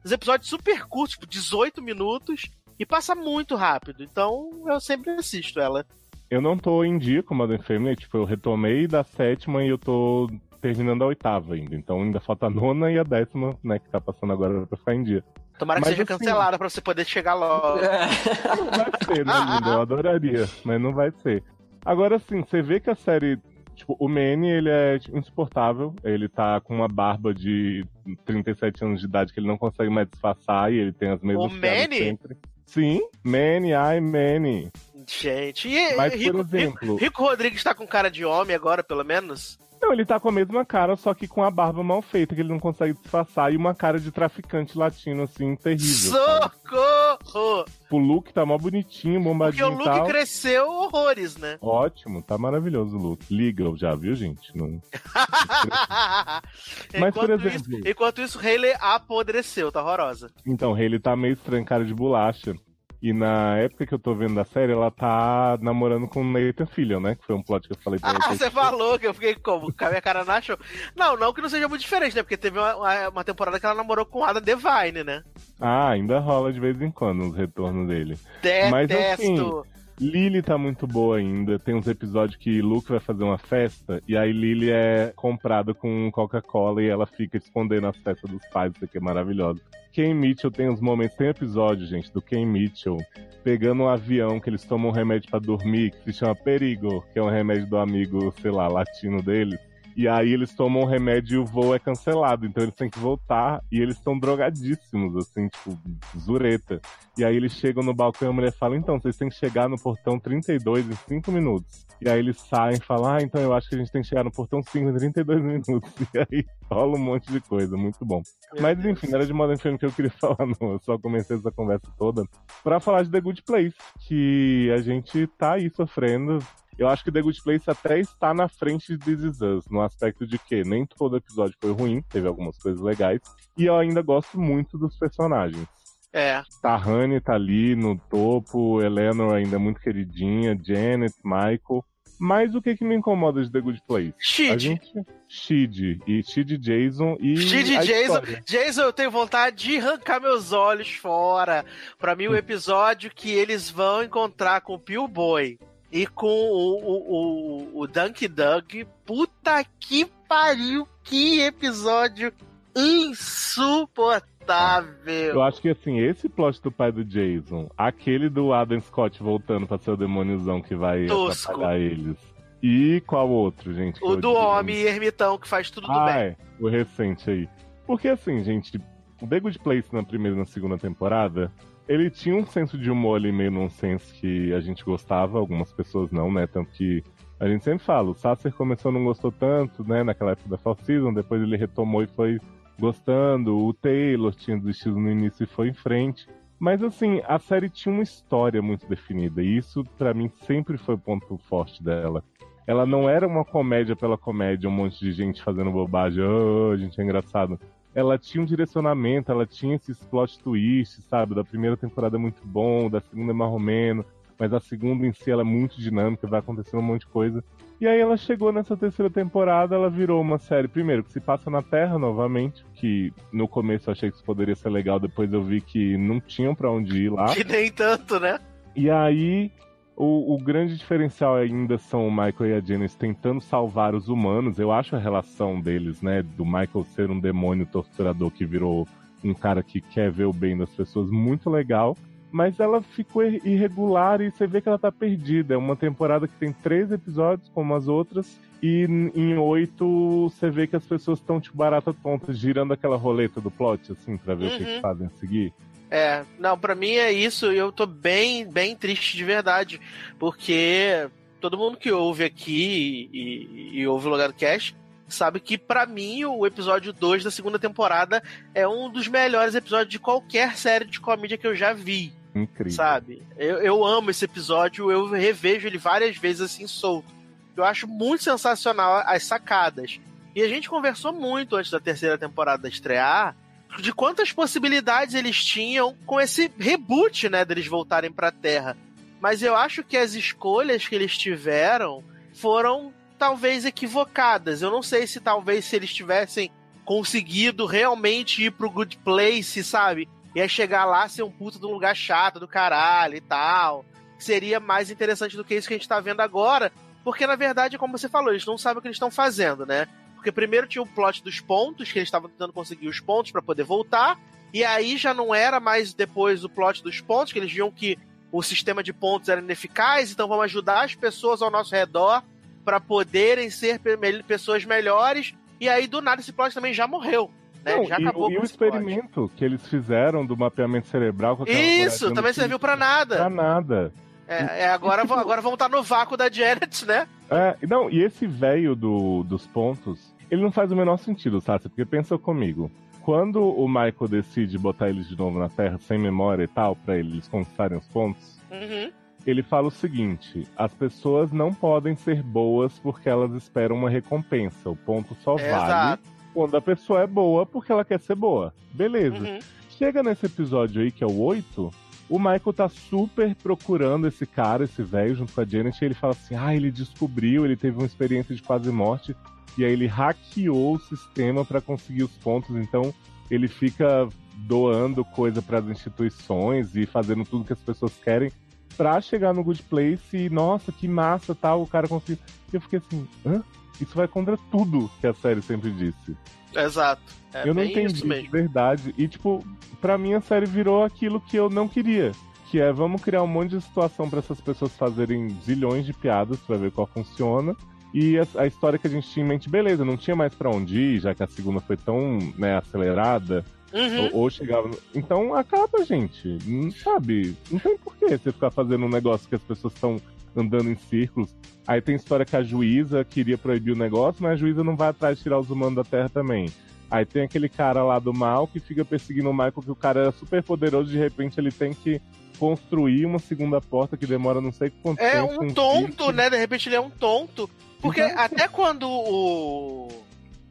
os 0.05 0.12
episódios 0.12 0.49
super 0.49 0.86
curtos, 0.86 1.16
tipo 1.16 1.26
18 1.28 1.82
minutos. 1.82 2.43
E 2.80 2.86
passa 2.86 3.16
muito 3.16 3.55
rápido. 3.55 4.03
Então 4.03 4.64
eu 4.68 4.80
sempre 4.80 5.10
assisto 5.12 5.60
ela. 5.60 5.84
Eu 6.30 6.39
não 6.41 6.58
tô 6.58 6.84
em 6.84 6.97
dia 6.99 7.24
com 7.24 7.34
Modern 7.34 7.62
Family, 7.64 7.95
tipo, 7.95 8.18
eu 8.18 8.26
retomei 8.26 8.86
da 8.86 9.03
sétima 9.03 9.64
e 9.64 9.70
eu 9.70 9.78
tô 9.78 10.30
terminando 10.62 11.03
a 11.03 11.08
oitava 11.08 11.53
ainda. 11.53 11.76
Então 11.76 12.01
ainda 12.01 12.20
falta 12.20 12.45
a 12.47 12.49
nona 12.49 12.91
e 12.91 12.97
a 12.99 13.03
décima, 13.03 13.55
né, 13.64 13.80
que 13.80 13.89
tá 13.89 13.99
passando 14.01 14.34
agora 14.34 14.66
pra 14.66 14.78
ficar 14.78 14.95
em 14.95 15.03
dia. 15.03 15.24
Tomara 15.58 15.80
que 15.80 15.88
Mas 15.88 15.95
seja 15.97 16.03
assim- 16.03 16.18
cancelada 16.20 16.58
pra 16.58 16.70
você 16.70 16.82
poder 16.82 17.05
chegar 17.05 17.34
logo. 17.34 17.78
Não 17.78 18.72
vai 18.72 19.16
ser, 19.16 19.26
né, 19.26 19.34
linda? 19.60 19.70
Eu 19.72 19.82
adoraria, 19.82 20.45
mas 20.64 20.80
não 20.82 20.93
vai 20.93 21.12
ser. 21.24 21.43
Agora 21.86 22.20
sim, 22.20 22.41
você 22.41 22.62
vê 22.62 22.80
que 22.80 22.89
a 22.89 22.95
série. 22.95 23.39
Tipo, 23.76 23.95
o 23.99 24.08
Manny, 24.10 24.49
ele 24.49 24.70
é 24.72 24.99
insuportável. 25.14 25.93
Ele 26.03 26.28
tá 26.28 26.60
com 26.60 26.76
uma 26.76 26.88
barba 26.88 27.32
de 27.32 27.86
37 28.26 28.84
anos 28.84 28.99
de 28.99 29.05
idade 29.05 29.32
que 29.32 29.39
ele 29.39 29.47
não 29.47 29.58
consegue 29.58 29.89
mais 29.89 30.08
disfarçar 30.10 30.74
e 30.74 30.78
ele 30.80 30.91
tem 30.91 31.12
as 31.12 31.22
mesmas 31.22 31.45
O 31.51 31.55
Manny? 31.55 31.97
sempre. 31.97 32.38
Sim, 32.66 33.01
Manny, 33.24 33.74
ai, 33.76 33.99
Manny. 33.99 34.72
Gente, 35.08 35.70
e 35.70 35.95
Mas, 35.95 36.14
Rico, 36.16 36.32
por 36.32 36.39
exemplo- 36.41 36.80
Rico, 36.82 36.95
Rico 36.97 37.22
Rodrigues 37.24 37.64
tá 37.64 37.74
com 37.76 37.86
cara 37.88 38.10
de 38.12 38.26
homem 38.26 38.55
agora, 38.55 38.84
pelo 38.84 39.03
menos? 39.05 39.58
Não, 39.82 39.93
ele 39.93 40.05
tá 40.05 40.19
com 40.19 40.30
a 40.30 40.32
mesma 40.32 40.65
cara, 40.65 40.95
só 40.95 41.13
que 41.13 41.28
com 41.28 41.43
a 41.43 41.51
barba 41.51 41.84
mal 41.84 42.01
feita, 42.01 42.34
que 42.36 42.41
ele 42.41 42.49
não 42.49 42.59
consegue 42.59 42.93
disfarçar, 42.93 43.53
e 43.53 43.57
uma 43.57 43.73
cara 43.75 43.99
de 43.99 44.11
traficante 44.11 44.78
latino, 44.78 45.23
assim, 45.23 45.55
terrível. 45.55 46.11
sabe? 46.11 46.55
Socorro! 46.55 47.65
O 47.89 47.97
look 47.97 48.34
tá 48.34 48.45
mó 48.45 48.57
bonitinho, 48.57 49.13
Porque 49.21 49.30
bombadinho 49.30 49.69
o 49.69 49.82
e 49.82 49.86
Luke 49.88 50.07
cresceu 50.09 50.67
horrores, 50.67 51.38
né? 51.38 51.57
Ótimo, 51.61 52.21
tá 52.21 52.38
maravilhoso 52.38 52.97
o 52.97 53.01
look. 53.01 53.23
Legal 53.34 53.78
já, 53.78 53.95
viu, 53.95 54.13
gente? 54.15 54.55
Não... 54.57 54.82
Mas, 56.99 57.13
por 57.13 57.30
enquanto, 57.30 57.45
exemplo- 57.47 57.80
isso, 57.80 57.88
enquanto 57.88 58.21
isso, 58.21 58.39
Hayley 58.39 58.73
apodreceu, 58.80 59.71
tá 59.71 59.82
horrorosa. 59.82 60.32
Então, 60.45 60.78
ele 60.78 60.99
tá 60.99 61.15
meio 61.15 61.34
estranho, 61.34 61.65
cara 61.65 61.86
de 61.86 61.93
bolacha. 61.93 62.55
E 63.02 63.14
na 63.14 63.58
época 63.58 63.86
que 63.86 63.93
eu 63.93 64.00
tô 64.00 64.16
vendo 64.16 64.39
a 64.39 64.43
série, 64.45 64.72
ela 64.72 64.89
tá 64.89 65.58
namorando 65.62 66.08
com 66.08 66.22
o 66.22 66.24
Nathan 66.24 66.66
Fillion, 66.66 67.00
né? 67.00 67.14
Que 67.16 67.24
foi 67.26 67.36
um 67.36 67.43
plot 67.43 67.68
que 67.68 67.74
eu 67.74 67.78
falei 67.78 68.00
pra 68.00 68.10
Ah, 68.12 68.30
você 68.36 68.50
falou 68.50 68.98
que 68.98 69.06
eu 69.06 69.14
fiquei 69.14 69.36
como? 69.36 69.72
Com 69.72 69.86
a 69.86 69.89
minha 69.89 70.02
cara 70.02 70.26
na 70.26 70.41
show. 70.41 70.58
Não, 70.95 71.16
não 71.16 71.32
que 71.32 71.41
não 71.41 71.50
seja 71.50 71.68
muito 71.68 71.82
diferente, 71.82 72.16
né? 72.16 72.24
Porque 72.24 72.36
teve 72.38 72.58
uma, 72.58 72.76
uma- 72.76 73.10
uma 73.10 73.24
temporada 73.24 73.60
que 73.60 73.66
ela 73.68 73.76
namorou 73.76 74.04
com 74.06 74.24
Adam 74.24 74.41
Devine, 74.41 75.04
né? 75.04 75.22
Ah, 75.62 75.89
ainda 75.89 76.18
rola 76.20 76.52
de 76.52 76.60
vez 76.60 76.82
em 76.82 76.89
quando 76.89 77.22
os 77.30 77.36
retornos 77.36 77.88
dele. 77.88 78.18
Detesto. 78.41 78.72
Mas, 78.72 78.91
assim, 78.91 79.62
Lily 80.00 80.41
tá 80.41 80.58
muito 80.58 80.86
boa 80.88 81.18
ainda. 81.18 81.58
Tem 81.60 81.76
uns 81.76 81.88
episódios 81.88 82.36
que 82.38 82.62
Luke 82.62 82.89
vai 82.89 83.00
fazer 83.00 83.24
uma 83.24 83.38
festa 83.38 84.02
e 84.08 84.18
aí 84.18 84.32
Lily 84.32 84.72
é 84.72 85.14
comprada 85.16 85.74
com 85.74 86.10
Coca-Cola 86.12 86.82
e 86.84 86.88
ela 86.88 87.06
fica 87.06 87.38
escondendo 87.38 87.88
as 87.88 87.98
festas 87.98 88.30
dos 88.30 88.45
pais, 88.50 88.74
isso 88.76 88.86
aqui 88.86 88.98
é 88.98 89.02
maravilhoso. 89.02 89.62
Ken 89.98 90.14
Mitchell 90.14 90.52
tem 90.52 90.70
uns 90.70 90.80
momentos, 90.80 91.18
tem 91.18 91.30
episódio, 91.30 91.84
gente, 91.88 92.14
do 92.14 92.22
Ken 92.22 92.45
Mitchell 92.45 92.98
pegando 93.43 93.82
um 93.82 93.88
avião 93.88 94.39
que 94.39 94.48
eles 94.48 94.64
tomam 94.64 94.91
um 94.91 94.93
remédio 94.93 95.28
pra 95.28 95.39
dormir, 95.39 95.89
que 95.89 96.14
se 96.14 96.20
chama 96.20 96.36
Perigo, 96.36 97.04
que 97.12 97.18
é 97.18 97.24
um 97.24 97.30
remédio 97.32 97.66
do 97.66 97.78
amigo, 97.78 98.32
sei 98.39 98.52
lá, 98.52 98.68
latino 98.68 99.24
deles. 99.24 99.60
E 99.98 100.08
aí 100.08 100.32
eles 100.32 100.54
tomam 100.54 100.84
um 100.84 100.86
remédio 100.86 101.38
e 101.38 101.39
o 101.39 101.45
voo 101.45 101.74
é 101.74 101.80
cancelado, 101.80 102.45
então 102.45 102.62
eles 102.62 102.76
têm 102.76 102.88
que 102.88 103.00
voltar 103.00 103.64
e 103.72 103.82
eles 103.82 103.98
estão 103.98 104.18
drogadíssimos, 104.20 105.16
assim, 105.18 105.48
tipo, 105.48 105.76
zureta. 106.16 106.80
E 107.18 107.26
aí 107.26 107.36
eles 107.36 107.54
chegam 107.54 107.82
no 107.82 107.95
balcão 107.95 108.28
e 108.28 108.30
a 108.30 108.34
mulher 108.34 108.52
fala, 108.52 108.78
então, 108.78 109.00
vocês 109.00 109.18
têm 109.18 109.28
que 109.28 109.34
chegar 109.34 109.68
no 109.68 109.76
portão 109.76 110.20
32 110.20 110.88
em 110.88 110.93
5 110.93 111.32
minutos. 111.32 111.88
E 112.00 112.08
aí 112.08 112.20
eles 112.20 112.38
saem 112.38 112.78
e 112.78 112.80
falam, 112.80 113.16
ah, 113.16 113.24
então 113.24 113.41
eu 113.41 113.52
acho 113.54 113.68
que 113.68 113.74
a 113.74 113.80
gente 113.80 113.91
tem 113.91 114.04
que 114.04 114.08
chegar 114.08 114.24
no 114.24 114.32
portão 114.32 114.62
5 114.62 114.88
em 114.88 114.93
32 114.93 115.41
minutos. 115.41 115.91
E 116.14 116.20
aí 116.20 116.45
rola 116.70 116.95
um 116.95 117.04
monte 117.04 117.32
de 117.32 117.41
coisa, 117.41 117.76
muito 117.76 118.06
bom. 118.06 118.22
Mas 118.62 118.84
enfim, 118.86 119.08
era 119.12 119.26
de 119.26 119.34
Modern 119.34 119.58
Family 119.58 119.80
que 119.80 119.86
eu 119.88 119.91
queria 119.91 120.12
falar, 120.22 120.45
não. 120.45 120.74
Eu 120.74 120.80
só 120.80 120.95
comecei 121.00 121.38
essa 121.38 121.52
conversa 121.52 121.91
toda 121.98 122.24
pra 122.64 122.80
falar 122.80 123.02
de 123.02 123.10
The 123.10 123.20
Good 123.20 123.41
Place, 123.41 123.76
que 124.02 124.72
a 124.76 124.80
gente 124.80 125.26
tá 125.39 125.54
aí 125.54 125.72
sofrendo. 125.72 126.38
Eu 126.78 126.88
acho 126.88 127.03
que 127.03 127.11
The 127.11 127.21
Good 127.21 127.41
Place 127.41 127.69
até 127.69 127.99
está 127.99 128.34
na 128.34 128.47
frente 128.47 128.95
de 128.95 128.97
This 128.97 129.23
Is 129.23 129.41
Us, 129.41 129.65
no 129.69 129.82
aspecto 129.82 130.28
de 130.28 130.38
que 130.38 130.63
nem 130.63 130.86
todo 130.86 131.17
episódio 131.17 131.55
foi 131.59 131.71
ruim, 131.71 132.03
teve 132.03 132.28
algumas 132.28 132.57
coisas 132.59 132.80
legais. 132.82 133.19
E 133.57 133.65
eu 133.65 133.75
ainda 133.75 134.01
gosto 134.03 134.39
muito 134.39 134.78
dos 134.78 134.97
personagens. 134.97 135.67
É. 136.13 136.41
Tahani 136.61 137.19
tá 137.19 137.34
ali 137.34 137.75
no 137.75 137.97
topo, 138.09 138.82
Eleanor 138.82 139.34
ainda 139.34 139.57
muito 139.57 139.82
queridinha, 139.82 140.57
Janet, 140.63 141.13
Michael. 141.23 141.84
Mas 142.19 142.55
o 142.55 142.61
que 142.61 142.75
que 142.75 142.84
me 142.84 142.95
incomoda 142.95 143.43
de 143.43 143.51
The 143.51 143.61
Good 143.61 143.82
Place? 143.88 144.13
A 144.17 144.23
Shid. 144.23 144.59
gente. 144.59 144.91
Shid. 145.28 146.01
E 146.07 146.23
Shid 146.23 146.57
Jason 146.57 147.17
e. 147.19 147.38
Shid 147.38 147.69
Jason. 147.86 148.01
história. 148.01 148.43
Jason, 148.45 148.82
eu 148.82 148.93
tenho 148.93 149.11
vontade 149.11 149.67
de 149.67 149.78
arrancar 149.78 150.19
meus 150.19 150.51
olhos 150.51 150.89
fora. 150.95 151.63
Pra 151.99 152.15
mim, 152.15 152.28
o 152.28 152.36
episódio 152.36 153.11
que 153.13 153.30
eles 153.32 153.69
vão 153.69 154.03
encontrar 154.03 154.61
com 154.61 154.73
o 154.73 154.80
Pio 154.80 155.07
Boy 155.07 155.59
e 155.92 156.06
com 156.08 156.28
o, 156.28 156.84
o, 156.84 157.78
o, 157.78 157.82
o 157.82 157.88
Dunk 157.88 158.28
Dug. 158.28 158.86
Puta 159.06 159.64
que 159.80 160.06
pariu! 160.28 160.88
Que 161.04 161.42
episódio 161.42 162.34
insuportável! 162.76 165.34
Eu 165.34 165.42
acho 165.44 165.62
que 165.62 165.70
assim, 165.70 166.00
esse 166.00 166.28
plot 166.30 166.62
do 166.62 166.72
pai 166.72 166.92
do 166.92 167.04
Jason, 167.04 167.70
aquele 167.78 168.30
do 168.30 168.54
Adam 168.54 168.80
Scott 168.82 169.22
voltando 169.22 169.68
pra 169.68 169.78
ser 169.78 169.92
o 169.92 169.98
demôniozão 169.98 170.62
que 170.62 170.76
vai 170.76 171.06
Tosco. 171.06 171.52
atrapalhar 171.52 171.80
eles. 171.80 172.18
E 172.62 173.02
qual 173.06 173.30
outro, 173.30 173.74
gente? 173.74 174.00
O 174.04 174.16
do 174.16 174.34
homem 174.34 174.78
ermitão 174.82 175.38
que 175.38 175.48
faz 175.48 175.70
tudo 175.70 175.88
do 175.88 175.94
Ah, 175.94 176.06
bem. 176.06 176.16
é. 176.16 176.36
O 176.60 176.68
recente 176.68 177.30
aí. 177.30 177.48
Porque 177.86 178.08
assim, 178.08 178.44
gente, 178.44 178.82
o 179.22 179.28
The 179.28 179.40
Good 179.40 179.60
Place 179.60 179.94
na 179.94 180.04
primeira 180.04 180.36
e 180.36 180.40
na 180.40 180.46
segunda 180.46 180.78
temporada, 180.78 181.52
ele 181.88 182.10
tinha 182.10 182.36
um 182.36 182.46
senso 182.46 182.78
de 182.78 182.92
humor 182.92 183.16
ali 183.18 183.32
meio 183.32 183.52
nonsense 183.52 184.14
que 184.14 184.54
a 184.54 184.60
gente 184.60 184.84
gostava, 184.84 185.40
algumas 185.40 185.72
pessoas 185.72 186.12
não, 186.12 186.32
né? 186.32 186.46
Tanto 186.46 186.72
que 186.72 187.04
a 187.40 187.48
gente 187.48 187.64
sempre 187.64 187.84
fala, 187.84 188.10
o 188.10 188.16
Sasser 188.16 188.54
começou 188.54 188.92
não 188.92 189.04
gostou 189.04 189.32
tanto, 189.32 189.84
né? 189.88 190.04
Naquela 190.04 190.32
época 190.32 190.50
da 190.50 190.58
Fall 190.58 190.76
Season, 190.82 191.14
depois 191.14 191.42
ele 191.42 191.56
retomou 191.56 192.04
e 192.04 192.08
foi 192.08 192.40
gostando. 192.80 193.58
O 193.58 193.74
Taylor 193.74 194.34
tinha 194.34 194.58
desistido 194.58 195.00
no 195.00 195.12
início 195.12 195.44
e 195.44 195.48
foi 195.48 195.70
em 195.70 195.74
frente. 195.74 196.28
Mas 196.60 196.82
assim, 196.84 197.22
a 197.28 197.38
série 197.38 197.70
tinha 197.70 197.94
uma 197.94 198.04
história 198.04 198.62
muito 198.62 198.88
definida, 198.88 199.44
e 199.44 199.58
isso 199.58 199.84
pra 199.98 200.14
mim 200.14 200.28
sempre 200.42 200.78
foi 200.78 200.96
o 200.96 201.00
ponto 201.00 201.38
forte 201.38 201.84
dela. 201.84 202.24
Ela 202.66 202.86
não 202.86 203.08
era 203.08 203.28
uma 203.28 203.46
comédia 203.46 203.96
pela 203.96 204.18
comédia, 204.18 204.68
um 204.68 204.74
monte 204.74 205.00
de 205.00 205.12
gente 205.14 205.42
fazendo 205.42 205.72
bobagem, 205.72 206.24
oh, 206.24 206.72
a 206.72 206.78
gente 206.78 207.00
é 207.00 207.04
engraçado. 207.04 207.60
Ela 207.94 208.18
tinha 208.18 208.42
um 208.42 208.46
direcionamento, 208.46 209.32
ela 209.32 209.46
tinha 209.46 209.76
esses 209.76 209.98
plot 210.06 210.40
twists, 210.40 211.04
sabe? 211.06 211.36
Da 211.36 211.44
primeira 211.44 211.76
temporada 211.76 212.18
é 212.18 212.20
muito 212.20 212.42
bom, 212.46 212.90
da 212.90 213.02
segunda 213.02 213.32
é 213.32 213.60
menos, 213.60 214.06
mas 214.40 214.54
a 214.54 214.60
segunda 214.60 215.06
em 215.06 215.14
si 215.14 215.32
ela 215.32 215.42
é 215.42 215.46
muito 215.46 215.80
dinâmica, 215.82 216.28
vai 216.28 216.40
acontecendo 216.40 216.80
um 216.80 216.84
monte 216.84 217.02
de 217.02 217.08
coisa. 217.08 217.44
E 217.80 217.88
aí 217.88 218.00
ela 218.00 218.18
chegou 218.18 218.52
nessa 218.52 218.76
terceira 218.76 219.10
temporada, 219.10 219.76
ela 219.76 219.90
virou 219.90 220.20
uma 220.22 220.40
série, 220.40 220.68
primeiro, 220.68 221.04
que 221.04 221.12
se 221.12 221.20
passa 221.20 221.50
na 221.50 221.62
Terra 221.62 222.00
novamente, 222.00 222.66
que 222.74 223.14
no 223.32 223.48
começo 223.48 223.90
eu 223.90 223.92
achei 223.92 224.10
que 224.10 224.16
isso 224.16 224.26
poderia 224.26 224.56
ser 224.56 224.70
legal, 224.70 225.00
depois 225.00 225.32
eu 225.32 225.44
vi 225.44 225.62
que 225.62 225.96
não 225.98 226.20
tinham 226.20 226.56
para 226.56 226.72
onde 226.72 227.04
ir 227.04 227.10
lá. 227.10 227.34
Que 227.34 227.44
nem 227.44 227.72
tanto, 227.72 228.20
né? 228.20 228.40
E 228.76 228.90
aí 228.90 229.52
o, 229.98 230.36
o, 230.36 230.38
grande 230.38 230.78
diferencial 230.78 231.36
ainda 231.36 231.80
são 231.80 232.08
o 232.08 232.12
Michael 232.12 232.52
e 232.52 232.54
a 232.54 232.60
Janice 232.60 232.95
tentando 232.95 233.41
salvar 233.41 233.95
os 233.95 234.08
humanos. 234.08 234.60
Eu 234.60 234.72
acho 234.72 234.95
a 234.95 235.00
relação 235.00 235.60
deles, 235.60 236.04
né? 236.04 236.22
Do 236.22 236.45
Michael 236.45 236.86
ser 236.95 237.10
um 237.10 237.20
demônio 237.20 237.66
torturador 237.66 238.30
que 238.30 238.45
virou 238.45 238.88
um 239.24 239.34
cara 239.34 239.64
que 239.64 239.82
quer 239.82 240.12
ver 240.12 240.26
o 240.26 240.32
bem 240.34 240.56
das 240.56 240.70
pessoas, 240.70 241.10
muito 241.10 241.50
legal. 241.50 241.98
Mas 242.32 242.60
ela 242.60 242.82
ficou 242.82 243.24
irregular 243.24 244.22
e 244.22 244.30
você 244.30 244.45
vê 244.45 244.62
que 244.62 244.68
ela 244.68 244.78
tá 244.78 244.91
perdida. 244.91 245.56
É 245.56 245.58
uma 245.58 245.76
temporada 245.76 246.28
que 246.28 246.36
tem 246.36 246.54
três 246.54 246.91
episódios, 246.91 247.50
como 247.50 247.74
as 247.74 247.88
outras, 247.88 248.38
e 248.62 248.86
em 249.16 249.36
oito 249.38 250.30
você 250.30 250.50
vê 250.50 250.68
que 250.68 250.76
as 250.76 250.86
pessoas 250.86 251.20
estão 251.20 251.39
tipo 251.39 251.58
barata 251.58 251.91
tonta, 251.91 252.32
girando 252.34 252.74
aquela 252.74 252.98
roleta 252.98 253.41
do 253.41 253.50
plot, 253.50 253.93
assim, 253.93 254.18
pra 254.18 254.36
ver 254.36 254.50
uhum. 254.50 254.56
o 254.56 254.58
que, 254.58 254.66
que 254.66 254.76
Uhum. 254.76 254.82
fazem 254.82 255.08
a 255.08 255.10
seguir. 255.12 255.54
É, 255.90 256.26
não, 256.38 256.58
pra 256.58 256.76
mim 256.76 256.92
é 256.92 257.12
isso 257.12 257.46
eu 257.52 257.72
tô 257.72 257.86
bem, 257.86 258.46
bem 258.46 258.76
triste 258.76 259.16
de 259.16 259.24
verdade, 259.24 259.80
porque 260.20 261.10
todo 261.40 261.58
mundo 261.58 261.78
que 261.78 261.92
ouve 261.92 262.26
aqui 262.26 263.10
e, 263.14 263.80
e 263.80 263.88
ouve 263.88 264.08
o 264.08 264.10
Logado 264.10 264.34
Cast 264.34 264.76
sabe 265.08 265.40
que 265.40 265.58
para 265.58 265.86
mim 265.86 266.26
o 266.26 266.46
episódio 266.46 266.92
2 266.92 267.24
da 267.24 267.32
segunda 267.32 267.58
temporada 267.58 268.22
é 268.54 268.68
um 268.68 268.90
dos 268.90 269.08
melhores 269.08 269.56
episódios 269.56 269.90
de 269.90 270.00
qualquer 270.00 270.58
série 270.58 270.86
de 270.86 271.00
comédia 271.00 271.38
que 271.38 271.48
eu 271.48 271.56
já 271.56 271.74
vi. 271.74 272.14
Incrível. 272.36 272.74
Sabe? 272.74 273.24
Eu, 273.38 273.58
eu 273.60 273.86
amo 273.86 274.12
esse 274.12 274.26
episódio, 274.26 274.92
eu 274.92 275.08
revejo 275.08 275.68
ele 275.68 275.78
várias 275.78 276.18
vezes 276.18 276.42
assim 276.42 276.68
solto. 276.68 277.16
Eu 277.56 277.64
acho 277.64 277.88
muito 277.88 278.24
sensacional 278.24 279.02
as 279.06 279.24
sacadas. 279.24 280.00
E 280.36 280.42
a 280.44 280.48
gente 280.48 280.70
conversou 280.70 281.12
muito 281.12 281.56
antes 281.56 281.72
da 281.72 281.80
terceira 281.80 282.18
temporada 282.18 282.68
estrear 282.68 283.36
de 283.82 283.93
quantas 283.93 284.32
possibilidades 284.32 285.15
eles 285.15 285.43
tinham 285.43 285.95
com 286.05 286.19
esse 286.19 286.51
reboot, 286.57 287.30
né, 287.30 287.45
deles 287.45 287.67
voltarem 287.67 288.11
para 288.11 288.30
a 288.30 288.32
Terra. 288.32 288.78
Mas 289.19 289.41
eu 289.41 289.55
acho 289.55 289.84
que 289.84 289.97
as 289.97 290.13
escolhas 290.13 290.88
que 290.88 290.95
eles 290.95 291.17
tiveram 291.17 292.03
foram 292.34 292.93
talvez 293.17 293.65
equivocadas. 293.65 294.61
Eu 294.61 294.69
não 294.69 294.84
sei 294.84 295.07
se 295.07 295.19
talvez 295.19 295.65
se 295.65 295.75
eles 295.75 295.93
tivessem 295.93 296.51
conseguido 296.86 297.65
realmente 297.65 298.43
ir 298.43 298.51
pro 298.51 298.69
Good 298.69 298.97
Place, 299.03 299.63
sabe? 299.63 300.07
Aí 300.36 300.47
chegar 300.47 300.86
lá 300.86 301.09
ser 301.09 301.23
um 301.23 301.32
puto 301.32 301.59
de 301.59 301.65
um 301.65 301.71
lugar 301.71 301.95
chato 301.95 302.39
do 302.39 302.47
caralho 302.47 303.15
e 303.15 303.21
tal. 303.21 303.84
Seria 304.19 304.59
mais 304.59 304.91
interessante 304.91 305.36
do 305.36 305.43
que 305.43 305.55
isso 305.55 305.67
que 305.67 305.73
a 305.73 305.78
gente 305.78 305.89
tá 305.89 305.99
vendo 305.99 306.21
agora. 306.21 306.71
Porque, 307.03 307.25
na 307.25 307.36
verdade, 307.36 307.78
como 307.78 307.97
você 307.97 308.07
falou, 308.07 308.30
eles 308.30 308.45
não 308.45 308.57
sabem 308.57 308.78
o 308.80 308.82
que 308.82 308.88
eles 308.88 308.97
estão 308.97 309.09
fazendo, 309.09 309.65
né? 309.65 309.88
Porque 310.28 310.41
primeiro 310.41 310.67
tinha 310.67 310.82
o 310.82 310.86
plot 310.86 311.23
dos 311.23 311.39
pontos, 311.39 311.89
que 311.89 311.99
eles 311.99 312.07
estavam 312.07 312.30
tentando 312.30 312.51
conseguir 312.51 312.89
os 312.89 312.99
pontos 312.99 313.32
para 313.32 313.41
poder 313.41 313.63
voltar. 313.63 314.19
E 314.53 314.61
aí 314.61 314.97
já 314.97 315.13
não 315.13 315.34
era 315.34 315.57
mais 315.57 315.93
depois 315.93 316.43
o 316.43 316.49
plot 316.49 316.84
dos 316.84 316.99
pontos, 316.99 317.32
que 317.32 317.39
eles 317.39 317.49
viam 317.49 317.71
que 317.71 317.97
o 318.30 318.41
sistema 318.41 318.84
de 318.84 318.91
pontos 318.91 319.30
era 319.30 319.39
ineficaz, 319.39 320.11
então 320.11 320.28
vamos 320.28 320.43
ajudar 320.43 320.84
as 320.84 320.93
pessoas 320.93 321.41
ao 321.41 321.49
nosso 321.49 321.73
redor 321.73 322.21
para 322.65 322.78
poderem 322.78 323.49
ser 323.49 323.80
pessoas 324.28 324.65
melhores. 324.65 325.34
E 325.61 325.69
aí, 325.69 325.88
do 325.88 326.01
nada, 326.01 326.19
esse 326.19 326.34
plot 326.34 326.53
também 326.53 326.73
já 326.73 326.86
morreu. 326.86 327.32
Né? 327.63 327.78
Não, 327.78 327.86
já 327.86 327.97
e, 327.97 328.03
acabou 328.03 328.30
e 328.30 328.38
o 328.38 328.43
experimento 328.43 329.32
que 329.38 329.45
eles 329.45 329.65
fizeram 329.65 330.25
do 330.25 330.36
mapeamento 330.36 330.89
cerebral 330.89 331.38
com 331.38 331.45
Isso, 331.45 332.13
também 332.13 332.34
serviu 332.34 332.59
para 332.59 332.75
nada. 332.75 333.15
Pra 333.15 333.30
nada. 333.30 333.93
É, 334.28 334.63
é 334.63 334.67
agora, 334.67 335.03
agora 335.03 335.39
vão 335.39 335.53
estar 335.53 335.69
no 335.69 335.82
vácuo 335.82 336.17
da 336.17 336.30
Janet, 336.30 336.86
né? 336.86 337.07
É, 337.30 337.55
não, 337.67 337.89
e 337.89 338.01
esse 338.01 338.25
velho 338.25 338.75
do, 338.75 339.23
dos 339.23 339.45
pontos, 339.47 340.13
ele 340.30 340.41
não 340.41 340.51
faz 340.51 340.71
o 340.71 340.75
menor 340.75 340.97
sentido, 340.97 341.39
sabe? 341.41 341.69
Porque 341.69 341.86
pensa 341.86 342.17
comigo. 342.17 342.71
Quando 343.01 343.41
o 343.41 343.67
Michael 343.67 344.09
decide 344.09 344.57
botar 344.57 344.89
eles 344.89 345.07
de 345.07 345.17
novo 345.17 345.39
na 345.39 345.47
Terra 345.47 345.78
sem 345.78 345.97
memória 345.97 346.43
e 346.43 346.47
tal, 346.47 346.75
para 346.75 346.97
eles 346.97 347.28
conquistarem 347.28 347.78
os 347.78 347.88
pontos, 347.88 348.38
uhum. 348.51 348.91
ele 349.25 349.41
fala 349.41 349.67
o 349.67 349.71
seguinte: 349.71 350.45
as 350.57 350.73
pessoas 350.73 351.32
não 351.32 351.53
podem 351.53 351.95
ser 351.95 352.21
boas 352.21 352.78
porque 352.80 353.07
elas 353.07 353.32
esperam 353.34 353.78
uma 353.78 353.89
recompensa. 353.89 354.69
O 354.69 354.75
ponto 354.75 355.15
só 355.15 355.38
é 355.39 355.51
vale 355.51 355.63
exato. 355.63 356.03
quando 356.34 356.57
a 356.57 356.61
pessoa 356.61 357.01
é 357.01 357.07
boa 357.07 357.45
porque 357.45 357.71
ela 357.71 357.86
quer 357.86 357.99
ser 357.99 358.15
boa. 358.15 358.53
Beleza. 358.73 359.17
Uhum. 359.17 359.39
Chega 359.69 360.03
nesse 360.03 360.25
episódio 360.25 360.82
aí, 360.82 360.91
que 360.91 361.03
é 361.03 361.07
o 361.07 361.17
8, 361.21 361.71
o 362.09 362.17
Michael 362.17 362.53
tá 362.53 362.67
super 362.67 363.36
procurando 363.36 364.07
esse 364.07 364.25
cara, 364.25 364.63
esse 364.63 364.82
velho, 364.82 365.15
junto 365.15 365.32
com 365.34 365.41
a 365.41 365.45
Janet, 365.45 365.82
e 365.82 365.86
ele 365.86 365.93
fala 365.93 366.13
assim: 366.13 366.36
ah, 366.36 366.53
ele 366.55 366.71
descobriu, 366.71 367.45
ele 367.45 367.55
teve 367.55 367.78
uma 367.78 367.86
experiência 367.86 368.36
de 368.36 368.41
quase 368.41 368.71
morte, 368.71 369.15
e 369.58 369.66
aí 369.66 369.72
ele 369.72 369.88
hackeou 369.88 370.76
o 370.76 370.80
sistema 370.80 371.45
para 371.45 371.62
conseguir 371.62 372.04
os 372.04 372.12
pontos, 372.12 372.56
então 372.56 372.93
ele 373.30 373.48
fica 373.48 374.08
doando 374.36 375.04
coisa 375.04 375.41
para 375.41 375.60
as 375.60 375.66
instituições 375.66 376.76
e 376.76 376.86
fazendo 376.86 377.26
tudo 377.26 377.45
que 377.45 377.54
as 377.54 377.60
pessoas 377.60 377.93
querem 378.04 378.32
pra 378.76 379.02
chegar 379.02 379.34
no 379.34 379.43
Good 379.43 379.64
Place 379.64 380.16
e, 380.16 380.30
nossa, 380.30 380.72
que 380.72 380.88
massa, 380.88 381.34
tal, 381.34 381.64
o 381.64 381.68
cara 381.68 381.88
conseguiu. 381.88 382.24
E 382.54 382.56
eu 382.56 382.62
fiquei 382.62 382.80
assim, 382.80 383.08
hã? 383.26 383.43
Isso 383.82 383.95
vai 383.95 384.08
contra 384.08 384.38
tudo 384.52 384.89
que 385.02 385.08
a 385.08 385.14
série 385.14 385.41
sempre 385.41 385.72
disse. 385.72 386.16
Exato. 386.56 387.02
É 387.34 387.48
eu 387.48 387.54
não 387.54 387.64
entendi 387.64 387.93
isso 387.93 388.08
de 388.08 388.30
verdade. 388.30 388.93
E, 388.98 389.08
tipo, 389.08 389.43
pra 389.82 389.98
mim 389.98 390.14
a 390.14 390.22
série 390.22 390.45
virou 390.45 390.84
aquilo 390.84 391.20
que 391.20 391.38
eu 391.38 391.50
não 391.50 391.68
queria. 391.68 392.12
Que 392.50 392.60
é, 392.60 392.72
vamos 392.72 393.02
criar 393.02 393.24
um 393.24 393.28
monte 393.28 393.52
de 393.52 393.62
situação 393.62 394.10
para 394.10 394.20
essas 394.20 394.39
pessoas 394.39 394.76
fazerem 394.76 395.30
zilhões 395.43 395.86
de 395.86 395.93
piadas 395.93 396.39
pra 396.39 396.58
ver 396.58 396.72
qual 396.72 396.88
funciona. 396.88 397.56
E 397.94 398.18
a, 398.18 398.28
a, 398.36 398.48
história 398.48 398.78
que 398.78 398.88
a 398.88 398.90
gente 398.90 399.08
tinha 399.10 399.26
em 399.26 399.30
mente, 399.30 399.50
beleza, 399.50 399.86
não 399.86 399.98
tinha 399.98 400.16
mais 400.16 400.34
pra 400.34 400.50
onde 400.50 400.80
ir, 400.80 401.00
já 401.00 401.16
que 401.16 401.24
a 401.24 401.28
segunda 401.28 401.60
foi 401.60 401.78
tão 401.78 402.20
né, 402.38 402.58
acelerada. 402.58 403.46
Uhum. 403.74 404.06
Ou, 404.06 404.22
ou, 404.22 404.30
chegava. 404.30 404.70
Então 404.96 405.34
acaba, 405.34 405.84
gente. 405.84 406.38
Não 406.46 406.72
sabe? 406.72 407.36
Não 407.52 407.60
tem 407.60 407.78
porquê 407.78 408.18
você 408.18 408.32
ficar 408.32 408.52
fazendo 408.52 408.86
um 408.86 408.90
negócio 408.90 409.28
que 409.28 409.36
as 409.36 409.42
pessoas 409.42 409.74
estão 409.74 410.02
andando 410.36 410.70
em 410.70 410.76
círculos. 410.76 411.36
Aí 411.66 411.82
tem 411.82 411.96
história 411.96 412.26
que 412.26 412.36
a 412.36 412.44
juíza 412.44 413.04
queria 413.04 413.38
proibir 413.38 413.74
o 413.74 413.78
negócio, 413.78 414.24
mas 414.24 414.34
a 414.34 414.36
juíza 414.38 414.64
não 414.64 414.76
vai 414.76 414.90
atrás 414.90 415.18
de 415.18 415.24
tirar 415.24 415.40
os 415.40 415.50
humanos 415.50 415.76
da 415.76 415.84
Terra 415.84 416.08
também. 416.08 416.50
Aí 416.90 417.06
tem 417.06 417.24
aquele 417.24 417.50
cara 417.50 417.84
lá 417.84 418.00
do 418.00 418.14
mal 418.14 418.48
que 418.48 418.60
fica 418.60 418.86
perseguindo 418.86 419.30
o 419.30 419.34
Michael, 419.34 419.54
que 419.64 419.72
o 419.72 419.76
cara 419.76 420.02
era 420.02 420.12
super 420.12 420.42
poderoso, 420.42 420.90
de 420.90 420.98
repente 420.98 421.40
ele 421.40 421.52
tem 421.52 421.74
que 421.74 422.02
construir 422.40 423.06
uma 423.06 423.20
segunda 423.20 423.60
porta 423.60 423.98
que 423.98 424.06
demora 424.06 424.40
não 424.40 424.52
sei 424.52 424.72
quanto 424.82 425.00
é 425.02 425.12
tempo. 425.22 425.44
um 425.44 425.54
tonto, 425.54 426.12
né? 426.12 426.30
De 426.30 426.38
repente 426.38 426.70
ele 426.70 426.76
é 426.76 426.82
um 426.82 426.90
tonto. 426.90 427.50
Porque 427.82 428.02
Então- 428.02 428.20
até 428.20 428.48
quando 428.48 428.88
o. 428.90 429.88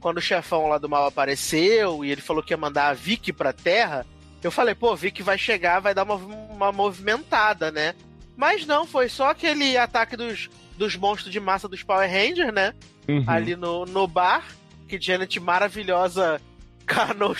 Quando 0.00 0.18
o 0.18 0.22
chefão 0.22 0.68
lá 0.68 0.78
do 0.78 0.88
mal 0.88 1.06
apareceu 1.06 2.04
e 2.04 2.10
ele 2.12 2.20
falou 2.20 2.42
que 2.42 2.52
ia 2.52 2.56
mandar 2.56 2.88
a 2.88 2.92
Vicky 2.94 3.32
pra 3.32 3.52
terra, 3.52 4.06
eu 4.42 4.52
falei, 4.52 4.74
pô, 4.74 4.94
Vicky 4.94 5.22
vai 5.22 5.36
chegar, 5.38 5.80
vai 5.80 5.94
dar 5.94 6.04
uma, 6.04 6.14
uma 6.14 6.70
movimentada, 6.70 7.72
né? 7.72 7.94
Mas 8.36 8.66
não, 8.66 8.86
foi 8.86 9.08
só 9.08 9.30
aquele 9.30 9.76
ataque 9.76 10.16
dos, 10.16 10.48
dos 10.76 10.94
monstros 10.94 11.32
de 11.32 11.40
massa 11.40 11.66
dos 11.66 11.82
Power 11.82 12.08
Rangers, 12.08 12.52
né? 12.52 12.72
Uhum. 13.08 13.24
Ali 13.26 13.56
no, 13.56 13.84
no 13.86 14.06
bar, 14.06 14.44
que 14.86 15.00
Janet 15.00 15.38
maravilhosa 15.40 16.40
carnou 16.86 17.30
o 17.30 17.36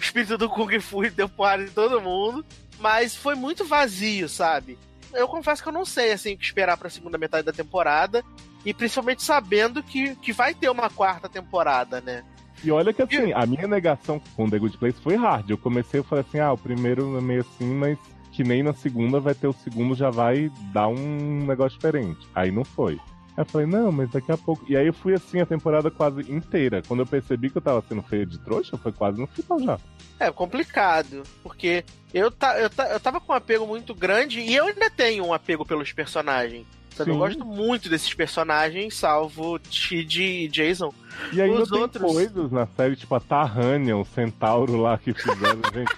espírito 0.00 0.36
do 0.36 0.48
Kung 0.48 0.78
Fu 0.80 1.04
e 1.04 1.10
deu 1.10 1.28
porrada 1.28 1.62
em 1.62 1.68
todo 1.68 2.00
mundo. 2.00 2.44
Mas 2.78 3.14
foi 3.14 3.34
muito 3.34 3.64
vazio, 3.64 4.28
sabe? 4.28 4.78
Eu 5.12 5.28
confesso 5.28 5.62
que 5.62 5.68
eu 5.68 5.72
não 5.72 5.84
sei, 5.84 6.12
assim, 6.12 6.34
o 6.34 6.38
que 6.38 6.44
esperar 6.44 6.76
pra 6.76 6.88
segunda 6.88 7.18
metade 7.18 7.44
da 7.44 7.52
temporada. 7.52 8.24
E 8.64 8.72
principalmente 8.72 9.22
sabendo 9.22 9.82
que, 9.82 10.14
que 10.16 10.32
vai 10.32 10.54
ter 10.54 10.70
uma 10.70 10.88
quarta 10.88 11.28
temporada, 11.28 12.00
né? 12.00 12.24
E 12.62 12.70
olha 12.70 12.92
que 12.92 13.00
assim, 13.00 13.32
a 13.32 13.46
minha 13.46 13.66
negação 13.66 14.20
com 14.36 14.48
The 14.48 14.58
Good 14.58 14.78
Place 14.78 15.00
foi 15.00 15.16
hard. 15.16 15.48
Eu 15.48 15.56
comecei, 15.56 16.00
eu 16.00 16.04
falei 16.04 16.24
assim, 16.28 16.38
ah, 16.38 16.52
o 16.52 16.58
primeiro 16.58 17.16
é 17.16 17.20
meio 17.20 17.40
assim, 17.40 17.72
mas 17.74 17.98
que 18.32 18.44
nem 18.44 18.62
na 18.62 18.74
segunda 18.74 19.18
vai 19.18 19.34
ter 19.34 19.46
o 19.46 19.52
segundo, 19.52 19.94
já 19.94 20.10
vai 20.10 20.50
dar 20.72 20.88
um 20.88 21.46
negócio 21.46 21.78
diferente. 21.78 22.28
Aí 22.34 22.50
não 22.50 22.64
foi. 22.64 23.00
Aí 23.40 23.46
eu 23.46 23.50
falei, 23.50 23.66
não, 23.66 23.90
mas 23.90 24.10
daqui 24.10 24.30
a 24.30 24.36
pouco. 24.36 24.64
E 24.68 24.76
aí 24.76 24.86
eu 24.86 24.92
fui 24.92 25.14
assim 25.14 25.40
a 25.40 25.46
temporada 25.46 25.90
quase 25.90 26.20
inteira. 26.30 26.82
Quando 26.86 27.00
eu 27.00 27.06
percebi 27.06 27.48
que 27.48 27.56
eu 27.56 27.62
tava 27.62 27.82
sendo 27.88 28.02
feio 28.02 28.26
de 28.26 28.38
trouxa, 28.38 28.76
foi 28.76 28.92
quase 28.92 29.18
no 29.18 29.26
final 29.26 29.58
já. 29.60 29.78
É 30.18 30.30
complicado, 30.30 31.22
porque 31.42 31.82
eu, 32.12 32.30
ta, 32.30 32.58
eu, 32.60 32.68
ta, 32.68 32.84
eu 32.90 33.00
tava 33.00 33.18
com 33.18 33.32
um 33.32 33.36
apego 33.36 33.66
muito 33.66 33.94
grande 33.94 34.40
e 34.40 34.54
eu 34.54 34.66
ainda 34.66 34.90
tenho 34.90 35.24
um 35.24 35.32
apego 35.32 35.64
pelos 35.64 35.90
personagens. 35.92 36.66
Sabe? 36.94 37.12
Eu 37.12 37.16
gosto 37.16 37.42
muito 37.46 37.88
desses 37.88 38.12
personagens, 38.12 38.94
salvo 38.94 39.58
Tid 39.58 40.22
e 40.22 40.48
Jason. 40.48 40.92
E 41.32 41.40
ainda 41.40 41.62
Os 41.62 41.70
tem 41.70 41.80
outros- 41.80 42.12
coisas 42.12 42.50
na 42.50 42.66
série, 42.66 42.96
tipo 42.96 43.14
a 43.14 43.20
Tarrania, 43.20 43.96
o 43.96 44.04
Centauro 44.04 44.76
lá 44.76 44.98
que 44.98 45.14
fizeram, 45.14 45.62
gente. 45.72 45.96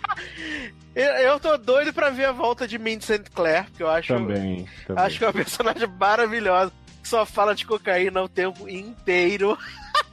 Eu, 0.95 1.05
eu 1.05 1.40
tô 1.40 1.57
doido 1.57 1.93
pra 1.93 2.11
ver 2.11 2.26
a 2.26 2.32
volta 2.32 2.68
de 2.68 2.78
Mindy 2.78 3.05
St. 3.05 3.24
Clair, 3.34 3.64
porque 3.64 3.82
eu 3.82 3.88
acho, 3.90 4.12
Também. 4.14 4.68
também. 4.86 5.03
acho 5.05 5.18
que 5.18 5.24
é 5.24 5.26
uma 5.26 5.32
personagem 5.32 5.88
maravilhosa. 5.99 6.70
Só 7.03 7.27
fala 7.27 7.55
de 7.55 7.67
cocaína 7.67 8.23
o 8.23 8.29
tempo 8.29 8.69
inteiro. 8.69 9.59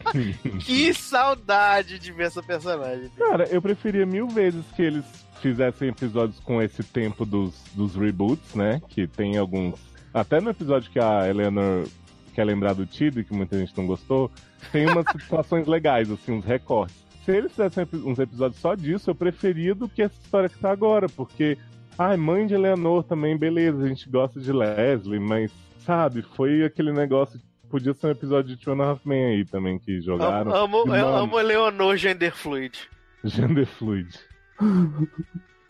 que 0.62 0.94
saudade 0.94 2.00
de 2.00 2.12
ver 2.12 2.28
essa 2.28 2.42
personagem. 2.42 3.10
Cara, 3.18 3.46
eu 3.50 3.62
preferia 3.62 4.06
mil 4.06 4.28
vezes 4.28 4.66
que 4.76 4.82
eles 4.82 5.06
fizessem 5.42 5.90
episódios 5.90 6.40
com 6.40 6.62
esse 6.62 6.84
tempo 6.84 7.26
dos, 7.26 7.56
dos 7.74 7.96
reboots, 7.96 8.56
né? 8.56 8.82
Que 8.90 9.08
tem 9.08 9.38
alguns. 9.38 9.80
Até 10.14 10.42
no 10.42 10.50
episódio 10.50 10.90
que 10.92 11.00
a 11.00 11.28
Eleanor 11.30 11.88
quer 12.34 12.44
lembrar 12.44 12.74
do 12.74 12.86
Tido, 12.86 13.24
que 13.24 13.34
muita 13.34 13.58
gente 13.58 13.76
não 13.78 13.86
gostou, 13.86 14.32
tem 14.72 14.88
umas 14.88 15.06
situações 15.12 15.68
legais, 15.68 16.10
assim, 16.10 16.32
uns 16.32 16.46
recortes. 16.46 16.96
Se 17.26 17.32
eles 17.32 17.52
fizessem 17.52 17.88
uns 18.06 18.18
episódios 18.18 18.62
só 18.62 18.76
disso, 18.76 19.10
eu 19.10 19.16
preferia 19.16 19.76
do 19.76 19.88
que 19.90 20.02
essa 20.02 20.16
história 20.24 20.50
que 20.50 20.58
tá 20.58 20.72
agora, 20.72 21.08
porque. 21.10 21.58
Ai, 21.98 22.16
mãe 22.16 22.48
de 22.48 22.54
Eleanor 22.54 23.04
também, 23.04 23.38
beleza, 23.38 23.84
a 23.84 23.88
gente 23.88 24.10
gosta 24.10 24.40
de 24.40 24.54
Leslie, 24.54 25.20
mas, 25.20 25.52
sabe, 25.80 26.22
foi 26.22 26.64
aquele 26.64 26.92
negócio. 26.92 27.40
Podia 27.70 27.94
ser 27.94 28.08
um 28.08 28.12
episódio 28.12 28.56
de 28.56 28.62
Two 28.64 28.74
and 28.74 28.84
a 28.84 28.90
Half 28.90 29.06
Men 29.06 29.26
aí 29.26 29.46
também 29.46 29.78
que 29.78 30.02
jogaram. 30.02 30.54
Amo, 30.54 30.82
amo, 30.82 30.96
eu 30.96 31.08
amo 31.08 31.38
Leonor 31.38 31.98
Gender 31.98 32.36
Fluid. 32.36 32.90
Gender 33.24 33.66
fluid. 33.66 34.08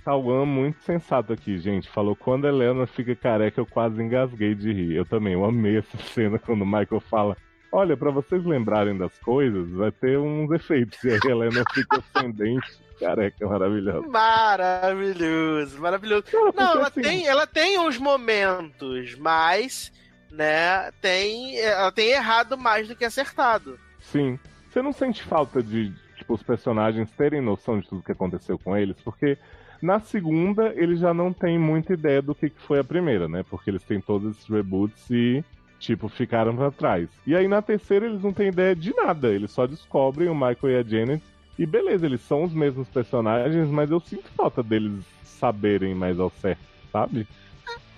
Cauã 0.06 0.46
muito 0.48 0.82
sensato 0.84 1.34
aqui, 1.34 1.58
gente. 1.58 1.90
Falou 1.90 2.16
quando 2.16 2.46
a 2.46 2.50
Helena 2.50 2.86
fica 2.88 3.16
careca, 3.16 3.60
eu 3.60 3.66
quase 3.66 4.02
engasguei 4.02 4.56
de 4.56 4.72
rir. 4.72 4.96
Eu 4.96 5.06
também, 5.06 5.34
eu 5.34 5.44
amei 5.44 5.78
essa 5.78 5.98
cena 6.14 6.40
quando 6.40 6.62
o 6.62 6.66
Michael 6.66 7.02
fala. 7.02 7.36
Olha, 7.72 7.96
pra 7.96 8.10
vocês 8.10 8.44
lembrarem 8.46 8.98
das 8.98 9.16
coisas, 9.20 9.70
vai 9.72 9.92
ter 9.92 10.18
uns 10.18 10.50
efeitos. 10.52 11.04
E 11.04 11.12
aí 11.12 11.20
a 11.24 11.30
Helena 11.30 11.64
fica 11.74 12.02
ascendente, 12.16 12.80
careca, 13.00 13.48
maravilhosa. 13.48 14.08
Maravilhoso, 14.08 15.80
maravilhoso. 15.80 16.24
Cara, 16.24 16.54
Não, 16.56 16.72
ela 16.74 16.88
assim, 16.88 17.02
tem, 17.02 17.28
ela 17.28 17.48
tem 17.48 17.80
uns 17.80 17.98
momentos, 17.98 19.16
mas, 19.16 19.92
né, 20.32 20.92
tem, 21.02 21.60
ela 21.60 21.92
tem 21.92 22.10
errado 22.10 22.58
mais 22.58 22.88
do 22.88 22.96
que 22.96 23.06
acertado. 23.06 23.80
Sim. 24.00 24.38
Você 24.70 24.82
não 24.82 24.94
sente 24.94 25.24
falta 25.24 25.64
de, 25.64 25.92
tipo, 26.16 26.34
os 26.34 26.44
personagens 26.44 27.10
terem 27.12 27.42
noção 27.42 27.80
de 27.80 27.88
tudo 27.88 28.04
que 28.04 28.12
aconteceu 28.12 28.60
com 28.60 28.78
eles? 28.78 28.96
Porque 29.04 29.38
na 29.82 30.00
segunda 30.00 30.74
eles 30.76 31.00
já 31.00 31.14
não 31.14 31.34
têm 31.34 31.58
muita 31.58 31.94
ideia 31.94 32.22
do 32.22 32.36
que, 32.36 32.50
que 32.50 32.62
foi 32.62 32.80
a 32.80 32.84
primeira, 32.84 33.28
né? 33.28 33.44
Porque 33.50 33.70
eles 33.70 33.84
têm 33.84 34.00
todos 34.00 34.36
esses 34.36 34.48
reboots 34.48 35.10
e, 35.10 35.44
tipo, 35.80 36.08
ficaram 36.08 36.56
pra 36.56 36.70
trás. 36.70 37.10
E 37.26 37.36
aí 37.36 37.48
na 37.48 37.62
terceira 37.62 38.06
eles 38.06 38.22
não 38.22 38.34
têm 38.34 38.50
ideia 38.50 38.76
de 38.76 38.94
nada. 38.96 39.30
Eles 39.30 39.52
só 39.52 39.66
descobrem 39.66 40.30
o 40.30 40.36
Michael 40.36 40.70
e 40.70 40.78
a 40.78 40.84
Janet. 40.84 41.24
E 41.60 41.66
beleza, 41.66 42.06
eles 42.06 42.22
são 42.22 42.44
os 42.46 42.54
mesmos 42.54 42.88
personagens, 42.88 43.68
mas 43.68 43.92
eu 43.92 44.00
sinto 44.00 44.32
falta 44.38 44.64
deles 44.64 45.04
saberem 45.26 45.94
mais 45.94 46.18
ao 46.18 46.32
certo, 46.42 46.62
sabe? 46.90 47.28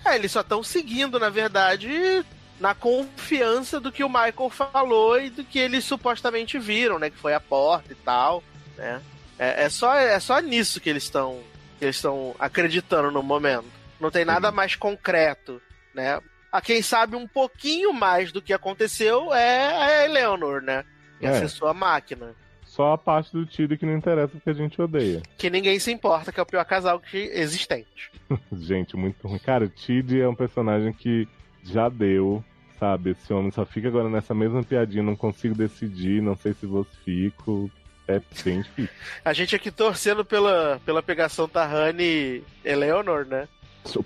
É, 0.04 0.16
eles 0.16 0.32
só 0.32 0.42
estão 0.42 0.64
seguindo, 0.64 1.20
na 1.20 1.30
verdade, 1.30 2.26
na 2.60 2.74
confiança 2.74 3.80
do 3.80 3.92
que 3.92 4.04
o 4.04 4.10
Michael 4.10 4.50
falou 4.50 5.22
e 5.22 5.30
do 5.30 5.44
que 5.44 5.60
eles 5.60 5.86
supostamente 5.86 6.58
viram, 6.58 6.98
né? 6.98 7.12
Que 7.12 7.18
foi 7.18 7.36
a 7.36 7.40
porta 7.40 7.94
e 7.94 7.96
tal, 7.98 8.44
né? 8.76 9.00
É, 9.38 9.66
é 9.66 9.70
só, 9.70 9.94
é 9.96 10.20
só 10.20 10.40
nisso 10.40 10.82
que 10.82 10.90
eles 10.90 11.04
estão 11.04 11.40
eles 11.80 11.98
estão 11.98 12.36
acreditando 12.40 13.12
no 13.12 13.22
momento. 13.22 13.66
Não 14.00 14.10
tem 14.10 14.26
nada 14.26 14.52
mais 14.52 14.76
concreto, 14.76 15.62
né? 15.94 16.20
A 16.52 16.62
quem 16.62 16.82
sabe 16.82 17.16
um 17.16 17.28
pouquinho 17.28 17.94
mais 17.94 18.32
do 18.32 18.42
que 18.42 18.54
aconteceu 18.54 19.32
é 19.34 19.68
a 19.78 20.06
Eleanor, 20.06 20.62
né? 20.64 20.84
Que 21.20 21.28
É. 21.28 21.30
acessou 21.30 21.68
a 21.68 21.74
máquina. 21.76 22.36
Só 22.82 22.94
a 22.94 22.98
parte 22.98 23.32
do 23.32 23.46
Tido 23.46 23.78
que 23.78 23.86
não 23.86 23.96
interessa 23.96 24.30
porque 24.30 24.50
a 24.50 24.54
gente 24.54 24.82
odeia. 24.82 25.22
Que 25.38 25.52
ninguém 25.52 25.78
se 25.78 25.92
importa, 25.92 26.32
que 26.32 26.40
é 26.40 26.44
o 26.44 26.46
pior 26.48 26.66
casal 26.66 27.00
que 27.00 27.18
existente. 27.18 28.10
Gente, 28.54 28.98
muito 28.98 29.28
ruim. 29.28 29.38
Cara, 29.38 29.66
o 29.66 29.70
Tid 29.70 30.20
é 30.20 30.28
um 30.28 30.34
personagem 30.34 30.92
que 30.92 31.28
já 31.64 31.90
deu, 31.90 32.44
sabe? 32.80 33.12
Esse 33.12 33.32
homem 33.32 33.52
só 33.52 33.66
fica 33.68 33.88
agora 33.88 34.10
nessa 34.10 34.34
mesma 34.34 34.64
piadinha, 34.64 35.04
não 35.04 35.16
consigo 35.16 35.54
decidir, 35.54 36.24
não 36.24 36.36
sei 36.36 36.54
se 36.54 36.66
vou 36.66 36.84
fico. 37.06 37.70
É 38.08 38.20
bem 38.44 38.62
difícil. 38.64 38.96
A 39.24 39.32
gente 39.32 39.56
aqui 39.56 39.70
torcendo 39.70 40.26
pela, 40.26 40.82
pela 40.84 41.04
pegação 41.04 41.48
Tahani 41.48 42.44
Eleanor, 42.66 43.28
né? 43.28 43.48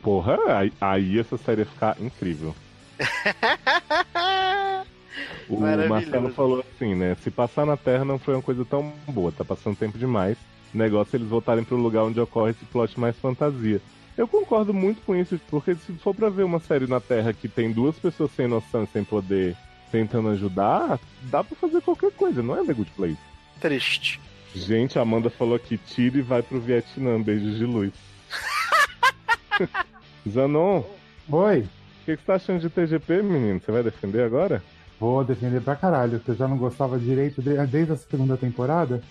Porra, 0.02 0.38
aí, 0.58 0.74
aí 0.82 1.18
essa 1.18 1.38
série 1.38 1.62
ia 1.62 1.66
ficar 1.66 1.96
incrível. 2.02 2.54
O. 5.50 5.60
Marcelo 5.60 6.30
falou 6.32 6.60
assim, 6.60 6.96
né? 6.96 7.16
Se 7.22 7.30
passar 7.30 7.66
na 7.66 7.78
Terra 7.78 8.06
não 8.06 8.18
foi 8.18 8.34
uma 8.34 8.42
coisa 8.42 8.66
tão 8.66 8.92
boa, 9.08 9.32
tá 9.32 9.46
passando 9.46 9.78
tempo 9.78 9.98
demais. 9.98 10.38
O 10.74 10.78
negócio 10.78 11.16
é 11.16 11.18
eles 11.18 11.30
voltarem 11.30 11.64
pro 11.64 11.78
lugar 11.78 12.04
onde 12.04 12.20
ocorre 12.20 12.52
esse 12.52 12.66
plot 12.66 13.00
mais 13.00 13.16
fantasia. 13.18 13.82
Eu 14.18 14.28
concordo 14.28 14.74
muito 14.74 15.02
com 15.02 15.16
isso, 15.16 15.40
porque 15.50 15.76
se 15.76 15.94
for 15.94 16.16
pra 16.16 16.30
ver 16.30 16.44
uma 16.44 16.60
série 16.60 16.88
na 16.88 17.00
Terra 17.00 17.34
que 17.34 17.48
tem 17.48 17.72
duas 17.72 17.98
pessoas 17.98 18.32
sem 18.32 18.48
noção 18.48 18.84
e 18.84 18.88
sem 18.88 19.04
poder 19.04 19.56
tentando 19.92 20.30
ajudar, 20.30 21.00
dá 21.24 21.44
pra 21.44 21.56
fazer 21.56 21.82
qualquer 21.82 22.12
coisa, 22.12 22.42
não 22.42 22.58
é 22.58 22.66
The 22.66 22.74
Good 22.74 22.92
Place. 22.92 23.18
Triste. 23.60 24.20
Gente, 24.54 24.98
a 24.98 25.02
Amanda 25.02 25.30
falou 25.30 25.60
que 25.60 25.78
tira 25.78 26.18
e 26.18 26.22
vai 26.22 26.42
pro 26.42 26.62
Vietnã, 26.62 27.22
beijos 27.22 27.58
de 27.58 27.66
luz. 27.66 27.92
Zanon, 30.28 30.84
o 31.28 31.36
Oi, 31.36 31.68
que, 32.06 32.16
que 32.16 32.22
você 32.22 32.26
tá 32.26 32.36
achando 32.36 32.62
de 32.62 32.70
TGP, 32.70 33.22
menino? 33.24 33.60
Você 33.60 33.72
vai 33.72 33.82
defender 33.82 34.22
agora? 34.22 34.64
Vou 35.00 35.24
defender 35.24 35.62
pra 35.62 35.76
caralho, 35.76 36.20
que 36.20 36.30
eu 36.30 36.36
já 36.36 36.48
não 36.48 36.58
gostava 36.58 36.98
direito 37.00 37.42
de- 37.42 37.66
desde 37.68 37.94
a 37.94 37.98
segunda 37.98 38.38
temporada. 38.38 39.02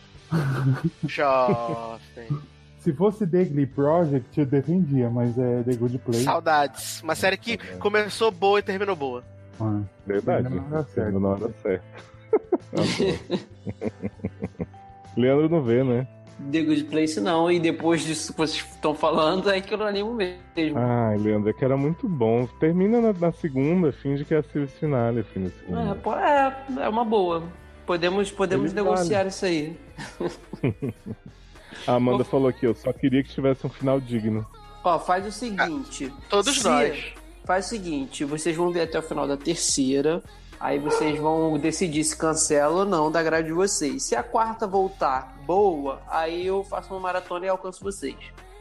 Jovem. 1.06 2.28
Se 2.78 2.92
fosse 2.92 3.26
The 3.26 3.44
Glee 3.44 3.66
Project, 3.66 4.38
eu 4.38 4.44
defendia, 4.44 5.08
mas 5.08 5.38
é 5.38 5.62
The 5.62 5.74
Good 5.74 5.98
Place. 5.98 6.24
Saudades. 6.24 7.00
Uma 7.02 7.14
série 7.14 7.38
que 7.38 7.56
começou 7.78 8.30
boa 8.30 8.58
e 8.58 8.62
terminou 8.62 8.94
boa. 8.94 9.24
Ah, 9.58 9.80
Verdade. 10.06 10.48
Ainda 10.48 10.60
na 11.18 11.28
hora 11.28 11.48
na 11.48 11.52
certa. 11.62 11.84
Leandro 15.16 15.48
não 15.48 15.62
vê, 15.62 15.82
né? 15.82 16.06
The 16.50 16.62
Good 16.62 16.84
Place 16.84 17.20
não, 17.20 17.50
e 17.50 17.60
depois 17.60 18.02
disso 18.02 18.32
que 18.32 18.38
vocês 18.38 18.64
estão 18.74 18.94
falando, 18.94 19.50
é 19.50 19.60
que 19.60 19.72
eu 19.72 19.78
não 19.78 19.86
animo 19.86 20.12
mesmo. 20.12 20.40
Ai, 20.76 21.16
Leandro, 21.16 21.50
é 21.50 21.52
que 21.52 21.64
era 21.64 21.76
muito 21.76 22.08
bom. 22.08 22.46
Termina 22.58 23.00
na, 23.00 23.12
na 23.12 23.32
segunda, 23.32 23.92
finge 23.92 24.24
que 24.24 24.34
é 24.34 24.38
a 24.38 24.42
series 24.42 24.72
finale, 24.72 25.22
fim 25.22 25.46
É, 25.46 26.80
é, 26.80 26.84
é 26.84 26.88
uma 26.88 27.04
boa. 27.04 27.42
Podemos, 27.86 28.30
podemos 28.30 28.72
Ele 28.72 28.82
negociar 28.82 29.26
isso 29.26 29.44
aí. 29.44 29.76
A 31.86 31.94
Amanda 31.94 32.24
falou 32.24 32.48
aqui, 32.48 32.66
eu 32.66 32.74
só 32.74 32.92
queria 32.92 33.22
que 33.22 33.30
tivesse 33.30 33.66
um 33.66 33.70
final 33.70 34.00
digno. 34.00 34.46
Ó, 34.82 34.98
faz 34.98 35.26
o 35.26 35.32
seguinte. 35.32 36.12
Todos 36.28 36.58
se- 36.60 36.64
nós. 36.68 37.14
Faz 37.44 37.66
o 37.66 37.68
seguinte, 37.68 38.24
vocês 38.24 38.56
vão 38.56 38.70
ver 38.70 38.82
até 38.82 38.98
o 38.98 39.02
final 39.02 39.28
da 39.28 39.36
terceira. 39.36 40.22
Aí 40.60 40.78
vocês 40.78 41.18
vão 41.18 41.58
decidir 41.58 42.04
se 42.04 42.16
cancela 42.16 42.80
ou 42.80 42.84
não 42.84 43.10
da 43.10 43.22
grade 43.22 43.48
de 43.48 43.52
vocês. 43.52 44.02
Se 44.02 44.16
a 44.16 44.22
quarta 44.22 44.66
voltar 44.66 45.36
boa, 45.44 46.00
aí 46.08 46.46
eu 46.46 46.64
faço 46.64 46.92
uma 46.94 47.00
maratona 47.00 47.46
e 47.46 47.48
alcanço 47.48 47.82
vocês. 47.82 48.16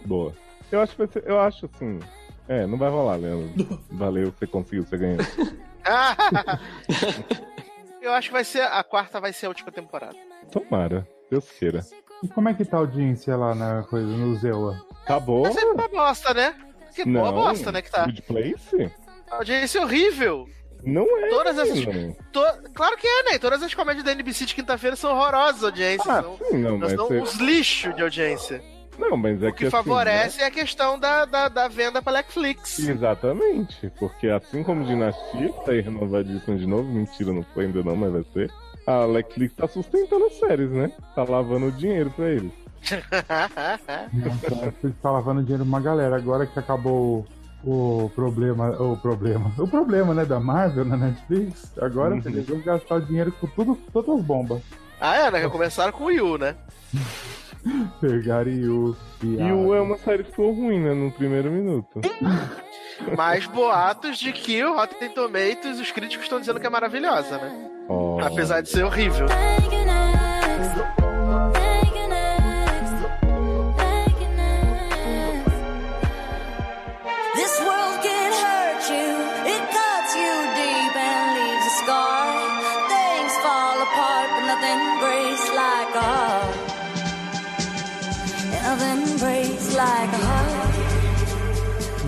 Boa. 0.06 0.34
Eu 0.72 0.82
acho 0.82 0.96
que 0.96 1.22
eu 1.26 1.40
acho 1.40 1.70
assim. 1.74 2.00
É, 2.48 2.66
não 2.68 2.78
vai 2.78 2.90
rolar, 2.90 3.16
Leandro. 3.16 3.80
Valeu, 3.92 4.34
você 4.38 4.46
conseguiu, 4.48 4.86
você 4.86 4.98
ganhou. 4.98 5.20
Eu 8.02 8.12
acho 8.12 8.28
que 8.28 8.34
vai 8.34 8.44
ser. 8.44 8.62
A 8.64 8.84
quarta 8.84 9.22
vai 9.22 9.32
ser 9.32 9.46
a 9.46 9.50
última 9.50 9.72
temporada. 9.72 10.16
Tomara, 10.52 11.08
Deus 11.32 11.50
queira. 11.52 11.86
E 12.22 12.28
como 12.28 12.50
é 12.50 12.54
que 12.54 12.66
tá 12.66 12.78
a 12.78 12.80
audiência 12.82 13.36
lá 13.38 13.56
na 13.56 13.84
coisa, 13.84 14.08
no 14.08 14.36
Zewa? 14.36 14.78
Tá 15.06 15.20
bom? 15.20 15.44
Mas 15.44 15.56
é 15.56 15.66
uma 15.66 15.88
bosta, 15.88 16.34
né? 16.34 16.54
Que 16.94 17.06
boa 17.06 17.32
Não. 17.32 17.34
bosta, 17.34 17.72
né? 17.72 17.82
Que 17.82 17.90
tá. 17.90 18.06
Good 18.06 18.22
Place? 18.24 18.92
A 19.32 19.38
audiência 19.38 19.80
é 19.80 19.82
horrível. 19.84 20.48
Não 20.86 21.06
é. 21.18 21.30
Todas 21.30 21.58
essas. 21.58 21.84
to- 22.32 22.70
Claro 22.74 22.98
que 22.98 23.08
é, 23.08 23.32
né? 23.32 23.40
Todas 23.40 23.62
as 23.64 23.74
comédias 23.74 24.04
da 24.06 24.12
NBC 24.12 24.46
de 24.46 24.56
quinta-feira 24.56 24.96
são 24.96 25.12
horrorosas 25.12 25.64
a 25.64 25.68
audiência. 25.68 26.12
Ah, 26.12 26.22
são, 26.24 26.38
sim, 26.50 26.58
não, 26.58 26.78
mas 26.78 26.92
são 26.94 27.08
é- 27.14 27.22
uns 27.22 27.36
lixos 27.36 27.96
de 27.96 28.02
audiência. 28.02 28.62
Não, 28.98 29.18
mas 29.18 29.42
é 29.42 29.50
O 29.50 29.54
que 29.54 29.64
assim, 29.64 29.72
favorece 29.72 30.42
é 30.42 30.46
a 30.46 30.52
questão 30.52 31.00
da, 31.00 31.26
da, 31.26 31.50
da 31.50 31.68
venda 31.68 32.00
pra 32.02 32.14
Netflix. 32.14 32.78
Exatamente, 32.78 33.92
porque 33.98 34.28
assim 34.28 34.62
como 34.64 34.86
Dinastia, 34.86 35.50
que 35.52 35.66
tá 35.66 35.72
aí 35.72 35.82
renovadíssima 35.82 36.56
de 36.58 36.68
novo, 36.68 36.84
mentira, 36.92 37.34
não 37.34 37.42
foi 37.56 37.66
ainda 37.66 37.82
não, 37.82 37.96
mas 37.96 38.12
vai 38.12 38.24
ser. 38.34 38.52
A 38.86 39.08
Netflix 39.08 39.56
tá 39.56 39.68
sustentando 39.68 40.26
as 40.26 40.34
séries, 40.38 40.70
né? 40.70 40.92
Tá 41.16 41.24
lavando 41.24 41.68
o 41.68 41.72
dinheiro 41.72 42.12
pra 42.12 42.30
eles. 42.30 42.52
Nossa, 43.30 44.72
Você 44.82 44.94
tá 45.02 45.10
lavando 45.12 45.42
dinheiro 45.42 45.64
uma 45.64 45.80
galera. 45.80 46.16
Agora 46.16 46.46
que 46.46 46.60
acabou 46.60 47.26
o 47.64 48.12
problema, 48.14 48.70
o 48.82 48.98
problema, 48.98 49.52
o 49.58 49.68
problema, 49.68 50.14
né, 50.14 50.26
da 50.26 50.40
Marvel 50.40 50.86
na 50.86 50.98
Netflix, 50.98 51.72
agora 51.82 52.16
Uhum. 52.16 52.22
eles 52.26 52.46
vão 52.48 52.60
gastar 52.62 53.00
dinheiro 53.02 53.32
com 53.40 53.48
tudo, 53.48 53.78
todas 53.92 54.20
as 54.20 54.26
bombas. 54.26 54.62
ah, 55.00 55.16
é, 55.16 55.32
né? 55.32 55.42
Que 55.42 55.50
começaram 55.50 55.92
com 55.92 56.06
o 56.06 56.12
Yu, 56.12 56.38
né? 56.38 56.56
Pegarem 58.02 58.68
o. 58.68 58.96
E 59.24 59.38
o 59.52 59.74
é 59.74 59.82
uma 59.82 59.98
série 59.98 60.24
que 60.24 60.32
ficou 60.32 60.54
ruim, 60.54 60.80
né? 60.80 60.94
No 60.94 61.12
primeiro 61.12 61.50
minuto. 61.50 62.02
Mais 63.18 63.48
boatos 63.48 64.18
de 64.20 64.32
que 64.34 64.64
o 64.64 64.76
Rotten 64.76 65.10
Tomatoes, 65.10 65.80
os 65.80 65.92
críticos 65.92 66.26
estão 66.26 66.40
dizendo 66.40 66.60
que 66.60 66.68
é 66.68 66.70
maravilhosa, 66.70 67.38
né? 67.38 67.70
Ó. 67.90 68.20
Apesar 68.22 68.62
de 68.62 68.70
ser 68.70 68.84
horrível. 68.84 69.26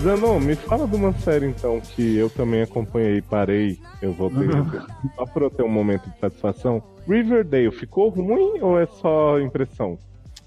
Zanon, 0.06 0.38
me 0.38 0.54
fala 0.54 0.86
de 0.86 0.94
uma 0.94 1.12
série 1.14 1.46
então 1.46 1.80
que 1.80 2.16
eu 2.16 2.30
também 2.30 2.62
acompanhei 2.62 3.16
e 3.16 3.22
parei. 3.22 3.76
Eu 4.00 4.12
voltei 4.12 4.46
só 5.16 5.26
pra 5.26 5.42
eu 5.42 5.50
ter 5.50 5.64
um 5.64 5.68
momento 5.68 6.08
de 6.08 6.16
satisfação. 6.20 6.80
Riverdale 7.08 7.72
ficou 7.72 8.08
ruim 8.10 8.60
ou 8.60 8.78
é 8.78 8.86
só 8.86 9.40
impressão? 9.40 9.98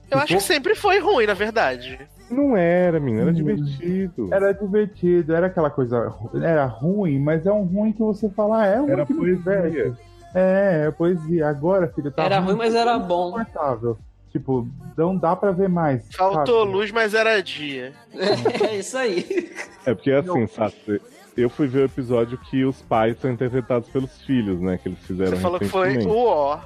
Eu 0.10 0.18
acho 0.18 0.36
que 0.36 0.40
sempre 0.40 0.76
foi 0.76 1.00
ruim, 1.00 1.26
na 1.26 1.34
verdade. 1.34 2.00
Não 2.32 2.56
era, 2.56 3.02
menina, 3.02 3.24
era 3.24 3.32
Hum. 3.32 3.34
divertido. 3.34 4.34
Era 4.34 4.54
divertido, 4.54 5.36
era 5.36 5.48
aquela 5.48 5.70
coisa. 5.70 6.10
Era 6.42 6.64
ruim, 6.66 7.20
mas 7.20 7.46
é 7.46 7.52
um 7.52 7.64
ruim 7.64 7.92
que 7.92 8.00
você 8.00 8.30
fala, 8.30 8.62
ah, 8.62 8.66
é 8.66 8.82
um 8.82 8.90
Era 8.90 9.06
que 9.06 9.14
poesia. 9.14 9.94
É, 10.34 10.86
é 10.88 10.92
poesia. 10.92 11.50
Agora, 11.50 11.90
filho, 11.90 12.12
tá 12.12 12.24
Era 12.24 12.40
ruim, 12.40 12.56
mas 12.56 12.74
era 12.74 12.98
bom. 12.98 13.32
confortável. 13.32 13.98
Tipo, 14.32 14.68
não 14.96 15.18
dá 15.18 15.36
pra 15.36 15.52
ver 15.52 15.70
mais. 15.70 16.08
Faltou 16.16 16.62
sabe? 16.62 16.72
luz, 16.72 16.92
mas 16.92 17.14
era 17.14 17.42
dia. 17.42 17.94
É 18.62 18.78
isso 18.78 18.98
aí. 18.98 19.52
É 19.86 19.94
porque 19.94 20.12
assim, 20.12 20.46
Sassi, 20.48 21.02
eu 21.36 21.50
fui 21.50 21.68
ver 21.68 21.80
o 21.80 21.86
episódio 21.86 22.38
que 22.38 22.64
os 22.64 22.82
pais 22.82 23.18
são 23.20 23.32
interpretados 23.32 23.90
pelos 23.90 24.22
filhos, 24.22 24.60
né? 24.62 24.78
Que 24.78 24.90
eles 24.90 25.00
fizeram 25.00 25.32
Você 25.32 25.42
falou 25.42 25.60
que 25.60 25.66
foi 25.66 25.98
o 26.06 26.26
ó. 26.26 26.60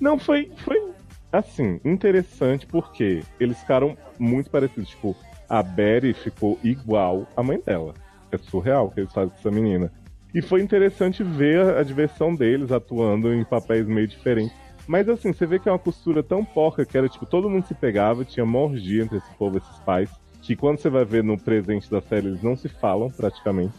Não, 0.00 0.18
foi, 0.18 0.50
foi 0.58 0.92
assim, 1.32 1.80
interessante 1.84 2.66
porque 2.66 3.22
eles 3.38 3.58
ficaram 3.58 3.96
muito 4.18 4.50
parecidos. 4.50 4.88
Tipo, 4.88 5.16
a 5.48 5.62
Betty 5.62 6.14
ficou 6.14 6.58
igual 6.62 7.26
à 7.36 7.42
mãe 7.42 7.60
dela. 7.60 7.94
É 8.32 8.38
surreal 8.38 8.86
o 8.86 8.90
que 8.90 9.00
eles 9.00 9.12
fazem 9.12 9.30
com 9.30 9.36
essa 9.36 9.50
menina. 9.50 9.92
E 10.32 10.40
foi 10.40 10.62
interessante 10.62 11.24
ver 11.24 11.76
a 11.76 11.82
diversão 11.82 12.34
deles 12.34 12.70
atuando 12.70 13.34
em 13.34 13.44
papéis 13.44 13.86
meio 13.86 14.06
diferentes. 14.06 14.54
Mas 14.90 15.08
assim, 15.08 15.32
você 15.32 15.46
vê 15.46 15.60
que 15.60 15.68
é 15.68 15.72
uma 15.72 15.78
costura 15.78 16.20
tão 16.20 16.44
porca 16.44 16.84
que 16.84 16.98
era 16.98 17.08
tipo, 17.08 17.24
todo 17.24 17.48
mundo 17.48 17.64
se 17.64 17.74
pegava, 17.74 18.24
tinha 18.24 18.42
uma 18.42 18.58
orgia 18.58 19.04
entre 19.04 19.18
esse 19.18 19.34
povo, 19.34 19.58
esses 19.58 19.78
pais. 19.84 20.10
Que 20.42 20.56
quando 20.56 20.78
você 20.78 20.90
vai 20.90 21.04
ver 21.04 21.22
no 21.22 21.38
presente 21.38 21.88
da 21.88 22.00
série, 22.00 22.26
eles 22.26 22.42
não 22.42 22.56
se 22.56 22.68
falam 22.68 23.08
praticamente. 23.08 23.78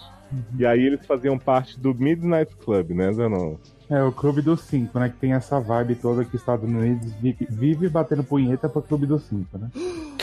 E 0.57 0.65
aí 0.65 0.79
eles 0.81 1.05
faziam 1.05 1.37
parte 1.37 1.77
do 1.77 1.93
Midnight 1.93 2.55
Club, 2.55 2.91
né, 2.91 3.11
Zanon? 3.11 3.57
É, 3.89 4.01
o 4.01 4.13
Clube 4.13 4.41
dos 4.41 4.61
Cinco, 4.61 4.97
né? 4.99 5.09
Que 5.09 5.17
tem 5.17 5.33
essa 5.33 5.59
vibe 5.59 5.95
toda 5.95 6.23
que 6.23 6.33
os 6.33 6.41
Estados 6.41 6.63
Unidos 6.63 7.13
vive, 7.15 7.45
vive 7.49 7.89
batendo 7.89 8.23
punheta 8.23 8.69
pro 8.69 8.81
Clube 8.81 9.05
dos 9.05 9.23
Cinco, 9.23 9.57
né? 9.57 9.69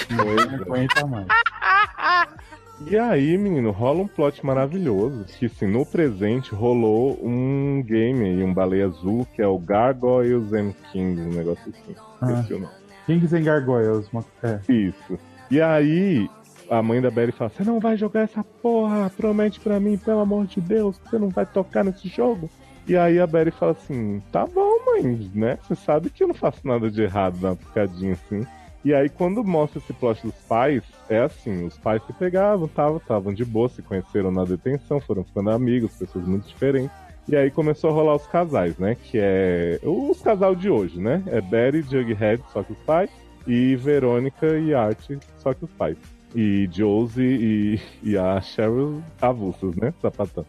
Não 0.09 0.59
aguenta 0.59 1.06
mais. 1.06 1.27
E 2.87 2.97
aí, 2.97 3.37
menino, 3.37 3.71
rola 3.71 4.01
um 4.03 4.07
plot 4.07 4.45
maravilhoso. 4.47 5.25
Que 5.39 5.47
assim, 5.47 5.67
no 5.67 5.85
presente 5.85 6.55
rolou 6.55 7.19
um 7.23 7.83
game 7.85 8.25
aí, 8.25 8.43
um 8.43 8.55
baleia 8.55 8.87
azul, 8.87 9.27
que 9.35 9.43
é 9.43 9.47
o 9.47 9.59
Gargoyles 9.59 10.53
and 10.53 10.73
Kings, 10.93 11.21
um 11.21 11.33
negócio 11.33 11.63
assim. 11.71 11.95
Ah. 12.21 12.33
Esqueci 12.33 12.55
o 12.55 12.59
nome. 12.61 12.73
Kings 13.07 13.35
and 13.37 13.43
Gargoyles. 13.43 14.09
uma- 14.13 14.25
É. 14.43 14.61
Isso. 14.73 15.19
E 15.51 15.61
aí, 15.61 16.29
a 16.71 16.81
mãe 16.83 17.01
da 17.01 17.11
Betty 17.11 17.33
fala: 17.33 17.51
Você 17.51 17.65
não 17.65 17.81
vai 17.81 17.97
jogar 17.97 18.21
essa 18.23 18.45
porra, 18.63 19.11
promete 19.17 19.59
pra 19.61 19.81
mim, 19.81 19.97
pelo 19.99 20.21
amor 20.21 20.47
de 20.47 20.61
Deus, 20.61 20.99
que 20.99 21.11
você 21.11 21.19
não 21.19 21.31
vai 21.31 21.45
tocar 21.47 21.85
nesse 21.85 22.07
jogo. 22.09 22.49
E 22.87 22.97
aí 22.97 23.19
a 23.19 23.27
Betty 23.27 23.51
fala 23.51 23.73
assim: 23.73 24.23
Tá 24.31 24.47
bom, 24.47 24.71
mãe, 24.87 25.31
né? 25.35 25.59
Você 25.67 25.75
sabe 25.75 26.11
que 26.11 26.23
eu 26.23 26.29
não 26.29 26.35
faço 26.35 26.61
nada 26.65 26.91
de 26.91 27.03
errado, 27.03 27.37
uma 27.43 27.57
picadinha 27.57 28.13
assim. 28.13 28.47
E 28.85 28.95
aí, 28.95 29.09
quando 29.09 29.43
mostra 29.43 29.79
esse 29.79 29.93
plot 29.93 30.23
dos 30.23 30.35
pais, 30.49 30.83
é 31.09 31.21
assim: 31.21 31.67
os 31.67 31.77
pais 31.79 32.03
se 32.07 32.13
pegavam, 32.13 32.67
estavam 32.67 32.97
estavam 32.99 33.35
de 33.35 33.45
boa, 33.45 33.69
se 33.69 33.83
conheceram 33.83 34.31
na 34.31 34.45
detenção, 34.45 35.01
foram 35.01 35.25
ficando 35.25 35.51
amigos, 35.51 35.97
pessoas 35.97 36.27
muito 36.27 36.47
diferentes. 36.47 36.97
E 37.29 37.37
aí 37.37 37.51
começou 37.51 37.91
a 37.91 37.93
rolar 37.93 38.15
os 38.15 38.27
casais, 38.27 38.79
né? 38.79 38.95
Que 38.95 39.19
é 39.21 39.79
os 39.83 40.21
casal 40.23 40.55
de 40.55 40.71
hoje, 40.71 40.99
né? 40.99 41.23
É 41.27 41.41
e 41.77 41.83
Jughead, 41.83 42.43
só 42.53 42.63
que 42.63 42.73
os 42.73 42.79
pais, 42.79 43.11
e 43.47 43.77
Verônica 43.77 44.59
e 44.59 44.73
Art, 44.73 45.11
só 45.37 45.53
que 45.53 45.65
os 45.65 45.71
pais. 45.73 45.99
E 46.35 46.69
Josie 46.71 47.25
e, 47.25 47.81
e 48.03 48.19
a 48.19 48.41
Cheryl 48.41 49.03
avulsas, 49.21 49.75
né? 49.77 49.93
Sapatão. 50.01 50.45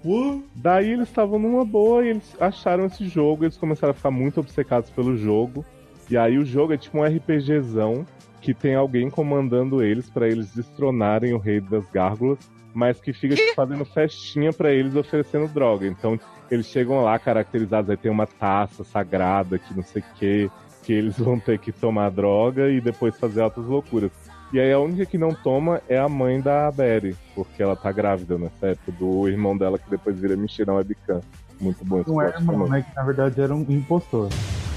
Daí 0.56 0.92
eles 0.92 1.08
estavam 1.08 1.40
numa 1.40 1.66
boa 1.66 2.06
e 2.06 2.10
eles 2.10 2.36
acharam 2.40 2.86
esse 2.86 3.08
jogo, 3.08 3.46
eles 3.46 3.58
começaram 3.58 3.92
a 3.92 3.96
ficar 3.96 4.12
muito 4.12 4.40
obcecados 4.40 4.90
pelo 4.90 5.18
jogo. 5.18 5.66
E 6.10 6.18
aí 6.18 6.38
o 6.38 6.46
jogo 6.46 6.74
é 6.74 6.78
tipo 6.78 6.98
um 6.98 7.04
RPGzão 7.04 8.06
que 8.42 8.54
tem 8.54 8.76
alguém 8.76 9.10
comandando 9.10 9.84
eles 9.84 10.10
pra 10.10 10.28
eles 10.28 10.52
destronarem 10.52 11.34
o 11.34 11.38
rei 11.38 11.60
das 11.60 11.86
gárgulas, 11.92 12.40
mas 12.74 13.00
que 13.00 13.14
fica 13.14 13.36
tipo, 13.36 13.54
fazendo 13.54 13.86
festinha 13.86 14.52
pra 14.52 14.72
eles 14.72 14.96
oferecendo 14.96 15.48
droga. 15.48 15.86
Então 15.86 16.20
eles 16.50 16.66
chegam 16.66 17.04
lá 17.04 17.20
caracterizados, 17.20 17.90
aí 17.90 17.98
tem 17.98 18.12
uma 18.12 18.26
taça 18.26 18.84
sagrada 18.84 19.60
que 19.60 19.76
não 19.76 19.84
sei 19.84 20.02
o 20.02 20.16
que, 20.16 20.52
que 20.84 20.94
eles 20.94 21.18
vão 21.18 21.40
ter 21.40 21.60
que 21.60 21.72
tomar 21.72 22.10
droga 22.10 22.70
e 22.70 22.82
depois 22.82 23.18
fazer 23.18 23.42
outras 23.42 23.66
loucuras. 23.66 24.12
E 24.52 24.60
aí 24.60 24.74
a 24.74 24.80
única 24.80 25.06
que 25.06 25.18
não 25.18 25.32
toma 25.32 25.80
é 25.88 26.00
a 26.00 26.10
mãe 26.10 26.42
da 26.42 26.72
Betty, 26.72 27.16
porque 27.36 27.62
ela 27.62 27.76
tá 27.76 27.92
grávida 27.92 28.36
nessa 28.36 28.68
época, 28.68 28.92
do 28.94 29.28
irmão 29.28 29.56
dela 29.56 29.78
que 29.78 29.88
depois 29.90 30.20
vira 30.20 30.36
mentira 30.36 30.72
na 30.72 30.80
webcam. 30.80 31.22
Muito 31.62 31.86
bom 31.86 32.02
esse 32.02 32.10
Não 32.10 32.22
é 32.22 32.32
plot 32.32 32.42
irmão, 32.42 32.68
né? 32.68 32.82
Que 32.82 32.96
na 32.96 33.04
verdade 33.04 33.40
era 33.40 33.54
um 33.54 33.62
impostor. 33.70 34.30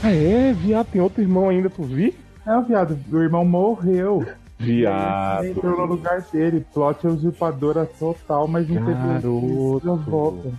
Ah 0.02 0.10
é? 0.10 0.52
Viado, 0.52 0.86
tem 0.86 1.00
outro 1.00 1.22
irmão 1.22 1.48
ainda, 1.48 1.70
tu 1.70 1.82
vi? 1.82 2.14
É, 2.46 2.56
o 2.56 2.62
viado, 2.62 2.98
o 3.10 3.18
irmão 3.18 3.44
morreu. 3.44 4.24
Viado. 4.58 5.44
Ele 5.44 5.52
entrou 5.52 5.76
no 5.76 5.84
lugar 5.86 6.20
dele. 6.32 6.64
Plot 6.72 7.06
usurpadora 7.06 7.86
total, 7.98 8.46
mas 8.48 8.68
não 8.68 8.76
teve 8.84 8.94
Garoto. 8.94 9.80
volta. 10.10 10.50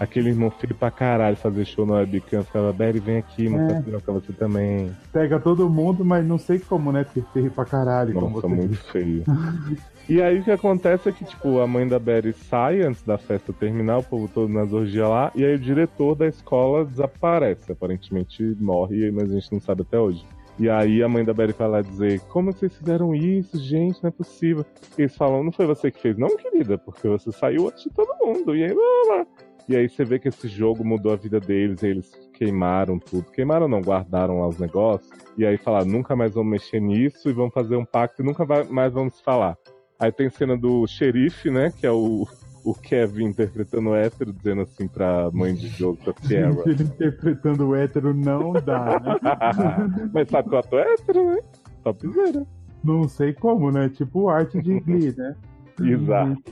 Aquele 0.00 0.30
irmão 0.30 0.50
feio 0.50 0.74
pra 0.74 0.90
caralho 0.90 1.36
fazer 1.36 1.64
show 1.64 1.86
na 1.86 1.94
webcam, 1.94 2.42
ficava, 2.42 2.72
Betty, 2.72 2.98
vem 2.98 3.18
aqui, 3.18 3.48
mostrar 3.48 3.78
É. 3.78 3.82
piroca 3.82 4.12
você 4.12 4.32
também. 4.32 4.90
Pega 5.12 5.38
todo 5.38 5.68
mundo, 5.70 6.04
mas 6.04 6.26
não 6.26 6.38
sei 6.38 6.58
como, 6.58 6.90
né? 6.90 7.04
Ter 7.04 7.22
feio 7.32 7.50
pra 7.52 7.64
caralho. 7.64 8.14
Nossa, 8.14 8.48
muito 8.48 8.76
feio. 8.90 9.22
E 10.08 10.20
aí 10.20 10.40
o 10.40 10.44
que 10.44 10.50
acontece 10.50 11.08
é 11.08 11.12
que, 11.12 11.24
tipo, 11.24 11.60
a 11.60 11.66
mãe 11.66 11.86
da 11.86 11.98
Betty 11.98 12.32
sai 12.32 12.82
antes 12.82 13.02
da 13.02 13.16
festa 13.16 13.52
terminar, 13.52 13.98
o 13.98 14.02
povo 14.02 14.28
todo 14.28 14.52
nas 14.52 14.72
orgias 14.72 15.08
lá, 15.08 15.32
e 15.34 15.44
aí 15.44 15.54
o 15.54 15.58
diretor 15.58 16.14
da 16.14 16.26
escola 16.26 16.84
desaparece. 16.84 17.72
Aparentemente 17.72 18.42
morre, 18.60 19.10
mas 19.10 19.30
a 19.30 19.34
gente 19.34 19.52
não 19.52 19.60
sabe 19.60 19.82
até 19.82 19.98
hoje. 19.98 20.24
E 20.58 20.68
aí 20.68 21.02
a 21.02 21.08
mãe 21.08 21.24
da 21.24 21.32
Betty 21.32 21.54
vai 21.58 21.68
lá 21.68 21.80
dizer, 21.80 22.20
como 22.28 22.52
vocês 22.52 22.76
fizeram 22.76 23.14
isso, 23.14 23.58
gente, 23.58 24.02
não 24.02 24.08
é 24.08 24.10
possível. 24.10 24.66
E 24.98 25.02
eles 25.02 25.16
falam, 25.16 25.42
não 25.42 25.52
foi 25.52 25.66
você 25.66 25.90
que 25.90 26.00
fez, 26.00 26.18
não, 26.18 26.36
querida, 26.36 26.76
porque 26.76 27.08
você 27.08 27.32
saiu 27.32 27.68
antes 27.68 27.84
de 27.84 27.90
todo 27.90 28.14
mundo. 28.20 28.54
E 28.54 28.64
aí, 28.64 28.72
lá, 28.72 29.16
lá. 29.16 29.26
E 29.68 29.76
aí 29.76 29.88
você 29.88 30.04
vê 30.04 30.18
que 30.18 30.28
esse 30.28 30.48
jogo 30.48 30.84
mudou 30.84 31.12
a 31.12 31.16
vida 31.16 31.38
deles, 31.38 31.82
eles 31.82 32.10
queimaram 32.34 32.98
tudo. 32.98 33.30
Queimaram 33.30 33.68
não, 33.68 33.80
guardaram 33.80 34.40
lá 34.40 34.48
os 34.48 34.58
negócios. 34.58 35.10
E 35.38 35.46
aí 35.46 35.56
falaram, 35.56 35.86
nunca 35.86 36.16
mais 36.16 36.34
vamos 36.34 36.50
mexer 36.50 36.80
nisso 36.80 37.30
e 37.30 37.32
vamos 37.32 37.54
fazer 37.54 37.76
um 37.76 37.84
pacto 37.84 38.22
e 38.22 38.24
nunca 38.24 38.44
mais 38.68 38.92
vamos 38.92 39.20
falar. 39.20 39.56
Aí 40.02 40.10
tem 40.10 40.28
cena 40.28 40.56
do 40.56 40.84
xerife, 40.84 41.48
né? 41.48 41.70
Que 41.70 41.86
é 41.86 41.90
o, 41.92 42.26
o 42.64 42.74
Kevin 42.74 43.26
interpretando 43.26 43.90
o 43.90 43.94
hétero, 43.94 44.32
dizendo 44.32 44.62
assim 44.62 44.88
pra 44.88 45.30
mãe 45.32 45.54
de 45.54 45.68
jogo, 45.68 45.96
pra 46.02 46.12
Sierra. 46.26 46.60
Ele 46.66 46.82
interpretando 46.82 47.68
o 47.68 47.76
hétero 47.76 48.12
não 48.12 48.52
dá, 48.52 48.98
né? 48.98 50.10
Mas 50.12 50.28
sabe 50.28 50.48
que 50.48 50.54
o 50.56 50.58
ator 50.58 50.80
é 50.80 50.92
hétero, 50.94 51.24
né? 51.24 51.38
Topzera. 51.84 52.44
não 52.82 53.08
sei 53.08 53.32
como, 53.32 53.70
né? 53.70 53.88
Tipo 53.90 54.28
arte 54.28 54.60
de 54.60 54.80
Glee, 54.80 55.14
né? 55.16 55.36
Exato. 55.80 56.42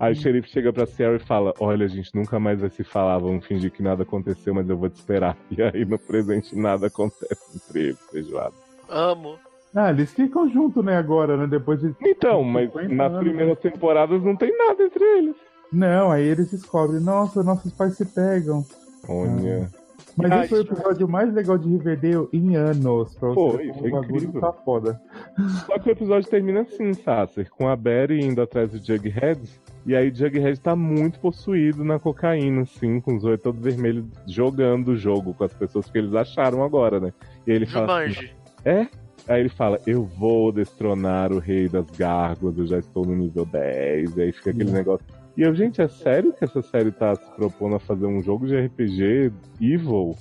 Aí 0.00 0.12
o 0.12 0.16
xerife 0.16 0.50
chega 0.50 0.72
pra 0.72 0.84
Sierra 0.84 1.14
e 1.14 1.20
fala: 1.20 1.54
Olha, 1.60 1.86
a 1.86 1.88
gente 1.88 2.12
nunca 2.12 2.40
mais 2.40 2.60
vai 2.60 2.70
se 2.70 2.82
falar, 2.82 3.18
vamos 3.18 3.46
fingir 3.46 3.70
que 3.70 3.84
nada 3.84 4.02
aconteceu, 4.02 4.52
mas 4.52 4.68
eu 4.68 4.76
vou 4.76 4.90
te 4.90 4.96
esperar. 4.96 5.38
E 5.48 5.62
aí 5.62 5.84
no 5.84 5.96
presente 5.96 6.56
nada 6.56 6.88
acontece 6.88 7.54
entre 7.54 7.84
eles, 7.84 8.00
feijoada. 8.10 8.54
Amo. 8.88 9.38
Ah, 9.76 9.90
eles 9.90 10.10
ficam 10.14 10.48
juntos, 10.48 10.82
né, 10.82 10.96
agora, 10.96 11.36
né? 11.36 11.46
Depois 11.46 11.78
de. 11.80 11.94
Então, 12.00 12.42
mas 12.42 12.72
50 12.72 12.94
nas 12.94 13.12
anos, 13.12 13.24
primeiras 13.24 13.58
temporadas 13.58 14.22
não 14.22 14.34
tem 14.34 14.56
nada 14.56 14.82
entre 14.82 15.04
eles. 15.04 15.36
Não, 15.70 16.10
aí 16.10 16.24
eles 16.24 16.50
descobrem, 16.50 17.00
nossa, 17.00 17.42
nossos 17.42 17.72
pais 17.72 17.94
se 17.94 18.06
pegam. 18.06 18.64
Olha. 19.06 19.68
Mas 20.16 20.32
Ai, 20.32 20.40
esse 20.40 20.48
foi 20.48 20.60
o 20.60 20.62
episódio 20.62 21.06
mais 21.06 21.30
legal 21.34 21.58
de 21.58 21.68
Riverdale 21.68 22.26
em 22.32 22.56
anos. 22.56 23.14
Pra 23.16 23.28
você 23.28 23.34
Foi, 23.34 23.72
foi 23.74 23.88
o 23.88 23.92
bagulho 23.92 24.16
incrível. 24.16 24.40
tá 24.40 24.52
foda. 24.52 25.00
Só 25.66 25.78
que 25.78 25.90
o 25.90 25.92
episódio 25.92 26.30
termina 26.30 26.62
assim, 26.62 26.94
Sasser, 26.94 27.50
com 27.50 27.68
a 27.68 27.76
Betty 27.76 28.14
indo 28.14 28.40
atrás 28.40 28.70
do 28.70 28.78
Jughead. 28.78 29.42
E 29.84 29.94
aí 29.94 30.10
Jughead 30.14 30.58
tá 30.58 30.74
muito 30.74 31.20
possuído 31.20 31.84
na 31.84 31.98
cocaína, 31.98 32.62
assim, 32.62 32.98
com 32.98 33.14
os 33.16 33.24
olhos 33.26 33.42
todos 33.42 33.60
vermelhos, 33.60 34.06
jogando 34.26 34.92
o 34.92 34.96
jogo 34.96 35.34
com 35.34 35.44
as 35.44 35.52
pessoas 35.52 35.90
que 35.90 35.98
eles 35.98 36.14
acharam 36.14 36.64
agora, 36.64 36.98
né? 36.98 37.12
E 37.46 37.50
ele 37.52 37.66
fala 37.66 38.04
assim, 38.04 38.14
Jumanji. 38.14 38.36
é? 38.64 38.86
Aí 39.28 39.40
ele 39.40 39.48
fala, 39.48 39.80
eu 39.86 40.04
vou 40.04 40.52
destronar 40.52 41.32
o 41.32 41.38
rei 41.38 41.68
das 41.68 41.86
gárgulas, 41.90 42.56
eu 42.58 42.66
já 42.66 42.78
estou 42.78 43.04
no 43.04 43.14
nível 43.16 43.44
10. 43.44 44.16
E 44.16 44.22
aí 44.22 44.32
fica 44.32 44.50
aquele 44.50 44.70
negócio. 44.70 45.04
E 45.36 45.42
eu, 45.42 45.54
gente, 45.54 45.82
é 45.82 45.88
sério 45.88 46.32
que 46.32 46.44
essa 46.44 46.62
série 46.62 46.90
tá 46.90 47.14
se 47.14 47.30
propondo 47.32 47.76
a 47.76 47.80
fazer 47.80 48.06
um 48.06 48.22
jogo 48.22 48.46
de 48.46 48.56
RPG 48.56 49.32
evil? 49.60 50.16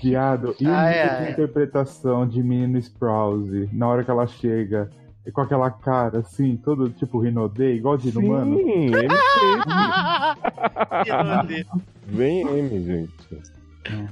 Viado. 0.00 0.54
E 0.60 0.66
Ah, 0.66 0.82
a 0.82 0.92
é, 0.92 1.28
é. 1.28 1.30
interpretação 1.32 2.26
de 2.28 2.42
menino 2.42 2.78
Sprouse, 2.78 3.68
na 3.72 3.88
hora 3.88 4.04
que 4.04 4.10
ela 4.10 4.26
chega, 4.26 4.88
e 5.26 5.32
com 5.32 5.40
aquela 5.40 5.70
cara 5.70 6.18
assim, 6.18 6.56
todo 6.56 6.90
tipo 6.90 7.18
Rinodê, 7.18 7.74
igual 7.74 7.96
de 7.96 8.16
humano. 8.16 8.56
Sim, 8.58 8.94
ele. 8.94 9.08
Vem 12.06 12.42
M, 12.42 12.84
gente. 12.84 13.12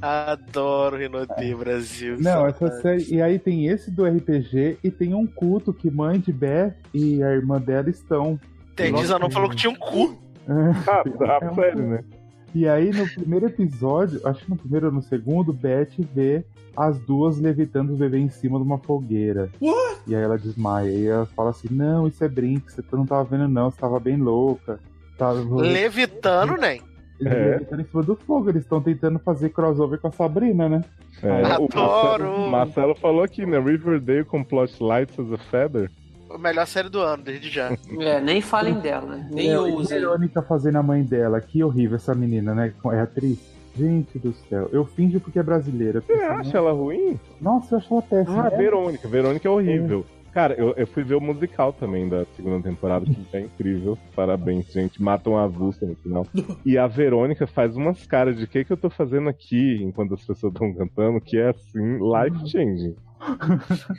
Adoro 0.01 0.97
Rinodê 0.97 1.55
Brasil. 1.55 2.17
Não, 2.19 2.47
essa 2.47 2.71
série. 2.81 3.05
E 3.15 3.23
aí 3.23 3.39
tem 3.39 3.67
esse 3.67 3.91
do 3.91 4.05
RPG 4.07 4.79
e 4.83 4.91
tem 4.91 5.15
um 5.15 5.27
culto 5.27 5.73
que 5.73 5.91
mãe 5.91 6.19
de 6.19 6.33
Beth 6.33 6.75
e 6.93 7.23
a 7.23 7.31
irmã 7.33 7.61
dela 7.61 7.89
estão. 7.91 8.39
Tem 8.75 8.93
diz, 8.95 9.09
não 9.11 9.31
falou 9.31 9.49
que 9.51 9.57
tinha 9.57 9.71
um 9.73 9.77
cu. 9.77 10.17
Ah, 10.49 11.03
a 11.41 11.45
É 11.45 11.51
um- 11.51 11.55
série, 11.55 11.83
né? 11.83 12.05
E 12.53 12.67
aí 12.67 12.91
no 12.91 13.09
primeiro 13.09 13.47
episódio, 13.47 14.21
acho 14.27 14.45
que 14.45 14.51
no 14.51 14.57
primeiro 14.57 14.87
ou 14.87 14.93
no 14.93 15.01
segundo, 15.03 15.53
Beth 15.53 15.91
vê 16.13 16.45
as 16.77 16.99
duas 16.99 17.39
levitando 17.39 17.93
o 17.93 17.97
bebê 17.97 18.19
em 18.19 18.29
cima 18.29 18.59
de 18.59 18.65
uma 18.65 18.79
fogueira. 18.79 19.49
What? 19.61 20.01
E 20.07 20.17
aí 20.17 20.23
ela 20.23 20.37
desmaia. 20.37 20.91
E 20.91 21.07
ela 21.07 21.27
fala 21.27 21.51
assim: 21.51 21.69
Não, 21.71 22.09
isso 22.09 22.25
é 22.25 22.29
brinco, 22.29 22.69
você 22.71 22.83
não 22.93 23.07
tava 23.07 23.23
vendo, 23.25 23.47
não, 23.47 23.71
você 23.71 23.79
tava 23.79 24.01
bem 24.01 24.17
louca. 24.17 24.81
Tava 25.17 25.43
Levitando, 25.61 26.57
nem. 26.57 26.81
Eles 27.21 27.33
É. 27.33 27.51
levitando 27.51 27.81
em 27.81 27.85
cima 27.85 28.03
do 28.03 28.17
fogo, 28.17 28.49
eles 28.51 28.63
estão 28.63 28.81
tentando 28.81 29.19
fazer 29.19 29.51
crossover 29.51 29.99
com 30.01 30.09
a 30.09 30.13
Sabrina, 30.13 30.69
né? 30.69 30.85
É, 31.23 31.29
o 31.59 31.65
Adoro. 31.65 32.25
Marcelo, 32.25 32.51
Marcelo 32.51 32.95
falou 32.95 33.23
aqui, 33.23 33.45
né? 33.45 33.59
Riverdale 33.61 34.25
com 34.25 34.43
plot 34.43 34.83
lights 34.83 35.19
as 35.19 35.33
a 35.33 35.39
feather. 35.51 35.91
A 36.31 36.39
melhor 36.39 36.67
série 36.67 36.89
do 36.89 37.01
ano, 37.01 37.23
desde 37.25 37.49
já. 37.51 37.77
É, 37.99 38.21
nem 38.21 38.41
falem 38.41 38.75
dela, 38.81 39.17
né? 39.17 39.29
Nem 39.33 39.51
É, 39.51 39.59
ousem. 39.59 39.97
e 39.99 40.01
Verônica 40.01 40.41
fazendo 40.43 40.77
a 40.77 40.83
mãe 40.83 41.03
dela. 41.03 41.41
Que 41.41 41.63
horrível 41.65 41.97
essa 41.97 42.15
menina, 42.15 42.55
né? 42.55 42.73
É 42.93 43.01
atriz. 43.01 43.39
Gente 43.77 44.19
do 44.19 44.33
céu. 44.49 44.69
Eu 44.73 44.85
finjo 44.85 45.21
porque 45.21 45.39
é 45.39 45.43
brasileira. 45.43 46.01
Você 46.01 46.13
acha 46.13 46.57
ela 46.59 46.73
ruim? 46.73 47.19
Nossa, 47.41 47.75
eu 47.75 47.79
acho 47.79 47.93
ela 47.93 48.03
péssima. 48.03 48.45
Ah, 48.45 48.51
É, 48.53 48.57
Verônica. 48.57 49.09
Verônica 49.09 49.47
é 49.47 49.51
horrível. 49.51 50.05
Cara, 50.32 50.55
eu, 50.55 50.73
eu 50.77 50.86
fui 50.86 51.02
ver 51.02 51.16
o 51.16 51.20
musical 51.20 51.73
também 51.73 52.09
da 52.09 52.24
segunda 52.36 52.62
temporada, 52.62 53.05
que 53.05 53.36
é 53.36 53.40
incrível. 53.40 53.98
Parabéns, 54.15 54.70
gente. 54.73 55.02
Matam 55.02 55.36
a 55.36 55.44
avulsa 55.44 55.85
no 55.85 55.94
final. 55.97 56.27
E 56.65 56.78
a 56.78 56.86
Verônica 56.86 57.47
faz 57.47 57.77
umas 57.77 58.07
caras 58.07 58.36
de 58.39 58.47
que 58.47 58.65
que 58.65 58.73
eu 58.73 58.77
tô 58.77 58.89
fazendo 58.89 59.28
aqui 59.28 59.82
enquanto 59.82 60.15
as 60.15 60.24
pessoas 60.24 60.52
estão 60.52 60.73
cantando, 60.73 61.20
que 61.20 61.36
é 61.36 61.48
assim, 61.48 61.98
life 61.98 62.48
changing. 62.48 62.94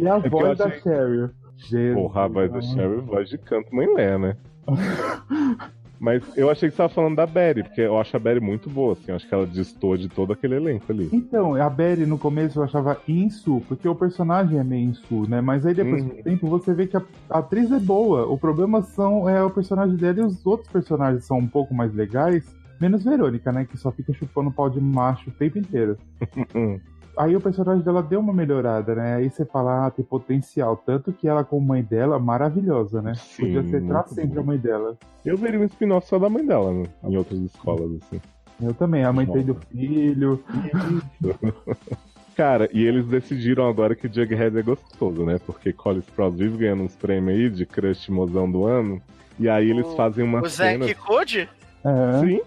E 0.00 0.08
a 0.08 0.16
É 0.24 0.28
voz 0.28 0.58
da 0.58 0.66
achei- 0.66 0.80
Cheryl. 0.80 1.30
Jesus. 1.56 1.94
Porra, 1.94 2.24
a 2.24 2.28
voz 2.28 2.50
da 2.52 2.62
Sherry, 2.62 3.00
voz 3.02 3.28
de 3.28 3.36
canto 3.36 3.74
mãe 3.74 3.86
Lé, 3.94 4.16
né? 4.16 4.36
Mas 6.00 6.22
eu 6.34 6.48
achei 6.48 6.70
que 6.70 6.74
você 6.74 6.78
tava 6.78 6.88
falando 6.94 7.16
da 7.16 7.26
Betty, 7.26 7.62
porque 7.62 7.82
eu 7.82 8.00
acho 8.00 8.16
a 8.16 8.18
Betty 8.18 8.40
muito 8.40 8.70
boa, 8.70 8.94
assim. 8.94 9.04
Eu 9.08 9.16
acho 9.16 9.28
que 9.28 9.34
ela 9.34 9.46
distou 9.46 9.98
de 9.98 10.08
todo 10.08 10.32
aquele 10.32 10.54
elenco 10.56 10.90
ali. 10.90 11.10
Então, 11.12 11.54
a 11.56 11.68
Betty 11.68 12.06
no 12.06 12.16
começo 12.18 12.58
eu 12.58 12.62
achava 12.64 12.98
insu, 13.06 13.62
porque 13.68 13.86
o 13.86 13.94
personagem 13.94 14.58
é 14.58 14.64
meio 14.64 14.88
insu, 14.88 15.28
né? 15.28 15.42
Mas 15.42 15.66
aí 15.66 15.74
depois 15.74 16.02
Uhum. 16.02 16.08
do 16.08 16.22
tempo 16.22 16.46
você 16.48 16.72
vê 16.72 16.86
que 16.86 16.96
a, 16.96 17.02
a 17.28 17.40
atriz 17.40 17.70
é 17.70 17.78
boa. 17.78 18.26
O 18.26 18.38
problema 18.38 18.80
são 18.82 19.28
é 19.28 19.42
o 19.44 19.50
personagem 19.50 19.96
dela 19.96 20.20
e 20.20 20.22
os 20.24 20.46
outros 20.46 20.70
personagens 20.72 21.24
são 21.26 21.36
um 21.36 21.46
pouco 21.46 21.74
mais 21.74 21.92
legais. 21.94 22.44
Menos 22.80 23.04
Verônica, 23.04 23.52
né? 23.52 23.66
Que 23.66 23.76
só 23.76 23.92
fica 23.92 24.10
chupando 24.14 24.50
pau 24.50 24.70
de 24.70 24.80
macho 24.80 25.28
o 25.28 25.32
tempo 25.34 25.58
inteiro. 25.58 25.98
Aí 27.20 27.36
o 27.36 27.40
personagem 27.40 27.82
dela 27.84 28.02
deu 28.02 28.18
uma 28.20 28.32
melhorada, 28.32 28.94
né? 28.94 29.16
Aí 29.16 29.28
você 29.28 29.44
fala, 29.44 29.86
ah, 29.86 29.90
tem 29.90 30.04
potencial. 30.04 30.76
Tanto 30.76 31.12
que 31.12 31.28
ela, 31.28 31.44
com 31.44 31.60
mãe 31.60 31.82
dela, 31.82 32.18
maravilhosa, 32.18 33.02
né? 33.02 33.12
Sim, 33.14 33.42
Podia 33.54 33.62
ser 33.64 33.82
pra 33.82 34.04
sempre 34.04 34.28
boa. 34.30 34.40
a 34.40 34.44
mãe 34.46 34.56
dela. 34.58 34.96
Eu 35.24 35.36
veria 35.36 35.60
um 35.60 35.64
spin-off 35.64 36.06
só 36.08 36.18
da 36.18 36.30
mãe 36.30 36.46
dela, 36.46 36.72
né? 36.72 36.84
Em 37.04 37.16
outras 37.18 37.38
escolas, 37.40 37.90
assim. 38.02 38.20
Eu 38.62 38.72
também, 38.74 39.04
a 39.04 39.12
mãe 39.12 39.26
tem 39.26 39.42
do 39.42 39.54
filho. 39.54 40.42
Cara, 42.36 42.68
e 42.72 42.84
eles 42.86 43.06
decidiram 43.06 43.68
agora 43.68 43.94
que 43.94 44.08
Jughead 44.08 44.56
é 44.58 44.62
gostoso, 44.62 45.24
né? 45.24 45.38
Porque 45.44 45.72
Cole 45.72 45.98
Sprouse 46.00 46.38
vive 46.38 46.56
ganhando 46.58 46.84
uns 46.84 46.96
prêmios 46.96 47.36
aí 47.38 47.50
de 47.50 47.66
crush 47.66 48.08
mozão 48.10 48.50
do 48.50 48.64
ano. 48.64 49.00
E 49.38 49.48
aí 49.48 49.68
eles 49.70 49.86
O- 49.86 49.96
fazem 49.96 50.24
uma 50.24 50.40
O 50.40 50.48
cena. 50.48 50.86
Zack 50.86 50.98
Code? 51.00 51.48
É. 51.84 52.20
Sim. 52.20 52.40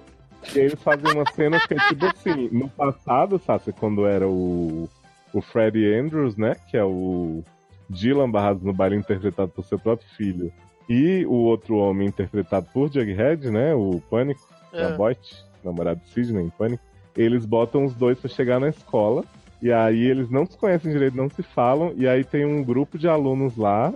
E 0.56 0.60
aí 0.60 0.66
eles 0.66 0.82
fazem 0.82 1.12
uma 1.14 1.26
cena 1.32 1.60
que 1.60 1.74
é 1.74 1.78
tipo 1.90 2.06
assim, 2.06 2.50
no 2.52 2.70
passado, 2.70 3.40
sabe, 3.46 3.72
quando 3.80 4.06
era 4.06 4.28
o, 4.28 4.90
o 5.34 5.42
Freddie 5.42 5.94
Andrews, 5.96 6.36
né? 6.36 6.56
Que 6.70 6.78
é 6.78 6.84
o 6.84 7.44
Dylan 7.90 8.30
Barrados 8.30 8.64
no 8.64 8.74
baile 8.74 8.96
interpretado 8.96 9.50
por 9.52 9.64
seu 9.66 9.80
próprio 9.80 10.08
filho. 10.16 10.52
E 10.90 11.26
o 11.26 11.34
outro 11.34 11.78
homem 11.78 12.08
interpretado 12.08 12.68
por 12.74 12.92
Jughead, 12.92 13.50
né? 13.50 13.74
O 13.74 14.02
Pânico, 14.10 14.42
É. 14.74 14.84
a 14.84 14.90
Boit, 14.90 15.44
namorado 15.64 16.02
de 16.02 16.10
Sidney 16.10 16.46
em 16.46 16.50
Pânico. 16.50 16.84
Eles 17.16 17.46
botam 17.46 17.86
os 17.86 17.94
dois 17.96 18.20
pra 18.20 18.30
chegar 18.30 18.60
na 18.60 18.70
escola. 18.70 19.24
E 19.62 19.72
aí 19.72 20.04
eles 20.04 20.30
não 20.30 20.46
se 20.46 20.58
conhecem 20.58 20.92
direito, 20.92 21.16
não 21.16 21.30
se 21.30 21.42
falam. 21.42 21.94
E 21.96 22.06
aí 22.08 22.24
tem 22.26 22.44
um 22.46 22.62
grupo 22.62 22.98
de 22.98 23.08
alunos 23.08 23.56
lá, 23.56 23.94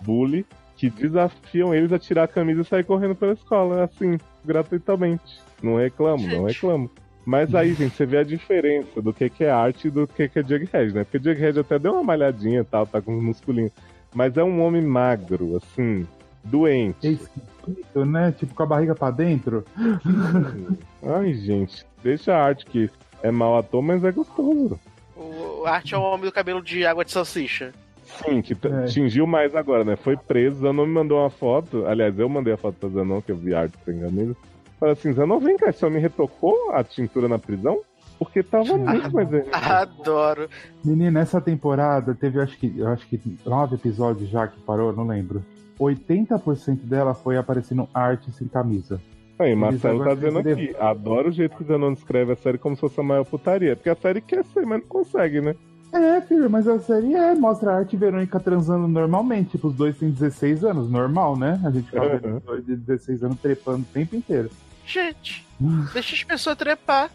bully, 0.00 0.44
que 0.76 0.90
desafiam 0.90 1.72
eles 1.72 1.92
a 1.92 1.98
tirar 2.00 2.24
a 2.24 2.28
camisa 2.28 2.62
e 2.62 2.64
sair 2.64 2.82
correndo 2.82 3.14
pela 3.14 3.32
escola, 3.32 3.84
assim, 3.84 4.18
gratuitamente. 4.44 5.40
Não 5.62 5.76
reclamo, 5.76 6.26
não 6.26 6.44
reclamo. 6.44 6.90
Mas 7.24 7.54
aí, 7.54 7.72
gente, 7.72 7.96
você 7.96 8.04
vê 8.04 8.18
a 8.18 8.24
diferença 8.24 9.00
do 9.00 9.12
que, 9.12 9.30
que 9.30 9.44
é 9.44 9.50
arte 9.50 9.88
e 9.88 9.90
do 9.90 10.06
que, 10.06 10.28
que 10.28 10.38
é 10.38 10.42
Jughead, 10.42 10.94
né? 10.94 11.04
Porque 11.04 11.18
Jughead 11.18 11.58
até 11.58 11.78
deu 11.78 11.94
uma 11.94 12.02
malhadinha 12.02 12.60
e 12.60 12.64
tal, 12.64 12.86
tá 12.86 13.00
com 13.00 13.16
os 13.16 13.22
musculinhos. 13.22 13.72
Mas 14.14 14.36
é 14.36 14.44
um 14.44 14.62
homem 14.62 14.82
magro, 14.82 15.56
assim, 15.56 16.06
doente. 16.44 17.06
É 17.06 17.10
esquisito, 17.12 18.04
né? 18.04 18.32
Tipo, 18.32 18.54
com 18.54 18.62
a 18.62 18.66
barriga 18.66 18.94
pra 18.94 19.10
dentro. 19.10 19.64
Ai, 21.02 21.32
gente, 21.32 21.86
deixa 22.02 22.34
a 22.34 22.44
arte 22.44 22.66
que 22.66 22.90
é 23.22 23.30
mau 23.30 23.56
ator, 23.56 23.82
mas 23.82 24.04
é 24.04 24.12
gostoso. 24.12 24.78
O 25.16 25.64
Art 25.66 25.90
é 25.92 25.96
o 25.96 26.02
homem 26.02 26.26
do 26.26 26.32
cabelo 26.32 26.60
de 26.60 26.84
água 26.84 27.04
de 27.04 27.10
salsicha. 27.10 27.72
Sim, 28.24 28.42
que 28.42 28.54
É. 28.66 28.84
tingiu 28.84 29.26
mais 29.26 29.54
agora, 29.54 29.84
né? 29.84 29.96
Foi 29.96 30.16
preso, 30.16 30.60
Zanon 30.60 30.86
me 30.86 30.92
mandou 30.92 31.18
uma 31.20 31.30
foto. 31.30 31.84
Aliás, 31.86 32.18
eu 32.18 32.28
mandei 32.28 32.52
a 32.52 32.56
foto 32.56 32.76
pra 32.78 32.88
Zanon, 32.88 33.20
que 33.20 33.32
eu 33.32 33.36
vi 33.36 33.54
arte 33.54 33.76
sem 33.84 33.98
camisa. 34.00 34.36
Falei 34.78 34.92
assim, 34.92 35.12
Zanon, 35.12 35.38
vem 35.38 35.56
cá, 35.56 35.72
só 35.72 35.88
me 35.90 35.98
retocou 35.98 36.70
a 36.72 36.82
tintura 36.84 37.28
na 37.28 37.38
prisão? 37.38 37.80
Porque 38.18 38.42
tava 38.42 38.76
muito 38.76 39.12
mais. 39.12 39.28
Adoro. 39.52 40.48
Menina, 40.84 41.20
essa 41.20 41.40
temporada 41.40 42.14
teve, 42.14 42.40
acho 42.40 42.56
que, 42.58 42.72
eu 42.76 42.88
acho 42.88 43.06
que 43.08 43.20
nove 43.44 43.74
episódios 43.76 44.28
já 44.30 44.46
que 44.46 44.60
parou, 44.60 44.92
não 44.92 45.06
lembro. 45.06 45.42
80% 45.80 46.82
dela 46.84 47.14
foi 47.14 47.36
aparecendo 47.36 47.88
arte 47.92 48.30
sem 48.32 48.46
camisa. 48.46 49.00
Aí, 49.36 49.54
Marcelo 49.56 50.04
tá 50.04 50.14
dizendo 50.14 50.38
aqui, 50.38 50.74
adoro 50.78 51.28
o 51.28 51.32
jeito 51.32 51.56
que 51.56 51.64
o 51.64 51.66
Zanon 51.66 51.92
descreve 51.92 52.32
a 52.32 52.36
série 52.36 52.56
como 52.56 52.76
se 52.76 52.80
fosse 52.80 53.00
a 53.00 53.02
maior 53.02 53.24
putaria. 53.24 53.74
Porque 53.74 53.90
a 53.90 53.96
série 53.96 54.20
quer 54.20 54.44
ser, 54.44 54.64
mas 54.64 54.80
não 54.80 54.86
consegue, 54.86 55.40
né? 55.40 55.56
É, 55.94 56.20
filho, 56.22 56.50
mas 56.50 56.66
a 56.66 56.80
série 56.80 57.14
é, 57.14 57.34
mostra 57.34 57.70
a 57.70 57.76
arte 57.78 57.94
e 57.94 57.96
Verônica 57.98 58.40
transando 58.40 58.88
normalmente. 58.88 59.50
Tipo, 59.52 59.68
os 59.68 59.74
dois 59.74 59.96
têm 59.96 60.10
16 60.10 60.64
anos, 60.64 60.90
normal, 60.90 61.36
né? 61.36 61.60
A 61.64 61.70
gente 61.70 61.84
fica 61.86 62.00
vendo 62.08 62.26
Uhum. 62.28 62.36
os 62.38 62.42
dois 62.42 62.66
de 62.66 62.74
16 62.76 63.22
anos 63.22 63.38
trepando 63.40 63.82
o 63.82 63.92
tempo 63.94 64.16
inteiro. 64.16 64.50
Gente, 64.84 65.46
deixa 65.92 66.14
as 66.16 66.24
pessoas 66.24 66.56
trepar. 66.56 67.10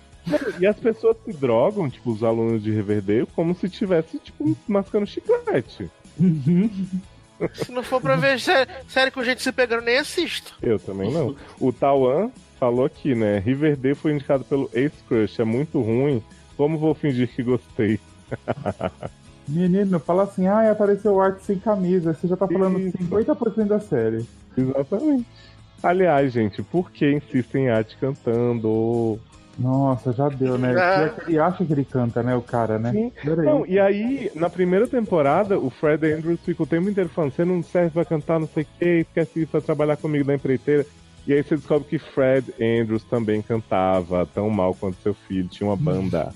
E 0.59 0.65
as 0.65 0.77
pessoas 0.77 1.17
se 1.25 1.33
drogam, 1.33 1.89
tipo, 1.89 2.11
os 2.11 2.23
alunos 2.23 2.61
de 2.63 2.71
Riverdale, 2.71 3.27
como 3.35 3.53
se 3.55 3.67
tivesse, 3.69 4.17
tipo, 4.19 4.55
mascando 4.67 5.05
chiclete. 5.07 5.89
Se 7.53 7.71
não 7.71 7.81
for 7.83 8.01
pra 8.01 8.15
ver 8.15 8.39
sé- 8.39 8.67
série 8.87 9.11
com 9.11 9.23
gente 9.23 9.41
se 9.41 9.51
pegando, 9.51 9.83
nem 9.85 9.97
assisto. 9.97 10.55
Eu 10.61 10.77
também 10.79 11.11
não. 11.11 11.35
O 11.59 11.71
Tawan 11.71 12.31
falou 12.59 12.85
aqui, 12.85 13.15
né? 13.15 13.39
Riverdale 13.39 13.95
foi 13.95 14.13
indicado 14.13 14.43
pelo 14.43 14.69
Ace 14.73 14.95
Crush, 15.07 15.39
é 15.39 15.45
muito 15.45 15.81
ruim. 15.81 16.21
Como 16.57 16.77
vou 16.77 16.93
fingir 16.93 17.29
que 17.29 17.41
gostei? 17.41 17.99
Menino, 19.47 19.99
fala 19.99 20.23
assim, 20.23 20.47
ah, 20.47 20.71
apareceu 20.71 21.19
arte 21.19 21.43
sem 21.43 21.57
camisa. 21.57 22.13
Você 22.13 22.27
já 22.27 22.37
tá 22.37 22.47
falando 22.47 22.79
Isso. 22.79 22.97
50% 22.97 23.65
da 23.65 23.79
série. 23.79 24.25
Exatamente. 24.55 25.25
Aliás, 25.81 26.31
gente, 26.31 26.61
por 26.61 26.91
que 26.91 27.11
insistem 27.11 27.65
em 27.65 27.69
arte 27.69 27.97
cantando? 27.99 29.19
Nossa, 29.57 30.13
já 30.13 30.29
deu, 30.29 30.57
né? 30.57 30.73
Que 31.25 31.31
Ele 31.31 31.39
acha 31.39 31.65
que 31.65 31.73
ele 31.73 31.83
canta, 31.83 32.23
né? 32.23 32.35
O 32.35 32.41
cara, 32.41 32.79
né? 32.79 32.91
Sim. 32.91 33.11
Não, 33.43 33.65
e 33.65 33.77
aí, 33.79 34.31
na 34.33 34.49
primeira 34.49 34.87
temporada, 34.87 35.59
o 35.59 35.69
Fred 35.69 36.13
Andrews 36.13 36.39
fica 36.41 36.63
o 36.63 36.67
tempo 36.67 36.89
inteiro 36.89 37.09
falando: 37.09 37.33
você 37.33 37.43
não 37.43 37.61
serve 37.61 37.91
pra 37.91 38.05
cantar, 38.05 38.39
não 38.39 38.47
sei 38.47 38.63
o 38.63 38.67
que, 38.79 38.85
esquece 39.01 39.41
isso 39.41 39.51
pra 39.51 39.61
trabalhar 39.61 39.97
comigo 39.97 40.25
na 40.25 40.35
empreiteira. 40.35 40.85
E 41.27 41.33
aí 41.33 41.43
você 41.43 41.57
descobre 41.57 41.87
que 41.87 41.99
Fred 41.99 42.53
Andrews 42.59 43.03
também 43.03 43.41
cantava 43.41 44.25
tão 44.33 44.49
mal 44.49 44.73
quanto 44.73 45.01
seu 45.01 45.13
filho, 45.13 45.47
tinha 45.47 45.69
uma 45.69 45.75
banda. 45.75 46.33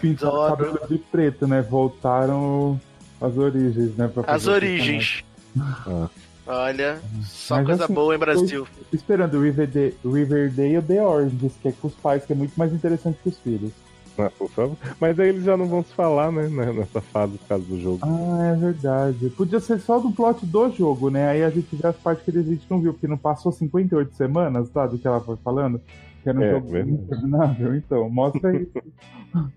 Pintaram 0.00 0.34
o 0.34 0.48
cabelo 0.48 0.80
de 0.88 0.98
preto, 0.98 1.46
né? 1.46 1.62
Voltaram 1.62 2.80
às 3.20 3.36
origens, 3.36 3.96
né? 3.96 4.08
pra 4.08 4.24
As 4.26 4.46
origens. 4.46 5.24
Ah. 5.58 6.08
Olha, 6.46 7.00
só 7.22 7.56
Mas 7.56 7.66
coisa 7.66 7.84
assim, 7.84 7.94
boa 7.94 8.14
em 8.14 8.18
Brasil. 8.18 8.66
Esperando 8.92 9.38
o 9.38 9.42
Riverdale, 9.42 9.96
Riverdale 10.04 10.82
The 10.82 11.02
Orange, 11.02 11.50
que 11.62 11.68
é 11.68 11.72
com 11.72 11.88
os 11.88 11.94
pais, 11.94 12.24
que 12.26 12.34
é 12.34 12.36
muito 12.36 12.52
mais 12.56 12.72
interessante 12.72 13.18
que 13.22 13.30
os 13.30 13.38
filhos. 13.38 13.72
Ah, 14.18 14.30
por 14.30 14.48
favor. 14.50 14.76
Mas 15.00 15.18
aí 15.18 15.30
eles 15.30 15.42
já 15.42 15.56
não 15.56 15.66
vão 15.66 15.82
se 15.82 15.92
falar, 15.94 16.30
né, 16.30 16.48
né, 16.48 16.72
nessa 16.72 17.00
fase 17.00 17.36
por 17.38 17.48
causa 17.48 17.64
do 17.64 17.80
jogo. 17.80 18.00
Ah, 18.02 18.52
é 18.52 18.56
verdade. 18.56 19.30
Podia 19.30 19.58
ser 19.58 19.80
só 19.80 19.98
do 19.98 20.12
plot 20.12 20.44
do 20.46 20.70
jogo, 20.70 21.10
né? 21.10 21.28
Aí 21.30 21.42
a 21.42 21.50
gente 21.50 21.74
vê 21.74 21.88
as 21.88 21.96
partes 21.96 22.24
que 22.24 22.38
a 22.38 22.42
gente 22.42 22.66
não 22.70 22.80
viu, 22.80 22.92
porque 22.92 23.08
não 23.08 23.16
passou 23.16 23.50
58 23.50 24.14
semanas, 24.14 24.68
tá? 24.68 24.86
Do 24.86 24.98
que 24.98 25.06
ela 25.06 25.20
foi 25.20 25.36
falando. 25.42 25.80
Que 26.24 26.30
era 26.30 26.38
um 26.38 26.42
É, 26.42 26.50
jogo 26.50 26.68
verdade. 26.68 26.96
interminável. 27.02 27.74
Então, 27.76 28.10
mostra 28.10 28.56
isso. 28.60 28.72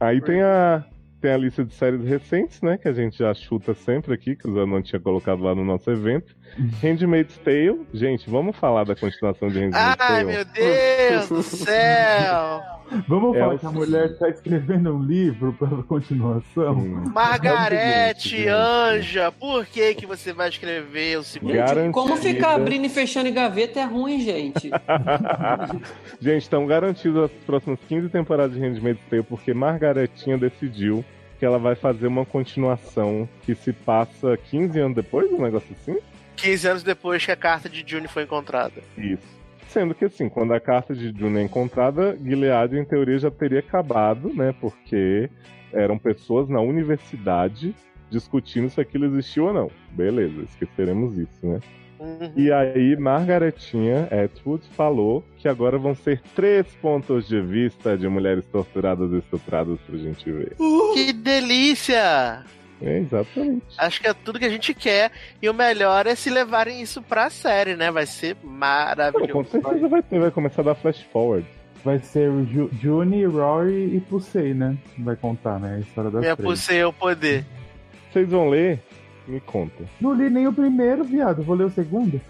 Aí 0.00 0.20
tem 0.20 0.40
a, 0.42 0.84
tem 1.20 1.30
a 1.32 1.36
lista 1.36 1.64
de 1.64 1.74
séries 1.74 2.02
recentes, 2.04 2.62
né? 2.62 2.78
Que 2.78 2.88
a 2.88 2.92
gente 2.92 3.18
já 3.18 3.34
chuta 3.34 3.74
sempre 3.74 4.14
aqui, 4.14 4.34
que 4.34 4.48
o 4.48 4.54
Zanon 4.54 4.80
tinha 4.82 5.00
colocado 5.00 5.42
lá 5.42 5.54
no 5.54 5.64
nosso 5.64 5.90
evento. 5.90 6.34
Handmaid's 6.82 7.38
Tale. 7.38 7.80
Gente, 7.94 8.28
vamos 8.28 8.56
falar 8.56 8.84
da 8.84 8.94
continuação 8.94 9.48
de 9.48 9.58
Handmaid's 9.60 9.96
Ai, 10.00 10.08
Tale. 10.24 10.24
meu 10.24 10.44
Deus 10.44 11.28
do 11.28 11.42
céu! 11.42 12.60
Vamos 13.08 13.34
É 13.34 13.40
falar 13.40 13.54
o- 13.54 13.58
que 13.58 13.64
a 13.64 13.70
mulher 13.70 14.18
tá 14.18 14.28
escrevendo 14.28 14.94
um 14.94 15.02
livro 15.02 15.54
pra 15.54 15.66
continuação? 15.84 16.74
Hum. 16.76 17.04
Margarete. 17.10 18.46
Anja, 18.48 19.32
por 19.32 19.64
que 19.64 19.94
que 19.94 20.04
você 20.04 20.30
vai 20.34 20.50
escrever 20.50 21.18
o 21.18 21.22
segundo? 21.22 21.54
Garantida. 21.54 21.90
Como 21.92 22.16
ficar 22.18 22.54
abrindo 22.54 22.84
e 22.84 22.90
fechando 22.90 23.30
em 23.30 23.32
gaveta 23.32 23.80
é 23.80 23.84
ruim, 23.84 24.20
gente. 24.20 24.70
Gente, 26.20 26.42
estão 26.42 26.66
garantidas 26.66 27.24
as 27.24 27.30
próximas 27.46 27.78
15 27.88 28.10
temporadas 28.10 28.54
de 28.54 28.60
Handmaid's 28.60 29.02
Tale 29.08 29.22
porque 29.22 29.54
Margaretinha 29.54 30.36
decidiu 30.36 31.02
que 31.38 31.46
ela 31.46 31.58
vai 31.58 31.74
fazer 31.74 32.06
uma 32.08 32.26
continuação 32.26 33.26
que 33.46 33.54
se 33.54 33.72
passa 33.72 34.36
15 34.36 34.78
anos 34.78 34.94
depois, 34.96 35.32
um 35.32 35.40
negócio 35.42 35.74
assim? 35.80 35.98
15 36.42 36.68
anos 36.68 36.82
depois 36.82 37.24
que 37.24 37.30
a 37.30 37.36
carta 37.36 37.68
de 37.68 37.84
June 37.86 38.08
foi 38.08 38.24
encontrada. 38.24 38.82
Isso. 38.96 39.42
Sendo 39.68 39.94
que 39.94 40.04
assim, 40.04 40.28
quando 40.28 40.52
a 40.52 40.60
carta 40.60 40.94
de 40.94 41.18
June 41.18 41.38
é 41.38 41.42
encontrada, 41.42 42.16
Gilead 42.22 42.76
em 42.76 42.84
teoria 42.84 43.18
já 43.18 43.30
teria 43.30 43.60
acabado, 43.60 44.32
né? 44.34 44.54
Porque 44.60 45.30
eram 45.72 45.96
pessoas 45.98 46.48
na 46.48 46.60
universidade 46.60 47.74
discutindo 48.10 48.68
se 48.68 48.80
aquilo 48.80 49.06
existiu 49.06 49.46
ou 49.46 49.54
não. 49.54 49.70
Beleza, 49.92 50.42
esqueceremos 50.42 51.16
isso, 51.16 51.46
né? 51.46 51.60
Uhum. 51.98 52.32
E 52.36 52.52
aí, 52.52 52.96
Margaretinha 52.96 54.08
Atwood 54.10 54.66
falou 54.72 55.24
que 55.38 55.46
agora 55.48 55.78
vão 55.78 55.94
ser 55.94 56.20
três 56.34 56.66
pontos 56.82 57.28
de 57.28 57.40
vista 57.40 57.96
de 57.96 58.08
mulheres 58.08 58.44
torturadas 58.46 59.12
e 59.12 59.18
estupradas 59.18 59.78
pra 59.80 59.96
gente 59.96 60.30
ver. 60.30 60.56
Que 60.94 61.12
delícia! 61.12 62.44
É, 62.82 62.98
exatamente. 62.98 63.62
Acho 63.78 64.00
que 64.00 64.08
é 64.08 64.12
tudo 64.14 64.38
que 64.38 64.44
a 64.44 64.50
gente 64.50 64.74
quer. 64.74 65.12
E 65.40 65.48
o 65.48 65.54
melhor 65.54 66.06
é 66.06 66.14
se 66.14 66.28
levarem 66.30 66.80
isso 66.82 67.00
pra 67.00 67.30
série, 67.30 67.76
né? 67.76 67.90
Vai 67.90 68.06
ser 68.06 68.36
Não, 68.42 68.50
com 68.50 68.56
maravilhoso. 68.56 69.50
certeza 69.50 69.88
vai 69.88 70.02
ter, 70.02 70.18
vai 70.20 70.30
começar 70.30 70.62
a 70.62 70.64
dar 70.66 70.74
flash 70.74 71.00
forward. 71.12 71.46
Vai 71.84 71.98
ser 71.98 72.28
o 72.30 72.44
Ju 72.46 72.70
Juni, 72.80 73.24
Rory 73.24 73.96
e 73.96 74.00
Pusey, 74.00 74.54
né? 74.54 74.76
Vai 74.98 75.16
contar, 75.16 75.58
né? 75.58 75.76
A 75.76 75.80
história 75.80 76.10
das 76.10 76.20
Minha 76.20 76.36
três. 76.36 76.46
pulsei 76.48 76.78
é 76.78 76.86
o 76.86 76.92
poder. 76.92 77.44
Vocês 78.12 78.28
vão 78.28 78.48
ler? 78.48 78.80
Me 79.26 79.40
conta. 79.40 79.84
Não 80.00 80.12
li 80.14 80.28
nem 80.28 80.46
o 80.48 80.52
primeiro, 80.52 81.04
viado. 81.04 81.42
Vou 81.42 81.54
ler 81.56 81.64
o 81.66 81.70
segundo. 81.70 82.20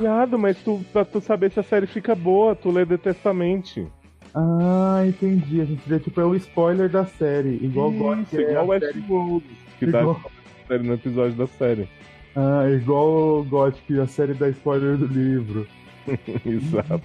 Viado, 0.00 0.38
mas 0.38 0.56
tu, 0.58 0.84
pra 0.92 1.04
tu 1.04 1.20
saber 1.20 1.50
se 1.52 1.60
a 1.60 1.62
série 1.62 1.86
fica 1.86 2.14
boa, 2.14 2.54
tu 2.56 2.70
lê 2.70 2.84
detestamente. 2.84 3.86
Ah, 4.34 5.02
entendi. 5.06 5.60
A 5.60 5.64
gente 5.64 5.82
vê, 5.86 5.98
tipo, 5.98 6.20
é 6.20 6.26
um 6.26 6.34
spoiler 6.34 6.88
da 6.88 7.04
série. 7.06 7.58
Igual 7.62 7.90
God, 7.92 8.18
Isso, 8.20 8.30
que 8.30 8.36
é 8.42 8.50
igual 8.50 8.66
série- 8.80 8.86
Westworld, 8.98 9.44
que 9.78 9.86
dá 9.86 10.00
Igual- 10.00 10.20
série 10.68 10.82
no 10.82 10.94
episódio 10.94 11.34
da 11.36 11.46
série. 11.46 11.88
Ah, 12.36 12.68
igual 12.70 13.38
o 13.40 13.44
Gothic, 13.44 13.98
a 14.00 14.06
série 14.06 14.34
da 14.34 14.48
spoiler 14.48 14.96
do 14.96 15.06
livro. 15.06 15.66
Exato. 16.44 17.02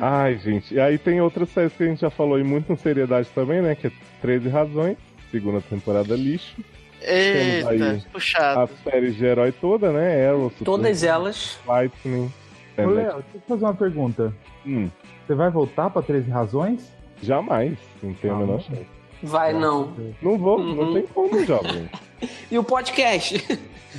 Ai, 0.00 0.38
gente. 0.38 0.74
E 0.74 0.80
aí 0.80 0.98
tem 0.98 1.20
outras 1.20 1.48
séries 1.50 1.72
que 1.72 1.82
a 1.82 1.86
gente 1.86 2.00
já 2.00 2.10
falou 2.10 2.38
e 2.38 2.44
muito 2.44 2.66
com 2.66 2.76
seriedade 2.76 3.28
também, 3.34 3.60
né? 3.60 3.74
Que 3.74 3.88
é 3.88 3.92
13 4.22 4.48
Razões, 4.48 4.96
segunda 5.30 5.60
temporada 5.60 6.14
lixo. 6.14 6.56
Eita, 7.02 7.70
aí. 7.70 8.02
puxado. 8.12 8.60
A 8.60 8.90
série 8.90 9.10
de 9.10 9.24
herói 9.24 9.52
toda, 9.52 9.90
né? 9.90 10.28
Arrow, 10.28 10.52
Todas 10.64 11.02
elas. 11.02 11.58
Lightning. 11.66 12.30
Ô, 12.78 12.82
Léo, 12.82 13.14
deixa 13.14 13.24
eu 13.34 13.40
fazer 13.48 13.64
uma 13.64 13.74
pergunta. 13.74 14.32
Hum, 14.66 14.88
Você 15.26 15.34
vai 15.34 15.50
voltar 15.50 15.90
pra 15.90 16.02
13 16.02 16.30
razões? 16.30 16.92
jamais. 17.22 17.76
Não 18.02 18.14
tem 18.14 18.30
a 18.30 18.34
Ah, 18.34 18.38
menor 18.38 18.60
chance. 18.60 18.86
Vai 19.22 19.52
não. 19.52 19.92
Não 20.22 20.38
vou, 20.38 20.58
Uhum. 20.58 20.74
não 20.74 20.94
tem 20.94 21.02
como, 21.06 21.44
jovem. 21.44 21.88
E 22.50 22.58
o 22.58 22.62
podcast? 22.64 23.42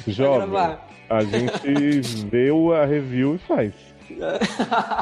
Jovem, 0.08 0.78
a 1.10 1.24
gente 1.24 2.26
vê 2.28 2.50
a 2.80 2.86
review 2.86 3.34
e 3.36 3.38
faz. 3.40 3.74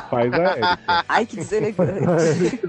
Faz 0.09 0.33
a 0.33 0.37
Erika. 0.51 0.79
Ai, 1.09 1.25
que 1.25 1.35
deselegante. 1.35 2.61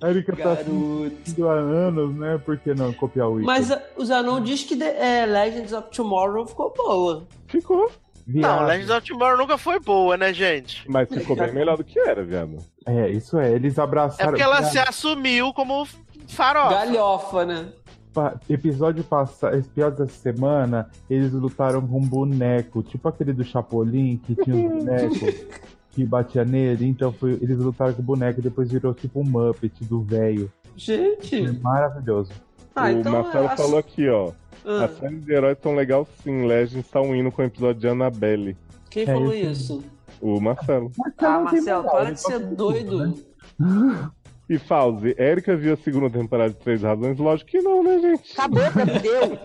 A 0.00 0.10
Erika 0.10 0.34
tá 0.36 0.52
assistindo 0.52 1.48
há 1.48 1.52
anos, 1.54 2.14
né? 2.16 2.40
Por 2.44 2.58
que 2.58 2.74
não 2.74 2.92
copiar 2.92 3.28
o 3.28 3.34
Wiki? 3.34 3.46
Mas 3.46 3.70
a- 3.70 3.80
o 3.96 4.04
Zanon 4.04 4.40
diz 4.42 4.64
que 4.64 4.74
de- 4.74 4.82
é, 4.84 5.24
Legends 5.26 5.72
of 5.72 5.88
Tomorrow 5.94 6.46
ficou 6.46 6.72
boa. 6.76 7.26
Ficou. 7.46 7.90
Não, 8.26 8.34
Viado. 8.40 8.66
Legends 8.66 8.90
of 8.90 9.06
Tomorrow 9.06 9.38
nunca 9.38 9.56
foi 9.56 9.78
boa, 9.78 10.16
né, 10.16 10.34
gente? 10.34 10.84
Mas 10.90 11.08
ficou 11.08 11.36
bem 11.36 11.52
melhor 11.54 11.76
do 11.76 11.84
que 11.84 11.98
era, 12.00 12.24
viado. 12.24 12.58
É, 12.84 13.08
isso 13.10 13.38
é. 13.38 13.52
Eles 13.52 13.78
É 13.78 13.80
abraçaram. 13.82 14.30
porque 14.30 14.42
ela 14.42 14.58
Viado, 14.60 14.72
se 14.72 14.78
assumiu 14.80 15.52
como 15.54 15.86
farofa. 16.28 16.70
Galhofa, 16.70 17.44
né? 17.46 17.68
Episódio 18.48 19.04
passado, 19.04 19.56
episódio 19.58 20.06
dessa 20.06 20.18
semana, 20.18 20.88
eles 21.08 21.32
lutaram 21.32 21.86
com 21.86 21.98
um 21.98 22.06
boneco, 22.08 22.82
tipo 22.82 23.06
aquele 23.08 23.32
do 23.34 23.44
Chapolin, 23.44 24.16
que 24.24 24.34
tinha 24.36 24.56
um 24.56 24.78
boneco 24.78 25.14
que 25.92 26.02
batia 26.04 26.42
nele. 26.44 26.86
Então 26.86 27.12
foi, 27.12 27.32
eles 27.42 27.58
lutaram 27.58 27.92
com 27.92 28.00
o 28.00 28.04
boneco 28.04 28.40
e 28.40 28.42
depois 28.42 28.70
virou 28.72 28.94
tipo 28.94 29.20
um 29.20 29.24
Muppet 29.24 29.84
do 29.84 30.00
velho. 30.00 30.50
Gente. 30.74 31.42
Maravilhoso. 31.60 32.32
Ah, 32.74 32.86
o 32.86 32.88
então 32.88 33.12
Marcelo 33.12 33.46
é- 33.48 33.56
falou 33.56 33.78
aqui, 33.78 34.08
ó. 34.08 34.32
Ah, 34.64 34.84
As 34.86 34.98
séries 34.98 35.22
de 35.24 35.32
heróis 35.32 35.58
tão 35.60 35.74
legal 35.74 36.08
sim. 36.24 36.46
Legends 36.46 36.88
tá 36.88 37.00
um 37.02 37.14
hino 37.14 37.30
com 37.30 37.42
o 37.42 37.44
episódio 37.44 37.80
de 37.82 37.88
Annabelle. 37.88 38.56
quem 38.90 39.02
É, 39.02 39.06
falou 39.06 39.32
isso- 39.34 39.50
isso? 39.78 39.84
O 40.22 40.40
Marcelo. 40.40 40.90
Ah, 41.18 41.38
Marcelo, 41.40 41.84
para 41.84 42.10
de 42.12 42.20
só 42.20 42.28
ser 42.30 42.38
doido. 42.46 43.06
né? 43.58 44.10
E 44.48 44.58
Fauzi, 44.58 45.14
Érica 45.18 45.56
viu 45.56 45.74
a 45.74 45.76
segunda 45.76 46.08
temporada 46.08 46.50
de 46.50 46.56
Três 46.60 46.82
Razões? 46.82 47.18
Lógico 47.18 47.50
que 47.50 47.60
não, 47.60 47.82
né, 47.82 47.98
gente? 47.98 48.32
Acabou, 48.32 48.62
deu. 49.02 49.38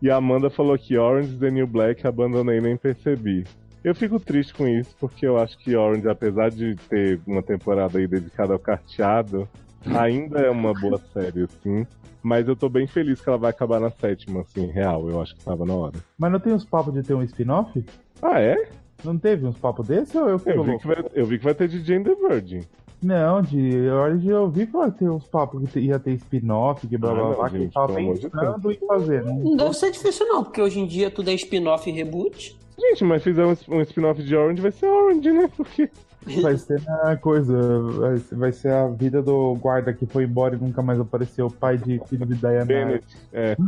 E 0.00 0.10
a 0.10 0.16
Amanda 0.16 0.48
falou 0.48 0.78
que 0.78 0.96
Orange 0.96 1.34
is 1.34 1.38
the 1.38 1.50
New 1.50 1.66
Black 1.66 2.06
abandonei 2.06 2.60
nem 2.60 2.76
percebi. 2.76 3.44
Eu 3.84 3.94
fico 3.94 4.18
triste 4.18 4.54
com 4.54 4.66
isso, 4.66 4.94
porque 4.98 5.26
eu 5.26 5.38
acho 5.38 5.58
que 5.58 5.76
Orange, 5.76 6.08
apesar 6.08 6.50
de 6.50 6.74
ter 6.88 7.20
uma 7.26 7.42
temporada 7.42 7.98
aí 7.98 8.06
dedicada 8.06 8.52
ao 8.54 8.58
carteado, 8.58 9.46
ainda 9.84 10.40
é 10.40 10.50
uma 10.50 10.72
boa 10.72 10.98
série, 11.12 11.42
assim. 11.44 11.86
Mas 12.22 12.48
eu 12.48 12.56
tô 12.56 12.68
bem 12.68 12.86
feliz 12.86 13.20
que 13.20 13.28
ela 13.28 13.38
vai 13.38 13.50
acabar 13.50 13.78
na 13.80 13.90
sétima, 13.90 14.40
assim, 14.40 14.66
real. 14.66 15.08
Eu 15.10 15.20
acho 15.20 15.34
que 15.36 15.44
tava 15.44 15.64
na 15.66 15.74
hora. 15.74 15.96
Mas 16.16 16.32
não 16.32 16.40
tem 16.40 16.52
uns 16.52 16.64
papos 16.64 16.92
de 16.94 17.02
ter 17.02 17.14
um 17.14 17.22
spin-off? 17.22 17.84
Ah, 18.22 18.40
é? 18.40 18.56
Não 19.04 19.16
teve 19.18 19.46
uns 19.46 19.56
papos 19.58 19.86
desse 19.86 20.16
ou 20.18 20.28
eu 20.28 20.38
fico 20.38 20.50
Eu 20.50 20.64
vi, 20.64 20.70
louco? 20.70 20.82
que 20.82 20.86
vai, 20.88 21.04
eu 21.14 21.26
vi 21.26 21.38
que 21.38 21.44
vai 21.44 21.54
ter 21.54 21.68
de 21.68 21.80
Jane 21.84 22.04
the 22.04 22.14
Virgin. 22.14 22.60
Não, 23.00 23.40
de 23.42 23.88
Origin 23.88 24.28
eu 24.28 24.48
vi 24.48 24.66
que 24.66 24.72
vai 24.72 24.90
ter 24.90 25.08
uns 25.08 25.24
papos 25.24 25.70
que 25.70 25.78
ia 25.78 25.98
ter 26.00 26.12
spin-off, 26.14 26.86
que 26.86 26.98
blá 26.98 27.14
blá 27.14 27.34
blá, 27.34 27.50
que 27.50 27.58
gente, 27.58 27.72
tava 27.72 27.94
de 27.94 28.28
pensando 28.28 28.72
em 28.72 28.78
fazer. 28.86 29.24
Não, 29.24 29.36
Não 29.36 29.56
deve 29.56 29.74
ser 29.74 29.92
difícil, 29.92 30.26
não, 30.26 30.42
porque 30.42 30.60
hoje 30.60 30.80
em 30.80 30.86
dia 30.86 31.10
tudo 31.10 31.30
é 31.30 31.34
spin-off 31.34 31.88
e 31.88 31.92
reboot. 31.92 32.58
Gente, 32.78 33.04
mas 33.04 33.22
fizeram 33.22 33.50
um, 33.68 33.76
um 33.76 33.80
spin-off 33.82 34.22
de 34.22 34.34
Orange, 34.34 34.60
vai 34.60 34.72
ser 34.72 34.86
Orange, 34.86 35.30
né? 35.30 35.48
Porque. 35.56 35.88
vai 36.42 36.56
ser 36.58 36.82
a 37.04 37.16
coisa, 37.16 37.80
vai 37.80 38.18
ser, 38.18 38.34
vai 38.36 38.52
ser 38.52 38.72
a 38.72 38.88
vida 38.88 39.22
do 39.22 39.54
guarda 39.54 39.92
que 39.92 40.04
foi 40.04 40.24
embora 40.24 40.56
e 40.56 40.58
nunca 40.58 40.82
mais 40.82 40.98
apareceu, 41.00 41.48
pai 41.48 41.78
de 41.78 42.00
filho 42.06 42.26
de 42.26 42.34
Diana. 42.34 42.64
Bennett. 42.64 43.06
É. 43.32 43.56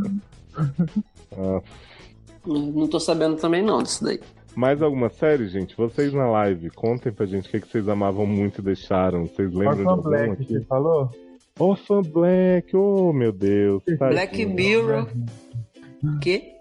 Ah, 1.33 1.61
Não 2.45 2.89
tô 2.89 2.99
sabendo 2.99 3.37
também 3.37 3.63
não 3.63 3.81
disso 3.81 4.03
daí. 4.03 4.19
Mais 4.55 4.81
alguma 4.81 5.09
série, 5.09 5.47
gente? 5.47 5.75
Vocês 5.75 6.13
na 6.13 6.29
live, 6.29 6.69
contem 6.69 7.11
pra 7.11 7.25
gente 7.25 7.47
o 7.47 7.51
que, 7.51 7.61
que 7.61 7.67
vocês 7.67 7.87
amavam 7.87 8.25
muito 8.25 8.61
e 8.61 8.63
deixaram. 8.63 9.25
Vocês 9.25 9.51
lembram 9.53 9.75
de 9.75 9.81
Orphan 9.81 9.91
alguma 9.91 10.09
Black, 10.09 10.31
aqui? 10.31 10.53
você 10.53 10.61
falou? 10.61 11.09
Orphan 11.59 12.01
Black, 12.01 12.75
oh 12.75 13.13
meu 13.13 13.31
Deus. 13.31 13.83
Black 13.85 14.31
tadinho. 14.31 14.55
Mirror. 14.55 15.07
Que? 16.21 16.51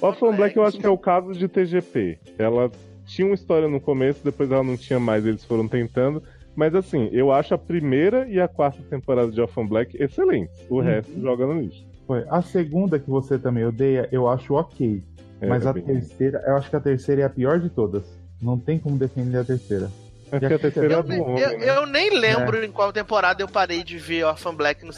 Orphan 0.00 0.36
Black 0.36 0.56
eu 0.56 0.64
acho 0.64 0.78
que 0.78 0.86
é 0.86 0.90
o 0.90 0.98
caso 0.98 1.32
de 1.32 1.48
TGP. 1.48 2.18
Ela 2.38 2.70
tinha 3.04 3.26
uma 3.26 3.34
história 3.34 3.68
no 3.68 3.80
começo, 3.80 4.24
depois 4.24 4.50
ela 4.50 4.62
não 4.62 4.76
tinha 4.76 5.00
mais, 5.00 5.26
eles 5.26 5.44
foram 5.44 5.66
tentando. 5.66 6.22
Mas 6.54 6.74
assim, 6.74 7.08
eu 7.12 7.30
acho 7.32 7.54
a 7.54 7.58
primeira 7.58 8.26
e 8.28 8.40
a 8.40 8.48
quarta 8.48 8.82
temporada 8.88 9.30
de 9.30 9.40
Orphan 9.40 9.66
Black 9.66 10.00
excelentes. 10.02 10.54
O 10.70 10.80
resto 10.80 11.20
joga 11.20 11.46
no 11.46 11.60
lixo. 11.60 11.84
Foi. 12.06 12.24
A 12.28 12.40
segunda 12.40 12.98
que 12.98 13.10
você 13.10 13.38
também 13.38 13.64
odeia, 13.64 14.08
eu 14.12 14.28
acho 14.28 14.54
ok. 14.54 15.02
É, 15.40 15.46
mas 15.46 15.64
é 15.66 15.68
a 15.68 15.72
bem- 15.72 15.82
terceira, 15.84 16.42
eu 16.46 16.56
acho 16.56 16.70
que 16.70 16.76
a 16.76 16.80
terceira 16.80 17.22
é 17.22 17.24
a 17.24 17.30
pior 17.30 17.60
de 17.60 17.68
todas. 17.68 18.02
Não 18.40 18.58
tem 18.58 18.78
como 18.78 18.96
defender 18.98 19.38
a 19.38 19.44
terceira. 19.44 19.90
É 20.32 20.36
a 20.36 20.58
terceira 20.58 20.94
é 20.94 20.96
Eu, 20.96 21.02
do 21.02 21.08
ne- 21.08 21.20
homem, 21.20 21.38
eu- 21.42 21.58
né? 21.58 21.68
eu 21.78 21.86
nem 21.86 22.18
lembro 22.18 22.64
em 22.64 22.70
qual 22.72 22.92
temporada 22.92 23.42
eu 23.42 23.48
parei 23.48 23.84
de 23.84 23.96
ver 23.98 24.24
Orphan 24.24 24.54
Black. 24.54 24.84
No... 24.84 24.92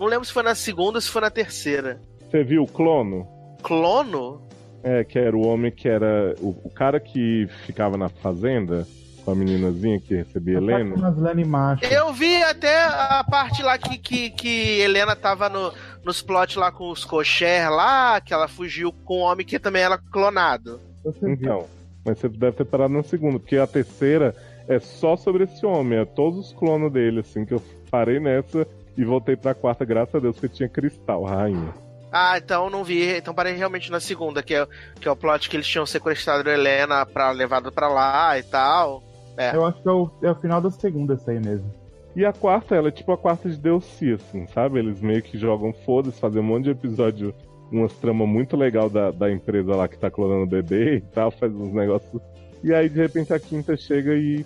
Não 0.00 0.06
lembro 0.06 0.24
se 0.24 0.32
foi 0.32 0.42
na 0.42 0.54
segunda 0.54 0.98
ou 0.98 1.00
se 1.00 1.08
foi 1.08 1.20
na 1.22 1.30
terceira. 1.30 2.00
Você 2.30 2.42
viu 2.42 2.62
o 2.62 2.66
Clono? 2.66 3.26
Clono? 3.62 4.42
É, 4.82 5.04
que 5.04 5.18
era 5.18 5.36
o 5.36 5.46
homem 5.46 5.70
que 5.70 5.88
era. 5.88 6.34
O, 6.40 6.48
o 6.64 6.70
cara 6.70 6.98
que 6.98 7.46
ficava 7.66 7.96
na 7.96 8.08
fazenda 8.08 8.84
com 9.24 9.32
a 9.32 9.34
meninazinha 9.34 10.00
que 10.00 10.14
recebia 10.14 10.58
Helena. 10.58 11.14
Lani 11.16 11.44
macho. 11.44 11.84
Eu 11.84 12.12
vi 12.12 12.42
até 12.42 12.84
a 12.84 13.24
parte 13.28 13.62
lá 13.62 13.78
que, 13.78 13.98
que, 13.98 14.30
que 14.30 14.80
Helena 14.80 15.16
tava 15.16 15.48
no, 15.48 15.72
nos 16.04 16.22
plots 16.22 16.56
lá 16.56 16.70
com 16.70 16.90
os 16.90 17.04
Kocher 17.04 17.70
lá, 17.70 18.20
que 18.20 18.34
ela 18.34 18.48
fugiu 18.48 18.92
com 19.04 19.18
um 19.18 19.22
homem 19.22 19.46
que 19.46 19.58
também 19.58 19.82
era 19.82 19.98
clonado. 19.98 20.80
Então, 21.22 21.66
mas 22.04 22.18
você 22.18 22.28
deve 22.28 22.56
ter 22.56 22.64
parado 22.64 22.92
na 22.92 23.02
segunda, 23.02 23.38
porque 23.38 23.56
a 23.56 23.66
terceira 23.66 24.34
é 24.68 24.78
só 24.78 25.16
sobre 25.16 25.44
esse 25.44 25.64
homem, 25.64 25.98
é 25.98 26.04
todos 26.04 26.38
os 26.38 26.52
clonos 26.52 26.92
dele, 26.92 27.20
assim, 27.20 27.44
que 27.44 27.54
eu 27.54 27.62
parei 27.90 28.20
nessa 28.20 28.66
e 28.96 29.04
voltei 29.04 29.36
pra 29.36 29.54
quarta, 29.54 29.84
graças 29.84 30.14
a 30.14 30.18
Deus, 30.18 30.38
que 30.38 30.48
tinha 30.48 30.68
cristal, 30.68 31.24
rainha. 31.24 31.74
Ah, 32.12 32.36
então 32.36 32.68
não 32.68 32.84
vi. 32.84 33.16
Então 33.16 33.32
parei 33.32 33.54
realmente 33.54 33.90
na 33.90 33.98
segunda, 33.98 34.42
que 34.42 34.54
é, 34.54 34.66
que 35.00 35.08
é 35.08 35.10
o 35.10 35.16
plot 35.16 35.48
que 35.48 35.56
eles 35.56 35.66
tinham 35.66 35.86
sequestrado 35.86 36.48
a 36.48 36.52
Helena 36.52 37.06
pra 37.06 37.30
levado 37.30 37.72
pra 37.72 37.88
lá 37.88 38.38
e 38.38 38.42
tal. 38.42 39.02
É. 39.36 39.54
Eu 39.54 39.64
acho 39.64 39.80
que 39.82 39.88
é 39.88 39.92
o, 39.92 40.10
é 40.22 40.30
o 40.30 40.34
final 40.34 40.60
da 40.60 40.70
segunda 40.70 41.14
essa 41.14 41.30
aí 41.30 41.40
mesmo. 41.40 41.70
E 42.14 42.24
a 42.24 42.32
quarta, 42.32 42.74
ela 42.74 42.88
é 42.88 42.90
tipo 42.90 43.10
a 43.12 43.16
quarta 43.16 43.48
de 43.48 43.56
Delcy, 43.56 44.12
assim, 44.12 44.46
sabe? 44.48 44.78
Eles 44.78 45.00
meio 45.00 45.22
que 45.22 45.38
jogam 45.38 45.72
foda-se, 45.72 46.20
fazem 46.20 46.40
um 46.42 46.44
monte 46.44 46.64
de 46.64 46.70
episódio, 46.70 47.34
umas 47.70 47.92
tramas 47.94 48.28
muito 48.28 48.54
legal 48.56 48.90
da, 48.90 49.10
da 49.10 49.32
empresa 49.32 49.74
lá 49.74 49.88
que 49.88 49.96
tá 49.98 50.10
clonando 50.10 50.42
o 50.42 50.46
bebê 50.46 50.96
e 50.96 51.00
tal, 51.00 51.30
faz 51.30 51.52
uns 51.54 51.72
negócios. 51.72 52.20
E 52.62 52.72
aí, 52.74 52.88
de 52.88 53.00
repente, 53.00 53.32
a 53.32 53.38
quinta 53.40 53.76
chega 53.76 54.14
e. 54.14 54.44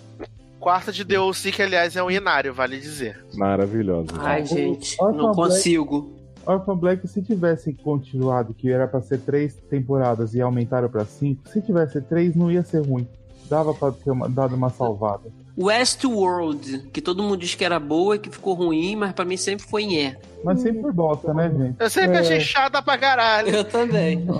Quarta 0.59 0.91
de 0.91 1.03
DLC, 1.03 1.51
que 1.51 1.61
aliás 1.61 1.95
é 1.95 2.01
um 2.01 2.09
inário, 2.09 2.53
vale 2.53 2.79
dizer. 2.79 3.19
Maravilhosa. 3.35 4.07
Ai, 4.19 4.45
gente, 4.45 4.95
Orphan 4.99 5.17
não 5.17 5.31
Black- 5.33 5.51
consigo. 5.53 6.11
Orphan 6.45 6.77
Black, 6.77 7.07
se 7.07 7.21
tivesse 7.21 7.73
continuado, 7.73 8.53
que 8.53 8.71
era 8.71 8.87
pra 8.87 9.01
ser 9.01 9.19
três 9.19 9.55
temporadas 9.69 10.33
e 10.33 10.39
aumentaram 10.41 10.87
pra 10.89 11.03
cinco, 11.05 11.47
se 11.49 11.61
tivesse 11.61 12.01
três, 12.01 12.33
não 12.35 12.49
ia 12.49 12.63
ser 12.63 12.79
ruim. 12.87 13.05
Dava 13.49 13.73
pra 13.73 13.91
ter 13.91 14.11
uma, 14.11 14.27
dado 14.29 14.55
uma 14.55 14.69
salvada. 14.69 15.23
Westworld, 15.57 16.89
que 16.93 17.01
todo 17.01 17.23
mundo 17.23 17.37
diz 17.37 17.55
que 17.55 17.63
era 17.65 17.79
boa 17.79 18.15
e 18.15 18.19
que 18.19 18.29
ficou 18.29 18.53
ruim, 18.53 18.95
mas 18.95 19.11
pra 19.13 19.25
mim 19.25 19.37
sempre 19.37 19.65
foi 19.65 19.83
em 19.83 20.05
é. 20.05 20.17
Mas 20.43 20.61
sempre 20.61 20.81
foi 20.81 20.91
bosta, 20.91 21.33
né, 21.33 21.49
gente? 21.49 21.75
Eu 21.79 21.89
sempre 21.89 22.17
É. 22.17 22.19
achei 22.19 22.39
chata 22.39 22.81
pra 22.81 22.97
caralho. 22.97 23.49
Eu 23.49 23.63
também. 23.63 24.25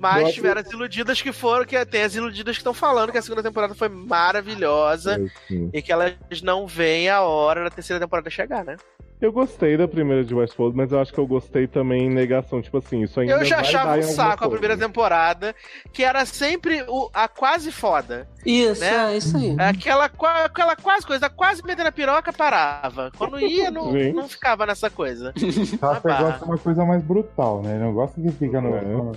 Mas 0.00 0.22
Gosto- 0.22 0.34
tiveram 0.34 0.60
as 0.60 0.68
iludidas 0.72 1.22
que 1.22 1.30
foram, 1.32 1.64
que 1.64 1.86
tem 1.86 2.02
as 2.02 2.16
iludidas 2.16 2.56
que 2.56 2.60
estão 2.60 2.74
falando 2.74 3.12
que 3.12 3.18
a 3.18 3.22
segunda 3.22 3.40
temporada 3.40 3.72
foi 3.72 3.88
maravilhosa 3.88 5.14
É, 5.48 5.54
e 5.72 5.80
que 5.80 5.92
elas 5.92 6.14
não 6.42 6.66
veem 6.66 7.08
a 7.08 7.20
hora 7.20 7.62
da 7.62 7.70
terceira 7.70 8.00
temporada 8.00 8.28
chegar, 8.28 8.64
né? 8.64 8.74
Eu 9.22 9.30
gostei 9.32 9.76
da 9.76 9.86
primeira 9.86 10.24
de 10.24 10.34
Westworld, 10.34 10.76
mas 10.76 10.90
eu 10.90 11.00
acho 11.00 11.12
que 11.12 11.20
eu 11.20 11.26
gostei 11.28 11.68
também 11.68 12.06
em 12.06 12.10
negação. 12.10 12.60
Tipo 12.60 12.78
assim, 12.78 13.02
isso 13.02 13.20
ainda 13.20 13.34
Eu 13.34 13.44
já 13.44 13.56
vai 13.56 13.64
achava 13.64 13.90
dar 13.92 13.98
um 14.00 14.02
saco 14.02 14.44
a 14.44 14.50
primeira 14.50 14.76
temporada, 14.76 15.54
que 15.92 16.02
era 16.02 16.26
sempre 16.26 16.82
o- 16.88 17.08
a 17.14 17.28
quase 17.28 17.70
foda. 17.70 18.26
Isso, 18.44 18.80
Né? 18.80 19.14
é 19.14 19.16
isso 19.16 19.36
aí. 19.36 19.54
Aquela, 19.60 20.10
aquela 20.44 20.74
quase 20.74 21.06
coisa, 21.06 21.30
quase 21.30 21.64
metendo 21.64 21.88
a 21.88 21.92
piroca, 21.92 22.32
parava. 22.32 23.12
Quando 23.16 23.38
ia, 23.38 23.70
não, 23.70 23.92
Gente. 23.92 24.16
não 24.16 24.28
ficava 24.28 24.66
nessa 24.66 24.90
coisa. 24.90 25.32
Casper 25.80 26.12
Ah, 26.12 26.22
gosta 26.22 26.38
de 26.40 26.44
uma 26.44 26.58
coisa 26.58 26.84
mais 26.84 27.02
brutal, 27.04 27.62
né? 27.62 27.78
Não 27.78 27.94
gosta 27.94 28.20
que 28.20 28.32
fica 28.32 28.60
no. 28.60 28.72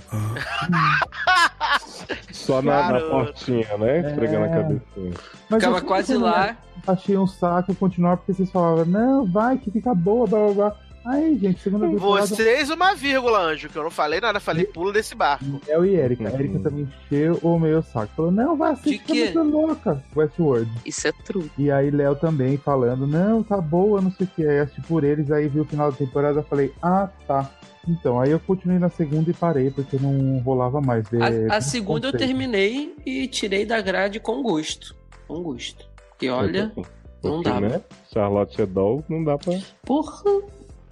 É. 1.60 2.16
Só 2.32 2.62
na, 2.62 2.92
na 2.92 3.00
portinha, 3.00 3.76
né? 3.78 4.00
Esfregando 4.00 4.44
a 4.44 4.48
É. 4.48 4.50
cabecinha. 4.62 5.12
Mas 5.48 5.60
Ficava 5.60 5.78
eu 5.78 5.84
quase 5.84 6.14
lá. 6.16 6.56
Achei 6.86 7.16
um 7.16 7.26
saco 7.26 7.74
continuar 7.74 8.18
porque 8.18 8.34
vocês 8.34 8.50
falavam, 8.50 8.84
não, 8.84 9.26
vai, 9.26 9.56
que 9.58 9.70
fica 9.70 9.94
boa, 9.94 10.26
blá 10.26 10.38
blá 10.46 10.52
blá. 10.54 10.76
Aí, 11.06 11.38
gente, 11.38 11.60
segunda 11.60 11.86
temporada. 11.88 12.26
Vocês, 12.26 12.68
uma 12.68 12.92
vírgula, 12.94 13.38
anjo, 13.40 13.68
que 13.68 13.76
eu 13.76 13.84
não 13.84 13.90
falei 13.92 14.20
nada, 14.20 14.40
falei 14.40 14.64
pulo 14.64 14.92
desse 14.92 15.14
barco. 15.14 15.44
Eu 15.68 15.84
e 15.86 15.94
Erika. 15.94 16.28
A 16.28 16.32
Uhum. 16.32 16.38
Erika 16.40 16.58
também 16.58 16.88
encheu 17.04 17.38
o 17.42 17.58
meu 17.60 17.80
saco. 17.80 18.12
Falou, 18.16 18.32
não, 18.32 18.56
vai 18.56 18.72
assistir, 18.72 18.98
que 18.98 19.22
é 19.22 19.32
muito 19.32 19.56
louca. 19.56 20.02
Westworld. 20.16 20.68
Isso 20.84 21.06
é 21.06 21.12
true. 21.24 21.48
E 21.56 21.70
aí 21.70 21.92
Léo 21.92 22.16
também 22.16 22.56
falando, 22.56 23.06
não, 23.06 23.40
tá 23.42 23.60
boa, 23.60 24.00
não 24.00 24.10
sei 24.10 24.26
o 24.26 24.30
que. 24.34 24.44
Aí 24.46 24.58
assisti 24.58 24.80
por 24.82 25.04
eles, 25.04 25.30
aí 25.30 25.46
vi 25.46 25.60
o 25.60 25.64
final 25.64 25.92
da 25.92 25.96
temporada 25.96 26.42
falei, 26.42 26.72
ah, 26.82 27.08
tá. 27.26 27.48
Então, 27.88 28.20
aí 28.20 28.30
eu 28.30 28.40
continuei 28.40 28.78
na 28.78 28.88
segunda 28.88 29.30
e 29.30 29.34
parei, 29.34 29.70
porque 29.70 29.96
não 30.00 30.38
rolava 30.38 30.80
mais. 30.80 31.08
ver- 31.08 31.50
A, 31.52 31.56
a 31.56 31.60
segunda 31.60 32.08
eu 32.08 32.12
terminei 32.12 32.94
e 33.06 33.26
tirei 33.28 33.64
da 33.64 33.80
grade 33.80 34.18
com 34.18 34.42
gosto. 34.42 34.94
Com 35.28 35.42
gosto. 35.42 35.88
Porque 36.10 36.28
olha, 36.28 36.72
Porque, 36.74 36.90
não 37.22 37.42
dá. 37.42 37.60
né? 37.60 37.80
Charlotte 38.12 38.60
é 38.60 38.66
doll, 38.66 39.04
não 39.08 39.22
dá 39.22 39.36
pra. 39.38 39.58
porra. 39.84 40.22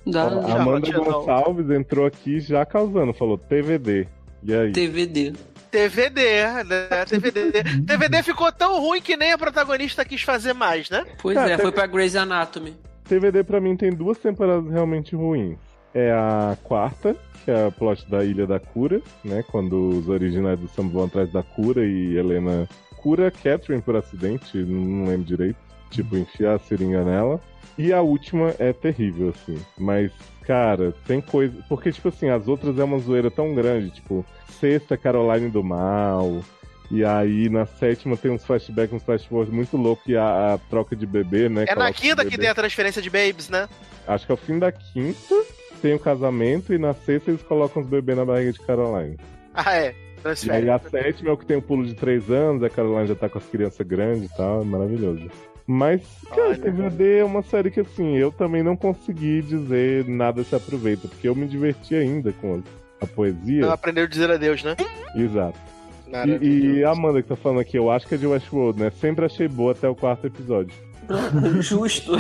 Dá 0.07 0.27
A 0.27 0.49
já 0.49 0.61
Amanda 0.63 0.89
é. 0.89 0.93
Gonçalves 0.93 1.71
entrou 1.71 2.05
aqui 2.07 2.39
já 2.39 2.65
causando, 2.67 3.15
falou 3.15 3.39
TVD. 3.39 4.07
E 4.43 4.55
aí? 4.55 4.71
TVD. 4.73 5.33
TVD, 5.71 6.21
né? 6.69 7.05
TVD. 7.09 7.53
TVD 7.87 8.23
ficou 8.23 8.53
tão 8.53 8.79
ruim 8.81 9.01
que 9.01 9.17
nem 9.17 9.33
a 9.33 9.39
protagonista 9.39 10.05
quis 10.05 10.23
fazer 10.23 10.53
mais, 10.53 10.89
né? 10.91 11.05
Pois 11.21 11.35
Cara, 11.35 11.53
é, 11.53 11.59
foi 11.59 11.73
pra 11.73 11.87
Grey's 11.87 12.15
Anatomy. 12.15 12.75
TVD 13.05 13.43
pra 13.45 13.61
mim 13.61 13.77
tem 13.77 13.91
duas 13.91 14.19
temporadas 14.19 14.71
realmente 14.71 15.17
ruins. 15.17 15.57
É 15.95 16.11
a 16.11 16.59
quarta, 16.65 17.17
que 17.45 17.51
é 17.51 17.67
a 17.67 17.71
plot 17.71 18.09
da 18.11 18.25
Ilha 18.25 18.47
da 18.47 18.59
Cura, 18.59 19.01
né? 19.25 19.45
Quando 19.51 19.91
os 19.91 20.09
originais 20.09 20.59
do 20.59 20.69
samba 20.69 20.93
vão 20.93 21.05
atrás 21.05 21.31
da 21.33 21.43
cura 21.43 21.87
e 21.87 22.17
Helena 22.17 22.69
cura 22.97 23.31
Catherine 23.31 23.83
por 23.83 23.95
acidente, 23.97 24.57
não 24.57 25.07
lembro 25.07 25.25
direito. 25.25 25.59
Tipo, 25.91 26.17
enfiar 26.17 26.55
a 26.55 26.59
seringa 26.59 27.05
nela. 27.05 27.41
E 27.77 27.93
a 27.93 28.01
última 28.01 28.55
é 28.59 28.73
terrível, 28.73 29.29
assim. 29.29 29.61
Mas, 29.79 30.11
cara, 30.43 30.93
tem 31.07 31.21
coisa. 31.21 31.55
Porque, 31.69 31.93
tipo 31.93 32.09
assim, 32.09 32.29
as 32.29 32.49
outras 32.49 32.79
é 32.79 32.85
uma 32.85 32.99
zoeira 32.99 33.31
tão 33.31 33.55
grande. 33.55 33.91
Tipo, 33.91 34.25
sexta, 34.59 34.97
Caroline 34.97 35.51
do 35.51 35.63
Mal. 35.63 36.41
E 36.91 37.05
aí, 37.05 37.49
na 37.49 37.67
sétima, 37.67 38.17
tem 38.17 38.31
uns 38.31 38.45
flashbacks, 38.45 38.95
uns 38.95 39.03
flash 39.03 39.25
forward 39.25 39.53
muito 39.53 39.77
loucos. 39.77 40.07
E 40.07 40.17
a, 40.17 40.55
a 40.55 40.59
troca 40.59 40.97
de 40.97 41.07
bebê, 41.07 41.49
né? 41.49 41.65
É 41.69 41.75
na 41.75 41.93
quinta 41.93 42.25
que 42.25 42.39
tem 42.39 42.49
a 42.49 42.55
transferência 42.55 43.03
de 43.03 43.11
babes, 43.11 43.49
né? 43.49 43.69
Acho 44.07 44.27
que 44.27 44.33
é 44.33 44.35
o 44.35 44.39
fim 44.39 44.59
da 44.59 44.71
quinta, 44.71 45.35
tem 45.85 45.93
o 45.93 45.99
casamento, 45.99 46.73
e 46.73 46.79
na 46.79 46.95
sexta 46.95 47.31
eles 47.31 47.43
colocam 47.43 47.83
os 47.83 47.87
bebês 47.87 48.17
na 48.17 48.25
barriga 48.25 48.53
de 48.53 48.61
Caroline. 48.61 49.19
Ah, 49.53 49.77
é. 49.77 49.95
E 50.43 50.51
aí 50.51 50.71
a 50.71 50.79
sétima 50.79 51.29
é 51.29 51.33
o 51.35 51.37
que 51.37 51.45
tem 51.45 51.59
o 51.59 51.63
pulo 51.63 51.85
de 51.85 51.93
três 51.93 52.31
anos, 52.31 52.63
a 52.63 52.71
Caroline 52.71 53.07
já 53.07 53.15
tá 53.15 53.29
com 53.29 53.37
as 53.37 53.45
crianças 53.45 53.87
grandes 53.87 54.31
e 54.31 54.35
tal, 54.35 54.63
é 54.63 54.65
maravilhoso. 54.65 55.31
Mas, 55.67 56.01
cara, 56.31 56.49
Olha. 56.49 56.57
TVD 56.57 57.19
é 57.19 57.25
uma 57.25 57.43
série 57.43 57.71
que 57.71 57.81
assim, 57.81 58.17
eu 58.17 58.33
também 58.33 58.63
não 58.63 58.75
consegui 58.75 59.43
dizer 59.43 60.09
nada 60.09 60.43
se 60.43 60.55
aproveita, 60.55 61.07
porque 61.07 61.29
eu 61.29 61.35
me 61.35 61.47
diverti 61.47 61.95
ainda 61.95 62.33
com 62.33 62.63
a 62.99 63.07
poesia. 63.07 63.61
Não 63.61 63.73
aprendeu 63.73 64.05
a 64.05 64.07
dizer 64.07 64.31
adeus, 64.31 64.65
né? 64.65 64.75
Exato. 65.15 65.59
E, 66.41 66.79
e 66.79 66.85
a 66.85 66.93
Amanda 66.93 67.21
que 67.21 67.29
tá 67.29 67.37
falando 67.37 67.61
aqui, 67.61 67.77
eu 67.77 67.91
acho 67.91 68.07
que 68.07 68.15
é 68.15 68.19
de 68.19 68.27
Westworld, 68.27 68.81
né? 68.81 68.91
Sempre 68.91 69.27
achei 69.27 69.49
boa 69.49 69.73
até 69.73 69.87
o 69.87 69.95
quarto 69.95 70.27
episódio. 70.27 70.75
Justo. 71.61 72.13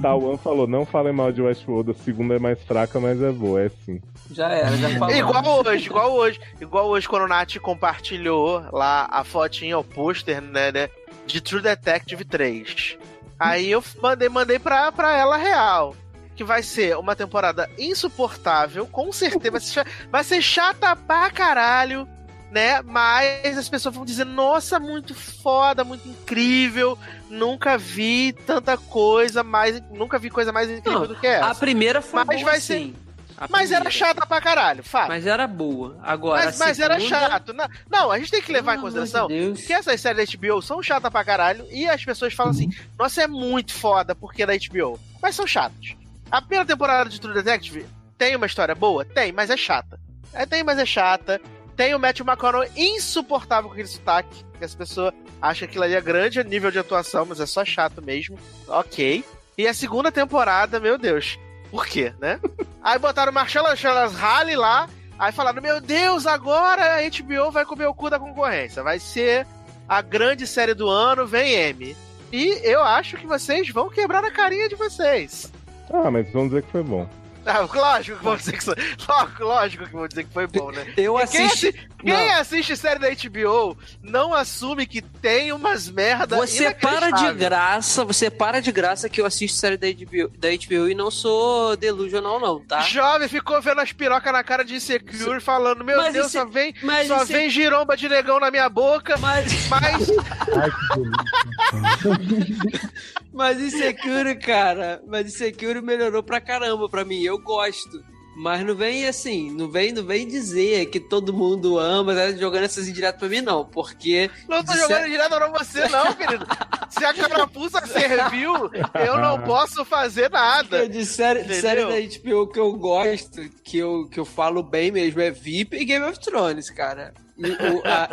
Tawan 0.00 0.36
falou, 0.38 0.66
não 0.66 0.86
falem 0.86 1.12
mal 1.12 1.30
de 1.32 1.42
Westworld, 1.42 1.90
a 1.90 1.94
segunda 1.94 2.36
é 2.36 2.38
mais 2.38 2.62
fraca, 2.62 2.98
mas 3.00 3.20
é 3.20 3.30
boa, 3.30 3.62
é 3.62 3.70
sim. 3.84 4.00
Já 4.30 4.48
era, 4.50 4.76
já 4.76 4.88
falou. 4.98 5.14
Igual 5.14 5.66
hoje, 5.66 5.86
igual 5.86 6.12
hoje. 6.12 6.40
Igual 6.60 6.88
hoje, 6.88 7.08
quando 7.08 7.24
o 7.24 7.28
Nath 7.28 7.56
compartilhou 7.58 8.64
lá 8.72 9.06
a 9.10 9.22
fotinha, 9.24 9.78
o 9.78 9.84
pôster, 9.84 10.40
né, 10.40 10.72
né? 10.72 10.88
De 11.26 11.40
True 11.40 11.60
Detective 11.62 12.24
3. 12.24 12.96
Aí 13.38 13.70
eu 13.70 13.82
mandei, 14.00 14.28
mandei 14.28 14.58
pra, 14.58 14.90
pra 14.92 15.16
ela 15.16 15.36
real. 15.36 15.94
Que 16.34 16.42
vai 16.44 16.62
ser 16.62 16.96
uma 16.96 17.14
temporada 17.14 17.68
insuportável, 17.78 18.86
com 18.86 19.12
certeza. 19.12 19.50
Vai 19.50 19.60
ser, 19.60 19.72
cha- 19.72 19.86
vai 20.10 20.24
ser 20.24 20.40
chata 20.42 20.96
pra 20.96 21.30
caralho, 21.30 22.08
né? 22.52 22.82
Mas 22.82 23.56
as 23.58 23.68
pessoas 23.68 23.94
vão 23.94 24.04
dizer, 24.04 24.24
nossa, 24.26 24.78
muito 24.78 25.14
foda, 25.14 25.82
muito 25.82 26.06
incrível. 26.08 26.98
Nunca 27.30 27.78
vi 27.78 28.32
tanta 28.32 28.76
coisa 28.76 29.42
mais. 29.42 29.82
Nunca 29.90 30.18
vi 30.18 30.28
coisa 30.30 30.52
mais 30.52 30.70
incrível 30.70 31.00
Não, 31.00 31.06
do 31.08 31.16
que 31.16 31.26
essa. 31.26 31.46
A 31.46 31.54
primeira 31.54 32.02
foi 32.02 32.22
Mas 32.24 32.40
boa, 32.40 32.50
vai 32.52 32.60
ser- 32.60 32.78
sim. 32.78 32.94
A 33.38 33.48
Mas 33.50 33.72
era 33.72 33.90
chata 33.90 34.24
pra 34.24 34.40
caralho, 34.40 34.84
fato. 34.84 35.08
Mas 35.08 35.26
era 35.26 35.48
boa. 35.48 35.98
Agora, 36.02 36.44
Mas, 36.44 36.58
mas 36.58 36.78
era 36.78 37.00
segunda- 37.00 37.18
chato. 37.28 37.52
Não, 37.52 37.68
não, 37.90 38.10
a 38.12 38.18
gente 38.18 38.30
tem 38.30 38.40
que 38.42 38.52
levar 38.52 38.74
em 38.74 38.76
Pelo 38.80 38.88
amor 38.88 39.00
consideração 39.00 39.56
que 39.66 39.72
essas 39.72 40.00
séries 40.00 40.30
da 40.30 40.38
HBO 40.38 40.62
são 40.62 40.80
chatas 40.80 41.10
pra 41.10 41.24
caralho 41.24 41.66
e 41.70 41.88
as 41.88 42.04
pessoas 42.04 42.32
falam 42.34 42.52
assim: 42.52 42.70
nossa, 42.96 43.22
é 43.22 43.26
muito 43.26 43.72
foda 43.72 44.14
porque 44.14 44.44
é 44.44 44.46
da 44.46 44.52
HBO. 44.52 45.00
Mas 45.20 45.34
são 45.34 45.44
chatos. 45.46 45.96
A 46.30 46.40
primeira 46.40 46.64
temporada 46.64 47.10
de 47.10 47.20
True 47.20 47.34
Detective 47.34 47.84
tem 48.16 48.36
uma 48.36 48.46
história 48.46 48.76
boa? 48.76 49.04
Tem, 49.04 49.32
mas 49.32 49.50
é 49.50 49.56
chata. 49.56 49.98
É, 50.32 50.46
tem, 50.46 50.62
mas 50.62 50.78
é 50.78 50.86
chata. 50.86 51.40
Tem 51.76 51.94
o 51.94 51.98
Matthew 51.98 52.26
McConaughey 52.26 52.70
insuportável 52.76 53.68
com 53.68 53.74
aquele 53.74 53.88
sotaque, 53.88 54.44
que 54.58 54.64
as 54.64 54.74
pessoas 54.74 55.12
acham 55.40 55.66
que 55.66 55.72
aquilo 55.72 55.84
ali 55.84 55.94
é 55.94 56.00
grande 56.00 56.40
a 56.40 56.44
nível 56.44 56.70
de 56.70 56.78
atuação, 56.78 57.26
mas 57.26 57.40
é 57.40 57.46
só 57.46 57.64
chato 57.64 58.02
mesmo. 58.02 58.38
Ok. 58.68 59.24
E 59.56 59.66
a 59.66 59.74
segunda 59.74 60.12
temporada, 60.12 60.78
meu 60.78 60.98
Deus. 60.98 61.38
Por 61.70 61.86
quê, 61.86 62.12
né? 62.20 62.38
Aí 62.82 62.98
botaram 62.98 63.32
o 63.32 63.34
Marcelo 63.34 63.68
Halley 63.68 64.56
lá, 64.56 64.88
Aí 65.22 65.30
falaram, 65.30 65.62
meu 65.62 65.80
Deus, 65.80 66.26
agora 66.26 66.96
a 66.96 67.08
HBO 67.08 67.52
vai 67.52 67.64
comer 67.64 67.86
o 67.86 67.94
cu 67.94 68.10
da 68.10 68.18
concorrência. 68.18 68.82
Vai 68.82 68.98
ser 68.98 69.46
a 69.88 70.02
grande 70.02 70.48
série 70.48 70.74
do 70.74 70.88
ano, 70.88 71.24
vem 71.24 71.52
M. 71.52 71.96
E 72.32 72.60
eu 72.64 72.82
acho 72.82 73.16
que 73.16 73.24
vocês 73.24 73.68
vão 73.68 73.88
quebrar 73.88 74.24
a 74.24 74.32
carinha 74.32 74.68
de 74.68 74.74
vocês. 74.74 75.52
Ah, 75.92 76.10
mas 76.10 76.28
vamos 76.32 76.48
dizer 76.48 76.62
que 76.64 76.72
foi 76.72 76.82
bom. 76.82 77.08
Ah, 77.44 77.60
lógico 77.60 78.18
que 78.18 78.24
vão 78.24 78.36
dizer 78.36 78.52
que, 78.58 78.64
lógico, 78.68 79.42
lógico 79.44 79.84
que 79.86 79.92
vão 79.92 80.06
dizer 80.08 80.24
que 80.24 80.32
foi 80.32 80.46
bom, 80.46 80.70
né? 80.70 80.92
Eu 80.96 81.14
quem, 81.14 81.22
assisti. 81.22 81.68
assi- 81.68 81.88
quem 82.02 82.32
assiste 82.34 82.76
série 82.76 82.98
da 83.00 83.08
HBO 83.10 83.76
não 84.02 84.32
assume 84.34 84.86
que 84.86 85.00
tem 85.02 85.52
umas 85.52 85.88
merda 85.88 86.36
Você 86.36 86.70
para 86.72 87.10
de 87.10 87.32
graça, 87.34 88.04
você 88.04 88.30
para 88.30 88.60
de 88.60 88.70
graça 88.72 89.08
que 89.08 89.20
eu 89.20 89.26
assisto 89.26 89.58
série 89.58 89.76
da 89.76 89.86
HBO, 89.88 90.28
da 90.38 90.48
HBO 90.50 90.88
e 90.88 90.94
não 90.94 91.10
sou 91.10 91.76
delusional, 91.76 92.38
não, 92.40 92.60
tá? 92.60 92.80
Jovem 92.82 93.28
ficou 93.28 93.60
vendo 93.62 93.80
as 93.80 93.92
pirocas 93.92 94.32
na 94.32 94.42
cara 94.44 94.64
de 94.64 94.74
Insecure, 94.74 95.40
falando: 95.40 95.84
Meu 95.84 95.96
Mas 95.98 96.12
Deus, 96.12 96.26
isso- 96.26 96.38
só 96.38 96.44
vem, 96.46 96.74
mas 96.82 97.06
só 97.08 97.16
isso- 97.22 97.32
vem 97.32 97.48
giromba 97.50 97.96
de 97.96 98.08
negão 98.08 98.38
na 98.40 98.50
minha 98.50 98.68
boca. 98.68 99.16
Mas, 99.18 99.68
Mas 99.68 100.10
Ai, 102.02 102.18
que 102.18 102.26
delícia. 102.26 102.90
Mas 103.32 103.60
Insecure, 103.60 104.36
cara, 104.36 105.02
mas 105.06 105.26
Insecure 105.26 105.80
melhorou 105.80 106.22
pra 106.22 106.40
caramba 106.40 106.88
pra 106.88 107.04
mim, 107.04 107.20
eu 107.22 107.38
gosto. 107.38 108.02
Mas 108.34 108.64
não 108.64 108.74
vem 108.74 109.06
assim, 109.06 109.50
não 109.50 109.70
vem, 109.70 109.92
não 109.92 110.02
vem 110.02 110.26
dizer 110.26 110.86
que 110.86 110.98
todo 110.98 111.34
mundo 111.34 111.78
ama, 111.78 112.14
tá 112.14 112.32
jogando 112.32 112.64
essas 112.64 112.88
indiretas 112.88 113.20
pra 113.20 113.28
mim, 113.28 113.42
não. 113.42 113.62
Porque. 113.62 114.30
Não 114.48 114.64
tô 114.64 114.72
jogando 114.72 115.04
direto 115.04 115.28
pra 115.34 115.48
você, 115.48 115.86
não, 115.88 116.14
querido. 116.14 116.46
Se 116.88 117.04
a 117.04 117.12
carapuça 117.12 117.86
serviu, 117.86 118.70
eu 119.06 119.18
não 119.18 119.38
posso 119.42 119.84
fazer 119.84 120.30
nada. 120.30 120.88
de 120.88 121.04
série, 121.04 121.42
de 121.42 121.56
série 121.56 121.82
da 121.82 122.18
HBO 122.30 122.46
que 122.46 122.58
eu 122.58 122.72
gosto, 122.72 123.42
que 123.62 123.76
eu, 123.76 124.08
que 124.08 124.18
eu 124.18 124.24
falo 124.24 124.62
bem 124.62 124.90
mesmo, 124.90 125.20
é 125.20 125.30
VIP 125.30 125.76
e 125.76 125.84
Game 125.84 126.04
of 126.06 126.18
Thrones, 126.18 126.70
cara. 126.70 127.12
O, 127.38 127.86
a- 127.86 128.08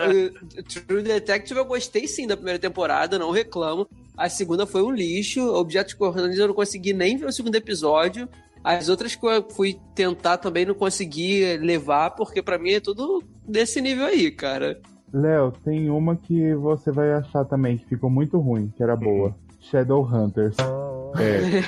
o 0.60 0.64
True 0.64 1.02
Detective 1.02 1.58
eu 1.60 1.66
gostei 1.66 2.08
sim 2.10 2.28
da 2.28 2.36
primeira 2.36 2.60
temporada, 2.60 3.18
não 3.18 3.32
reclamo. 3.32 3.88
A 4.20 4.28
segunda 4.28 4.68
foi 4.68 4.84
um 4.84 4.92
lixo. 4.92 5.42
Objetos 5.54 5.94
Cortantes 5.94 6.38
eu 6.38 6.50
não 6.50 6.54
consegui 6.54 6.92
nem 6.92 7.16
ver 7.16 7.28
o 7.28 7.32
segundo 7.32 7.56
episódio. 7.56 8.28
As 8.62 8.90
outras 8.90 9.16
que 9.16 9.26
eu 9.26 9.50
fui 9.50 9.80
tentar 9.96 10.38
também 10.38 10.66
não 10.66 10.74
consegui 10.74 11.56
levar, 11.58 12.10
porque 12.12 12.42
pra 12.42 12.60
mim 12.60 12.72
é 12.72 12.82
tudo 12.82 13.24
desse 13.48 13.80
nível 13.80 14.06
aí, 14.06 14.30
cara. 14.30 14.78
Léo, 15.14 15.54
tem 15.64 15.90
uma 15.90 16.18
que 16.18 16.54
você 16.56 16.92
vai 16.92 17.14
achar 17.14 17.46
também 17.46 17.78
que 17.78 17.86
ficou 17.86 18.10
muito 18.10 18.38
ruim, 18.38 18.72
que 18.76 18.84
era 18.84 18.96
boa. 18.96 19.34
Shadowhunters. 19.62 20.58
É. 21.18 21.64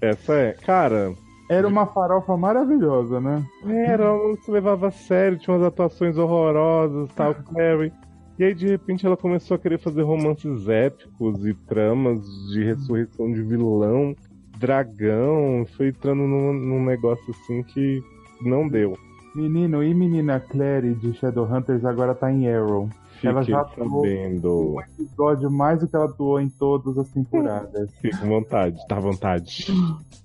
Essa 0.10 0.34
é. 0.34 0.52
Cara, 0.52 1.14
Era 1.48 1.66
uma 1.66 1.86
farofa 1.86 2.36
maravilhosa, 2.36 3.18
né? 3.18 3.42
era, 3.66 4.04
não 4.04 4.36
se 4.36 4.50
levava 4.50 4.88
a 4.88 4.90
sério, 4.90 5.38
tinha 5.38 5.56
umas 5.56 5.66
atuações 5.66 6.18
horrorosas, 6.18 7.08
tal, 7.14 7.34
Carrie. 7.34 7.92
E 8.38 8.44
aí, 8.44 8.54
de 8.54 8.66
repente, 8.66 9.06
ela 9.06 9.16
começou 9.16 9.54
a 9.54 9.58
querer 9.58 9.78
fazer 9.78 10.02
romances 10.02 10.68
épicos 10.68 11.46
e 11.46 11.54
tramas 11.54 12.22
de 12.50 12.62
ressurreição 12.64 13.32
de 13.32 13.42
vilão, 13.42 14.14
dragão. 14.58 15.66
Foi 15.76 15.88
entrando 15.88 16.22
num, 16.22 16.52
num 16.52 16.84
negócio 16.84 17.24
assim 17.30 17.62
que 17.62 18.02
não 18.42 18.68
deu. 18.68 18.96
Menino 19.34 19.82
e 19.82 19.94
menina 19.94 20.40
Clary 20.40 20.94
de 20.94 21.14
Shadowhunters 21.14 21.84
agora 21.84 22.14
tá 22.14 22.30
em 22.32 22.48
Arrow. 22.48 22.88
Ela 23.22 23.40
Fiquei 23.40 23.54
já 23.54 23.60
atuou 23.62 24.04
sabendo. 24.04 24.74
um 24.74 24.80
episódio 24.80 25.50
mais 25.50 25.80
do 25.80 25.88
que 25.88 25.96
ela 25.96 26.04
atuou 26.04 26.40
em 26.40 26.48
todas 26.48 26.98
as 26.98 27.08
temporadas. 27.08 27.90
Fique 28.00 28.16
com 28.18 28.28
vontade, 28.28 28.78
tá 28.86 28.96
à 28.96 29.00
vontade. 29.00 29.66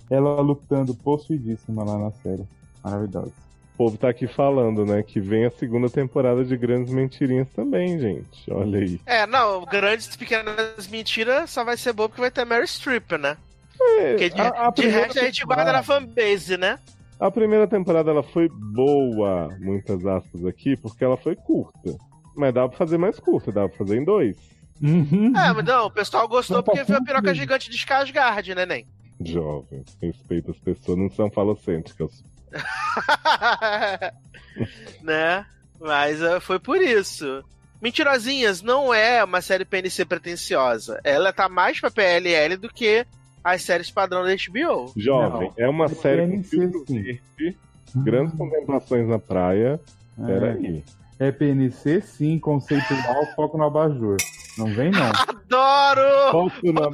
Ela 0.10 0.42
lutando 0.42 0.94
possuidíssima 0.94 1.84
lá 1.84 1.98
na 1.98 2.12
série. 2.12 2.44
Maravilhosa. 2.84 3.41
O 3.82 3.86
povo 3.86 3.98
tá 3.98 4.10
aqui 4.10 4.28
falando, 4.28 4.86
né, 4.86 5.02
que 5.02 5.20
vem 5.20 5.44
a 5.44 5.50
segunda 5.50 5.90
temporada 5.90 6.46
de 6.46 6.56
Grandes 6.56 6.94
Mentirinhas 6.94 7.48
também, 7.50 7.98
gente. 8.00 8.52
Olha 8.52 8.78
aí. 8.78 9.02
É, 9.08 9.26
não, 9.26 9.66
grandes 9.66 10.06
e 10.14 10.16
pequenas 10.20 10.88
mentiras 10.88 11.50
só 11.50 11.64
vai 11.64 11.76
ser 11.76 11.92
boa 11.92 12.08
porque 12.08 12.22
vai 12.22 12.30
ter 12.30 12.46
Mary 12.46 12.68
Streep, 12.68 13.14
né? 13.14 13.36
É, 13.82 14.12
Porque 14.12 14.30
de, 14.30 14.40
a- 14.40 14.68
a 14.68 14.70
de 14.70 14.88
resto 14.88 15.18
a 15.18 15.24
gente 15.24 15.44
guarda 15.44 15.74
na 15.74 15.82
fanbase, 15.82 16.58
né? 16.58 16.78
A 17.20 17.32
primeira 17.32 17.66
temporada 17.68 18.12
ela 18.12 18.22
foi 18.22 18.48
boa, 18.50 19.50
muitas 19.60 20.06
aspas 20.06 20.46
aqui, 20.46 20.78
porque 20.78 21.04
ela 21.04 21.18
foi 21.18 21.36
curta. 21.36 21.98
Mas 22.36 22.54
dava 22.54 22.70
pra 22.70 22.78
fazer 22.78 23.00
mais 23.00 23.20
curta, 23.20 23.52
dava 23.52 23.68
pra 23.70 23.80
fazer 23.80 23.98
em 23.98 24.06
dois. 24.06 24.38
É, 24.84 25.54
mas 25.54 25.66
não, 25.66 25.88
o 25.88 25.92
pessoal 25.92 26.28
gostou 26.28 26.58
Não, 26.58 26.64
porque 26.64 26.84
viu 26.84 26.98
a 26.98 27.04
piroca 27.04 27.34
gigante 27.34 27.68
de 27.68 27.78
Skarsgård, 27.78 28.54
né, 28.54 28.64
nem? 28.64 28.86
Jovem, 29.26 29.84
respeita 30.00 30.52
as 30.52 30.58
pessoas, 30.60 31.00
não 31.00 31.10
são 31.10 31.32
falocêntricas. 31.32 32.24
né? 35.02 35.46
Mas 35.80 36.22
eh, 36.22 36.40
foi 36.40 36.60
por 36.60 36.82
isso. 36.82 37.44
Mentirosinhas 37.82 38.62
não 38.62 38.94
é 38.94 39.24
uma 39.24 39.42
série 39.42 39.66
PNC 39.66 40.06
pretensiosa. 40.06 41.00
Ela 41.04 41.34
tá 41.34 41.50
mais 41.50 41.80
pra 41.80 41.90
PLL 41.90 42.56
do 42.58 42.70
que 42.70 43.06
as 43.44 43.64
séries 43.64 43.90
padrão 43.90 44.24
da 44.24 44.36
HBO. 44.36 44.94
Jovem, 44.96 45.52
é 45.58 45.68
uma 45.68 45.86
É 45.86 45.90
série 45.90 46.22
com 46.22 46.28
PNC, 46.44 46.50
filtro 46.50 46.84
sim. 46.86 47.02
verde, 47.02 47.58
grandes 47.96 48.38
contemplações 48.38 49.08
na 49.08 49.18
praia. 49.18 49.80
Peraí. 50.24 50.84
É 51.22 51.32
PNC 51.32 52.02
sim, 52.02 52.40
conceitual, 52.40 53.26
foco 53.36 53.56
no 53.56 53.66
abajur. 53.66 54.18
Não 54.58 54.66
vem 54.74 54.90
não. 54.90 55.02
Adoro! 55.54 56.32
Foco 56.32 56.72
na 56.74 56.90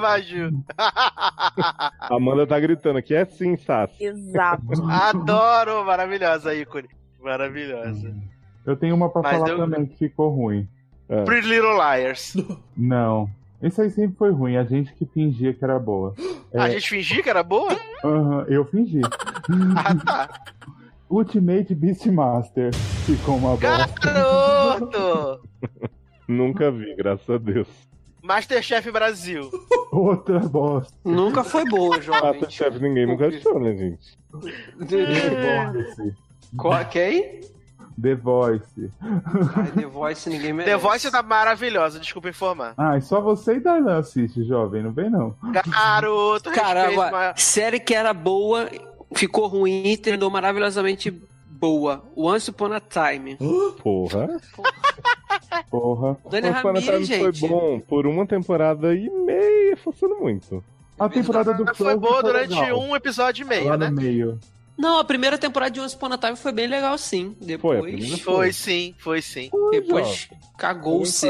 Maju. 0.00 0.64
A 0.78 1.92
Amanda 2.16 2.46
tá 2.46 2.58
gritando 2.58 2.98
aqui, 2.98 3.14
é 3.14 3.24
sim, 3.26 3.54
Sassi. 3.58 4.02
Exato. 4.02 4.62
Adoro! 4.90 5.84
Maravilhosa, 5.84 6.54
ícone. 6.54 6.88
Maravilhosa. 7.22 8.14
Eu 8.64 8.76
tenho 8.76 8.94
uma 8.96 9.10
pra 9.10 9.20
Mas 9.22 9.36
falar 9.36 9.48
eu- 9.50 9.58
também 9.58 9.84
que 9.84 9.96
ficou 9.96 10.30
ruim. 10.30 10.66
É. 11.08 11.22
Pretty 11.24 11.46
Little 11.46 11.74
Liars. 11.74 12.34
Não. 12.76 13.28
Isso 13.62 13.80
aí 13.82 13.90
sempre 13.90 14.16
foi 14.16 14.30
ruim, 14.32 14.56
a 14.56 14.64
gente 14.64 14.92
que 14.94 15.04
fingia 15.06 15.52
que 15.52 15.62
era 15.64 15.78
boa. 15.78 16.14
A 16.54 16.68
É, 16.68 16.72
gente 16.72 16.88
fingia 16.88 17.22
que 17.22 17.28
era 17.30 17.42
boa? 17.42 17.76
aham, 18.04 18.44
eu 18.48 18.64
fingi. 18.64 19.00
Ah, 19.76 19.94
tá. 19.94 20.40
Ultimate 21.08 21.74
Beastmaster 21.74 22.74
ficou 22.74 23.36
uma 23.36 23.56
bosta. 23.56 24.00
Garoto! 24.02 25.40
Nunca 26.28 26.70
vi, 26.70 26.94
graças 26.96 27.28
a 27.30 27.38
Deus. 27.38 27.68
Masterchef 28.22 28.90
Brasil. 28.90 29.48
Outra 29.92 30.40
bosta. 30.40 30.92
Nunca 31.04 31.44
foi 31.44 31.64
boa, 31.64 32.00
jovem. 32.02 32.22
Masterchef 32.40 32.78
ninguém 32.80 33.06
nunca 33.06 33.28
achou, 33.28 33.60
né, 33.60 33.76
gente? 33.76 34.18
The 34.88 35.72
Voice. 35.72 36.14
Qual- 36.58 36.84
Quem? 36.86 37.40
The 38.02 38.14
Voice. 38.16 38.90
Ai, 39.00 39.70
The 39.72 39.86
Voice 39.86 40.28
ninguém 40.28 40.52
merece. 40.52 40.76
The 40.76 40.82
Voice 40.82 41.10
tá 41.10 41.22
maravilhosa, 41.22 42.00
desculpa 42.00 42.28
informar. 42.28 42.74
Ah, 42.76 42.98
e 42.98 43.00
só 43.00 43.20
você 43.20 43.54
e 43.54 43.60
Darlan 43.60 43.98
assiste, 43.98 44.42
jovem, 44.44 44.82
não 44.82 44.90
vem 44.92 45.08
não. 45.08 45.34
Garoto, 45.66 46.50
respeito, 46.50 46.66
Caramba, 46.66 47.32
série 47.36 47.78
que 47.80 47.94
era 47.94 48.12
boa, 48.12 48.68
ficou 49.14 49.46
ruim 49.46 49.86
e 49.88 49.96
terminou 49.96 50.30
maravilhosamente 50.30 51.10
boa. 51.48 52.04
Once 52.16 52.50
Upon 52.50 52.72
a 52.72 52.80
Time. 52.80 53.36
Porra. 53.82 54.28
Porra. 55.70 56.16
Dani 56.30 56.50
Mas 56.50 56.58
Final 56.60 56.74
Ramirez, 56.74 56.84
Time 56.84 57.04
gente. 57.06 57.38
foi 57.40 57.48
bom 57.48 57.80
por 57.80 58.06
uma 58.06 58.26
temporada 58.26 58.94
e 58.94 59.08
meia, 59.10 59.76
forçando 59.76 60.16
muito. 60.16 60.62
A 60.98 61.08
temporada 61.08 61.52
do 61.54 61.64
foi 61.66 61.74
Flow 61.74 61.98
boa 62.00 62.16
ficou 62.16 62.32
durante 62.32 62.54
legal. 62.54 62.80
um 62.80 62.96
episódio 62.96 63.44
e 63.44 63.48
meio, 63.48 63.68
Lá 63.68 63.76
né? 63.76 63.90
no 63.90 63.96
meio. 63.96 64.38
Não, 64.78 64.98
a 64.98 65.04
primeira 65.04 65.38
temporada 65.38 65.70
de 65.70 65.80
Once 65.80 65.94
Upon 65.96 66.12
a 66.12 66.18
Time 66.18 66.36
foi 66.36 66.52
bem 66.52 66.66
legal, 66.66 66.96
sim. 66.98 67.34
Foi, 67.38 67.44
a 67.44 67.46
Depois, 67.46 67.80
primeira 67.82 68.16
Foi 68.18 68.52
sim, 68.52 68.94
foi 68.98 69.22
sim. 69.22 69.50
depois 69.70 70.28
cagou-se. 70.58 71.28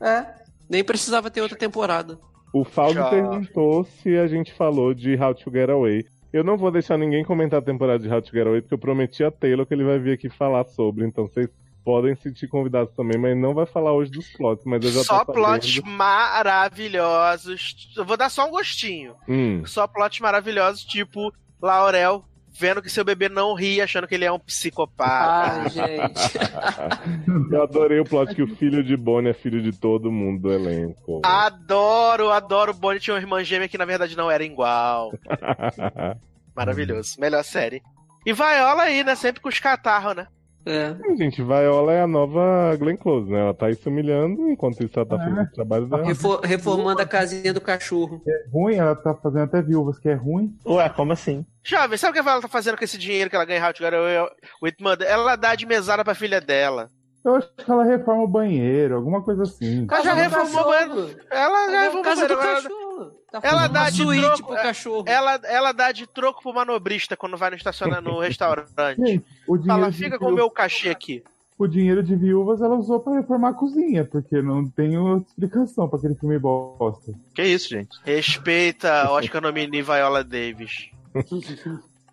É, 0.00 0.26
nem 0.68 0.84
precisava 0.84 1.30
ter 1.30 1.40
outra 1.40 1.56
temporada. 1.56 2.18
O 2.52 2.64
Fausto 2.64 2.94
Tchau. 2.98 3.10
perguntou 3.10 3.84
se 4.02 4.16
a 4.16 4.26
gente 4.26 4.52
falou 4.54 4.94
de 4.94 5.14
How 5.16 5.34
to 5.34 5.50
Get 5.50 5.68
Away. 5.68 6.04
Eu 6.36 6.44
não 6.44 6.58
vou 6.58 6.70
deixar 6.70 6.98
ninguém 6.98 7.24
comentar 7.24 7.60
a 7.60 7.64
temporada 7.64 7.98
de 7.98 8.12
How 8.12 8.20
to 8.20 8.30
Get 8.30 8.46
Away, 8.46 8.60
porque 8.60 8.74
eu 8.74 8.78
prometi 8.78 9.24
a 9.24 9.30
Taylor 9.30 9.64
que 9.64 9.72
ele 9.72 9.84
vai 9.84 9.98
vir 9.98 10.12
aqui 10.12 10.28
falar 10.28 10.64
sobre. 10.64 11.06
Então 11.06 11.26
vocês 11.26 11.48
podem 11.82 12.14
se 12.14 12.24
sentir 12.24 12.46
convidados 12.46 12.92
também, 12.94 13.18
mas 13.18 13.34
não 13.34 13.54
vai 13.54 13.64
falar 13.64 13.94
hoje 13.94 14.10
dos 14.10 14.28
plots, 14.32 14.62
mas 14.66 14.84
eu 14.84 14.90
já 14.90 15.02
Só 15.02 15.24
plots 15.24 15.80
maravilhosos. 15.80 17.90
Eu 17.96 18.04
vou 18.04 18.18
dar 18.18 18.28
só 18.28 18.46
um 18.46 18.50
gostinho. 18.50 19.14
Hum, 19.26 19.64
Só 19.64 19.86
plots 19.86 20.20
maravilhosos, 20.20 20.84
tipo 20.84 21.32
Laurel 21.62 22.22
vendo 22.58 22.80
que 22.80 22.90
seu 22.90 23.04
bebê 23.04 23.28
não 23.28 23.54
ri, 23.54 23.80
achando 23.80 24.06
que 24.06 24.14
ele 24.14 24.24
é 24.24 24.32
um 24.32 24.38
psicopata. 24.38 25.62
Ah, 25.62 25.68
gente. 25.68 26.38
eu 27.52 27.62
adorei 27.62 28.00
o 28.00 28.04
plot 28.04 28.34
que 28.34 28.42
o 28.42 28.56
filho 28.56 28.82
de 28.82 28.96
Bonnie 28.96 29.30
é 29.30 29.34
filho 29.34 29.62
de 29.62 29.72
todo 29.72 30.10
mundo 30.10 30.42
do 30.42 30.52
elenco. 30.52 31.20
Adoro, 31.24 32.30
adoro. 32.30 32.72
Bonnie 32.72 33.00
tinha 33.00 33.14
uma 33.14 33.20
irmã 33.20 33.44
gêmea 33.44 33.68
que 33.68 33.78
na 33.78 33.84
verdade 33.84 34.16
não 34.16 34.30
era 34.30 34.44
igual. 34.44 35.12
Maravilhoso. 36.54 37.20
Melhor 37.20 37.44
série. 37.44 37.82
E 38.24 38.32
Viola 38.32 38.82
aí, 38.82 39.04
né? 39.04 39.14
Sempre 39.14 39.40
com 39.40 39.48
os 39.48 39.60
catarros, 39.60 40.16
né? 40.16 40.26
É. 40.66 40.96
Gente, 41.16 41.42
Viola 41.42 41.92
é 41.92 42.00
a 42.02 42.06
nova 42.08 42.74
Glenn 42.76 42.96
Close, 42.96 43.30
né? 43.30 43.38
Ela 43.40 43.54
tá 43.54 43.66
aí 43.66 43.74
se 43.76 43.88
humilhando, 43.88 44.48
enquanto 44.50 44.82
isso 44.84 44.98
ela 44.98 45.06
tá 45.06 45.14
É. 45.14 45.18
fazendo 45.18 45.42
o 45.42 45.52
trabalho 45.52 45.86
dela. 45.86 46.04
Refor- 46.04 46.40
reformando 46.42 47.00
a 47.00 47.06
casinha 47.06 47.54
do 47.54 47.60
cachorro. 47.60 48.20
É 48.26 48.44
ruim, 48.52 48.74
ela 48.74 48.96
tá 48.96 49.14
fazendo 49.14 49.44
até 49.44 49.62
viúvas 49.62 49.98
que 49.98 50.08
é 50.08 50.14
ruim. 50.14 50.52
Ué, 50.66 50.88
como 50.88 51.12
assim? 51.12 51.46
Jovem, 51.62 51.96
sabe 51.96 52.10
o 52.10 52.14
que 52.14 52.18
a 52.18 52.22
Viola 52.22 52.42
tá 52.42 52.48
fazendo 52.48 52.76
com 52.76 52.82
esse 52.84 52.98
dinheiro 52.98 53.30
que 53.30 53.36
ela 53.36 53.44
ganha 53.44 53.58
em 53.60 53.62
Mother? 54.82 55.06
Ela 55.08 55.36
dá 55.36 55.54
de 55.54 55.64
mesada 55.66 56.02
pra 56.04 56.14
filha 56.14 56.40
dela. 56.40 56.90
Eu 57.24 57.34
acho 57.36 57.48
que 57.56 57.68
ela 57.70 57.82
reforma 57.84 58.22
o 58.22 58.28
banheiro, 58.28 58.94
alguma 58.96 59.20
coisa 59.22 59.42
assim. 59.44 59.84
Ela 59.90 60.02
já 60.02 60.14
reformou 60.14 60.62
o 60.62 60.64
banheiro. 60.66 61.16
Ela 61.30 61.70
já 61.70 61.80
reformou 61.82 62.12
o 62.12 62.36
banheiro. 62.36 62.85
Tá 63.30 63.40
ela 63.42 63.66
dá 63.68 63.90
de 63.90 63.96
suíte 64.02 64.22
troco- 64.24 64.46
pro 64.46 64.56
cachorro. 64.62 65.04
Ela, 65.06 65.40
ela 65.44 65.72
dá 65.72 65.92
de 65.92 66.06
troco 66.06 66.42
pro 66.42 66.54
manobrista 66.54 67.16
quando 67.16 67.36
vai 67.36 67.50
no 67.50 67.56
estacionamento 67.56 68.08
no 68.08 68.20
restaurante. 68.20 68.70
Gente, 68.98 69.24
o 69.46 69.56
dinheiro, 69.56 69.80
Fala, 69.80 69.90
de 69.90 69.96
fica 69.98 70.18
com 70.18 70.26
o 70.26 70.34
meu 70.34 70.50
cachê 70.50 70.88
aqui. 70.90 71.22
o 71.58 71.66
dinheiro 71.66 72.02
de 72.02 72.14
viúvas 72.16 72.60
ela 72.60 72.74
usou 72.76 73.00
pra 73.00 73.14
reformar 73.14 73.50
a 73.50 73.54
cozinha, 73.54 74.04
porque 74.04 74.40
não 74.42 74.64
tem 74.68 74.96
outra 74.98 75.28
explicação 75.28 75.88
pra 75.88 75.98
aquele 75.98 76.14
filme 76.14 76.38
bosta. 76.38 77.12
Que 77.34 77.42
isso, 77.44 77.68
gente? 77.70 77.96
Respeita 78.04 79.10
Oscar 79.10 79.40
nominee 79.42 79.82
Viola 79.82 80.22
Davis. 80.24 80.90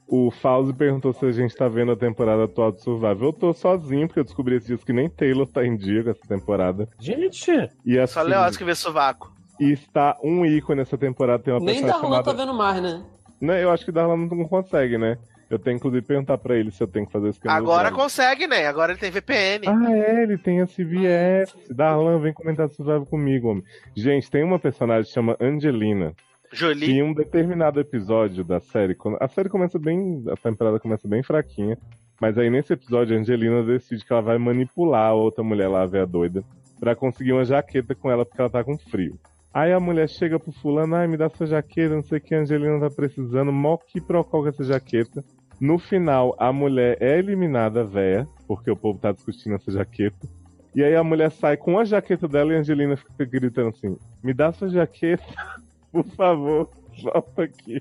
O 0.07 0.29
Fauzi 0.29 0.73
perguntou 0.73 1.11
se 1.13 1.25
a 1.25 1.31
gente 1.31 1.55
tá 1.55 1.67
vendo 1.67 1.91
a 1.93 1.95
temporada 1.95 2.43
atual 2.43 2.71
de 2.71 2.81
Survival. 2.81 3.29
Eu 3.29 3.33
tô 3.33 3.53
sozinho, 3.53 4.05
porque 4.07 4.19
eu 4.19 4.23
descobri 4.23 4.55
esses 4.55 4.67
dias 4.67 4.83
que 4.83 4.93
nem 4.93 5.09
Taylor 5.09 5.47
tá 5.47 5.65
em 5.65 5.75
dia 5.75 6.03
com 6.03 6.09
essa 6.11 6.27
temporada. 6.27 6.87
Gente! 6.99 7.49
E 7.85 7.97
assim, 7.97 8.13
Só 8.13 8.21
Leoz 8.21 8.55
que 8.55 8.63
vê 8.63 8.75
sovaco. 8.75 9.32
E 9.59 9.71
está 9.71 10.17
um 10.23 10.45
ícone 10.45 10.79
nessa 10.79 10.97
temporada. 10.97 11.43
Tem 11.43 11.53
uma 11.53 11.59
Nem 11.59 11.81
Darlan 11.81 12.01
chamada... 12.01 12.23
tá 12.23 12.33
vendo 12.33 12.53
mais, 12.53 12.81
né? 12.81 13.03
Né, 13.41 13.63
eu 13.63 13.71
acho 13.71 13.83
que 13.85 13.91
Darlan 13.91 14.17
não 14.17 14.45
consegue, 14.47 14.97
né? 14.97 15.17
Eu 15.49 15.59
tenho 15.59 15.75
inclusive 15.75 16.01
que 16.01 16.07
perguntar 16.07 16.37
pra 16.37 16.55
ele 16.55 16.71
se 16.71 16.81
eu 16.81 16.87
tenho 16.87 17.05
que 17.05 17.11
fazer 17.11 17.29
esse 17.29 17.39
caminho. 17.39 17.61
Agora 17.61 17.91
consegue, 17.91 18.47
né? 18.47 18.65
Agora 18.65 18.91
ele 18.93 18.99
tem 18.99 19.11
VPN. 19.11 19.67
Ah, 19.67 19.91
é, 19.91 20.23
ele 20.23 20.37
tem 20.37 20.59
esse 20.59 20.83
viés. 20.83 21.53
Darlan, 21.69 22.19
vem 22.19 22.33
comentar 22.33 22.67
Survival 22.69 23.05
comigo, 23.05 23.49
homem. 23.49 23.63
Gente, 23.95 24.31
tem 24.31 24.43
uma 24.43 24.57
personagem 24.57 25.03
que 25.05 25.13
chama 25.13 25.37
Angelina. 25.39 26.13
Jolie. 26.51 26.91
Em 26.91 27.03
um 27.03 27.13
determinado 27.13 27.79
episódio 27.79 28.43
da 28.43 28.59
série, 28.59 28.95
quando- 28.95 29.17
a 29.19 29.27
série 29.27 29.49
começa 29.49 29.77
bem. 29.77 30.23
A 30.31 30.37
temporada 30.37 30.79
começa 30.79 31.07
bem 31.07 31.21
fraquinha. 31.21 31.77
Mas 32.21 32.37
aí 32.37 32.49
nesse 32.49 32.73
episódio 32.73 33.15
a 33.15 33.19
Angelina 33.19 33.61
decide 33.63 34.05
que 34.05 34.13
ela 34.13 34.21
vai 34.21 34.37
manipular 34.37 35.09
a 35.09 35.13
outra 35.13 35.43
mulher 35.43 35.67
lá, 35.67 35.81
a 35.81 35.85
véia 35.87 36.05
doida, 36.05 36.43
pra 36.79 36.95
conseguir 36.95 37.33
uma 37.33 37.43
jaqueta 37.43 37.93
com 37.93 38.09
ela 38.09 38.25
porque 38.25 38.39
ela 38.39 38.49
tá 38.49 38.63
com 38.63 38.77
frio. 38.77 39.19
Aí 39.53 39.71
a 39.71 39.79
mulher 39.79 40.09
chega 40.09 40.39
pro 40.39 40.51
fulano, 40.51 40.95
ai, 40.95 41.07
me 41.07 41.15
dá 41.15 41.29
sua 41.29 41.45
jaqueta, 41.45 41.93
não 41.93 42.01
sei 42.01 42.17
o 42.17 42.21
que 42.21 42.33
a 42.33 42.39
Angelina 42.39 42.79
tá 42.79 42.89
precisando, 42.89 43.51
mó 43.51 43.77
que 43.77 44.01
procura 44.01 44.49
essa 44.49 44.63
jaqueta. 44.63 45.23
No 45.61 45.77
final, 45.77 46.35
a 46.39 46.51
mulher 46.51 46.97
é 46.99 47.19
eliminada, 47.19 47.83
véia, 47.83 48.27
porque 48.47 48.71
o 48.71 48.75
povo 48.75 48.97
tá 48.99 49.11
discutindo 49.11 49.55
essa 49.55 49.71
jaqueta. 49.71 50.27
E 50.75 50.83
aí 50.83 50.95
a 50.95 51.03
mulher 51.03 51.31
sai 51.31 51.55
com 51.55 51.77
a 51.77 51.85
jaqueta 51.85 52.27
dela 52.27 52.51
e 52.51 52.55
a 52.55 52.59
Angelina 52.59 52.97
fica 52.97 53.25
gritando 53.25 53.69
assim: 53.69 53.95
Me 54.23 54.33
dá 54.33 54.51
sua 54.51 54.69
jaqueta, 54.69 55.23
por 55.91 56.03
favor, 56.03 56.69
volta 57.03 57.43
aqui. 57.43 57.79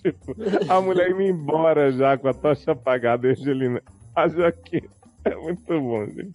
Tipo, 0.00 0.36
a 0.68 0.80
mulher 0.80 1.10
indo 1.10 1.22
embora 1.22 1.90
já 1.90 2.16
com 2.16 2.28
a 2.28 2.32
tocha 2.34 2.72
apagada 2.72 3.26
e 3.26 3.30
a 3.30 3.32
Angelina. 3.32 3.82
A 4.14 4.28
jaqueta. 4.28 4.88
É 5.24 5.34
muito 5.34 5.80
bom, 5.80 6.06
gente. 6.06 6.32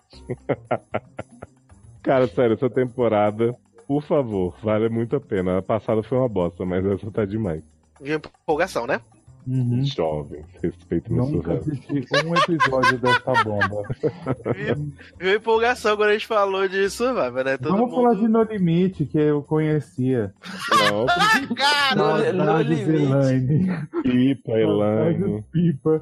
Cara, 2.03 2.27
sério, 2.27 2.55
essa 2.55 2.69
temporada, 2.69 3.55
por 3.87 4.03
favor, 4.03 4.55
vale 4.63 4.89
muito 4.89 5.15
a 5.15 5.19
pena. 5.21 5.57
A 5.57 5.61
passada 5.61 6.01
foi 6.03 6.17
uma 6.17 6.29
bosta, 6.29 6.65
mas 6.65 6.85
essa 6.85 7.09
tá 7.11 7.25
demais. 7.25 7.63
De 8.01 8.13
empolgação, 8.13 8.85
né? 8.87 8.99
Uhum. 9.45 9.83
Jovem, 9.83 10.45
respeito 10.61 11.11
meu 11.11 11.25
Nunca 11.25 11.59
survival. 11.59 11.73
assisti 11.97 12.25
um 12.25 12.33
episódio 12.33 12.97
dessa 12.97 13.43
bomba. 13.43 13.83
Viu 15.19 15.35
empolgação 15.35 15.97
quando 15.97 16.09
a 16.09 16.13
gente 16.13 16.27
falou 16.27 16.65
de 16.65 16.89
Survivor, 16.89 17.43
né? 17.43 17.57
Todo 17.57 17.71
Vamos 17.73 17.91
mundo... 17.91 18.01
falar 18.03 18.13
de 18.15 18.27
No 18.29 18.41
Limite, 18.43 19.05
que 19.05 19.17
eu 19.17 19.43
conhecia. 19.43 20.33
Não, 20.69 21.05
Cara, 21.55 22.31
No- 22.31 22.45
no 22.45 22.61
Limite. 22.61 23.67
Pipa, 24.01 24.51
Elaine. 24.53 25.43
Pipa. 25.51 26.01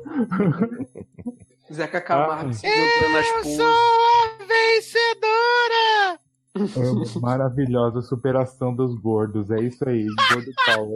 Zeca 1.74 2.00
Camargo 2.00 2.50
Ah. 2.50 2.54
se 2.54 2.68
jogando 2.68 3.14
nas 3.14 3.28
eu 3.28 3.44
sou 3.56 3.66
a 3.66 4.44
vencedora! 4.46 6.21
Amo. 6.56 7.22
Maravilhosa 7.22 8.02
superação 8.02 8.76
dos 8.76 8.94
gordos. 8.96 9.50
É 9.52 9.62
isso 9.62 9.88
aí. 9.88 10.06
Gordo 10.32 10.52
Power. 10.66 10.94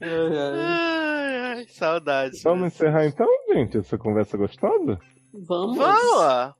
Ai, 0.00 1.56
ai, 1.56 1.66
saudades. 1.68 2.42
Vamos 2.42 2.68
encerrar 2.68 3.06
então, 3.06 3.26
gente, 3.52 3.78
essa 3.78 3.96
conversa 3.96 4.36
gostosa? 4.36 4.98
Vamos. 5.32 5.76
Vamos! 5.76 6.54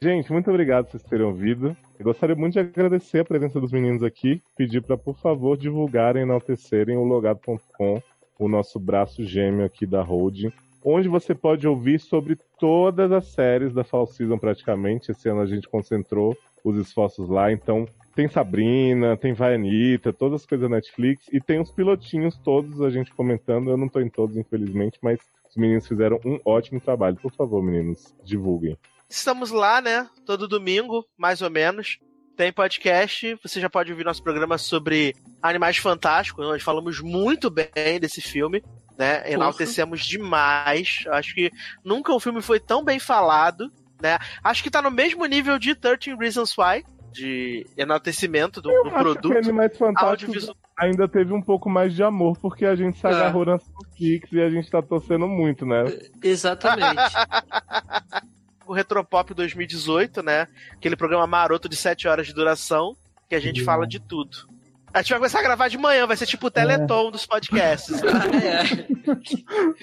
Gente, 0.00 0.32
muito 0.32 0.50
obrigado 0.50 0.86
por 0.86 0.92
vocês 0.92 1.02
terem 1.04 1.24
ouvido. 1.24 1.76
Eu 1.98 2.04
gostaria 2.04 2.34
muito 2.34 2.54
de 2.54 2.58
agradecer 2.58 3.20
a 3.20 3.24
presença 3.24 3.60
dos 3.60 3.70
meninos 3.70 4.02
aqui, 4.02 4.42
pedir 4.56 4.82
para, 4.82 4.98
por 4.98 5.16
favor, 5.16 5.56
divulgarem 5.56 6.22
e 6.22 6.24
enaltecerem 6.24 6.96
o 6.96 7.04
logado.com, 7.04 8.02
o 8.38 8.48
nosso 8.48 8.80
braço 8.80 9.24
gêmeo 9.24 9.64
aqui 9.64 9.86
da 9.86 10.02
holding, 10.02 10.52
onde 10.84 11.08
você 11.08 11.34
pode 11.34 11.68
ouvir 11.68 12.00
sobre 12.00 12.36
todas 12.58 13.12
as 13.12 13.28
séries 13.28 13.72
da 13.72 13.84
Fall 13.84 14.06
Season 14.06 14.36
praticamente. 14.38 15.12
Esse 15.12 15.28
ano 15.28 15.40
a 15.40 15.46
gente 15.46 15.68
concentrou 15.68 16.36
os 16.64 16.76
esforços 16.76 17.28
lá, 17.28 17.52
então 17.52 17.86
tem 18.14 18.28
Sabrina, 18.28 19.16
tem 19.16 19.32
Vaianita, 19.32 20.12
todas 20.12 20.42
as 20.42 20.46
coisas 20.46 20.68
da 20.68 20.76
Netflix, 20.76 21.26
e 21.32 21.40
tem 21.40 21.60
os 21.60 21.70
pilotinhos 21.70 22.36
todos 22.38 22.80
a 22.82 22.90
gente 22.90 23.12
comentando. 23.14 23.70
Eu 23.70 23.76
não 23.76 23.88
tô 23.88 24.00
em 24.00 24.10
todos, 24.10 24.36
infelizmente, 24.36 24.98
mas 25.02 25.18
os 25.48 25.56
meninos 25.56 25.86
fizeram 25.86 26.20
um 26.24 26.38
ótimo 26.44 26.80
trabalho. 26.80 27.16
Por 27.16 27.32
favor, 27.32 27.62
meninos, 27.62 28.14
divulguem. 28.22 28.76
Estamos 29.08 29.50
lá, 29.50 29.80
né? 29.80 30.08
Todo 30.24 30.48
domingo, 30.48 31.06
mais 31.16 31.42
ou 31.42 31.50
menos. 31.50 31.98
Tem 32.36 32.52
podcast. 32.52 33.38
Você 33.42 33.60
já 33.60 33.68
pode 33.68 33.90
ouvir 33.90 34.04
nosso 34.04 34.22
programa 34.22 34.56
sobre 34.56 35.14
Animais 35.42 35.76
Fantásticos. 35.76 36.46
Nós 36.46 36.62
falamos 36.62 37.00
muito 37.00 37.50
bem 37.50 38.00
desse 38.00 38.22
filme, 38.22 38.62
né? 38.96 39.30
Enaltecemos 39.30 40.06
demais. 40.06 41.04
Acho 41.08 41.34
que 41.34 41.50
nunca 41.84 42.14
um 42.14 42.20
filme 42.20 42.40
foi 42.40 42.58
tão 42.58 42.82
bem 42.82 42.98
falado, 42.98 43.70
né? 44.02 44.18
Acho 44.42 44.62
que 44.62 44.70
tá 44.70 44.82
no 44.82 44.90
mesmo 44.90 45.24
nível 45.24 45.58
de 45.58 45.74
13 45.74 46.14
Reasons 46.18 46.54
Why, 46.58 46.84
de 47.12 47.66
enaltecimento 47.76 48.60
do, 48.60 48.70
Eu 48.70 48.82
do 48.84 48.88
acho 48.88 48.96
que 48.96 49.02
produto 49.02 49.38
Animais 49.38 49.76
Fantásticos 49.76 50.48
audiovisual. 50.48 50.56
ainda 50.78 51.06
teve 51.08 51.32
um 51.32 51.42
pouco 51.42 51.70
mais 51.70 51.94
de 51.94 52.02
amor, 52.02 52.36
porque 52.38 52.64
a 52.66 52.74
gente 52.74 52.98
se 52.98 53.06
É. 53.06 53.10
agarrou 53.10 53.44
nas 53.46 53.62
fanfics 53.64 54.32
e 54.32 54.40
a 54.40 54.50
gente 54.50 54.70
tá 54.70 54.82
torcendo 54.82 55.28
muito, 55.28 55.64
né? 55.64 55.84
Exatamente. 56.22 56.96
o 58.66 58.72
Retropop 58.72 59.34
2018, 59.34 60.22
né? 60.22 60.48
Aquele 60.72 60.96
programa 60.96 61.26
maroto 61.26 61.68
de 61.68 61.76
7 61.76 62.08
horas 62.08 62.26
de 62.26 62.32
duração, 62.34 62.96
que 63.28 63.34
a 63.34 63.40
gente 63.40 63.60
Sim. 63.60 63.64
fala 63.64 63.86
de 63.86 64.00
tudo. 64.00 64.50
A 64.94 65.00
gente 65.00 65.10
vai 65.10 65.18
começar 65.20 65.38
a 65.38 65.42
gravar 65.42 65.68
de 65.68 65.78
manhã, 65.78 66.06
vai 66.06 66.16
ser 66.16 66.26
tipo 66.26 66.46
o 66.48 66.50
Teleton 66.50 67.10
dos 67.10 67.24
podcasts. 67.26 67.96
é. 68.04 68.84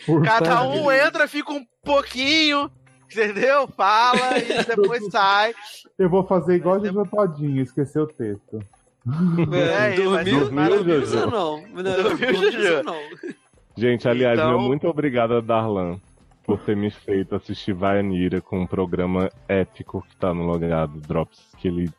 Por 0.05 0.23
Cada 0.23 0.63
um 0.63 0.91
entra, 0.91 1.27
fica 1.27 1.51
um 1.51 1.65
pouquinho, 1.83 2.69
entendeu? 3.11 3.67
Fala 3.67 4.37
e 4.37 4.63
depois 4.65 5.05
sai. 5.09 5.53
Eu 5.97 6.09
vou 6.09 6.23
fazer 6.25 6.55
igual 6.55 6.75
a 6.75 6.79
Jojo 6.79 7.05
Todinho, 7.05 7.61
esquecer 7.61 7.99
o 7.99 8.07
texto. 8.07 8.59
É, 9.53 9.95
dormiu, 9.99 11.01
isso 11.03 11.15
não. 11.27 11.61
Não, 11.67 11.83
Dormiu. 11.83 13.19
Gente, 13.75 14.07
aliás, 14.07 14.37
Então- 14.37 14.51
meu 14.51 14.59
muito 14.59 14.87
obrigado 14.87 15.35
a 15.35 15.41
Darlan 15.41 15.99
por 16.43 16.59
ter 16.59 16.75
me 16.75 16.89
feito 16.89 17.35
assistir 17.35 17.73
Vaianira 17.73 18.41
com 18.41 18.59
um 18.61 18.67
programa 18.67 19.29
épico 19.47 20.03
que 20.09 20.15
tá 20.17 20.33
no 20.33 20.43
logado 20.45 20.99
Drops, 21.01 21.39
que 21.57 21.67
ele 21.67 21.89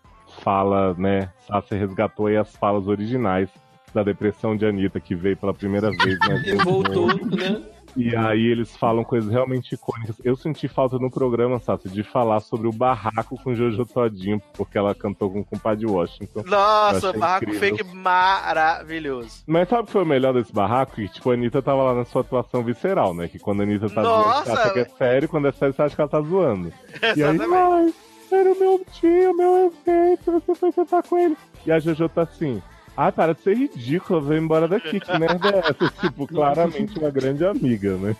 fala, 0.41 0.93
né? 0.95 1.31
Sassi 1.47 1.74
resgatou 1.77 2.27
aí 2.27 2.37
as 2.37 2.55
falas 2.57 2.87
originais 2.89 3.49
da 3.95 4.03
depressão 4.03 4.57
de 4.57 4.66
Anitta, 4.66 5.01
que 5.01 5.15
veio 5.15 5.37
pela 5.37 5.55
primeira 5.55 5.91
vez 5.91 6.19
na 6.20 6.35
E 6.47 6.55
voltou, 6.65 7.07
né? 7.09 7.62
E 7.96 8.14
aí 8.14 8.46
eles 8.46 8.76
falam 8.76 9.04
coisas 9.04 9.30
realmente 9.30 9.74
icônicas. 9.74 10.16
Eu 10.24 10.36
senti 10.36 10.68
falta 10.68 10.98
no 10.98 11.10
programa, 11.10 11.58
Sassi, 11.58 11.88
de 11.88 12.02
falar 12.02 12.40
sobre 12.40 12.68
o 12.68 12.72
barraco 12.72 13.40
com 13.42 13.54
Jojo 13.54 13.84
Todinho, 13.84 14.40
porque 14.54 14.78
ela 14.78 14.94
cantou 14.94 15.30
com 15.30 15.40
o 15.40 15.44
compadre 15.44 15.86
Washington. 15.86 16.42
Nossa, 16.46 17.12
barraco 17.12 17.44
incrível. 17.44 17.76
fake 17.76 17.96
maravilhoso. 17.96 19.42
Mas 19.46 19.68
sabe 19.68 19.82
o 19.82 19.86
que 19.86 19.92
foi 19.92 20.02
o 20.02 20.06
melhor 20.06 20.32
desse 20.34 20.52
barraco? 20.52 20.94
Que, 20.94 21.08
tipo, 21.08 21.30
a 21.30 21.34
Anitta 21.34 21.62
tava 21.62 21.82
lá 21.82 21.94
na 21.94 22.04
sua 22.04 22.22
atuação 22.22 22.62
visceral, 22.62 23.14
né? 23.14 23.28
Que 23.28 23.38
quando 23.38 23.60
a 23.60 23.62
Anitta 23.64 23.88
tá 23.88 24.02
zoando, 24.02 24.28
Nossa! 24.28 24.44
você 24.44 24.50
acha 24.52 24.72
que 24.72 24.78
é 24.80 24.84
sério, 24.84 25.28
quando 25.28 25.48
é 25.48 25.52
sério, 25.52 25.74
você 25.74 25.82
acha 25.82 25.94
que 25.94 26.00
ela 26.00 26.10
tá 26.10 26.20
zoando. 26.20 26.72
E 27.16 27.22
aí, 27.22 27.38
ai, 27.40 27.94
era 28.30 28.52
o 28.52 28.58
meu 28.58 28.84
tio, 28.92 29.36
meu 29.36 29.66
evento, 29.66 30.30
você 30.30 30.54
foi 30.54 30.70
sentar 30.72 31.02
com 31.02 31.18
ele. 31.18 31.36
E 31.66 31.72
a 31.72 31.78
Jojo 31.78 32.08
tá 32.08 32.22
assim, 32.22 32.62
ah, 32.96 33.10
para 33.12 33.34
de 33.34 33.40
ser 33.42 33.56
ridícula, 33.56 34.20
vem 34.20 34.38
embora 34.38 34.66
daqui, 34.68 35.00
que 35.00 35.12
merda 35.18 35.48
é 35.50 35.58
essa? 35.58 35.74
Tipo, 36.00 36.26
claramente 36.26 36.98
uma 36.98 37.10
grande 37.10 37.44
amiga, 37.46 37.96
né? 37.96 38.16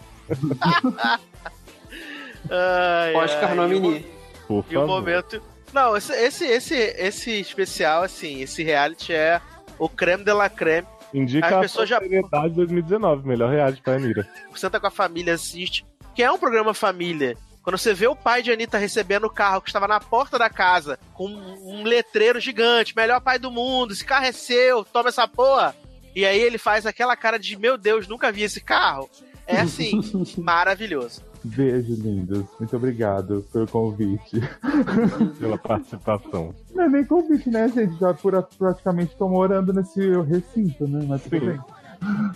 Ai, 2.51 3.14
Oscar 3.14 3.51
ai, 3.51 3.56
nomini. 3.56 4.06
Por 4.47 4.64
E 4.70 4.76
o 4.76 4.80
favor. 4.80 4.86
momento. 4.86 5.42
Não, 5.72 5.97
esse, 5.97 6.12
esse, 6.12 6.44
esse, 6.47 6.74
esse 6.74 7.40
especial, 7.40 8.02
assim, 8.02 8.40
esse 8.40 8.62
reality 8.64 9.12
é 9.12 9.40
o 9.78 9.88
creme 9.88 10.24
de 10.24 10.32
la 10.32 10.48
creme. 10.48 10.86
Indica 11.14 11.47
As 11.47 11.52
a 11.52 11.60
pessoas 11.60 11.88
já- 11.88 11.98
seriedade 11.98 12.55
2019, 12.55 13.26
melhor 13.26 13.51
reality 13.51 13.80
pra 13.82 13.94
Anira. 13.94 14.26
Senta 14.55 14.80
com 14.80 14.86
a 14.86 14.90
família, 14.90 15.34
assiste. 15.34 15.84
Que 16.14 16.22
é 16.22 16.30
um 16.30 16.38
programa 16.38 16.74
família. 16.74 17.36
Quando 17.62 17.77
você 17.77 17.93
vê 17.93 18.07
o 18.07 18.16
pai 18.16 18.43
de 18.43 18.51
Anitta 18.51 18.78
recebendo 18.78 19.24
o 19.24 19.31
carro 19.31 19.61
que 19.61 19.69
estava 19.69 19.87
na 19.87 20.01
porta 20.01 20.39
da 20.39 20.49
casa, 20.49 20.99
com 21.12 21.27
um 21.28 21.82
letreiro 21.82 22.41
gigante, 22.41 22.97
melhor 22.97 23.20
pai 23.20 23.39
do 23.39 23.51
mundo, 23.51 23.93
esse 23.93 24.05
carro 24.05 24.24
é 24.24 24.32
seu, 24.32 24.85
toma 24.85 25.11
essa 25.11 25.28
porra. 25.28 25.74
E 26.15 26.24
aí 26.24 26.41
ele 26.41 26.59
faz 26.59 26.87
aquela 26.87 27.15
cara 27.16 27.39
de, 27.39 27.57
meu 27.57 27.77
Deus, 27.77 28.09
nunca 28.09 28.32
vi 28.32 28.43
esse 28.43 28.61
carro. 28.61 29.09
É 29.47 29.61
assim, 29.61 30.01
maravilhoso. 30.39 31.23
Beijo, 31.43 31.95
lindos. 31.95 32.45
Muito 32.59 32.77
obrigado 32.77 33.47
pelo 33.53 33.66
convite. 33.66 34.41
Pela 35.41 35.57
participação. 35.57 36.55
Não 36.74 36.85
é 36.85 36.89
nem 36.89 37.05
convite, 37.05 37.49
né, 37.49 37.66
gente? 37.69 37.99
Já 37.99 38.12
por, 38.12 38.43
praticamente 38.59 39.16
tô 39.16 39.27
morando 39.27 39.73
nesse 39.73 40.01
recinto, 40.23 40.87
né? 40.87 41.05
Mas 41.09 41.23
tudo 41.23 41.39
Sim. 41.39 41.47
bem. 41.47 41.61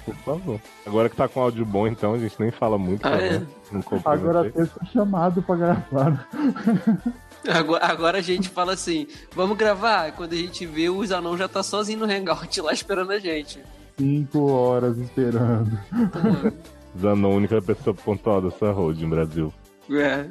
Por 0.05 0.15
favor. 0.16 0.61
Agora 0.86 1.09
que 1.09 1.16
tá 1.16 1.27
com 1.28 1.41
áudio 1.41 1.65
bom, 1.65 1.86
então, 1.86 2.15
a 2.15 2.19
gente 2.19 2.35
nem 2.39 2.51
fala 2.51 2.77
muito. 2.78 3.01
pra 3.01 3.16
Ah, 3.16 3.20
é? 3.23 3.39
não- 3.39 3.47
não 3.73 3.82
comprometer. 3.82 4.28
Agora 4.28 4.53
eu 4.55 4.66
sou 4.66 4.82
chamado 4.93 5.43
pra 5.43 5.57
gravar. 5.57 6.28
Agora, 7.49 7.85
agora 7.86 8.19
a 8.19 8.23
gente 8.23 8.49
fala 8.49 8.73
assim, 8.73 9.07
vamos 9.35 9.59
gravar? 9.59 10.12
Quando 10.12 10.32
a 10.32 10.36
gente 10.36 10.65
vê, 10.65 10.89
o 10.89 11.05
Zanon 11.05 11.36
já 11.36 11.47
tá 11.47 11.62
sozinho 11.62 11.99
no 11.99 12.07
hangout 12.11 12.59
lá 12.62 12.73
esperando 12.73 13.11
a 13.12 13.19
gente. 13.19 13.61
Cinco 13.99 14.51
horas 14.51 14.97
esperando. 14.97 15.78
Zanon, 16.99 17.32
a 17.32 17.35
única 17.35 17.61
pessoa 17.61 17.93
pontual 17.95 18.41
dessa 18.41 18.70
road 18.73 19.03
no 19.05 19.11
Brasil. 19.11 19.53
É. 19.91 20.27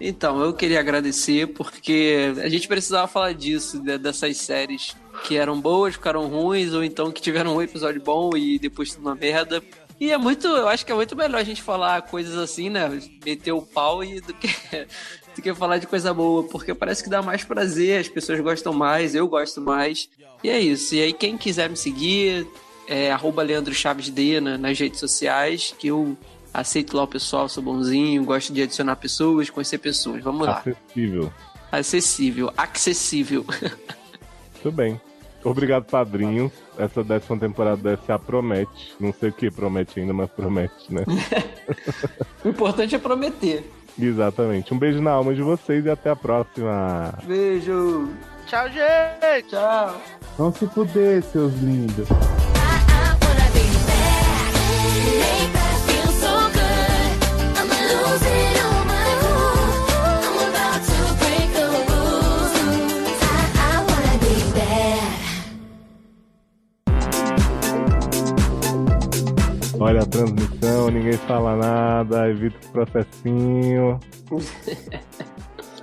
Então, 0.00 0.40
eu 0.42 0.52
queria 0.52 0.78
agradecer 0.80 1.46
porque 1.48 2.32
a 2.42 2.48
gente 2.48 2.68
precisava 2.68 3.08
falar 3.08 3.32
disso, 3.34 3.80
de- 3.82 3.98
dessas 3.98 4.36
séries 4.36 4.94
que 5.24 5.36
eram 5.36 5.60
boas, 5.60 5.94
ficaram 5.94 6.26
ruins, 6.28 6.72
ou 6.72 6.84
então 6.84 7.10
que 7.10 7.20
tiveram 7.20 7.56
um 7.56 7.62
episódio 7.62 8.00
bom 8.00 8.30
e 8.36 8.58
depois 8.58 8.90
tudo 8.94 9.00
uma 9.02 9.14
merda. 9.16 9.62
E 10.00 10.12
é 10.12 10.16
muito, 10.16 10.46
eu 10.46 10.68
acho 10.68 10.86
que 10.86 10.92
é 10.92 10.94
muito 10.94 11.16
melhor 11.16 11.38
a 11.40 11.44
gente 11.44 11.60
falar 11.60 12.02
coisas 12.02 12.36
assim, 12.38 12.70
né? 12.70 12.88
Meter 13.26 13.50
o 13.50 13.60
pau 13.62 14.04
e 14.04 14.20
do 14.20 14.32
que, 14.32 14.46
do 15.34 15.42
que 15.42 15.52
falar 15.54 15.78
de 15.78 15.88
coisa 15.88 16.14
boa, 16.14 16.44
porque 16.44 16.72
parece 16.72 17.02
que 17.02 17.10
dá 17.10 17.20
mais 17.20 17.42
prazer, 17.42 17.98
as 18.00 18.08
pessoas 18.08 18.38
gostam 18.38 18.72
mais, 18.72 19.16
eu 19.16 19.26
gosto 19.26 19.60
mais. 19.60 20.08
E 20.44 20.48
é 20.48 20.60
isso. 20.60 20.94
E 20.94 21.02
aí, 21.02 21.12
quem 21.12 21.36
quiser 21.36 21.68
me 21.68 21.76
seguir, 21.76 22.46
é 22.86 23.10
arroba 23.10 23.42
Leandro 23.42 23.74
Chaves 23.74 24.08
D 24.08 24.40
na- 24.40 24.56
nas 24.56 24.78
redes 24.78 25.00
sociais, 25.00 25.74
que 25.76 25.88
eu 25.88 26.16
aceito 26.60 26.96
lá 26.96 27.04
o 27.04 27.08
pessoal, 27.08 27.48
sou 27.48 27.62
bonzinho, 27.62 28.24
gosto 28.24 28.52
de 28.52 28.62
adicionar 28.62 28.96
pessoas, 28.96 29.50
conhecer 29.50 29.78
pessoas. 29.78 30.22
Vamos 30.22 30.46
lá. 30.46 30.58
Acessível. 30.58 31.32
Acessível, 31.70 32.52
acessível. 32.56 33.44
Muito 34.54 34.72
bem. 34.72 35.00
Obrigado, 35.44 35.84
padrinhos. 35.84 36.52
Essa 36.76 37.04
décima 37.04 37.38
temporada 37.38 37.96
da 37.96 38.02
SA 38.02 38.18
promete. 38.18 38.94
Não 38.98 39.12
sei 39.12 39.28
o 39.30 39.32
que 39.32 39.50
promete 39.50 40.00
ainda, 40.00 40.12
mas 40.12 40.30
promete, 40.30 40.92
né? 40.92 41.04
o 42.44 42.48
importante 42.48 42.94
é 42.94 42.98
prometer. 42.98 43.70
Exatamente. 43.98 44.72
Um 44.72 44.78
beijo 44.78 45.00
na 45.00 45.12
alma 45.12 45.34
de 45.34 45.42
vocês 45.42 45.84
e 45.84 45.90
até 45.90 46.10
a 46.10 46.16
próxima. 46.16 47.14
Beijo. 47.24 48.08
Tchau, 48.46 48.68
gente. 48.68 49.48
Tchau. 49.48 50.00
Vão 50.36 50.52
se 50.52 50.66
fuder, 50.68 51.22
seus 51.22 51.52
lindos. 51.54 52.08
Olha 69.80 70.02
a 70.02 70.06
transmissão, 70.06 70.90
ninguém 70.90 71.12
fala 71.14 71.56
nada, 71.56 72.28
evita 72.28 72.58
o 72.66 72.70
processinho. 72.72 74.00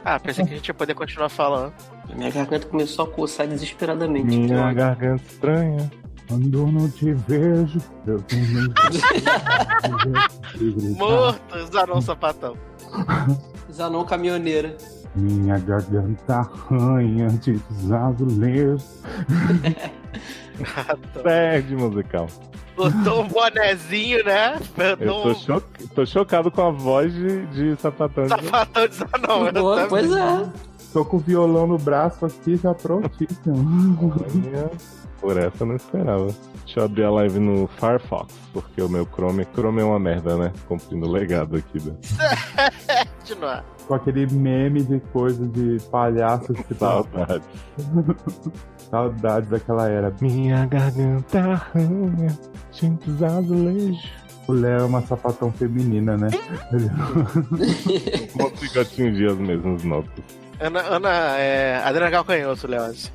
Ah, 0.03 0.19
pensei 0.19 0.45
que 0.45 0.53
a 0.53 0.55
gente 0.57 0.67
ia 0.67 0.73
poder 0.73 0.93
continuar 0.93 1.29
falando. 1.29 1.73
Minha 2.13 2.29
garganta 2.29 2.67
começou 2.67 3.05
a 3.05 3.07
coçar 3.07 3.47
desesperadamente. 3.47 4.25
Minha 4.25 4.71
garganta 4.71 5.23
estranha. 5.23 5.91
Quando 6.27 6.57
eu 6.59 6.67
não 6.71 6.89
te 6.89 7.13
vejo, 7.13 7.79
eu 8.07 8.19
tenho 8.23 8.73
Morto, 10.97 11.65
Zanon 11.71 12.01
Sapatão. 12.01 12.57
Zanon 13.71 14.03
caminhoneira. 14.05 14.75
Minha 15.15 15.57
garganta 15.59 16.35
arranha 16.37 17.27
de 17.29 17.59
azulejos. 17.93 18.83
Perde 21.23 21.75
musical. 21.75 22.27
Botou 22.75 23.21
um 23.23 23.27
bonezinho, 23.29 24.23
né? 24.25 24.57
Eu 24.77 24.97
tô, 24.97 25.29
um 25.29 25.35
cho- 25.35 25.61
tô 25.93 26.05
chocado 26.05 26.51
com 26.51 26.61
a 26.61 26.71
voz 26.71 27.13
de, 27.13 27.45
de 27.47 27.75
sapatão. 27.81 28.27
sapatão 28.27 28.87
de 28.87 28.95
Zanon. 28.95 29.51
Boa, 29.53 29.75
também. 29.75 29.89
pois 29.89 30.11
é. 30.11 30.49
Tô 30.95 31.03
com 31.03 31.17
o 31.17 31.19
violão 31.19 31.67
no 31.67 31.77
braço 31.77 32.25
aqui, 32.25 32.55
já 32.55 32.73
prontíssimo. 32.73 33.99
Olha, 34.01 34.71
Por 35.19 35.37
essa 35.37 35.63
eu 35.63 35.67
não 35.67 35.75
esperava. 35.75 36.27
Deixa 36.63 36.79
eu 36.79 36.85
abrir 36.85 37.03
a 37.03 37.11
live 37.11 37.37
no 37.37 37.67
Firefox, 37.67 38.33
porque 38.53 38.81
o 38.81 38.87
meu 38.87 39.05
Chrome, 39.05 39.45
Chrome 39.53 39.81
é 39.81 39.83
uma 39.83 39.99
merda, 39.99 40.37
né? 40.37 40.53
Cumprindo 40.69 41.05
o 41.05 41.11
legado 41.11 41.57
aqui. 41.57 41.85
Né? 41.85 41.95
Continuar. 43.19 43.65
com 43.85 43.93
aquele 43.93 44.25
meme 44.27 44.83
de 44.83 45.01
coisa 45.11 45.45
de 45.45 45.81
palhaço 45.91 46.53
que 46.53 46.73
tá. 46.73 47.03
Saudades. 47.03 47.49
Saudades 48.89 49.49
daquela 49.49 49.89
era. 49.89 50.15
Minha 50.21 50.65
garganta 50.65 51.39
arranha, 51.39 52.39
tintos 52.71 53.21
azulejos. 53.21 54.13
O 54.47 54.53
Léo 54.53 54.79
é 54.79 54.83
uma 54.83 55.01
sapatão 55.01 55.51
feminina, 55.51 56.15
né? 56.15 56.29
Como 58.31 58.49
fica 58.55 58.79
atingir 58.79 59.29
as 59.29 59.37
mesmas 59.37 59.83
notas. 59.83 60.44
Ana, 60.59 60.81
Ana 60.81 61.09
é. 61.37 61.77
Adriana 61.83 62.09
Galcanhoto, 62.11 62.67
Leôncio. 62.67 63.11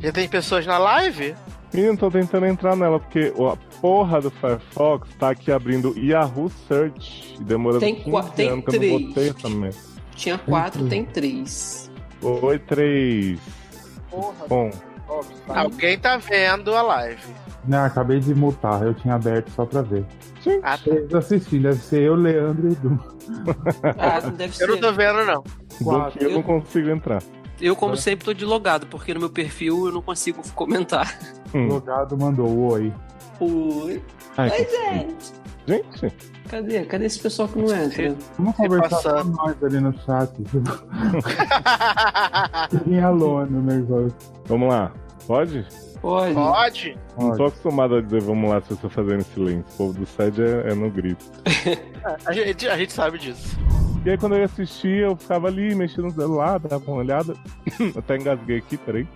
Já 0.00 0.12
tem 0.12 0.28
pessoas 0.28 0.66
na 0.66 0.78
live? 0.78 1.34
Menino, 1.72 1.96
tô 1.96 2.10
tentando 2.10 2.46
entrar 2.46 2.76
nela, 2.76 2.98
porque 2.98 3.32
a 3.52 3.56
porra 3.80 4.20
do 4.20 4.30
Firefox 4.30 5.08
tá 5.18 5.30
aqui 5.30 5.50
abrindo 5.52 5.94
Yahoo 5.98 6.50
Search. 6.66 7.36
E 7.40 7.44
demorou 7.44 7.80
Tem 7.80 7.94
15 7.94 8.10
qua- 8.10 8.22
tem 8.24 8.48
anos 8.48 8.64
que 8.64 8.70
eu 8.70 8.72
não 8.74 8.78
três. 8.88 9.02
botei 9.08 9.28
essa 9.30 9.48
merda. 9.48 9.76
Tinha 10.14 10.38
quatro, 10.38 10.88
tem 10.88 11.04
três. 11.04 11.90
Oi, 12.22 12.58
três. 12.58 13.38
Bom, 14.48 14.70
Alguém 15.48 15.98
tá 15.98 16.16
vendo 16.18 16.74
a 16.74 16.82
live. 16.82 17.22
Não, 17.66 17.84
acabei 17.84 18.20
de 18.20 18.34
mutar, 18.34 18.82
eu 18.82 18.92
tinha 18.94 19.14
aberto 19.14 19.50
só 19.52 19.64
pra 19.64 19.80
ver. 19.82 20.04
Ah, 20.62 20.78
tá. 20.78 21.18
Assistindo, 21.18 21.62
deve 21.62 21.80
ser 21.82 22.02
eu, 22.02 22.14
Leandro 22.14 22.68
e 22.68 22.72
Edu. 22.72 23.00
Ah, 23.98 24.20
deve 24.20 24.54
Eu 24.62 24.68
não 24.68 24.78
tô 24.78 24.92
vendo, 24.92 25.24
não. 25.24 25.42
que 26.12 26.24
eu 26.24 26.30
não 26.32 26.42
consigo 26.42 26.88
entrar. 26.90 27.22
Eu, 27.60 27.74
como 27.74 27.96
sempre, 27.96 28.24
tô 28.24 28.32
de 28.32 28.44
logado, 28.44 28.86
porque 28.86 29.12
no 29.12 29.20
meu 29.20 29.30
perfil 29.30 29.86
eu 29.86 29.92
não 29.92 30.00
consigo 30.02 30.40
comentar. 30.54 31.18
O 31.52 31.58
logado 31.58 32.16
mandou 32.16 32.56
oi. 32.72 32.92
Oi. 33.40 34.02
Ai, 34.36 34.50
Oi, 34.50 34.56
gente. 34.68 35.32
Gente, 35.66 36.14
Cadê? 36.48 36.84
Cadê 36.86 37.04
esse 37.04 37.18
pessoal 37.18 37.46
que 37.46 37.58
não 37.58 37.66
entra? 37.76 38.16
Vamos 38.38 38.56
conversar 38.56 38.88
passar. 38.88 39.22
com 39.22 39.28
nós 39.30 39.62
ali 39.62 39.80
no 39.80 39.92
chat. 40.00 40.32
Fiquem 42.70 43.00
alone, 43.02 43.50
nervoso. 43.62 44.14
vamos 44.46 44.68
lá. 44.68 44.92
Pode? 45.26 45.66
Pode. 46.00 46.34
Pode? 46.34 46.98
Não 47.18 47.36
tô 47.36 47.46
acostumado 47.46 47.96
a 47.96 48.00
dizer 48.00 48.20
vamos 48.20 48.48
lá 48.50 48.60
se 48.60 48.70
eu 48.70 48.76
tô 48.76 48.88
fazendo 48.88 49.20
em 49.20 49.24
silêncio. 49.24 49.64
O 49.74 49.76
povo 49.76 49.92
do 49.98 50.06
SED 50.06 50.42
é, 50.42 50.70
é 50.70 50.74
no 50.74 50.90
grito. 50.90 51.24
A 52.24 52.32
gente, 52.32 52.66
a 52.68 52.76
gente 52.78 52.92
sabe 52.92 53.18
disso. 53.18 53.58
E 54.04 54.10
aí 54.10 54.16
quando 54.16 54.34
eu 54.34 54.38
ia 54.38 54.44
assistir, 54.46 55.02
eu 55.02 55.16
ficava 55.16 55.48
ali 55.48 55.74
mexendo 55.74 56.04
no 56.04 56.10
celular, 56.12 56.58
dava 56.58 56.82
uma 56.90 56.98
olhada. 56.98 57.34
Até 57.98 58.16
engasguei 58.16 58.58
aqui, 58.58 58.76
peraí. 58.78 59.06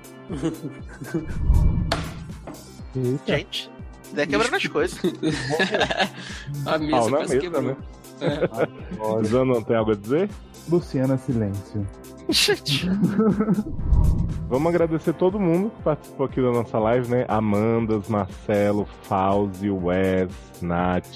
Eita. 2.94 3.36
Gente, 3.36 3.70
tá 4.14 4.26
quebrando 4.26 4.54
as 4.56 4.66
coisas. 4.66 5.00
A 6.66 6.78
mesa 6.78 7.10
na 7.10 7.16
quase 7.18 7.34
mesa, 7.36 7.40
quebrou. 7.40 7.62
né? 7.62 7.76
É. 8.20 9.24
Zan 9.24 9.44
não 9.46 9.62
tem 9.62 9.76
algo 9.76 9.92
a 9.92 9.96
dizer? 9.96 10.28
Luciana 10.68 11.16
Silêncio. 11.16 11.86
Vamos 14.48 14.74
agradecer 14.74 15.12
todo 15.14 15.38
mundo 15.38 15.70
que 15.70 15.82
participou 15.82 16.26
aqui 16.26 16.40
da 16.40 16.50
nossa 16.50 16.78
live, 16.78 17.10
né? 17.10 17.24
Amandas, 17.28 18.08
Marcelo, 18.08 18.86
Fauzi, 19.02 19.70
Wes, 19.70 20.32
Nath, 20.60 21.06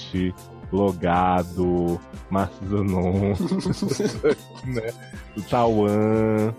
Logado, 0.72 2.01
Márcio 2.30 2.68
Zanon, 2.68 3.34
né? 4.66 4.93
o 5.36 5.43
Tauan. 5.43 6.55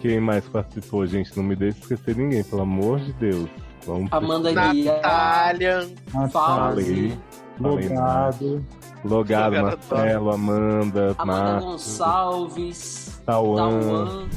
Quem 0.00 0.20
mais 0.20 0.46
participou, 0.48 1.06
gente? 1.06 1.36
Não 1.36 1.44
me 1.44 1.54
deixe 1.54 1.78
esquecer 1.80 2.16
ninguém, 2.16 2.42
pelo 2.42 2.62
amor 2.62 3.00
de 3.00 3.12
Deus. 3.14 3.48
Vamos 3.86 4.12
Amanda 4.12 4.50
Guia. 4.72 4.94
Natália. 4.94 5.90
Fauzi. 6.32 7.18
Logado, 7.58 8.64
Logado, 9.04 9.62
Marcelo, 9.62 10.32
Amanda, 10.32 11.14
Amanda 11.18 11.24
Márcio, 11.26 11.68
Gonçalves. 11.70 13.09
Tauan. 13.30 13.56
Tauan. 13.56 14.30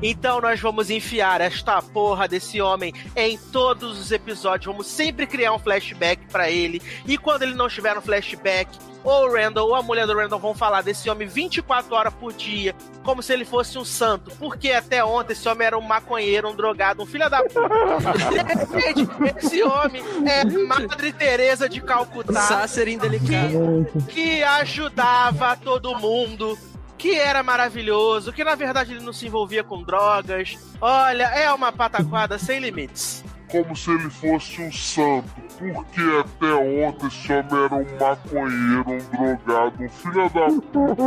Então 0.00 0.40
nós 0.40 0.60
vamos 0.60 0.90
enfiar 0.90 1.40
esta 1.40 1.82
porra 1.82 2.28
desse 2.28 2.60
homem 2.60 2.94
em 3.16 3.36
todos 3.36 3.98
os 3.98 4.12
episódios. 4.12 4.66
Vamos 4.66 4.86
sempre 4.86 5.26
criar 5.26 5.52
um 5.52 5.58
flashback 5.58 6.24
pra 6.30 6.48
ele. 6.50 6.80
E 7.04 7.18
quando 7.18 7.42
ele 7.42 7.54
não 7.54 7.66
estiver 7.66 7.96
no 7.96 8.00
flashback, 8.00 8.70
ou 9.02 9.26
o 9.26 9.32
Randall 9.32 9.68
ou 9.68 9.74
a 9.74 9.82
mulher 9.82 10.06
do 10.06 10.14
Randall 10.14 10.38
vão 10.38 10.54
falar 10.54 10.82
desse 10.82 11.08
homem 11.10 11.26
24 11.26 11.92
horas 11.94 12.14
por 12.14 12.32
dia, 12.32 12.74
como 13.02 13.22
se 13.22 13.32
ele 13.32 13.44
fosse 13.44 13.76
um 13.76 13.84
santo. 13.84 14.30
Porque 14.38 14.70
até 14.70 15.04
ontem 15.04 15.32
esse 15.32 15.48
homem 15.48 15.66
era 15.66 15.78
um 15.78 15.82
maconheiro, 15.82 16.48
um 16.48 16.54
drogado, 16.54 17.02
um 17.02 17.06
filho 17.06 17.28
da 17.28 17.42
puta. 17.42 17.58
Gente, 18.78 19.08
esse 19.36 19.62
homem 19.64 20.02
é 20.26 20.44
Madre 20.44 21.12
Teresa 21.12 21.68
de 21.68 21.80
Calcutá 21.80 22.42
Sácer 22.42 22.86
indelicado. 22.86 23.86
que 24.08 24.42
ajudava 24.44 25.56
todo 25.56 25.98
mundo, 25.98 26.56
que 26.98 27.14
era 27.14 27.42
maravilhoso, 27.42 28.32
que 28.32 28.42
na 28.44 28.54
verdade 28.54 28.92
ele 28.92 29.04
não 29.04 29.12
se 29.12 29.26
envolvia 29.26 29.62
com 29.62 29.82
drogas. 29.82 30.58
Olha, 30.80 31.24
é 31.24 31.50
uma 31.52 31.70
pataquada 31.72 32.36
sem 32.38 32.58
limites. 32.58 33.24
como 33.50 33.74
se 33.76 33.90
ele 33.90 34.10
fosse 34.10 34.60
um 34.60 34.72
santo. 34.72 35.28
Porque 35.58 36.00
até 36.20 36.54
ontem 36.54 37.06
esse 37.06 37.32
homem 37.32 37.64
era 37.64 37.74
um 37.74 37.98
maconheiro, 37.98 38.84
um 38.90 39.36
drogado, 39.44 39.82
um 39.82 39.88
filho 39.88 40.30
da 40.30 40.46
puta. 40.72 41.02